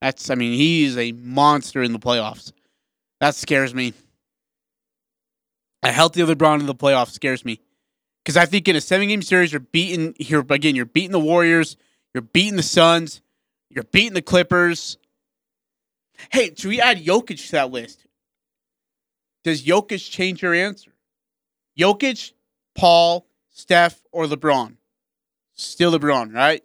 That's, 0.01 0.29
I 0.29 0.35
mean, 0.35 0.53
he's 0.53 0.97
a 0.97 1.11
monster 1.11 1.83
in 1.83 1.91
the 1.91 1.99
playoffs. 1.99 2.53
That 3.19 3.35
scares 3.35 3.75
me. 3.75 3.93
A 5.83 5.91
healthy 5.91 6.21
LeBron 6.21 6.61
in 6.61 6.65
the 6.65 6.75
playoffs 6.75 7.11
scares 7.11 7.43
me. 7.43 7.59
Because 8.23 8.37
I 8.37 8.45
think 8.45 8.67
in 8.67 8.75
a 8.75 8.81
seven 8.81 9.07
game 9.07 9.21
series, 9.21 9.51
you're 9.51 9.59
beating 9.59 10.13
here 10.19 10.43
again, 10.49 10.75
you're 10.75 10.85
beating 10.85 11.11
the 11.11 11.19
Warriors, 11.19 11.77
you're 12.13 12.21
beating 12.21 12.57
the 12.57 12.63
Suns, 12.63 13.21
you're 13.69 13.85
beating 13.85 14.13
the 14.13 14.21
Clippers. 14.21 14.97
Hey, 16.31 16.53
should 16.55 16.69
we 16.69 16.81
add 16.81 17.03
Jokic 17.03 17.45
to 17.47 17.51
that 17.53 17.71
list? 17.71 18.05
Does 19.43 19.63
Jokic 19.63 20.09
change 20.09 20.41
your 20.41 20.53
answer? 20.53 20.91
Jokic, 21.77 22.33
Paul, 22.75 23.25
Steph, 23.49 24.01
or 24.11 24.25
LeBron? 24.25 24.75
Still 25.53 25.97
LeBron, 25.97 26.33
right? 26.33 26.63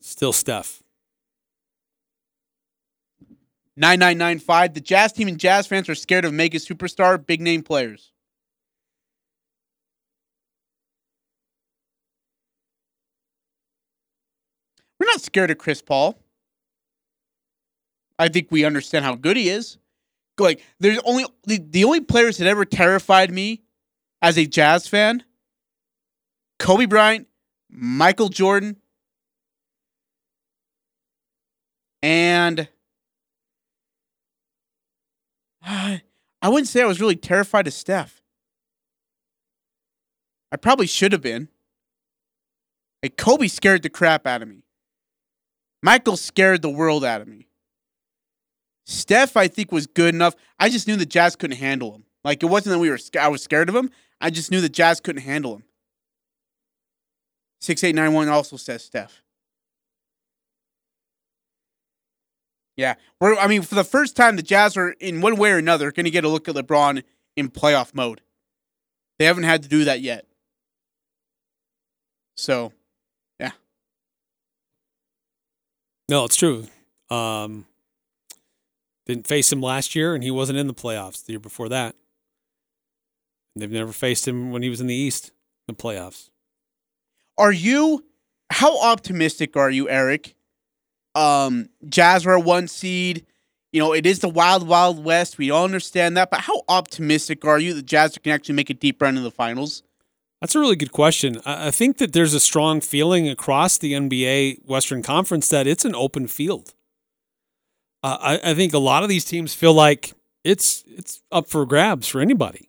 Still 0.00 0.32
Steph. 0.32 0.82
9995. 3.76 4.74
The 4.74 4.80
Jazz 4.80 5.12
team 5.12 5.28
and 5.28 5.38
Jazz 5.38 5.66
fans 5.66 5.88
are 5.88 5.94
scared 5.94 6.24
of 6.24 6.32
mega 6.32 6.58
superstar, 6.58 7.24
big 7.24 7.40
name 7.40 7.62
players. 7.62 8.12
We're 14.98 15.06
not 15.06 15.20
scared 15.20 15.50
of 15.50 15.58
Chris 15.58 15.82
Paul. 15.82 16.18
I 18.18 18.28
think 18.28 18.48
we 18.50 18.64
understand 18.64 19.04
how 19.04 19.16
good 19.16 19.36
he 19.36 19.48
is. 19.48 19.76
Like, 20.38 20.62
there's 20.80 20.98
only 21.04 21.26
the, 21.44 21.58
the 21.58 21.84
only 21.84 22.00
players 22.00 22.38
that 22.38 22.48
ever 22.48 22.64
terrified 22.64 23.30
me 23.30 23.62
as 24.20 24.36
a 24.36 24.46
Jazz 24.46 24.88
fan 24.88 25.22
Kobe 26.58 26.86
Bryant, 26.86 27.28
Michael 27.70 28.28
Jordan, 28.28 28.76
and 32.02 32.68
I 35.66 36.00
wouldn't 36.44 36.68
say 36.68 36.82
I 36.82 36.86
was 36.86 37.00
really 37.00 37.16
terrified 37.16 37.66
of 37.66 37.72
Steph. 37.72 38.20
I 40.52 40.56
probably 40.56 40.86
should 40.86 41.12
have 41.12 41.22
been. 41.22 41.48
Like 43.02 43.16
Kobe 43.16 43.48
scared 43.48 43.82
the 43.82 43.90
crap 43.90 44.26
out 44.26 44.42
of 44.42 44.48
me. 44.48 44.64
Michael 45.82 46.16
scared 46.16 46.62
the 46.62 46.70
world 46.70 47.04
out 47.04 47.20
of 47.20 47.28
me. 47.28 47.48
Steph, 48.84 49.36
I 49.36 49.48
think, 49.48 49.72
was 49.72 49.86
good 49.86 50.14
enough. 50.14 50.34
I 50.58 50.68
just 50.68 50.86
knew 50.86 50.96
the 50.96 51.06
Jazz 51.06 51.36
couldn't 51.36 51.56
handle 51.56 51.94
him. 51.94 52.04
Like 52.22 52.42
it 52.42 52.46
wasn't 52.46 52.74
that 52.74 52.78
we 52.78 52.90
were 52.90 52.98
I 53.20 53.28
was 53.28 53.42
scared 53.42 53.68
of 53.68 53.74
him. 53.74 53.90
I 54.20 54.30
just 54.30 54.50
knew 54.50 54.60
the 54.60 54.68
Jazz 54.68 55.00
couldn't 55.00 55.22
handle 55.22 55.56
him. 55.56 55.64
Six 57.60 57.82
eight 57.84 57.94
nine 57.94 58.12
one 58.12 58.28
also 58.28 58.56
says 58.56 58.84
Steph. 58.84 59.22
Yeah, 62.76 62.94
we're. 63.20 63.36
I 63.36 63.46
mean, 63.46 63.62
for 63.62 63.74
the 63.74 63.84
first 63.84 64.16
time, 64.16 64.36
the 64.36 64.42
Jazz 64.42 64.76
are 64.76 64.90
in 64.90 65.20
one 65.20 65.36
way 65.36 65.52
or 65.52 65.58
another 65.58 65.92
going 65.92 66.04
to 66.04 66.10
get 66.10 66.24
a 66.24 66.28
look 66.28 66.48
at 66.48 66.54
LeBron 66.54 67.02
in 67.36 67.50
playoff 67.50 67.94
mode. 67.94 68.20
They 69.18 69.26
haven't 69.26 69.44
had 69.44 69.62
to 69.62 69.68
do 69.68 69.84
that 69.84 70.00
yet. 70.00 70.26
So, 72.36 72.72
yeah. 73.38 73.52
No, 76.08 76.24
it's 76.24 76.34
true. 76.34 76.66
Um, 77.10 77.66
didn't 79.06 79.26
face 79.26 79.52
him 79.52 79.60
last 79.60 79.94
year, 79.94 80.14
and 80.14 80.24
he 80.24 80.30
wasn't 80.30 80.58
in 80.58 80.66
the 80.66 80.74
playoffs 80.74 81.24
the 81.24 81.32
year 81.32 81.40
before 81.40 81.68
that. 81.68 81.94
And 83.54 83.62
they've 83.62 83.70
never 83.70 83.92
faced 83.92 84.26
him 84.26 84.50
when 84.50 84.62
he 84.62 84.68
was 84.68 84.80
in 84.80 84.86
the 84.86 84.94
East 84.94 85.32
in 85.68 85.74
the 85.74 85.82
playoffs. 85.82 86.30
Are 87.36 87.52
you? 87.52 88.04
How 88.50 88.80
optimistic 88.80 89.56
are 89.56 89.70
you, 89.70 89.88
Eric? 89.88 90.34
Um, 91.14 91.68
Jazz 91.88 92.26
are 92.26 92.34
a 92.34 92.40
one 92.40 92.68
seed. 92.68 93.26
You 93.72 93.80
know, 93.80 93.92
it 93.92 94.06
is 94.06 94.20
the 94.20 94.28
wild, 94.28 94.68
wild 94.68 95.02
west. 95.04 95.38
We 95.38 95.50
all 95.50 95.64
understand 95.64 96.16
that. 96.16 96.30
But 96.30 96.42
how 96.42 96.62
optimistic 96.68 97.44
are 97.44 97.58
you 97.58 97.74
that 97.74 97.86
Jazz 97.86 98.16
can 98.18 98.32
actually 98.32 98.54
make 98.54 98.70
a 98.70 98.74
deep 98.74 99.02
run 99.02 99.16
in 99.16 99.24
the 99.24 99.30
finals? 99.30 99.82
That's 100.40 100.54
a 100.54 100.60
really 100.60 100.76
good 100.76 100.92
question. 100.92 101.40
I 101.46 101.70
think 101.70 101.98
that 101.98 102.12
there's 102.12 102.34
a 102.34 102.40
strong 102.40 102.80
feeling 102.80 103.28
across 103.28 103.78
the 103.78 103.94
NBA 103.94 104.64
Western 104.66 105.02
Conference 105.02 105.48
that 105.48 105.66
it's 105.66 105.84
an 105.84 105.94
open 105.94 106.28
field. 106.28 106.74
Uh, 108.04 108.18
I, 108.20 108.50
I 108.50 108.54
think 108.54 108.74
a 108.74 108.78
lot 108.78 109.02
of 109.02 109.08
these 109.08 109.24
teams 109.24 109.54
feel 109.54 109.72
like 109.72 110.12
it's 110.44 110.84
it's 110.86 111.22
up 111.32 111.48
for 111.48 111.64
grabs 111.64 112.06
for 112.06 112.20
anybody. 112.20 112.68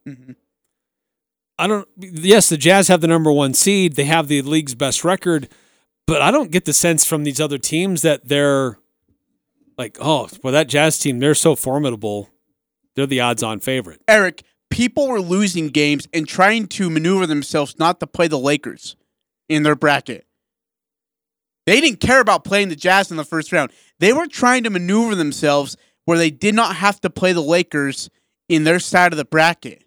I 1.59 1.67
don't. 1.67 1.87
Yes, 1.97 2.47
the 2.47 2.55
Jazz 2.55 2.87
have 2.87 3.01
the 3.01 3.07
number 3.07 3.31
one 3.33 3.53
seed. 3.53 3.97
They 3.97 4.05
have 4.05 4.29
the 4.29 4.41
league's 4.41 4.75
best 4.75 5.03
record, 5.03 5.49
but 6.07 6.21
I 6.21 6.31
don't 6.31 6.51
get 6.51 6.63
the 6.63 6.71
sense 6.71 7.03
from 7.03 7.25
these 7.25 7.41
other 7.41 7.57
teams 7.57 8.01
that 8.01 8.29
they're 8.29 8.79
like, 9.77 9.97
oh, 9.99 10.29
well, 10.41 10.53
that 10.53 10.69
Jazz 10.69 10.97
team, 10.99 11.19
they're 11.19 11.35
so 11.35 11.53
formidable. 11.53 12.29
They're 12.95 13.05
the 13.05 13.19
odds-on 13.19 13.59
favorite. 13.59 14.01
Eric, 14.07 14.43
people 14.69 15.09
were 15.09 15.19
losing 15.19 15.67
games 15.67 16.07
and 16.13 16.25
trying 16.25 16.67
to 16.67 16.89
maneuver 16.89 17.27
themselves 17.27 17.77
not 17.77 17.99
to 17.99 18.07
play 18.07 18.29
the 18.29 18.39
Lakers 18.39 18.95
in 19.49 19.63
their 19.63 19.75
bracket. 19.75 20.25
They 21.65 21.81
didn't 21.81 21.99
care 21.99 22.21
about 22.21 22.45
playing 22.45 22.69
the 22.69 22.75
Jazz 22.77 23.11
in 23.11 23.17
the 23.17 23.25
first 23.25 23.51
round. 23.51 23.71
They 23.99 24.13
were 24.13 24.27
trying 24.27 24.63
to 24.63 24.69
maneuver 24.69 25.15
themselves 25.15 25.77
where 26.05 26.17
they 26.17 26.29
did 26.29 26.55
not 26.55 26.75
have 26.75 27.01
to 27.01 27.09
play 27.09 27.33
the 27.33 27.41
Lakers 27.41 28.09
in 28.47 28.63
their 28.63 28.79
side 28.79 29.13
of 29.13 29.17
the 29.17 29.25
bracket. 29.25 29.83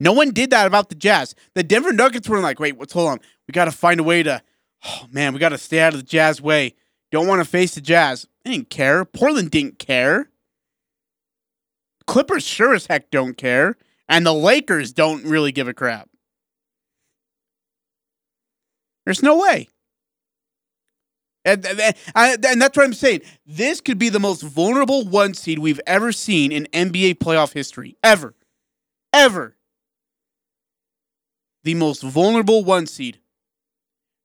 No 0.00 0.12
one 0.12 0.30
did 0.30 0.50
that 0.50 0.66
about 0.66 0.88
the 0.88 0.94
Jazz. 0.94 1.34
The 1.54 1.62
Denver 1.62 1.92
Nuggets 1.92 2.28
were 2.28 2.40
like, 2.40 2.58
wait, 2.58 2.76
what's 2.76 2.92
hold 2.92 3.08
on? 3.08 3.20
We 3.46 3.52
got 3.52 3.66
to 3.66 3.70
find 3.70 4.00
a 4.00 4.02
way 4.02 4.22
to, 4.22 4.42
oh 4.84 5.06
man, 5.10 5.32
we 5.32 5.38
got 5.38 5.50
to 5.50 5.58
stay 5.58 5.80
out 5.80 5.92
of 5.92 6.00
the 6.00 6.06
Jazz 6.06 6.40
way. 6.40 6.74
Don't 7.12 7.28
want 7.28 7.40
to 7.40 7.48
face 7.48 7.74
the 7.74 7.80
Jazz. 7.80 8.26
They 8.44 8.52
didn't 8.52 8.70
care. 8.70 9.04
Portland 9.04 9.50
didn't 9.50 9.78
care. 9.78 10.30
Clippers 12.06 12.44
sure 12.44 12.74
as 12.74 12.86
heck 12.86 13.10
don't 13.10 13.36
care. 13.36 13.76
And 14.08 14.26
the 14.26 14.34
Lakers 14.34 14.92
don't 14.92 15.24
really 15.24 15.52
give 15.52 15.68
a 15.68 15.74
crap. 15.74 16.08
There's 19.04 19.22
no 19.22 19.38
way. 19.38 19.68
And, 21.44 21.66
and, 21.66 21.96
and 22.14 22.62
that's 22.62 22.76
what 22.76 22.84
I'm 22.84 22.92
saying. 22.92 23.22
This 23.46 23.80
could 23.80 23.98
be 23.98 24.08
the 24.08 24.20
most 24.20 24.42
vulnerable 24.42 25.04
one 25.04 25.34
seed 25.34 25.58
we've 25.58 25.80
ever 25.86 26.12
seen 26.12 26.52
in 26.52 26.68
NBA 26.72 27.14
playoff 27.16 27.52
history. 27.52 27.96
Ever. 28.02 28.34
Ever. 29.12 29.56
The 31.64 31.74
most 31.74 32.02
vulnerable 32.02 32.64
one 32.64 32.86
seed. 32.86 33.18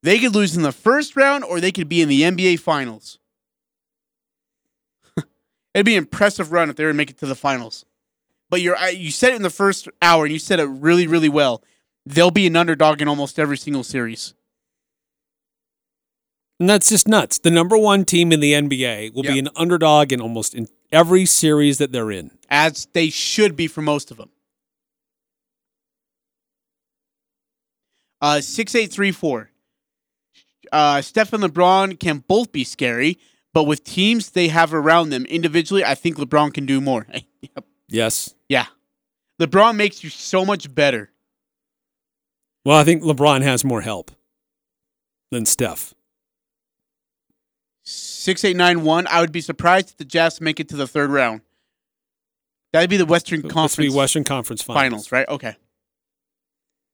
They 0.02 0.18
could 0.18 0.34
lose 0.34 0.56
in 0.56 0.62
the 0.62 0.72
first 0.72 1.16
round 1.16 1.44
or 1.44 1.60
they 1.60 1.72
could 1.72 1.88
be 1.88 2.00
in 2.00 2.08
the 2.08 2.22
NBA 2.22 2.60
finals. 2.60 3.18
It'd 5.74 5.86
be 5.86 5.96
an 5.96 6.04
impressive 6.04 6.52
run 6.52 6.70
if 6.70 6.76
they 6.76 6.84
were 6.84 6.92
to 6.92 6.96
make 6.96 7.10
it 7.10 7.18
to 7.18 7.26
the 7.26 7.34
finals. 7.34 7.84
But 8.48 8.60
you're 8.62 8.78
you 8.90 9.10
said 9.10 9.32
it 9.32 9.36
in 9.36 9.42
the 9.42 9.50
first 9.50 9.88
hour 10.00 10.24
and 10.24 10.32
you 10.32 10.38
said 10.38 10.60
it 10.60 10.64
really, 10.66 11.06
really 11.06 11.28
well. 11.28 11.62
They'll 12.06 12.30
be 12.30 12.46
an 12.46 12.56
underdog 12.56 13.02
in 13.02 13.08
almost 13.08 13.38
every 13.38 13.58
single 13.58 13.84
series. 13.84 14.34
And 16.60 16.68
that's 16.68 16.88
just 16.88 17.06
nuts. 17.06 17.38
The 17.38 17.50
number 17.50 17.78
one 17.78 18.04
team 18.04 18.32
in 18.32 18.40
the 18.40 18.52
NBA 18.52 19.14
will 19.14 19.22
be 19.22 19.38
an 19.38 19.48
underdog 19.54 20.12
in 20.12 20.20
almost 20.20 20.54
in 20.54 20.66
every 20.90 21.24
series 21.24 21.78
that 21.78 21.92
they're 21.92 22.10
in. 22.10 22.32
As 22.50 22.88
they 22.94 23.10
should 23.10 23.54
be 23.54 23.68
for 23.68 23.80
most 23.80 24.10
of 24.10 24.16
them. 24.16 24.30
Uh, 28.20 28.40
6834. 28.40 29.50
Uh, 30.72 31.00
Steph 31.00 31.32
and 31.32 31.44
LeBron 31.44 31.98
can 32.00 32.24
both 32.26 32.50
be 32.50 32.64
scary, 32.64 33.18
but 33.54 33.64
with 33.64 33.84
teams 33.84 34.30
they 34.30 34.48
have 34.48 34.74
around 34.74 35.10
them 35.10 35.24
individually, 35.26 35.84
I 35.84 35.94
think 35.94 36.16
LeBron 36.16 36.52
can 36.52 36.66
do 36.66 36.80
more. 36.80 37.06
yep. 37.40 37.64
Yes. 37.88 38.34
Yeah. 38.48 38.66
LeBron 39.40 39.76
makes 39.76 40.02
you 40.02 40.10
so 40.10 40.44
much 40.44 40.74
better. 40.74 41.10
Well, 42.64 42.76
I 42.76 42.84
think 42.84 43.02
LeBron 43.02 43.42
has 43.42 43.64
more 43.64 43.82
help 43.82 44.10
than 45.30 45.46
Steph. 45.46 45.94
6891. 48.18 49.06
I 49.06 49.20
would 49.20 49.32
be 49.32 49.40
surprised 49.40 49.90
if 49.90 49.96
the 49.96 50.04
Jazz 50.04 50.40
make 50.40 50.58
it 50.58 50.68
to 50.70 50.76
the 50.76 50.86
third 50.88 51.10
round. 51.10 51.42
That'd 52.72 52.90
be 52.90 52.96
the 52.96 53.06
Western 53.06 53.42
This 53.42 53.52
Conference. 53.52 53.92
be 53.92 53.96
Western 53.96 54.24
Conference 54.24 54.60
finals. 54.60 54.82
finals, 54.82 55.12
right? 55.12 55.28
Okay. 55.28 55.56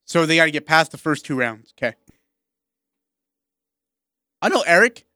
So 0.04 0.26
they 0.26 0.36
got 0.36 0.44
to 0.44 0.50
get 0.50 0.66
past 0.66 0.92
the 0.92 0.98
first 0.98 1.24
two 1.24 1.34
rounds. 1.36 1.72
Okay. 1.76 1.96
I 4.42 4.50
know, 4.50 4.62
Eric. 4.66 5.06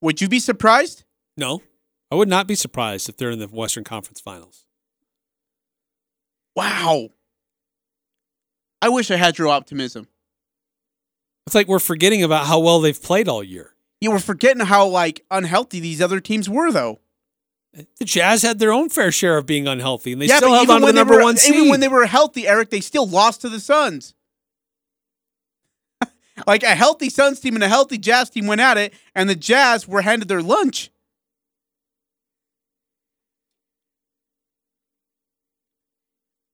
Would 0.00 0.20
you 0.20 0.28
be 0.28 0.40
surprised? 0.40 1.04
No, 1.36 1.62
I 2.10 2.14
would 2.14 2.28
not 2.28 2.46
be 2.46 2.54
surprised 2.54 3.08
if 3.08 3.16
they're 3.16 3.30
in 3.30 3.38
the 3.38 3.46
Western 3.46 3.84
Conference 3.84 4.20
finals. 4.20 4.64
Wow. 6.56 7.10
I 8.80 8.88
wish 8.88 9.10
I 9.10 9.16
had 9.16 9.38
your 9.38 9.48
optimism. 9.48 10.08
It's 11.46 11.54
like 11.54 11.68
we're 11.68 11.78
forgetting 11.78 12.22
about 12.22 12.46
how 12.46 12.58
well 12.58 12.80
they've 12.80 13.00
played 13.00 13.28
all 13.28 13.44
year. 13.44 13.74
You 14.02 14.10
were 14.10 14.18
forgetting 14.18 14.66
how 14.66 14.88
like 14.88 15.24
unhealthy 15.30 15.78
these 15.78 16.02
other 16.02 16.18
teams 16.18 16.50
were, 16.50 16.72
though. 16.72 16.98
The 17.72 18.04
Jazz 18.04 18.42
had 18.42 18.58
their 18.58 18.72
own 18.72 18.88
fair 18.88 19.12
share 19.12 19.38
of 19.38 19.46
being 19.46 19.68
unhealthy, 19.68 20.12
and 20.12 20.20
they 20.20 20.26
yeah, 20.26 20.38
still 20.38 20.52
held 20.52 20.70
on 20.70 20.80
to 20.80 20.88
the 20.88 20.92
number 20.92 21.14
were, 21.14 21.22
one 21.22 21.36
seed. 21.36 21.54
even 21.54 21.68
when 21.68 21.78
they 21.78 21.86
were 21.86 22.04
healthy, 22.06 22.48
Eric, 22.48 22.70
they 22.70 22.80
still 22.80 23.06
lost 23.06 23.42
to 23.42 23.48
the 23.48 23.60
Suns. 23.60 24.14
like 26.48 26.64
a 26.64 26.74
healthy 26.74 27.10
Suns 27.10 27.38
team 27.38 27.54
and 27.54 27.62
a 27.62 27.68
healthy 27.68 27.96
Jazz 27.96 28.28
team 28.28 28.48
went 28.48 28.60
at 28.60 28.76
it, 28.76 28.92
and 29.14 29.30
the 29.30 29.36
Jazz 29.36 29.86
were 29.86 30.02
handed 30.02 30.26
their 30.26 30.42
lunch. 30.42 30.90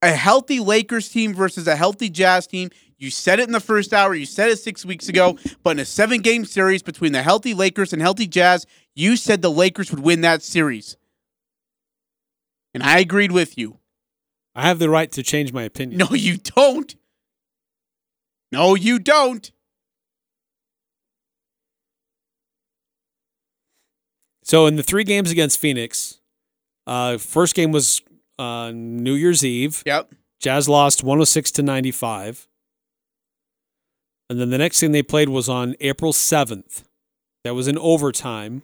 A 0.03 0.11
healthy 0.11 0.59
Lakers 0.59 1.09
team 1.09 1.33
versus 1.33 1.67
a 1.67 1.75
healthy 1.75 2.11
Jazz 2.11 2.45
team. 2.45 2.69
You 2.99 3.09
said 3.09 3.39
it 3.39 3.47
in 3.47 3.53
the 3.53 3.61
first 3.61 3.93
hour. 3.93 4.13
You 4.13 4.25
said 4.25 4.49
it 4.49 4.59
six 4.59 4.85
weeks 4.85 5.07
ago. 5.07 5.37
But 5.63 5.71
in 5.71 5.79
a 5.79 5.85
seven 5.85 6.21
game 6.21 6.43
series 6.43 6.83
between 6.83 7.13
the 7.13 7.23
healthy 7.23 7.53
Lakers 7.53 7.93
and 7.93 8.01
healthy 8.01 8.27
Jazz, 8.27 8.67
you 8.93 9.15
said 9.15 9.41
the 9.41 9.49
Lakers 9.49 9.89
would 9.89 10.01
win 10.01 10.21
that 10.21 10.43
series. 10.43 10.97
And 12.73 12.83
I 12.83 12.99
agreed 12.99 13.31
with 13.31 13.57
you. 13.57 13.79
I 14.53 14.63
have 14.63 14.79
the 14.79 14.89
right 14.89 15.09
to 15.13 15.23
change 15.23 15.53
my 15.53 15.63
opinion. 15.63 15.97
No, 15.97 16.09
you 16.11 16.37
don't. 16.37 16.93
No, 18.51 18.75
you 18.75 18.99
don't. 18.99 19.49
So 24.43 24.65
in 24.65 24.75
the 24.75 24.83
three 24.83 25.03
games 25.05 25.31
against 25.31 25.59
Phoenix, 25.59 26.19
uh, 26.85 27.17
first 27.17 27.55
game 27.55 27.71
was 27.71 28.01
uh, 28.37 28.71
New 28.73 29.13
Year's 29.13 29.45
Eve. 29.45 29.83
Yep. 29.85 30.11
Jazz 30.41 30.67
lost 30.67 31.03
106 31.03 31.51
to 31.51 31.63
95. 31.63 32.48
And 34.29 34.39
then 34.39 34.49
the 34.51 34.57
next 34.57 34.79
thing 34.79 34.91
they 34.91 35.03
played 35.03 35.29
was 35.29 35.49
on 35.49 35.75
April 35.79 36.13
7th. 36.13 36.83
That 37.43 37.55
was 37.55 37.67
in 37.67 37.77
overtime. 37.77 38.63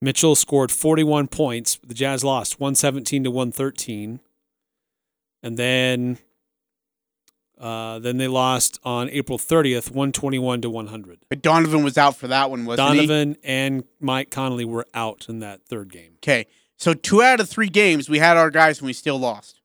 Mitchell 0.00 0.34
scored 0.34 0.72
41 0.72 1.28
points. 1.28 1.78
The 1.86 1.94
Jazz 1.94 2.24
lost 2.24 2.58
117 2.60 3.24
to 3.24 3.30
113. 3.30 4.20
And 5.42 5.56
then 5.56 6.18
uh, 7.60 7.98
then 7.98 8.18
they 8.18 8.28
lost 8.28 8.78
on 8.84 9.10
April 9.10 9.38
30th, 9.38 9.90
121 9.90 10.62
to 10.62 10.70
100. 10.70 11.18
But 11.28 11.42
Donovan 11.42 11.82
was 11.82 11.98
out 11.98 12.16
for 12.16 12.28
that 12.28 12.50
one, 12.50 12.64
wasn't 12.64 12.90
he? 12.90 13.06
Donovan 13.06 13.36
and 13.42 13.84
Mike 14.00 14.30
Conley 14.30 14.64
were 14.64 14.86
out 14.94 15.26
in 15.28 15.40
that 15.40 15.64
third 15.66 15.92
game. 15.92 16.12
Okay. 16.16 16.46
So 16.76 16.94
two 16.94 17.22
out 17.22 17.40
of 17.40 17.48
three 17.48 17.68
games, 17.68 18.08
we 18.08 18.20
had 18.20 18.36
our 18.36 18.50
guys 18.50 18.78
and 18.78 18.86
we 18.86 18.92
still 18.92 19.18
lost. 19.18 19.60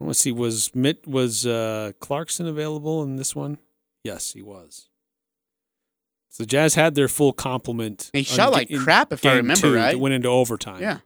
Let's 0.00 0.18
see, 0.18 0.32
was 0.32 0.74
Mitt 0.74 1.06
was 1.06 1.46
uh, 1.46 1.92
Clarkson 2.00 2.48
available 2.48 3.04
in 3.04 3.14
this 3.14 3.36
one? 3.36 3.58
Yes, 4.04 4.32
he 4.32 4.42
was. 4.42 4.88
So 6.30 6.42
the 6.42 6.46
Jazz 6.46 6.74
had 6.74 6.94
their 6.94 7.08
full 7.08 7.32
complement. 7.32 8.10
They 8.12 8.22
shot 8.22 8.52
like 8.52 8.70
in 8.70 8.80
crap, 8.82 9.12
if 9.12 9.24
I 9.24 9.34
remember 9.36 9.60
two 9.60 9.74
right. 9.74 9.92
That 9.92 9.98
went 10.00 10.14
into 10.14 10.28
overtime. 10.28 10.80
Yeah. 10.80 10.98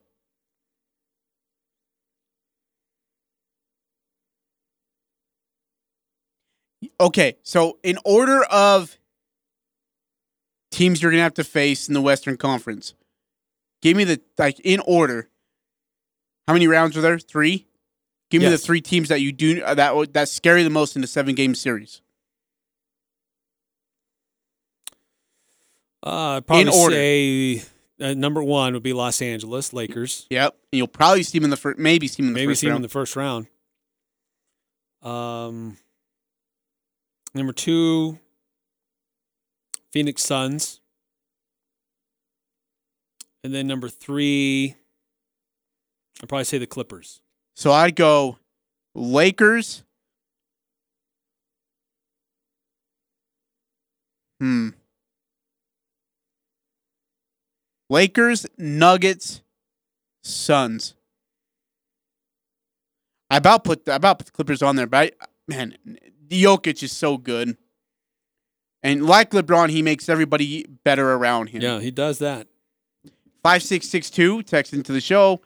Okay, 7.01 7.37
so 7.43 7.79
in 7.83 7.99
order 8.05 8.43
of 8.45 8.99
teams 10.71 11.01
you're 11.03 11.11
gonna 11.11 11.23
have 11.23 11.35
to 11.35 11.45
face 11.45 11.89
in 11.89 11.95
the 11.95 12.03
Western 12.03 12.37
Conference, 12.37 12.95
give 13.83 13.97
me 13.97 14.05
the 14.05 14.21
like 14.39 14.61
in 14.61 14.81
order. 14.81 15.29
How 16.47 16.53
many 16.53 16.69
rounds 16.69 16.97
are 16.97 17.01
there? 17.01 17.19
Three. 17.19 17.67
Give 18.31 18.41
me 18.43 18.47
the 18.53 18.59
three 18.59 18.81
teams 18.81 19.09
that 19.09 19.21
you 19.21 19.33
do 19.33 19.63
uh, 19.63 19.75
that 19.75 19.97
would- 19.97 20.13
that 20.15 20.29
scare 20.29 20.59
you 20.59 20.65
the 20.65 20.71
most 20.71 20.97
in 20.97 21.03
the 21.03 21.09
seven 21.09 21.35
game 21.35 21.55
series. 21.55 22.03
Uh, 26.07 26.37
I'd 26.37 26.47
probably 26.47 26.63
In 26.63 26.69
order. 26.69 26.95
say 26.95 27.63
uh, 28.01 28.15
number 28.15 28.41
one 28.43 28.75
would 28.75 28.83
be 28.85 28.93
Los 28.93 29.21
Angeles 29.21 29.73
Lakers. 29.73 30.27
Yep, 30.31 30.53
and 30.73 30.79
you'll 30.79 30.87
probably 30.87 31.25
see 31.25 31.39
them 31.39 31.45
in 31.45 31.51
the 31.51 31.57
first, 31.57 31.79
maybe 31.81 32.07
see 32.07 32.23
them 32.23 32.29
in 32.29 32.33
the 32.35 32.41
Maybe 32.41 32.53
first 32.53 32.61
see 32.61 32.67
them 32.69 32.73
round. 32.75 32.79
in 32.79 32.83
the 32.83 32.89
first 32.89 33.17
round. 33.17 33.47
Um, 35.03 35.79
number 37.35 37.53
two, 37.53 38.19
Phoenix 39.93 40.23
Suns. 40.23 40.81
And 43.43 43.53
then 43.55 43.67
number 43.67 43.89
three, 43.89 44.77
I'd 46.23 46.29
probably 46.29 46.45
say 46.45 46.59
the 46.59 46.67
Clippers. 46.69 47.21
So 47.55 47.73
I'd 47.73 47.97
go 47.97 48.39
Lakers. 48.95 49.83
Hmm. 54.41 54.69
Lakers, 57.89 58.47
Nuggets, 58.59 59.43
Suns. 60.23 60.95
I 63.31 63.39
about 63.39 63.65
put 63.65 63.89
I 63.89 63.97
about 63.97 64.19
put 64.19 64.27
the 64.27 64.33
Clippers 64.33 64.63
on 64.63 64.77
there, 64.77 64.87
but 64.87 65.15
I, 65.21 65.27
man, 65.49 65.77
Jokic 66.29 66.83
is 66.83 66.93
so 66.93 67.17
good. 67.17 67.57
And 68.83 69.05
like 69.05 69.31
LeBron, 69.31 69.71
he 69.71 69.83
makes 69.83 70.09
everybody 70.09 70.65
better 70.85 71.13
around 71.13 71.49
him. 71.49 71.63
Yeah, 71.63 71.81
he 71.81 71.91
does 71.91 72.19
that. 72.19 72.47
5662, 73.43 74.43
text 74.43 74.73
into 74.73 74.93
the 74.93 75.01
show. 75.01 75.41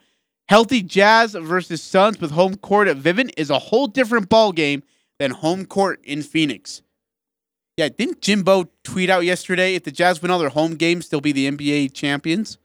Healthy 0.49 0.81
Jazz 0.83 1.33
versus 1.33 1.81
Suns 1.81 2.19
with 2.19 2.31
home 2.31 2.55
court 2.57 2.87
at 2.87 2.97
Vivint 2.97 3.31
is 3.37 3.49
a 3.49 3.59
whole 3.59 3.87
different 3.87 4.27
ball 4.29 4.51
game 4.51 4.83
than 5.17 5.31
home 5.31 5.65
court 5.65 5.99
in 6.03 6.21
Phoenix. 6.21 6.81
Yeah, 7.77 7.89
didn't 7.89 8.21
Jimbo 8.21 8.69
tweet 8.83 9.09
out 9.09 9.23
yesterday 9.23 9.75
if 9.75 9.83
the 9.83 9.91
Jazz 9.91 10.21
win 10.21 10.31
all 10.31 10.39
their 10.39 10.49
home 10.49 10.75
games, 10.75 11.09
they'll 11.09 11.21
be 11.21 11.31
the 11.31 11.49
NBA 11.49 11.93
champions? 11.93 12.57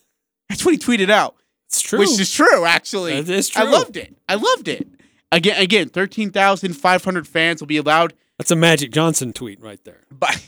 That's 0.48 0.64
what 0.64 0.72
he 0.72 0.78
tweeted 0.78 1.10
out. 1.10 1.36
It's 1.66 1.82
true. 1.82 1.98
Which 1.98 2.18
is 2.18 2.32
true, 2.32 2.64
actually. 2.64 3.20
That 3.20 3.32
is 3.32 3.48
true. 3.48 3.64
I 3.64 3.70
loved 3.70 3.96
it. 3.96 4.16
I 4.28 4.36
loved 4.36 4.68
it. 4.68 4.88
Again, 5.32 5.60
again, 5.60 5.88
13,500 5.88 7.26
fans 7.28 7.60
will 7.60 7.66
be 7.66 7.76
allowed. 7.76 8.14
That's 8.38 8.50
a 8.50 8.56
Magic 8.56 8.90
Johnson 8.92 9.32
tweet 9.32 9.60
right 9.60 9.82
there. 9.84 10.00
But, 10.10 10.40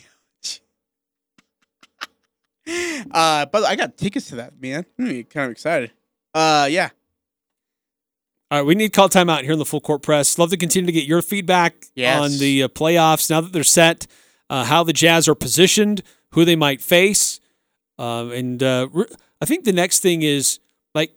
uh, 3.11 3.47
but 3.47 3.65
I 3.65 3.77
got 3.77 3.97
tickets 3.97 4.29
to 4.29 4.37
that, 4.37 4.61
man. 4.61 4.87
I'm 4.99 5.25
kind 5.25 5.47
of 5.47 5.51
excited. 5.51 5.91
Uh, 6.35 6.69
yeah. 6.71 6.91
All 8.51 8.59
right, 8.61 8.67
we 8.67 8.75
need 8.77 8.93
call 8.93 9.09
timeout 9.09 9.43
here 9.43 9.53
in 9.53 9.59
the 9.59 9.65
full 9.65 9.81
court 9.81 10.03
press. 10.03 10.39
Love 10.39 10.51
to 10.51 10.57
continue 10.57 10.87
to 10.87 10.93
get 10.93 11.05
your 11.05 11.21
feedback 11.23 11.75
Yes. 11.97 12.21
on 12.21 12.39
the 12.39 12.63
uh, 12.63 12.69
playoffs 12.69 13.29
now 13.29 13.41
that 13.41 13.53
they're 13.53 13.65
set, 13.65 14.07
uh, 14.49 14.65
how 14.65 14.85
the 14.85 14.93
Jazz 14.93 15.27
are 15.29 15.35
positioned, 15.35 16.03
who 16.31 16.45
they 16.45 16.55
might 16.55 16.81
face, 16.81 17.41
um, 17.99 18.31
and 18.31 18.63
uh, 18.63 18.87
re- 18.93 19.07
I 19.41 19.47
think 19.47 19.65
the 19.65 19.73
next 19.73 19.99
thing 20.01 20.23
is 20.23 20.61
like 20.95 21.17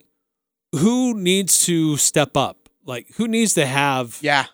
who 0.71 1.13
needs 1.13 1.65
to 1.65 1.97
step 1.97 2.35
up, 2.35 2.67
like 2.85 3.07
who 3.17 3.27
needs 3.27 3.53
to 3.53 3.65
have 3.65 4.17
yeah 4.21 4.45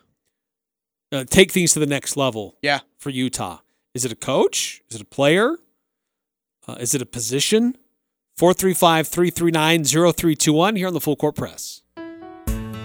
uh, 1.14 1.24
take 1.24 1.52
things 1.52 1.72
to 1.74 1.80
the 1.80 1.86
next 1.86 2.18
level. 2.18 2.58
Yeah. 2.62 2.80
for 2.98 3.10
Utah, 3.10 3.60
is 3.94 4.04
it 4.04 4.12
a 4.12 4.16
coach? 4.18 4.82
Is 4.90 4.96
it 4.96 5.02
a 5.02 5.06
player? 5.06 5.58
Uh, 6.68 6.74
is 6.80 6.94
it 6.94 7.02
a 7.02 7.06
position? 7.06 7.78
435 8.38 9.08
339 9.08 9.84
0321 9.86 10.76
here 10.76 10.88
on 10.88 10.94
the 10.94 11.00
full 11.00 11.16
court 11.16 11.36
press. 11.38 11.84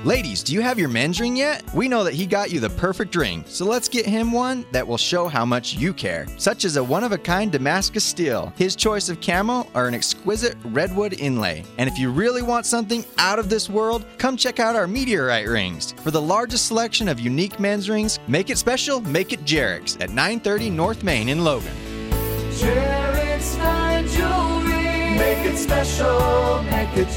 Ladies, 0.04 0.42
do 0.42 0.54
you 0.54 0.62
have 0.62 0.78
your 0.78 0.88
men's 0.88 1.20
ring 1.20 1.36
yet? 1.36 1.62
We 1.74 1.86
know 1.86 2.04
that 2.04 2.14
he 2.14 2.24
got 2.24 2.50
you 2.50 2.58
the 2.58 2.70
perfect 2.70 3.14
ring, 3.14 3.44
so 3.46 3.66
let's 3.66 3.86
get 3.86 4.06
him 4.06 4.32
one 4.32 4.64
that 4.72 4.86
will 4.86 4.96
show 4.96 5.28
how 5.28 5.44
much 5.44 5.74
you 5.74 5.92
care, 5.92 6.26
such 6.38 6.64
as 6.64 6.76
a 6.76 6.82
one 6.82 7.04
of 7.04 7.12
a 7.12 7.18
kind 7.18 7.52
Damascus 7.52 8.02
steel, 8.02 8.50
his 8.56 8.74
choice 8.74 9.10
of 9.10 9.20
camo, 9.20 9.66
or 9.74 9.88
an 9.88 9.94
exquisite 9.94 10.56
redwood 10.64 11.20
inlay. 11.20 11.64
And 11.76 11.86
if 11.86 11.98
you 11.98 12.10
really 12.10 12.40
want 12.40 12.64
something 12.64 13.04
out 13.18 13.38
of 13.38 13.50
this 13.50 13.68
world, 13.68 14.06
come 14.16 14.38
check 14.38 14.58
out 14.58 14.74
our 14.74 14.86
meteorite 14.86 15.46
rings. 15.46 15.92
For 15.92 16.10
the 16.10 16.22
largest 16.22 16.68
selection 16.68 17.06
of 17.06 17.20
unique 17.20 17.60
men's 17.60 17.90
rings, 17.90 18.20
make 18.26 18.48
it 18.48 18.56
special, 18.56 19.02
make 19.02 19.34
it 19.34 19.44
Jarek's 19.44 19.96
at 19.96 20.08
930 20.08 20.70
North 20.70 21.04
Main 21.04 21.28
in 21.28 21.44
Logan. 21.44 21.76
Jarek's 22.52 23.54
fine 23.56 24.08
jewelry. 24.08 24.69
Make 25.20 25.44
it 25.44 25.58
special. 25.58 26.62
Make 26.62 26.96
it. 26.96 27.08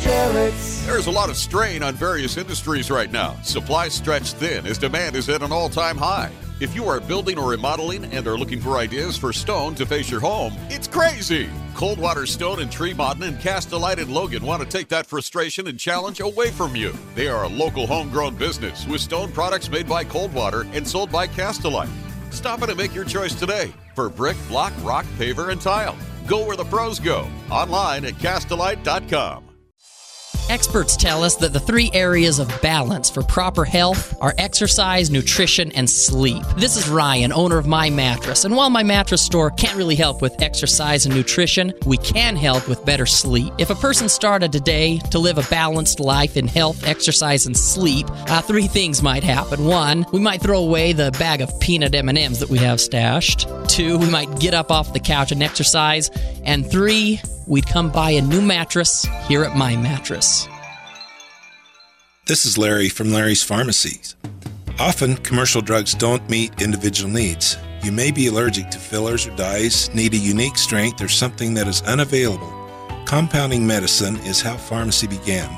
There's 0.85 1.07
a 1.07 1.11
lot 1.11 1.29
of 1.29 1.37
strain 1.37 1.81
on 1.81 1.93
various 1.95 2.35
industries 2.35 2.91
right 2.91 3.09
now. 3.09 3.35
Supply 3.43 3.87
stretched 3.87 4.35
thin 4.35 4.67
as 4.67 4.77
demand 4.77 5.15
is 5.15 5.29
at 5.29 5.41
an 5.41 5.53
all 5.53 5.69
time 5.69 5.95
high. 5.95 6.29
If 6.59 6.75
you 6.75 6.85
are 6.85 6.99
building 6.99 7.39
or 7.39 7.51
remodeling 7.51 8.03
and 8.03 8.27
are 8.27 8.37
looking 8.37 8.59
for 8.59 8.77
ideas 8.77 9.17
for 9.17 9.31
stone 9.31 9.73
to 9.75 9.85
face 9.85 10.11
your 10.11 10.19
home, 10.19 10.53
it's 10.69 10.85
crazy. 10.85 11.49
Coldwater 11.75 12.25
Stone 12.25 12.59
and 12.59 12.69
Tremont 12.69 13.23
and 13.23 13.37
Castlelite 13.37 13.99
and 13.99 14.13
Logan 14.13 14.45
want 14.45 14.61
to 14.61 14.67
take 14.67 14.89
that 14.89 15.07
frustration 15.07 15.67
and 15.67 15.79
challenge 15.79 16.19
away 16.19 16.51
from 16.51 16.75
you. 16.75 16.93
They 17.15 17.29
are 17.29 17.45
a 17.45 17.49
local 17.49 17.87
homegrown 17.87 18.35
business 18.35 18.85
with 18.85 18.99
stone 18.99 19.31
products 19.31 19.69
made 19.69 19.87
by 19.87 20.03
Coldwater 20.03 20.67
and 20.73 20.85
sold 20.85 21.09
by 21.09 21.25
Castlelite. 21.25 21.89
Stop 22.31 22.63
in 22.63 22.69
and 22.69 22.77
make 22.77 22.93
your 22.93 23.05
choice 23.05 23.33
today 23.33 23.71
for 23.95 24.09
brick, 24.09 24.35
block, 24.49 24.73
rock, 24.83 25.05
paver, 25.17 25.49
and 25.49 25.61
tile. 25.61 25.95
Go 26.27 26.45
where 26.45 26.57
the 26.57 26.65
pros 26.65 26.99
go. 26.99 27.27
Online 27.49 28.05
at 28.05 28.13
castlelite.com. 28.15 29.42
Experts 30.49 30.97
tell 30.97 31.23
us 31.23 31.37
that 31.37 31.53
the 31.53 31.59
three 31.59 31.89
areas 31.93 32.37
of 32.37 32.61
balance 32.61 33.09
for 33.09 33.23
proper 33.23 33.63
health 33.63 34.13
are 34.21 34.33
exercise, 34.37 35.09
nutrition, 35.09 35.71
and 35.71 35.89
sleep. 35.89 36.43
This 36.57 36.75
is 36.75 36.89
Ryan, 36.89 37.31
owner 37.31 37.57
of 37.57 37.65
My 37.65 37.89
Mattress, 37.89 38.43
and 38.43 38.55
while 38.55 38.69
My 38.69 38.83
Mattress 38.83 39.21
Store 39.21 39.51
can't 39.51 39.77
really 39.77 39.95
help 39.95 40.21
with 40.21 40.41
exercise 40.41 41.05
and 41.05 41.15
nutrition, 41.15 41.73
we 41.85 41.95
can 41.97 42.35
help 42.35 42.67
with 42.67 42.85
better 42.85 43.05
sleep. 43.05 43.53
If 43.57 43.69
a 43.69 43.75
person 43.75 44.09
started 44.09 44.51
today 44.51 44.97
to 45.11 45.17
live 45.17 45.37
a 45.37 45.49
balanced 45.49 46.01
life 46.01 46.35
in 46.35 46.47
health, 46.47 46.85
exercise, 46.85 47.45
and 47.45 47.57
sleep, 47.57 48.05
uh, 48.29 48.41
three 48.41 48.67
things 48.67 49.01
might 49.01 49.23
happen. 49.23 49.63
One, 49.65 50.05
we 50.11 50.19
might 50.19 50.41
throw 50.41 50.59
away 50.59 50.91
the 50.91 51.11
bag 51.19 51.39
of 51.39 51.57
peanut 51.61 51.95
M&Ms 51.95 52.39
that 52.39 52.49
we 52.49 52.57
have 52.59 52.81
stashed. 52.81 53.47
Two, 53.69 53.97
we 53.97 54.09
might 54.09 54.39
get 54.39 54.53
up 54.53 54.71
off 54.71 54.91
the 54.91 54.99
couch 54.99 55.31
and 55.31 55.41
exercise. 55.41 56.09
And 56.43 56.69
three, 56.69 57.21
we'd 57.47 57.67
come 57.67 57.89
buy 57.89 58.11
a 58.11 58.21
new 58.21 58.41
mattress 58.41 59.05
here 59.27 59.43
at 59.43 59.55
My 59.55 59.75
Mattress. 59.75 60.47
This 62.25 62.45
is 62.45 62.57
Larry 62.57 62.89
from 62.89 63.11
Larry's 63.11 63.43
Pharmacies. 63.43 64.15
Often, 64.79 65.17
commercial 65.17 65.61
drugs 65.61 65.93
don't 65.93 66.27
meet 66.29 66.61
individual 66.61 67.11
needs. 67.11 67.57
You 67.83 67.91
may 67.91 68.11
be 68.11 68.27
allergic 68.27 68.69
to 68.71 68.79
fillers 68.79 69.27
or 69.27 69.35
dyes, 69.35 69.93
need 69.93 70.13
a 70.13 70.17
unique 70.17 70.57
strength, 70.57 71.01
or 71.01 71.09
something 71.09 71.53
that 71.55 71.67
is 71.67 71.81
unavailable. 71.83 72.51
Compounding 73.05 73.67
medicine 73.67 74.15
is 74.21 74.41
how 74.41 74.55
pharmacy 74.55 75.07
began. 75.07 75.49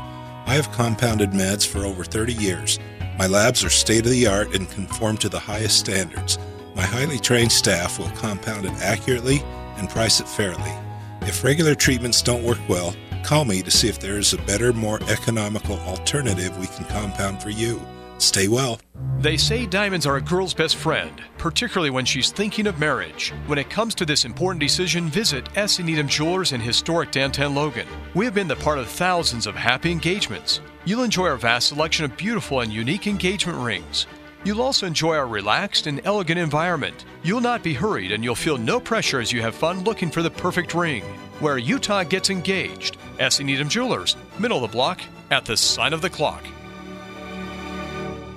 I 0.47 0.53
have 0.55 0.71
compounded 0.71 1.31
meds 1.31 1.65
for 1.65 1.85
over 1.85 2.03
30 2.03 2.33
years. 2.33 2.79
My 3.17 3.27
labs 3.27 3.63
are 3.63 3.69
state 3.69 4.05
of 4.05 4.11
the 4.11 4.27
art 4.27 4.55
and 4.55 4.69
conform 4.69 5.17
to 5.17 5.29
the 5.29 5.39
highest 5.39 5.79
standards. 5.79 6.37
My 6.75 6.83
highly 6.83 7.19
trained 7.19 7.51
staff 7.51 7.99
will 7.99 8.09
compound 8.09 8.65
it 8.65 8.73
accurately 8.81 9.41
and 9.77 9.89
price 9.89 10.19
it 10.19 10.27
fairly. 10.27 10.84
If 11.27 11.43
regular 11.43 11.73
treatments 11.73 12.21
don't 12.21 12.43
work 12.43 12.59
well, 12.69 12.95
call 13.23 13.45
me 13.45 13.63
to 13.63 13.71
see 13.71 13.89
if 13.89 13.99
there 13.99 14.19
is 14.19 14.33
a 14.33 14.37
better, 14.43 14.71
more 14.71 14.99
economical 15.09 15.79
alternative 15.79 16.55
we 16.59 16.67
can 16.67 16.85
compound 16.85 17.41
for 17.41 17.49
you. 17.49 17.81
Stay 18.19 18.47
well. 18.47 18.79
They 19.17 19.35
say 19.35 19.65
diamonds 19.65 20.05
are 20.05 20.17
a 20.17 20.21
girl's 20.21 20.53
best 20.53 20.75
friend, 20.75 21.19
particularly 21.39 21.89
when 21.89 22.05
she's 22.05 22.31
thinking 22.31 22.67
of 22.67 22.79
marriage. 22.79 23.33
When 23.47 23.57
it 23.57 23.71
comes 23.71 23.95
to 23.95 24.05
this 24.05 24.23
important 24.23 24.59
decision, 24.59 25.07
visit 25.07 25.49
S. 25.57 25.79
Needham 25.79 26.07
Jewelers 26.07 26.51
in 26.51 26.61
historic 26.61 27.11
downtown 27.11 27.55
Logan. 27.55 27.87
We 28.13 28.25
have 28.25 28.35
been 28.35 28.47
the 28.47 28.55
part 28.57 28.77
of 28.77 28.87
thousands 28.87 29.47
of 29.47 29.55
happy 29.55 29.91
engagements. 29.91 30.61
You'll 30.85 31.03
enjoy 31.03 31.25
our 31.25 31.37
vast 31.37 31.69
selection 31.69 32.05
of 32.05 32.15
beautiful 32.15 32.59
and 32.59 32.71
unique 32.71 33.07
engagement 33.07 33.57
rings. 33.57 34.05
You'll 34.45 34.61
also 34.61 34.85
enjoy 34.85 35.15
our 35.15 35.27
relaxed 35.27 35.87
and 35.87 35.99
elegant 36.05 36.37
environment. 36.37 37.05
You'll 37.23 37.41
not 37.41 37.63
be 37.63 37.73
hurried 37.73 38.11
and 38.11 38.23
you'll 38.23 38.35
feel 38.35 38.59
no 38.59 38.79
pressure 38.79 39.19
as 39.19 39.31
you 39.31 39.41
have 39.41 39.55
fun 39.55 39.83
looking 39.83 40.11
for 40.11 40.21
the 40.21 40.29
perfect 40.29 40.75
ring. 40.75 41.01
Where 41.39 41.57
Utah 41.57 42.03
gets 42.03 42.29
engaged. 42.29 42.97
S. 43.17 43.39
Needham 43.39 43.67
Jewelers, 43.67 44.15
middle 44.37 44.63
of 44.63 44.69
the 44.69 44.75
block, 44.75 45.01
at 45.31 45.45
the 45.45 45.57
sign 45.57 45.93
of 45.93 46.03
the 46.03 46.11
clock. 46.11 46.45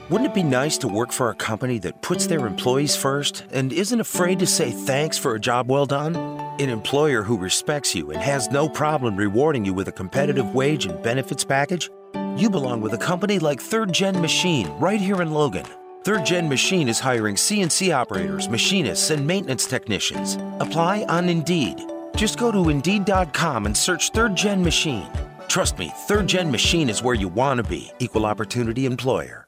Wouldn't 0.08 0.30
it 0.30 0.34
be 0.34 0.42
nice 0.42 0.78
to 0.78 0.88
work 0.88 1.12
for 1.12 1.28
a 1.28 1.34
company 1.34 1.78
that 1.80 2.00
puts 2.00 2.26
their 2.26 2.46
employees 2.46 2.96
first 2.96 3.44
and 3.50 3.70
isn't 3.70 4.00
afraid 4.00 4.38
to 4.38 4.46
say 4.46 4.70
thanks 4.70 5.18
for 5.18 5.34
a 5.34 5.40
job 5.40 5.70
well 5.70 5.84
done? 5.84 6.16
An 6.16 6.70
employer 6.70 7.22
who 7.22 7.36
respects 7.36 7.94
you 7.94 8.12
and 8.12 8.22
has 8.22 8.50
no 8.50 8.66
problem 8.66 9.14
rewarding 9.14 9.66
you 9.66 9.74
with 9.74 9.88
a 9.88 9.92
competitive 9.92 10.54
wage 10.54 10.86
and 10.86 11.02
benefits 11.02 11.44
package? 11.44 11.90
You 12.38 12.48
belong 12.48 12.80
with 12.80 12.94
a 12.94 12.98
company 12.98 13.38
like 13.38 13.60
Third 13.60 13.92
Gen 13.92 14.18
Machine 14.22 14.70
right 14.78 15.00
here 15.00 15.20
in 15.20 15.32
Logan. 15.32 15.66
Third 16.04 16.24
Gen 16.24 16.48
Machine 16.48 16.88
is 16.88 17.00
hiring 17.00 17.34
CNC 17.34 17.94
operators, 17.94 18.48
machinists, 18.48 19.10
and 19.10 19.26
maintenance 19.26 19.66
technicians. 19.66 20.36
Apply 20.60 21.04
on 21.08 21.28
Indeed. 21.28 21.82
Just 22.16 22.38
go 22.38 22.50
to 22.52 22.68
Indeed.com 22.68 23.66
and 23.66 23.76
search 23.76 24.10
Third 24.10 24.36
Gen 24.36 24.62
Machine. 24.62 25.08
Trust 25.48 25.76
me, 25.78 25.92
Third 26.06 26.28
Gen 26.28 26.50
Machine 26.52 26.88
is 26.88 27.02
where 27.02 27.14
you 27.16 27.28
want 27.28 27.58
to 27.58 27.64
be. 27.68 27.90
Equal 27.98 28.26
Opportunity 28.26 28.86
Employer. 28.86 29.46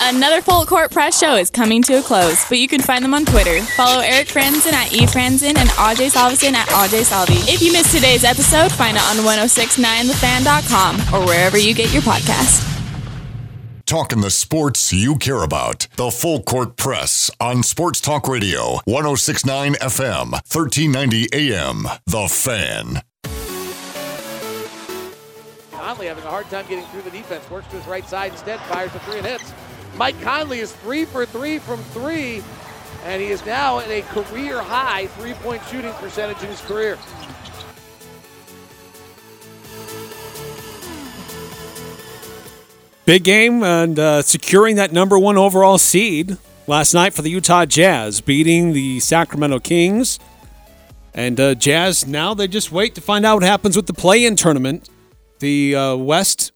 Another 0.00 0.40
Full 0.40 0.64
Court 0.64 0.92
Press 0.92 1.18
show 1.18 1.34
is 1.34 1.50
coming 1.50 1.82
to 1.82 1.94
a 1.98 2.02
close, 2.02 2.48
but 2.48 2.58
you 2.58 2.68
can 2.68 2.80
find 2.80 3.04
them 3.04 3.12
on 3.14 3.24
Twitter. 3.26 3.60
Follow 3.62 4.00
Eric 4.00 4.28
Frandsen 4.28 4.72
at 4.72 4.90
eFranzen 4.92 5.58
and 5.58 5.68
AJ 5.70 6.12
Salvesen 6.12 6.52
at 6.54 6.68
AJ 6.68 7.02
Salvi. 7.04 7.34
If 7.52 7.60
you 7.60 7.72
missed 7.72 7.94
today's 7.94 8.22
episode, 8.24 8.70
find 8.72 8.96
it 8.96 9.02
on 9.02 9.16
1069thefan.com 9.16 11.00
or 11.12 11.26
wherever 11.26 11.58
you 11.58 11.74
get 11.74 11.92
your 11.92 12.02
podcast. 12.02 12.67
Talking 13.88 14.20
the 14.20 14.28
sports 14.28 14.92
you 14.92 15.16
care 15.16 15.42
about. 15.42 15.86
The 15.96 16.10
Full 16.10 16.42
Court 16.42 16.76
Press 16.76 17.30
on 17.40 17.62
Sports 17.62 18.02
Talk 18.02 18.28
Radio, 18.28 18.80
1069 18.84 19.76
FM, 19.76 20.32
1390 20.32 21.28
AM. 21.32 21.86
The 22.04 22.28
Fan. 22.28 23.00
Conley 25.72 26.08
having 26.08 26.22
a 26.22 26.28
hard 26.28 26.44
time 26.50 26.66
getting 26.68 26.84
through 26.88 27.00
the 27.00 27.10
defense. 27.10 27.48
Works 27.48 27.68
to 27.68 27.76
his 27.76 27.86
right 27.86 28.06
side 28.06 28.32
instead, 28.32 28.60
fires 28.60 28.94
a 28.94 28.98
three 28.98 29.16
and 29.20 29.26
hits. 29.26 29.54
Mike 29.96 30.20
Conley 30.20 30.58
is 30.58 30.70
three 30.70 31.06
for 31.06 31.24
three 31.24 31.58
from 31.58 31.78
three, 31.84 32.42
and 33.04 33.22
he 33.22 33.28
is 33.28 33.42
now 33.46 33.78
at 33.78 33.88
a 33.88 34.02
career 34.02 34.60
high 34.60 35.06
three 35.06 35.32
point 35.32 35.62
shooting 35.70 35.94
percentage 35.94 36.42
in 36.42 36.50
his 36.50 36.60
career. 36.60 36.98
Big 43.08 43.24
game 43.24 43.62
and 43.62 43.98
uh, 43.98 44.20
securing 44.20 44.76
that 44.76 44.92
number 44.92 45.18
one 45.18 45.38
overall 45.38 45.78
seed 45.78 46.36
last 46.66 46.92
night 46.92 47.14
for 47.14 47.22
the 47.22 47.30
Utah 47.30 47.64
Jazz, 47.64 48.20
beating 48.20 48.74
the 48.74 49.00
Sacramento 49.00 49.60
Kings. 49.60 50.18
And 51.14 51.40
uh, 51.40 51.54
Jazz 51.54 52.06
now 52.06 52.34
they 52.34 52.46
just 52.46 52.70
wait 52.70 52.94
to 52.96 53.00
find 53.00 53.24
out 53.24 53.36
what 53.36 53.44
happens 53.44 53.76
with 53.76 53.86
the 53.86 53.94
play-in 53.94 54.36
tournament. 54.36 54.90
The 55.38 55.74
uh, 55.74 55.96
West 55.96 56.52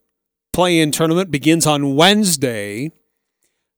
play-in 0.51 0.91
tournament 0.91 1.31
begins 1.31 1.65
on 1.65 1.95
Wednesday. 1.95 2.91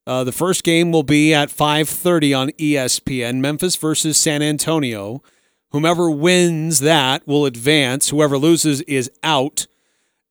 Uh, 0.06 0.26
the 0.26 0.34
first 0.34 0.66
game 0.66 0.92
will 0.92 1.04
be 1.04 1.34
at 1.34 1.48
5:30 1.48 2.38
on 2.38 2.50
ESPN. 2.60 3.38
Memphis 3.38 3.78
versus 3.78 4.18
San 4.18 4.42
Antonio. 4.42 5.24
Whomever 5.72 6.12
wins 6.12 6.80
that 6.82 7.26
will 7.26 7.46
advance. 7.46 8.10
Whoever 8.10 8.38
loses 8.38 8.82
is 8.82 9.10
out. 9.24 9.66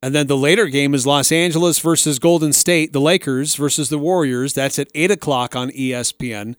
And 0.04 0.14
then 0.14 0.26
the 0.26 0.36
later 0.36 0.66
game 0.66 0.92
is 0.92 1.06
Los 1.06 1.32
Angeles 1.32 1.78
versus 1.78 2.18
Golden 2.18 2.52
State. 2.52 2.92
The 2.92 3.00
Lakers 3.00 3.54
versus 3.54 3.88
the 3.88 3.96
Warriors. 3.96 4.52
That's 4.52 4.78
at 4.78 4.90
eight 4.94 5.10
o'clock 5.10 5.56
on 5.56 5.70
ESPN. 5.70 6.56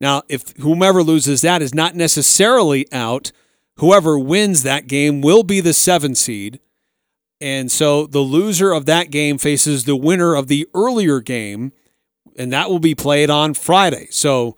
Now, 0.00 0.22
if 0.28 0.56
whomever 0.58 1.02
loses 1.02 1.40
that 1.40 1.60
is 1.60 1.74
not 1.74 1.96
necessarily 1.96 2.86
out, 2.92 3.32
whoever 3.78 4.16
wins 4.16 4.62
that 4.62 4.86
game 4.86 5.22
will 5.22 5.42
be 5.42 5.60
the 5.60 5.72
seven 5.72 6.14
seed. 6.14 6.60
And 7.40 7.68
so 7.68 8.06
the 8.06 8.20
loser 8.20 8.70
of 8.70 8.86
that 8.86 9.10
game 9.10 9.38
faces 9.38 9.86
the 9.86 9.96
winner 9.96 10.36
of 10.36 10.46
the 10.46 10.68
earlier 10.72 11.18
game, 11.18 11.72
and 12.38 12.52
that 12.52 12.70
will 12.70 12.78
be 12.78 12.94
played 12.94 13.28
on 13.28 13.54
Friday. 13.54 14.06
So 14.12 14.54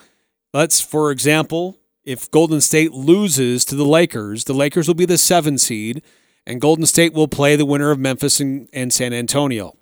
let's, 0.52 0.78
for 0.78 1.10
example, 1.10 1.78
if 2.04 2.30
Golden 2.30 2.60
State 2.60 2.92
loses 2.92 3.64
to 3.64 3.74
the 3.74 3.86
Lakers, 3.86 4.44
the 4.44 4.52
Lakers 4.52 4.88
will 4.88 4.94
be 4.94 5.06
the 5.06 5.16
seven 5.16 5.56
seed, 5.56 6.02
and 6.46 6.60
Golden 6.60 6.86
State 6.86 7.12
will 7.12 7.28
play 7.28 7.56
the 7.56 7.66
winner 7.66 7.90
of 7.90 7.98
Memphis 7.98 8.40
and, 8.40 8.68
and 8.72 8.92
San 8.92 9.12
Antonio. 9.12 9.76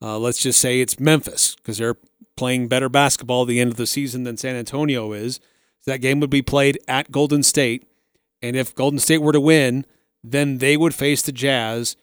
Uh, 0.00 0.18
let's 0.18 0.40
just 0.40 0.60
say 0.60 0.80
it's 0.80 1.00
Memphis 1.00 1.56
because 1.56 1.78
they're 1.78 1.96
playing 2.36 2.68
better 2.68 2.88
basketball 2.88 3.42
at 3.42 3.48
the 3.48 3.60
end 3.60 3.70
of 3.70 3.76
the 3.76 3.86
season 3.86 4.24
than 4.24 4.36
San 4.36 4.54
Antonio 4.54 5.12
is. 5.12 5.40
So 5.80 5.90
that 5.90 6.00
game 6.00 6.20
would 6.20 6.30
be 6.30 6.42
played 6.42 6.78
at 6.86 7.10
Golden 7.10 7.42
State. 7.42 7.88
And 8.42 8.54
if 8.54 8.74
Golden 8.74 8.98
State 8.98 9.22
were 9.22 9.32
to 9.32 9.40
win, 9.40 9.86
then 10.22 10.58
they 10.58 10.76
would 10.76 10.94
face 10.94 11.22
the 11.22 11.32
Jazz. 11.32 11.96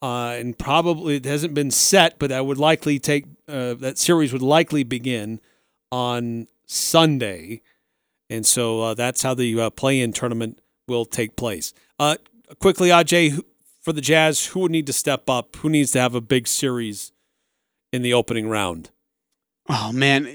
Uh, 0.00 0.36
and 0.38 0.58
probably 0.58 1.16
it 1.16 1.24
hasn't 1.24 1.54
been 1.54 1.70
set, 1.70 2.18
but 2.18 2.30
that 2.30 2.46
would 2.46 2.58
likely 2.58 2.98
take 2.98 3.24
uh, 3.48 3.74
that 3.74 3.98
series 3.98 4.32
would 4.32 4.42
likely 4.42 4.84
begin 4.84 5.40
on 5.90 6.46
Sunday. 6.66 7.62
And 8.30 8.46
so 8.46 8.80
uh, 8.82 8.94
that's 8.94 9.22
how 9.22 9.34
the 9.34 9.60
uh, 9.60 9.70
play-in 9.70 10.12
tournament 10.12 10.60
will 10.86 11.04
take 11.04 11.36
place. 11.36 11.72
Quickly, 12.60 12.90
Aj, 12.90 13.40
for 13.80 13.92
the 13.92 14.00
Jazz, 14.00 14.46
who 14.46 14.60
would 14.60 14.70
need 14.70 14.86
to 14.86 14.92
step 14.92 15.28
up? 15.28 15.56
Who 15.56 15.68
needs 15.68 15.92
to 15.92 16.00
have 16.00 16.14
a 16.14 16.20
big 16.20 16.46
series 16.46 17.12
in 17.92 18.02
the 18.02 18.12
opening 18.12 18.48
round? 18.48 18.90
Oh 19.66 19.92
man, 19.92 20.28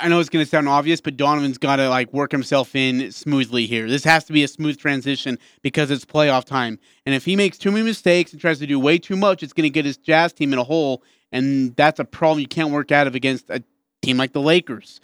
I 0.00 0.08
know 0.08 0.18
it's 0.18 0.28
going 0.28 0.44
to 0.44 0.50
sound 0.50 0.68
obvious, 0.68 1.00
but 1.00 1.16
Donovan's 1.16 1.58
got 1.58 1.76
to 1.76 1.88
like 1.88 2.12
work 2.12 2.32
himself 2.32 2.74
in 2.74 3.12
smoothly 3.12 3.66
here. 3.66 3.88
This 3.88 4.02
has 4.02 4.24
to 4.24 4.32
be 4.32 4.42
a 4.42 4.48
smooth 4.48 4.78
transition 4.78 5.38
because 5.62 5.92
it's 5.92 6.04
playoff 6.04 6.44
time. 6.44 6.80
And 7.06 7.14
if 7.14 7.24
he 7.24 7.36
makes 7.36 7.56
too 7.56 7.70
many 7.70 7.84
mistakes 7.84 8.32
and 8.32 8.40
tries 8.40 8.58
to 8.58 8.66
do 8.66 8.80
way 8.80 8.98
too 8.98 9.14
much, 9.14 9.44
it's 9.44 9.52
going 9.52 9.62
to 9.62 9.70
get 9.70 9.84
his 9.84 9.96
Jazz 9.96 10.32
team 10.32 10.52
in 10.52 10.58
a 10.58 10.64
hole, 10.64 11.04
and 11.30 11.76
that's 11.76 12.00
a 12.00 12.04
problem 12.04 12.40
you 12.40 12.48
can't 12.48 12.70
work 12.70 12.90
out 12.90 13.06
of 13.06 13.14
against 13.14 13.48
a 13.48 13.62
team 14.02 14.16
like 14.16 14.32
the 14.32 14.40
Lakers. 14.40 15.00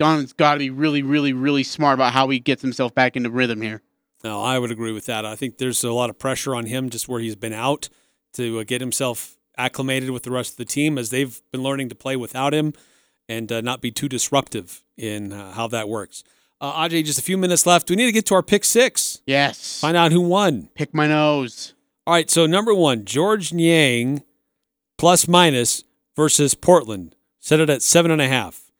Donovan's 0.00 0.32
got 0.32 0.54
to 0.54 0.58
be 0.58 0.70
really, 0.70 1.04
really, 1.04 1.32
really 1.32 1.62
smart 1.62 1.94
about 1.94 2.12
how 2.12 2.28
he 2.28 2.40
gets 2.40 2.60
himself 2.60 2.92
back 2.92 3.16
into 3.16 3.30
rhythm 3.30 3.62
here. 3.62 3.82
No, 4.24 4.40
I 4.40 4.58
would 4.58 4.70
agree 4.70 4.92
with 4.92 5.06
that. 5.06 5.26
I 5.26 5.34
think 5.34 5.58
there's 5.58 5.82
a 5.82 5.92
lot 5.92 6.10
of 6.10 6.18
pressure 6.18 6.54
on 6.54 6.66
him 6.66 6.90
just 6.90 7.08
where 7.08 7.20
he's 7.20 7.36
been 7.36 7.52
out 7.52 7.88
to 8.34 8.60
uh, 8.60 8.64
get 8.64 8.80
himself 8.80 9.36
acclimated 9.58 10.10
with 10.10 10.22
the 10.22 10.30
rest 10.30 10.52
of 10.52 10.56
the 10.56 10.64
team 10.64 10.96
as 10.96 11.10
they've 11.10 11.40
been 11.50 11.62
learning 11.62 11.88
to 11.88 11.94
play 11.94 12.16
without 12.16 12.54
him 12.54 12.72
and 13.28 13.50
uh, 13.50 13.60
not 13.60 13.80
be 13.80 13.90
too 13.90 14.08
disruptive 14.08 14.82
in 14.96 15.32
uh, 15.32 15.52
how 15.52 15.66
that 15.68 15.88
works. 15.88 16.22
Uh, 16.60 16.72
Ajay, 16.88 17.04
just 17.04 17.18
a 17.18 17.22
few 17.22 17.36
minutes 17.36 17.66
left. 17.66 17.90
We 17.90 17.96
need 17.96 18.06
to 18.06 18.12
get 18.12 18.26
to 18.26 18.34
our 18.34 18.42
pick 18.42 18.64
six. 18.64 19.20
Yes. 19.26 19.80
Find 19.80 19.96
out 19.96 20.12
who 20.12 20.20
won. 20.20 20.68
Pick 20.74 20.94
my 20.94 21.08
nose. 21.08 21.74
All 22.06 22.14
right, 22.14 22.30
so 22.30 22.46
number 22.46 22.74
one, 22.74 23.04
Georges 23.04 23.52
Niang 23.52 24.22
plus 24.96 25.26
minus 25.26 25.82
versus 26.14 26.54
Portland. 26.54 27.16
Set 27.40 27.58
it 27.58 27.68
at 27.68 27.82
seven 27.82 28.12
and 28.12 28.22
a 28.22 28.28
half. 28.28 28.70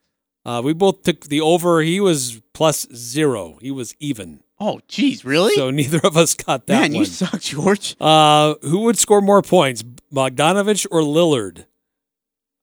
Uh, 0.44 0.60
we 0.64 0.72
both 0.72 1.02
took 1.02 1.22
the 1.26 1.40
over. 1.40 1.82
He 1.82 2.00
was 2.00 2.40
plus 2.52 2.86
zero. 2.94 3.58
He 3.60 3.70
was 3.70 3.94
even. 3.98 4.42
Oh, 4.64 4.80
geez, 4.86 5.24
really? 5.24 5.54
So 5.54 5.70
neither 5.72 5.98
of 6.04 6.16
us 6.16 6.34
got 6.34 6.68
that 6.68 6.80
Man, 6.80 6.92
one. 6.92 7.00
you 7.00 7.04
suck, 7.04 7.40
Georges. 7.40 7.96
Uh, 8.00 8.54
who 8.62 8.80
would 8.82 8.96
score 8.96 9.20
more 9.20 9.42
points, 9.42 9.82
Bogdanovich 9.82 10.86
or 10.92 11.00
Lillard? 11.00 11.64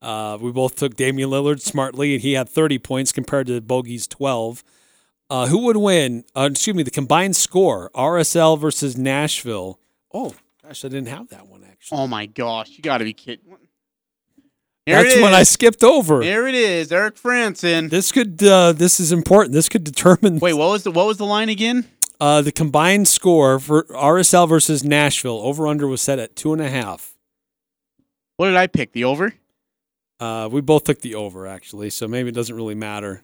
Uh, 0.02 0.38
we 0.40 0.50
both 0.54 0.78
took 0.78 0.96
Damian 0.96 1.30
Lillard 1.30 1.60
smartly, 1.60 2.14
and 2.14 2.22
he 2.22 2.34
had 2.34 2.48
30 2.48 2.80
points 2.80 3.12
compared 3.12 3.48
to 3.48 3.60
Bogey's 3.60 4.08
12. 4.08 4.64
Uh, 5.30 5.48
who 5.48 5.66
would 5.66 5.76
win? 5.76 6.24
Uh, 6.34 6.48
excuse 6.50 6.74
me, 6.74 6.84
the 6.84 6.90
combined 6.90 7.36
score: 7.36 7.92
RSL 7.94 8.58
versus 8.58 8.98
Nashville. 8.98 9.78
Oh 10.14 10.34
gosh, 10.64 10.86
I 10.86 10.88
didn't 10.88 11.10
have 11.10 11.28
that 11.30 11.48
one 11.48 11.66
actually. 11.70 11.98
Oh 12.00 12.08
my 12.08 12.28
gosh, 12.28 12.70
you 12.72 12.82
got 12.82 13.00
to 13.00 13.04
be 13.04 13.14
kidding. 13.14 13.46
Here 14.90 15.03
That's 15.03 15.22
one 15.22 15.34
I 15.34 15.44
skipped 15.44 15.84
over. 15.84 16.24
There 16.24 16.48
it 16.48 16.56
is, 16.56 16.91
Eric 16.91 17.16
Frandsen. 17.16 17.91
This 17.91 18.11
could. 18.11 18.41
Uh, 18.44 18.72
this 18.72 18.99
is 18.99 19.11
important. 19.11 19.53
This 19.53 19.70
could 19.70 19.84
determine. 19.84 20.40
Wait, 20.40 20.53
what 20.53 20.70
was 20.70 20.84
the 20.84 20.91
what 20.91 21.06
was 21.06 21.18
the 21.18 21.28
line 21.28 21.48
again? 21.48 21.86
Uh, 22.20 22.41
the 22.41 22.52
combined 22.52 23.07
score 23.07 23.60
for 23.60 23.84
RSL 23.84 24.49
versus 24.49 24.84
Nashville 24.84 25.40
over 25.44 25.68
under 25.68 25.88
was 25.88 26.02
set 26.02 26.18
at 26.18 26.36
two 26.36 26.53
and 26.53 26.61
a 26.61 26.70
half. 26.70 27.16
What 28.38 28.48
did 28.48 28.56
I 28.56 28.66
pick? 28.66 28.91
The 28.94 29.03
over? 29.03 29.36
Uh, 30.20 30.49
we 30.52 30.60
both 30.60 30.86
took 30.86 31.02
the 31.02 31.14
over 31.14 31.45
actually, 31.45 31.91
so 31.91 32.07
maybe 32.07 32.30
it 32.30 32.36
doesn't 32.36 32.56
really 32.56 32.76
matter. 32.76 33.24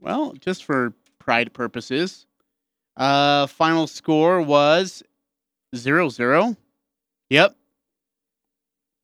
Well, 0.00 0.34
just 0.34 0.64
for 0.64 0.92
pride 1.18 1.54
purposes. 1.54 2.26
Uh 2.96 3.46
final 3.46 3.86
score 3.86 4.42
was 4.42 5.02
0-0. 5.74 6.56
Yep. 7.30 7.56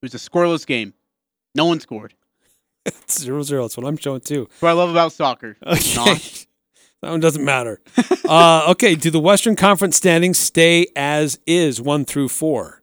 It 0.02 0.12
was 0.12 0.14
a 0.14 0.18
scoreless 0.31 0.66
game. 0.66 0.94
No 1.55 1.66
one 1.66 1.81
scored. 1.81 2.14
It's 2.86 3.20
zero 3.22 3.43
zero. 3.43 3.62
That's 3.64 3.77
what 3.77 3.86
I'm 3.86 3.97
showing 3.97 4.20
too. 4.22 4.47
That's 4.51 4.62
what 4.62 4.70
I 4.70 4.72
love 4.72 4.90
about 4.90 5.12
soccer. 5.12 5.56
Okay. 5.66 5.94
Not. 5.94 6.47
That 7.02 7.12
one 7.12 7.20
doesn't 7.20 7.43
matter. 7.43 7.81
uh, 8.28 8.66
okay, 8.72 8.94
do 8.94 9.10
the 9.10 9.20
Western 9.20 9.56
Conference 9.56 9.97
standings 9.97 10.36
stay 10.36 10.86
as 10.94 11.40
is, 11.47 11.81
one 11.81 12.05
through 12.05 12.28
four? 12.28 12.82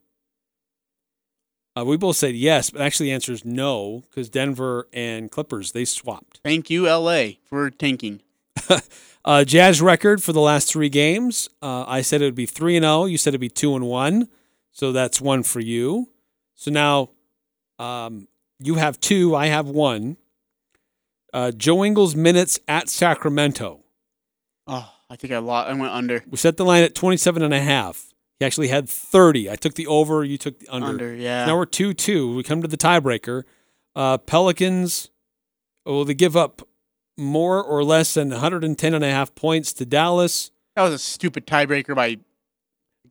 Uh, 1.78 1.86
we 1.86 1.98
both 1.98 2.16
said 2.16 2.34
yes, 2.34 2.72
but 2.72 2.82
actually 2.82 3.10
the 3.10 3.12
answer 3.14 3.32
is 3.32 3.46
no 3.46 4.06
because 4.10 4.28
Denver 4.28 4.88
and 4.92 5.30
Clippers 5.30 5.72
they 5.74 5.86
swapped. 5.86 6.40
Thank 6.44 6.72
you, 6.72 6.86
LA, 6.88 7.34
for 7.46 7.70
tanking. 7.70 8.22
Uh, 9.24 9.44
Jazz 9.44 9.84
record 9.84 10.24
for 10.24 10.34
the 10.34 10.42
last 10.42 10.68
three 10.72 10.90
games. 10.90 11.48
Uh, 11.62 11.86
I 11.88 12.02
said 12.02 12.22
it 12.22 12.26
would 12.26 12.34
be 12.34 12.48
three 12.48 12.76
and 12.76 12.84
zero. 12.86 13.06
You 13.06 13.20
said 13.20 13.32
it'd 13.32 13.42
be 13.42 13.50
two 13.50 13.76
and 13.76 13.86
one, 13.86 14.30
so 14.72 14.92
that's 14.92 15.22
one 15.22 15.44
for 15.44 15.60
you. 15.60 16.10
So 16.58 16.72
now, 16.72 17.12
um, 17.80 18.28
you 18.60 18.76
have 18.76 19.00
two. 19.00 19.36
I 19.36 19.48
have 19.48 19.70
one. 19.70 20.18
Uh, 21.32 21.52
Joe 21.52 21.86
Ingles 21.86 22.16
minutes 22.16 22.60
at 22.68 22.90
Sacramento. 22.90 23.82
Oh, 24.66 24.92
I 25.10 25.16
think 25.16 25.32
I 25.32 25.38
lost. 25.38 25.70
I 25.70 25.74
went 25.74 25.94
under. 25.94 26.24
We 26.28 26.38
set 26.38 26.58
the 26.58 26.66
line 26.66 26.84
at 26.84 26.96
27 26.96 27.44
and 27.44 27.54
a 27.54 27.62
half. 27.62 28.12
He 28.40 28.46
actually 28.46 28.70
had 28.70 28.90
30. 28.90 29.50
I 29.50 29.56
took 29.56 29.76
the 29.76 29.88
over, 29.88 30.24
you 30.24 30.38
took 30.38 30.60
the 30.60 30.68
under. 30.70 30.88
Under, 30.88 31.16
yeah. 31.16 31.46
Now 31.46 31.56
we're 31.58 31.66
2 31.66 31.94
2. 31.94 32.36
We 32.36 32.44
come 32.44 32.62
to 32.64 32.68
the 32.68 32.78
tiebreaker. 32.78 33.44
Uh, 33.96 34.18
Pelicans, 34.18 35.10
will 35.86 36.06
they 36.06 36.14
give 36.14 36.36
up 36.36 36.68
more 37.18 37.64
or 37.64 37.84
less 37.84 38.16
than 38.16 38.30
110 38.30 38.94
and 38.94 39.04
a 39.04 39.10
half 39.12 39.34
points 39.36 39.74
to 39.74 39.86
Dallas? 39.86 40.52
That 40.76 40.84
was 40.84 40.94
a 40.94 41.00
stupid 41.00 41.46
tiebreaker 41.46 41.96
by 41.96 42.18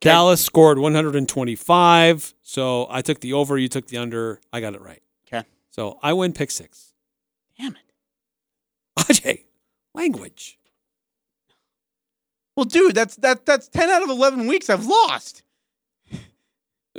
Dallas 0.00 0.44
scored 0.44 0.78
125. 0.78 2.34
So 2.42 2.86
I 2.90 3.02
took 3.02 3.20
the 3.20 3.32
over, 3.32 3.58
you 3.58 3.68
took 3.68 3.86
the 3.88 3.98
under. 3.98 4.40
I 4.52 4.60
got 4.60 4.74
it 4.74 4.80
right. 4.80 5.02
Okay. 5.26 5.46
So 5.70 5.98
I 6.02 6.12
win 6.12 6.32
pick 6.32 6.50
six. 6.50 6.92
Damn 7.58 7.72
it. 7.76 7.82
Ajay, 8.98 9.44
language. 9.94 10.58
Well, 12.56 12.64
dude, 12.64 12.94
that's 12.94 13.16
that 13.16 13.44
that's 13.44 13.68
10 13.68 13.90
out 13.90 14.02
of 14.02 14.08
11 14.08 14.46
weeks 14.46 14.70
I've 14.70 14.86
lost. 14.86 15.42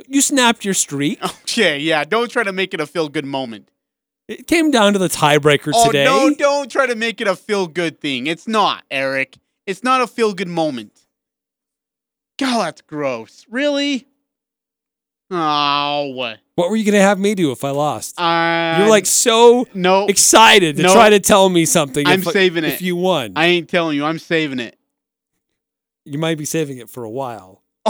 You 0.06 0.20
snapped 0.22 0.64
your 0.64 0.74
streak. 0.74 1.18
Okay, 1.42 1.78
yeah, 1.80 2.04
don't 2.04 2.30
try 2.30 2.44
to 2.44 2.52
make 2.52 2.72
it 2.72 2.80
a 2.80 2.86
feel 2.86 3.08
good 3.08 3.24
moment. 3.26 3.70
It 4.28 4.46
came 4.46 4.70
down 4.70 4.92
to 4.92 4.98
the 4.98 5.08
tiebreaker 5.08 5.72
Oh, 5.74 5.86
today. 5.86 6.04
no, 6.04 6.32
don't 6.34 6.70
try 6.70 6.86
to 6.86 6.94
make 6.94 7.20
it 7.20 7.26
a 7.26 7.34
feel 7.34 7.66
good 7.66 7.98
thing. 8.00 8.26
It's 8.28 8.46
not, 8.46 8.84
Eric. 8.90 9.38
It's 9.66 9.82
not 9.82 10.00
a 10.02 10.06
feel 10.06 10.34
good 10.34 10.46
moment. 10.48 10.97
God, 12.38 12.66
that's 12.66 12.80
gross. 12.82 13.44
Really? 13.50 14.06
Oh. 15.30 16.12
What 16.14 16.38
What 16.54 16.70
were 16.70 16.76
you 16.76 16.84
going 16.84 16.94
to 16.94 17.02
have 17.02 17.18
me 17.18 17.34
do 17.34 17.52
if 17.52 17.64
I 17.64 17.70
lost? 17.70 18.18
Uh, 18.18 18.76
You're 18.78 18.88
like 18.88 19.06
so 19.06 19.66
no 19.74 20.06
excited 20.06 20.76
to 20.76 20.84
try 20.84 21.10
to 21.10 21.20
tell 21.20 21.48
me 21.48 21.66
something. 21.66 22.06
I'm 22.06 22.20
if, 22.20 22.28
saving 22.28 22.64
it. 22.64 22.74
If 22.74 22.82
you 22.82 22.96
won, 22.96 23.32
I 23.36 23.46
ain't 23.46 23.68
telling 23.68 23.96
you. 23.96 24.04
I'm 24.04 24.18
saving 24.18 24.60
it. 24.60 24.78
you 26.04 26.18
might 26.18 26.38
be 26.38 26.46
saving 26.46 26.78
it 26.78 26.88
for 26.88 27.04
a 27.04 27.10
while. 27.10 27.62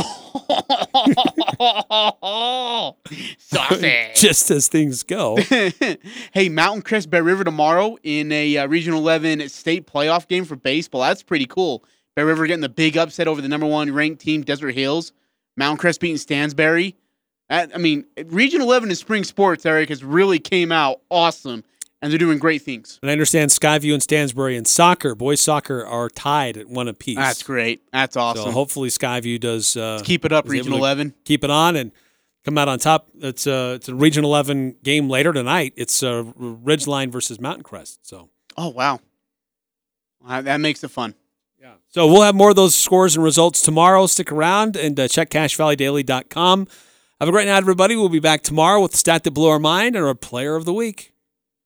Saucy. 3.39 4.07
Just 4.15 4.51
as 4.51 4.69
things 4.69 5.03
go. 5.03 5.37
hey, 6.33 6.49
Mountain 6.49 6.83
Crest 6.83 7.11
Bear 7.11 7.23
River 7.23 7.45
tomorrow 7.45 7.97
in 8.03 8.31
a 8.33 8.59
uh, 8.59 8.67
Regional 8.67 9.01
11 9.01 9.49
state 9.49 9.87
playoff 9.87 10.29
game 10.29 10.45
for 10.45 10.57
baseball. 10.57 11.01
That's 11.03 11.23
pretty 11.23 11.47
cool. 11.47 11.85
Bear 12.19 12.27
River 12.27 12.49
getting 12.49 12.63
the 12.63 12.69
big 12.69 12.97
upset 12.97 13.29
over 13.29 13.41
the 13.41 13.47
number 13.47 13.65
one 13.65 13.93
ranked 13.95 14.21
team, 14.21 14.43
Desert 14.43 14.73
Hills. 14.75 15.13
Mountain 15.57 15.77
Crest 15.79 16.01
beating 16.01 16.17
Stansbury. 16.17 16.97
That- 17.49 17.71
I 17.73 17.79
mean, 17.79 18.07
Region 18.27 18.61
11 18.61 18.91
in 18.91 18.97
spring 18.97 19.23
sports, 19.23 19.65
Eric, 19.65 19.89
has 19.91 20.03
really 20.03 20.41
came 20.41 20.73
out 20.73 21.01
awesome, 21.13 21.63
and 22.03 22.11
they're 22.11 22.19
doing 22.19 22.41
great 22.41 22.63
things. 22.63 22.99
And 23.03 23.09
I 23.09 23.13
understand 23.13 23.53
Skyview 23.53 23.93
and 23.95 24.03
Stansbury 24.03 24.57
in 24.57 24.65
soccer, 24.65 25.15
boys 25.15 25.41
soccer, 25.41 25.87
are 25.87 26.09
tied 26.11 26.57
at 26.57 26.69
one 26.69 26.89
apiece. 26.89 27.19
That's 27.19 27.45
great. 27.45 27.83
That's 27.93 28.17
awesome. 28.17 28.47
So 28.47 28.51
hopefully 28.51 28.89
Skyview 28.89 29.39
does 29.39 29.77
uh, 29.77 30.03
keep 30.05 30.25
it 30.25 30.33
up, 30.33 30.47
is 30.47 30.55
able 30.55 30.59
Regional 30.59 30.79
to 30.79 30.83
11. 30.87 31.15
Keep 31.25 31.45
it 31.45 31.51
on 31.51 31.77
and 31.77 31.93
come 32.45 32.59
out 32.59 32.67
on 32.67 32.81
top. 32.81 33.07
It's 33.21 33.47
a 33.47 33.75
it's 33.75 33.89
a 33.89 33.95
Region 33.95 34.25
11 34.25 34.75
game 34.83 35.09
later 35.09 35.33
tonight. 35.33 35.73
It's 35.77 36.03
uh, 36.03 36.25
Ridgeline 36.37 37.13
versus 37.13 37.39
Mountain 37.41 37.63
Crest. 37.63 38.05
So 38.05 38.29
Oh, 38.57 38.71
wow. 38.71 38.99
Uh, 40.27 40.43
that 40.43 40.57
makes 40.61 40.83
it 40.83 40.89
fun. 40.89 41.15
So 41.91 42.07
we'll 42.07 42.23
have 42.23 42.35
more 42.35 42.51
of 42.51 42.57
those 42.57 42.75
scores 42.75 43.17
and 43.17 43.25
results 43.25 43.63
tomorrow. 43.63 44.07
Stick 44.07 44.31
around 44.31 44.77
and 44.77 44.99
uh, 45.01 45.09
check 45.09 45.31
CacheValleyDaily.com. 45.31 46.67
Have 47.21 47.29
a 47.29 47.33
great 47.33 47.47
night, 47.47 47.57
everybody. 47.57 47.97
We'll 47.97 48.11
be 48.11 48.21
back 48.21 48.43
tomorrow 48.43 48.81
with 48.81 48.93
the 48.93 48.99
stat 48.99 49.25
that 49.25 49.31
blew 49.33 49.49
our 49.49 49.59
mind 49.59 49.97
and 49.97 50.05
our 50.05 50.15
player 50.15 50.55
of 50.55 50.65
the 50.65 50.75
week. 50.75 51.13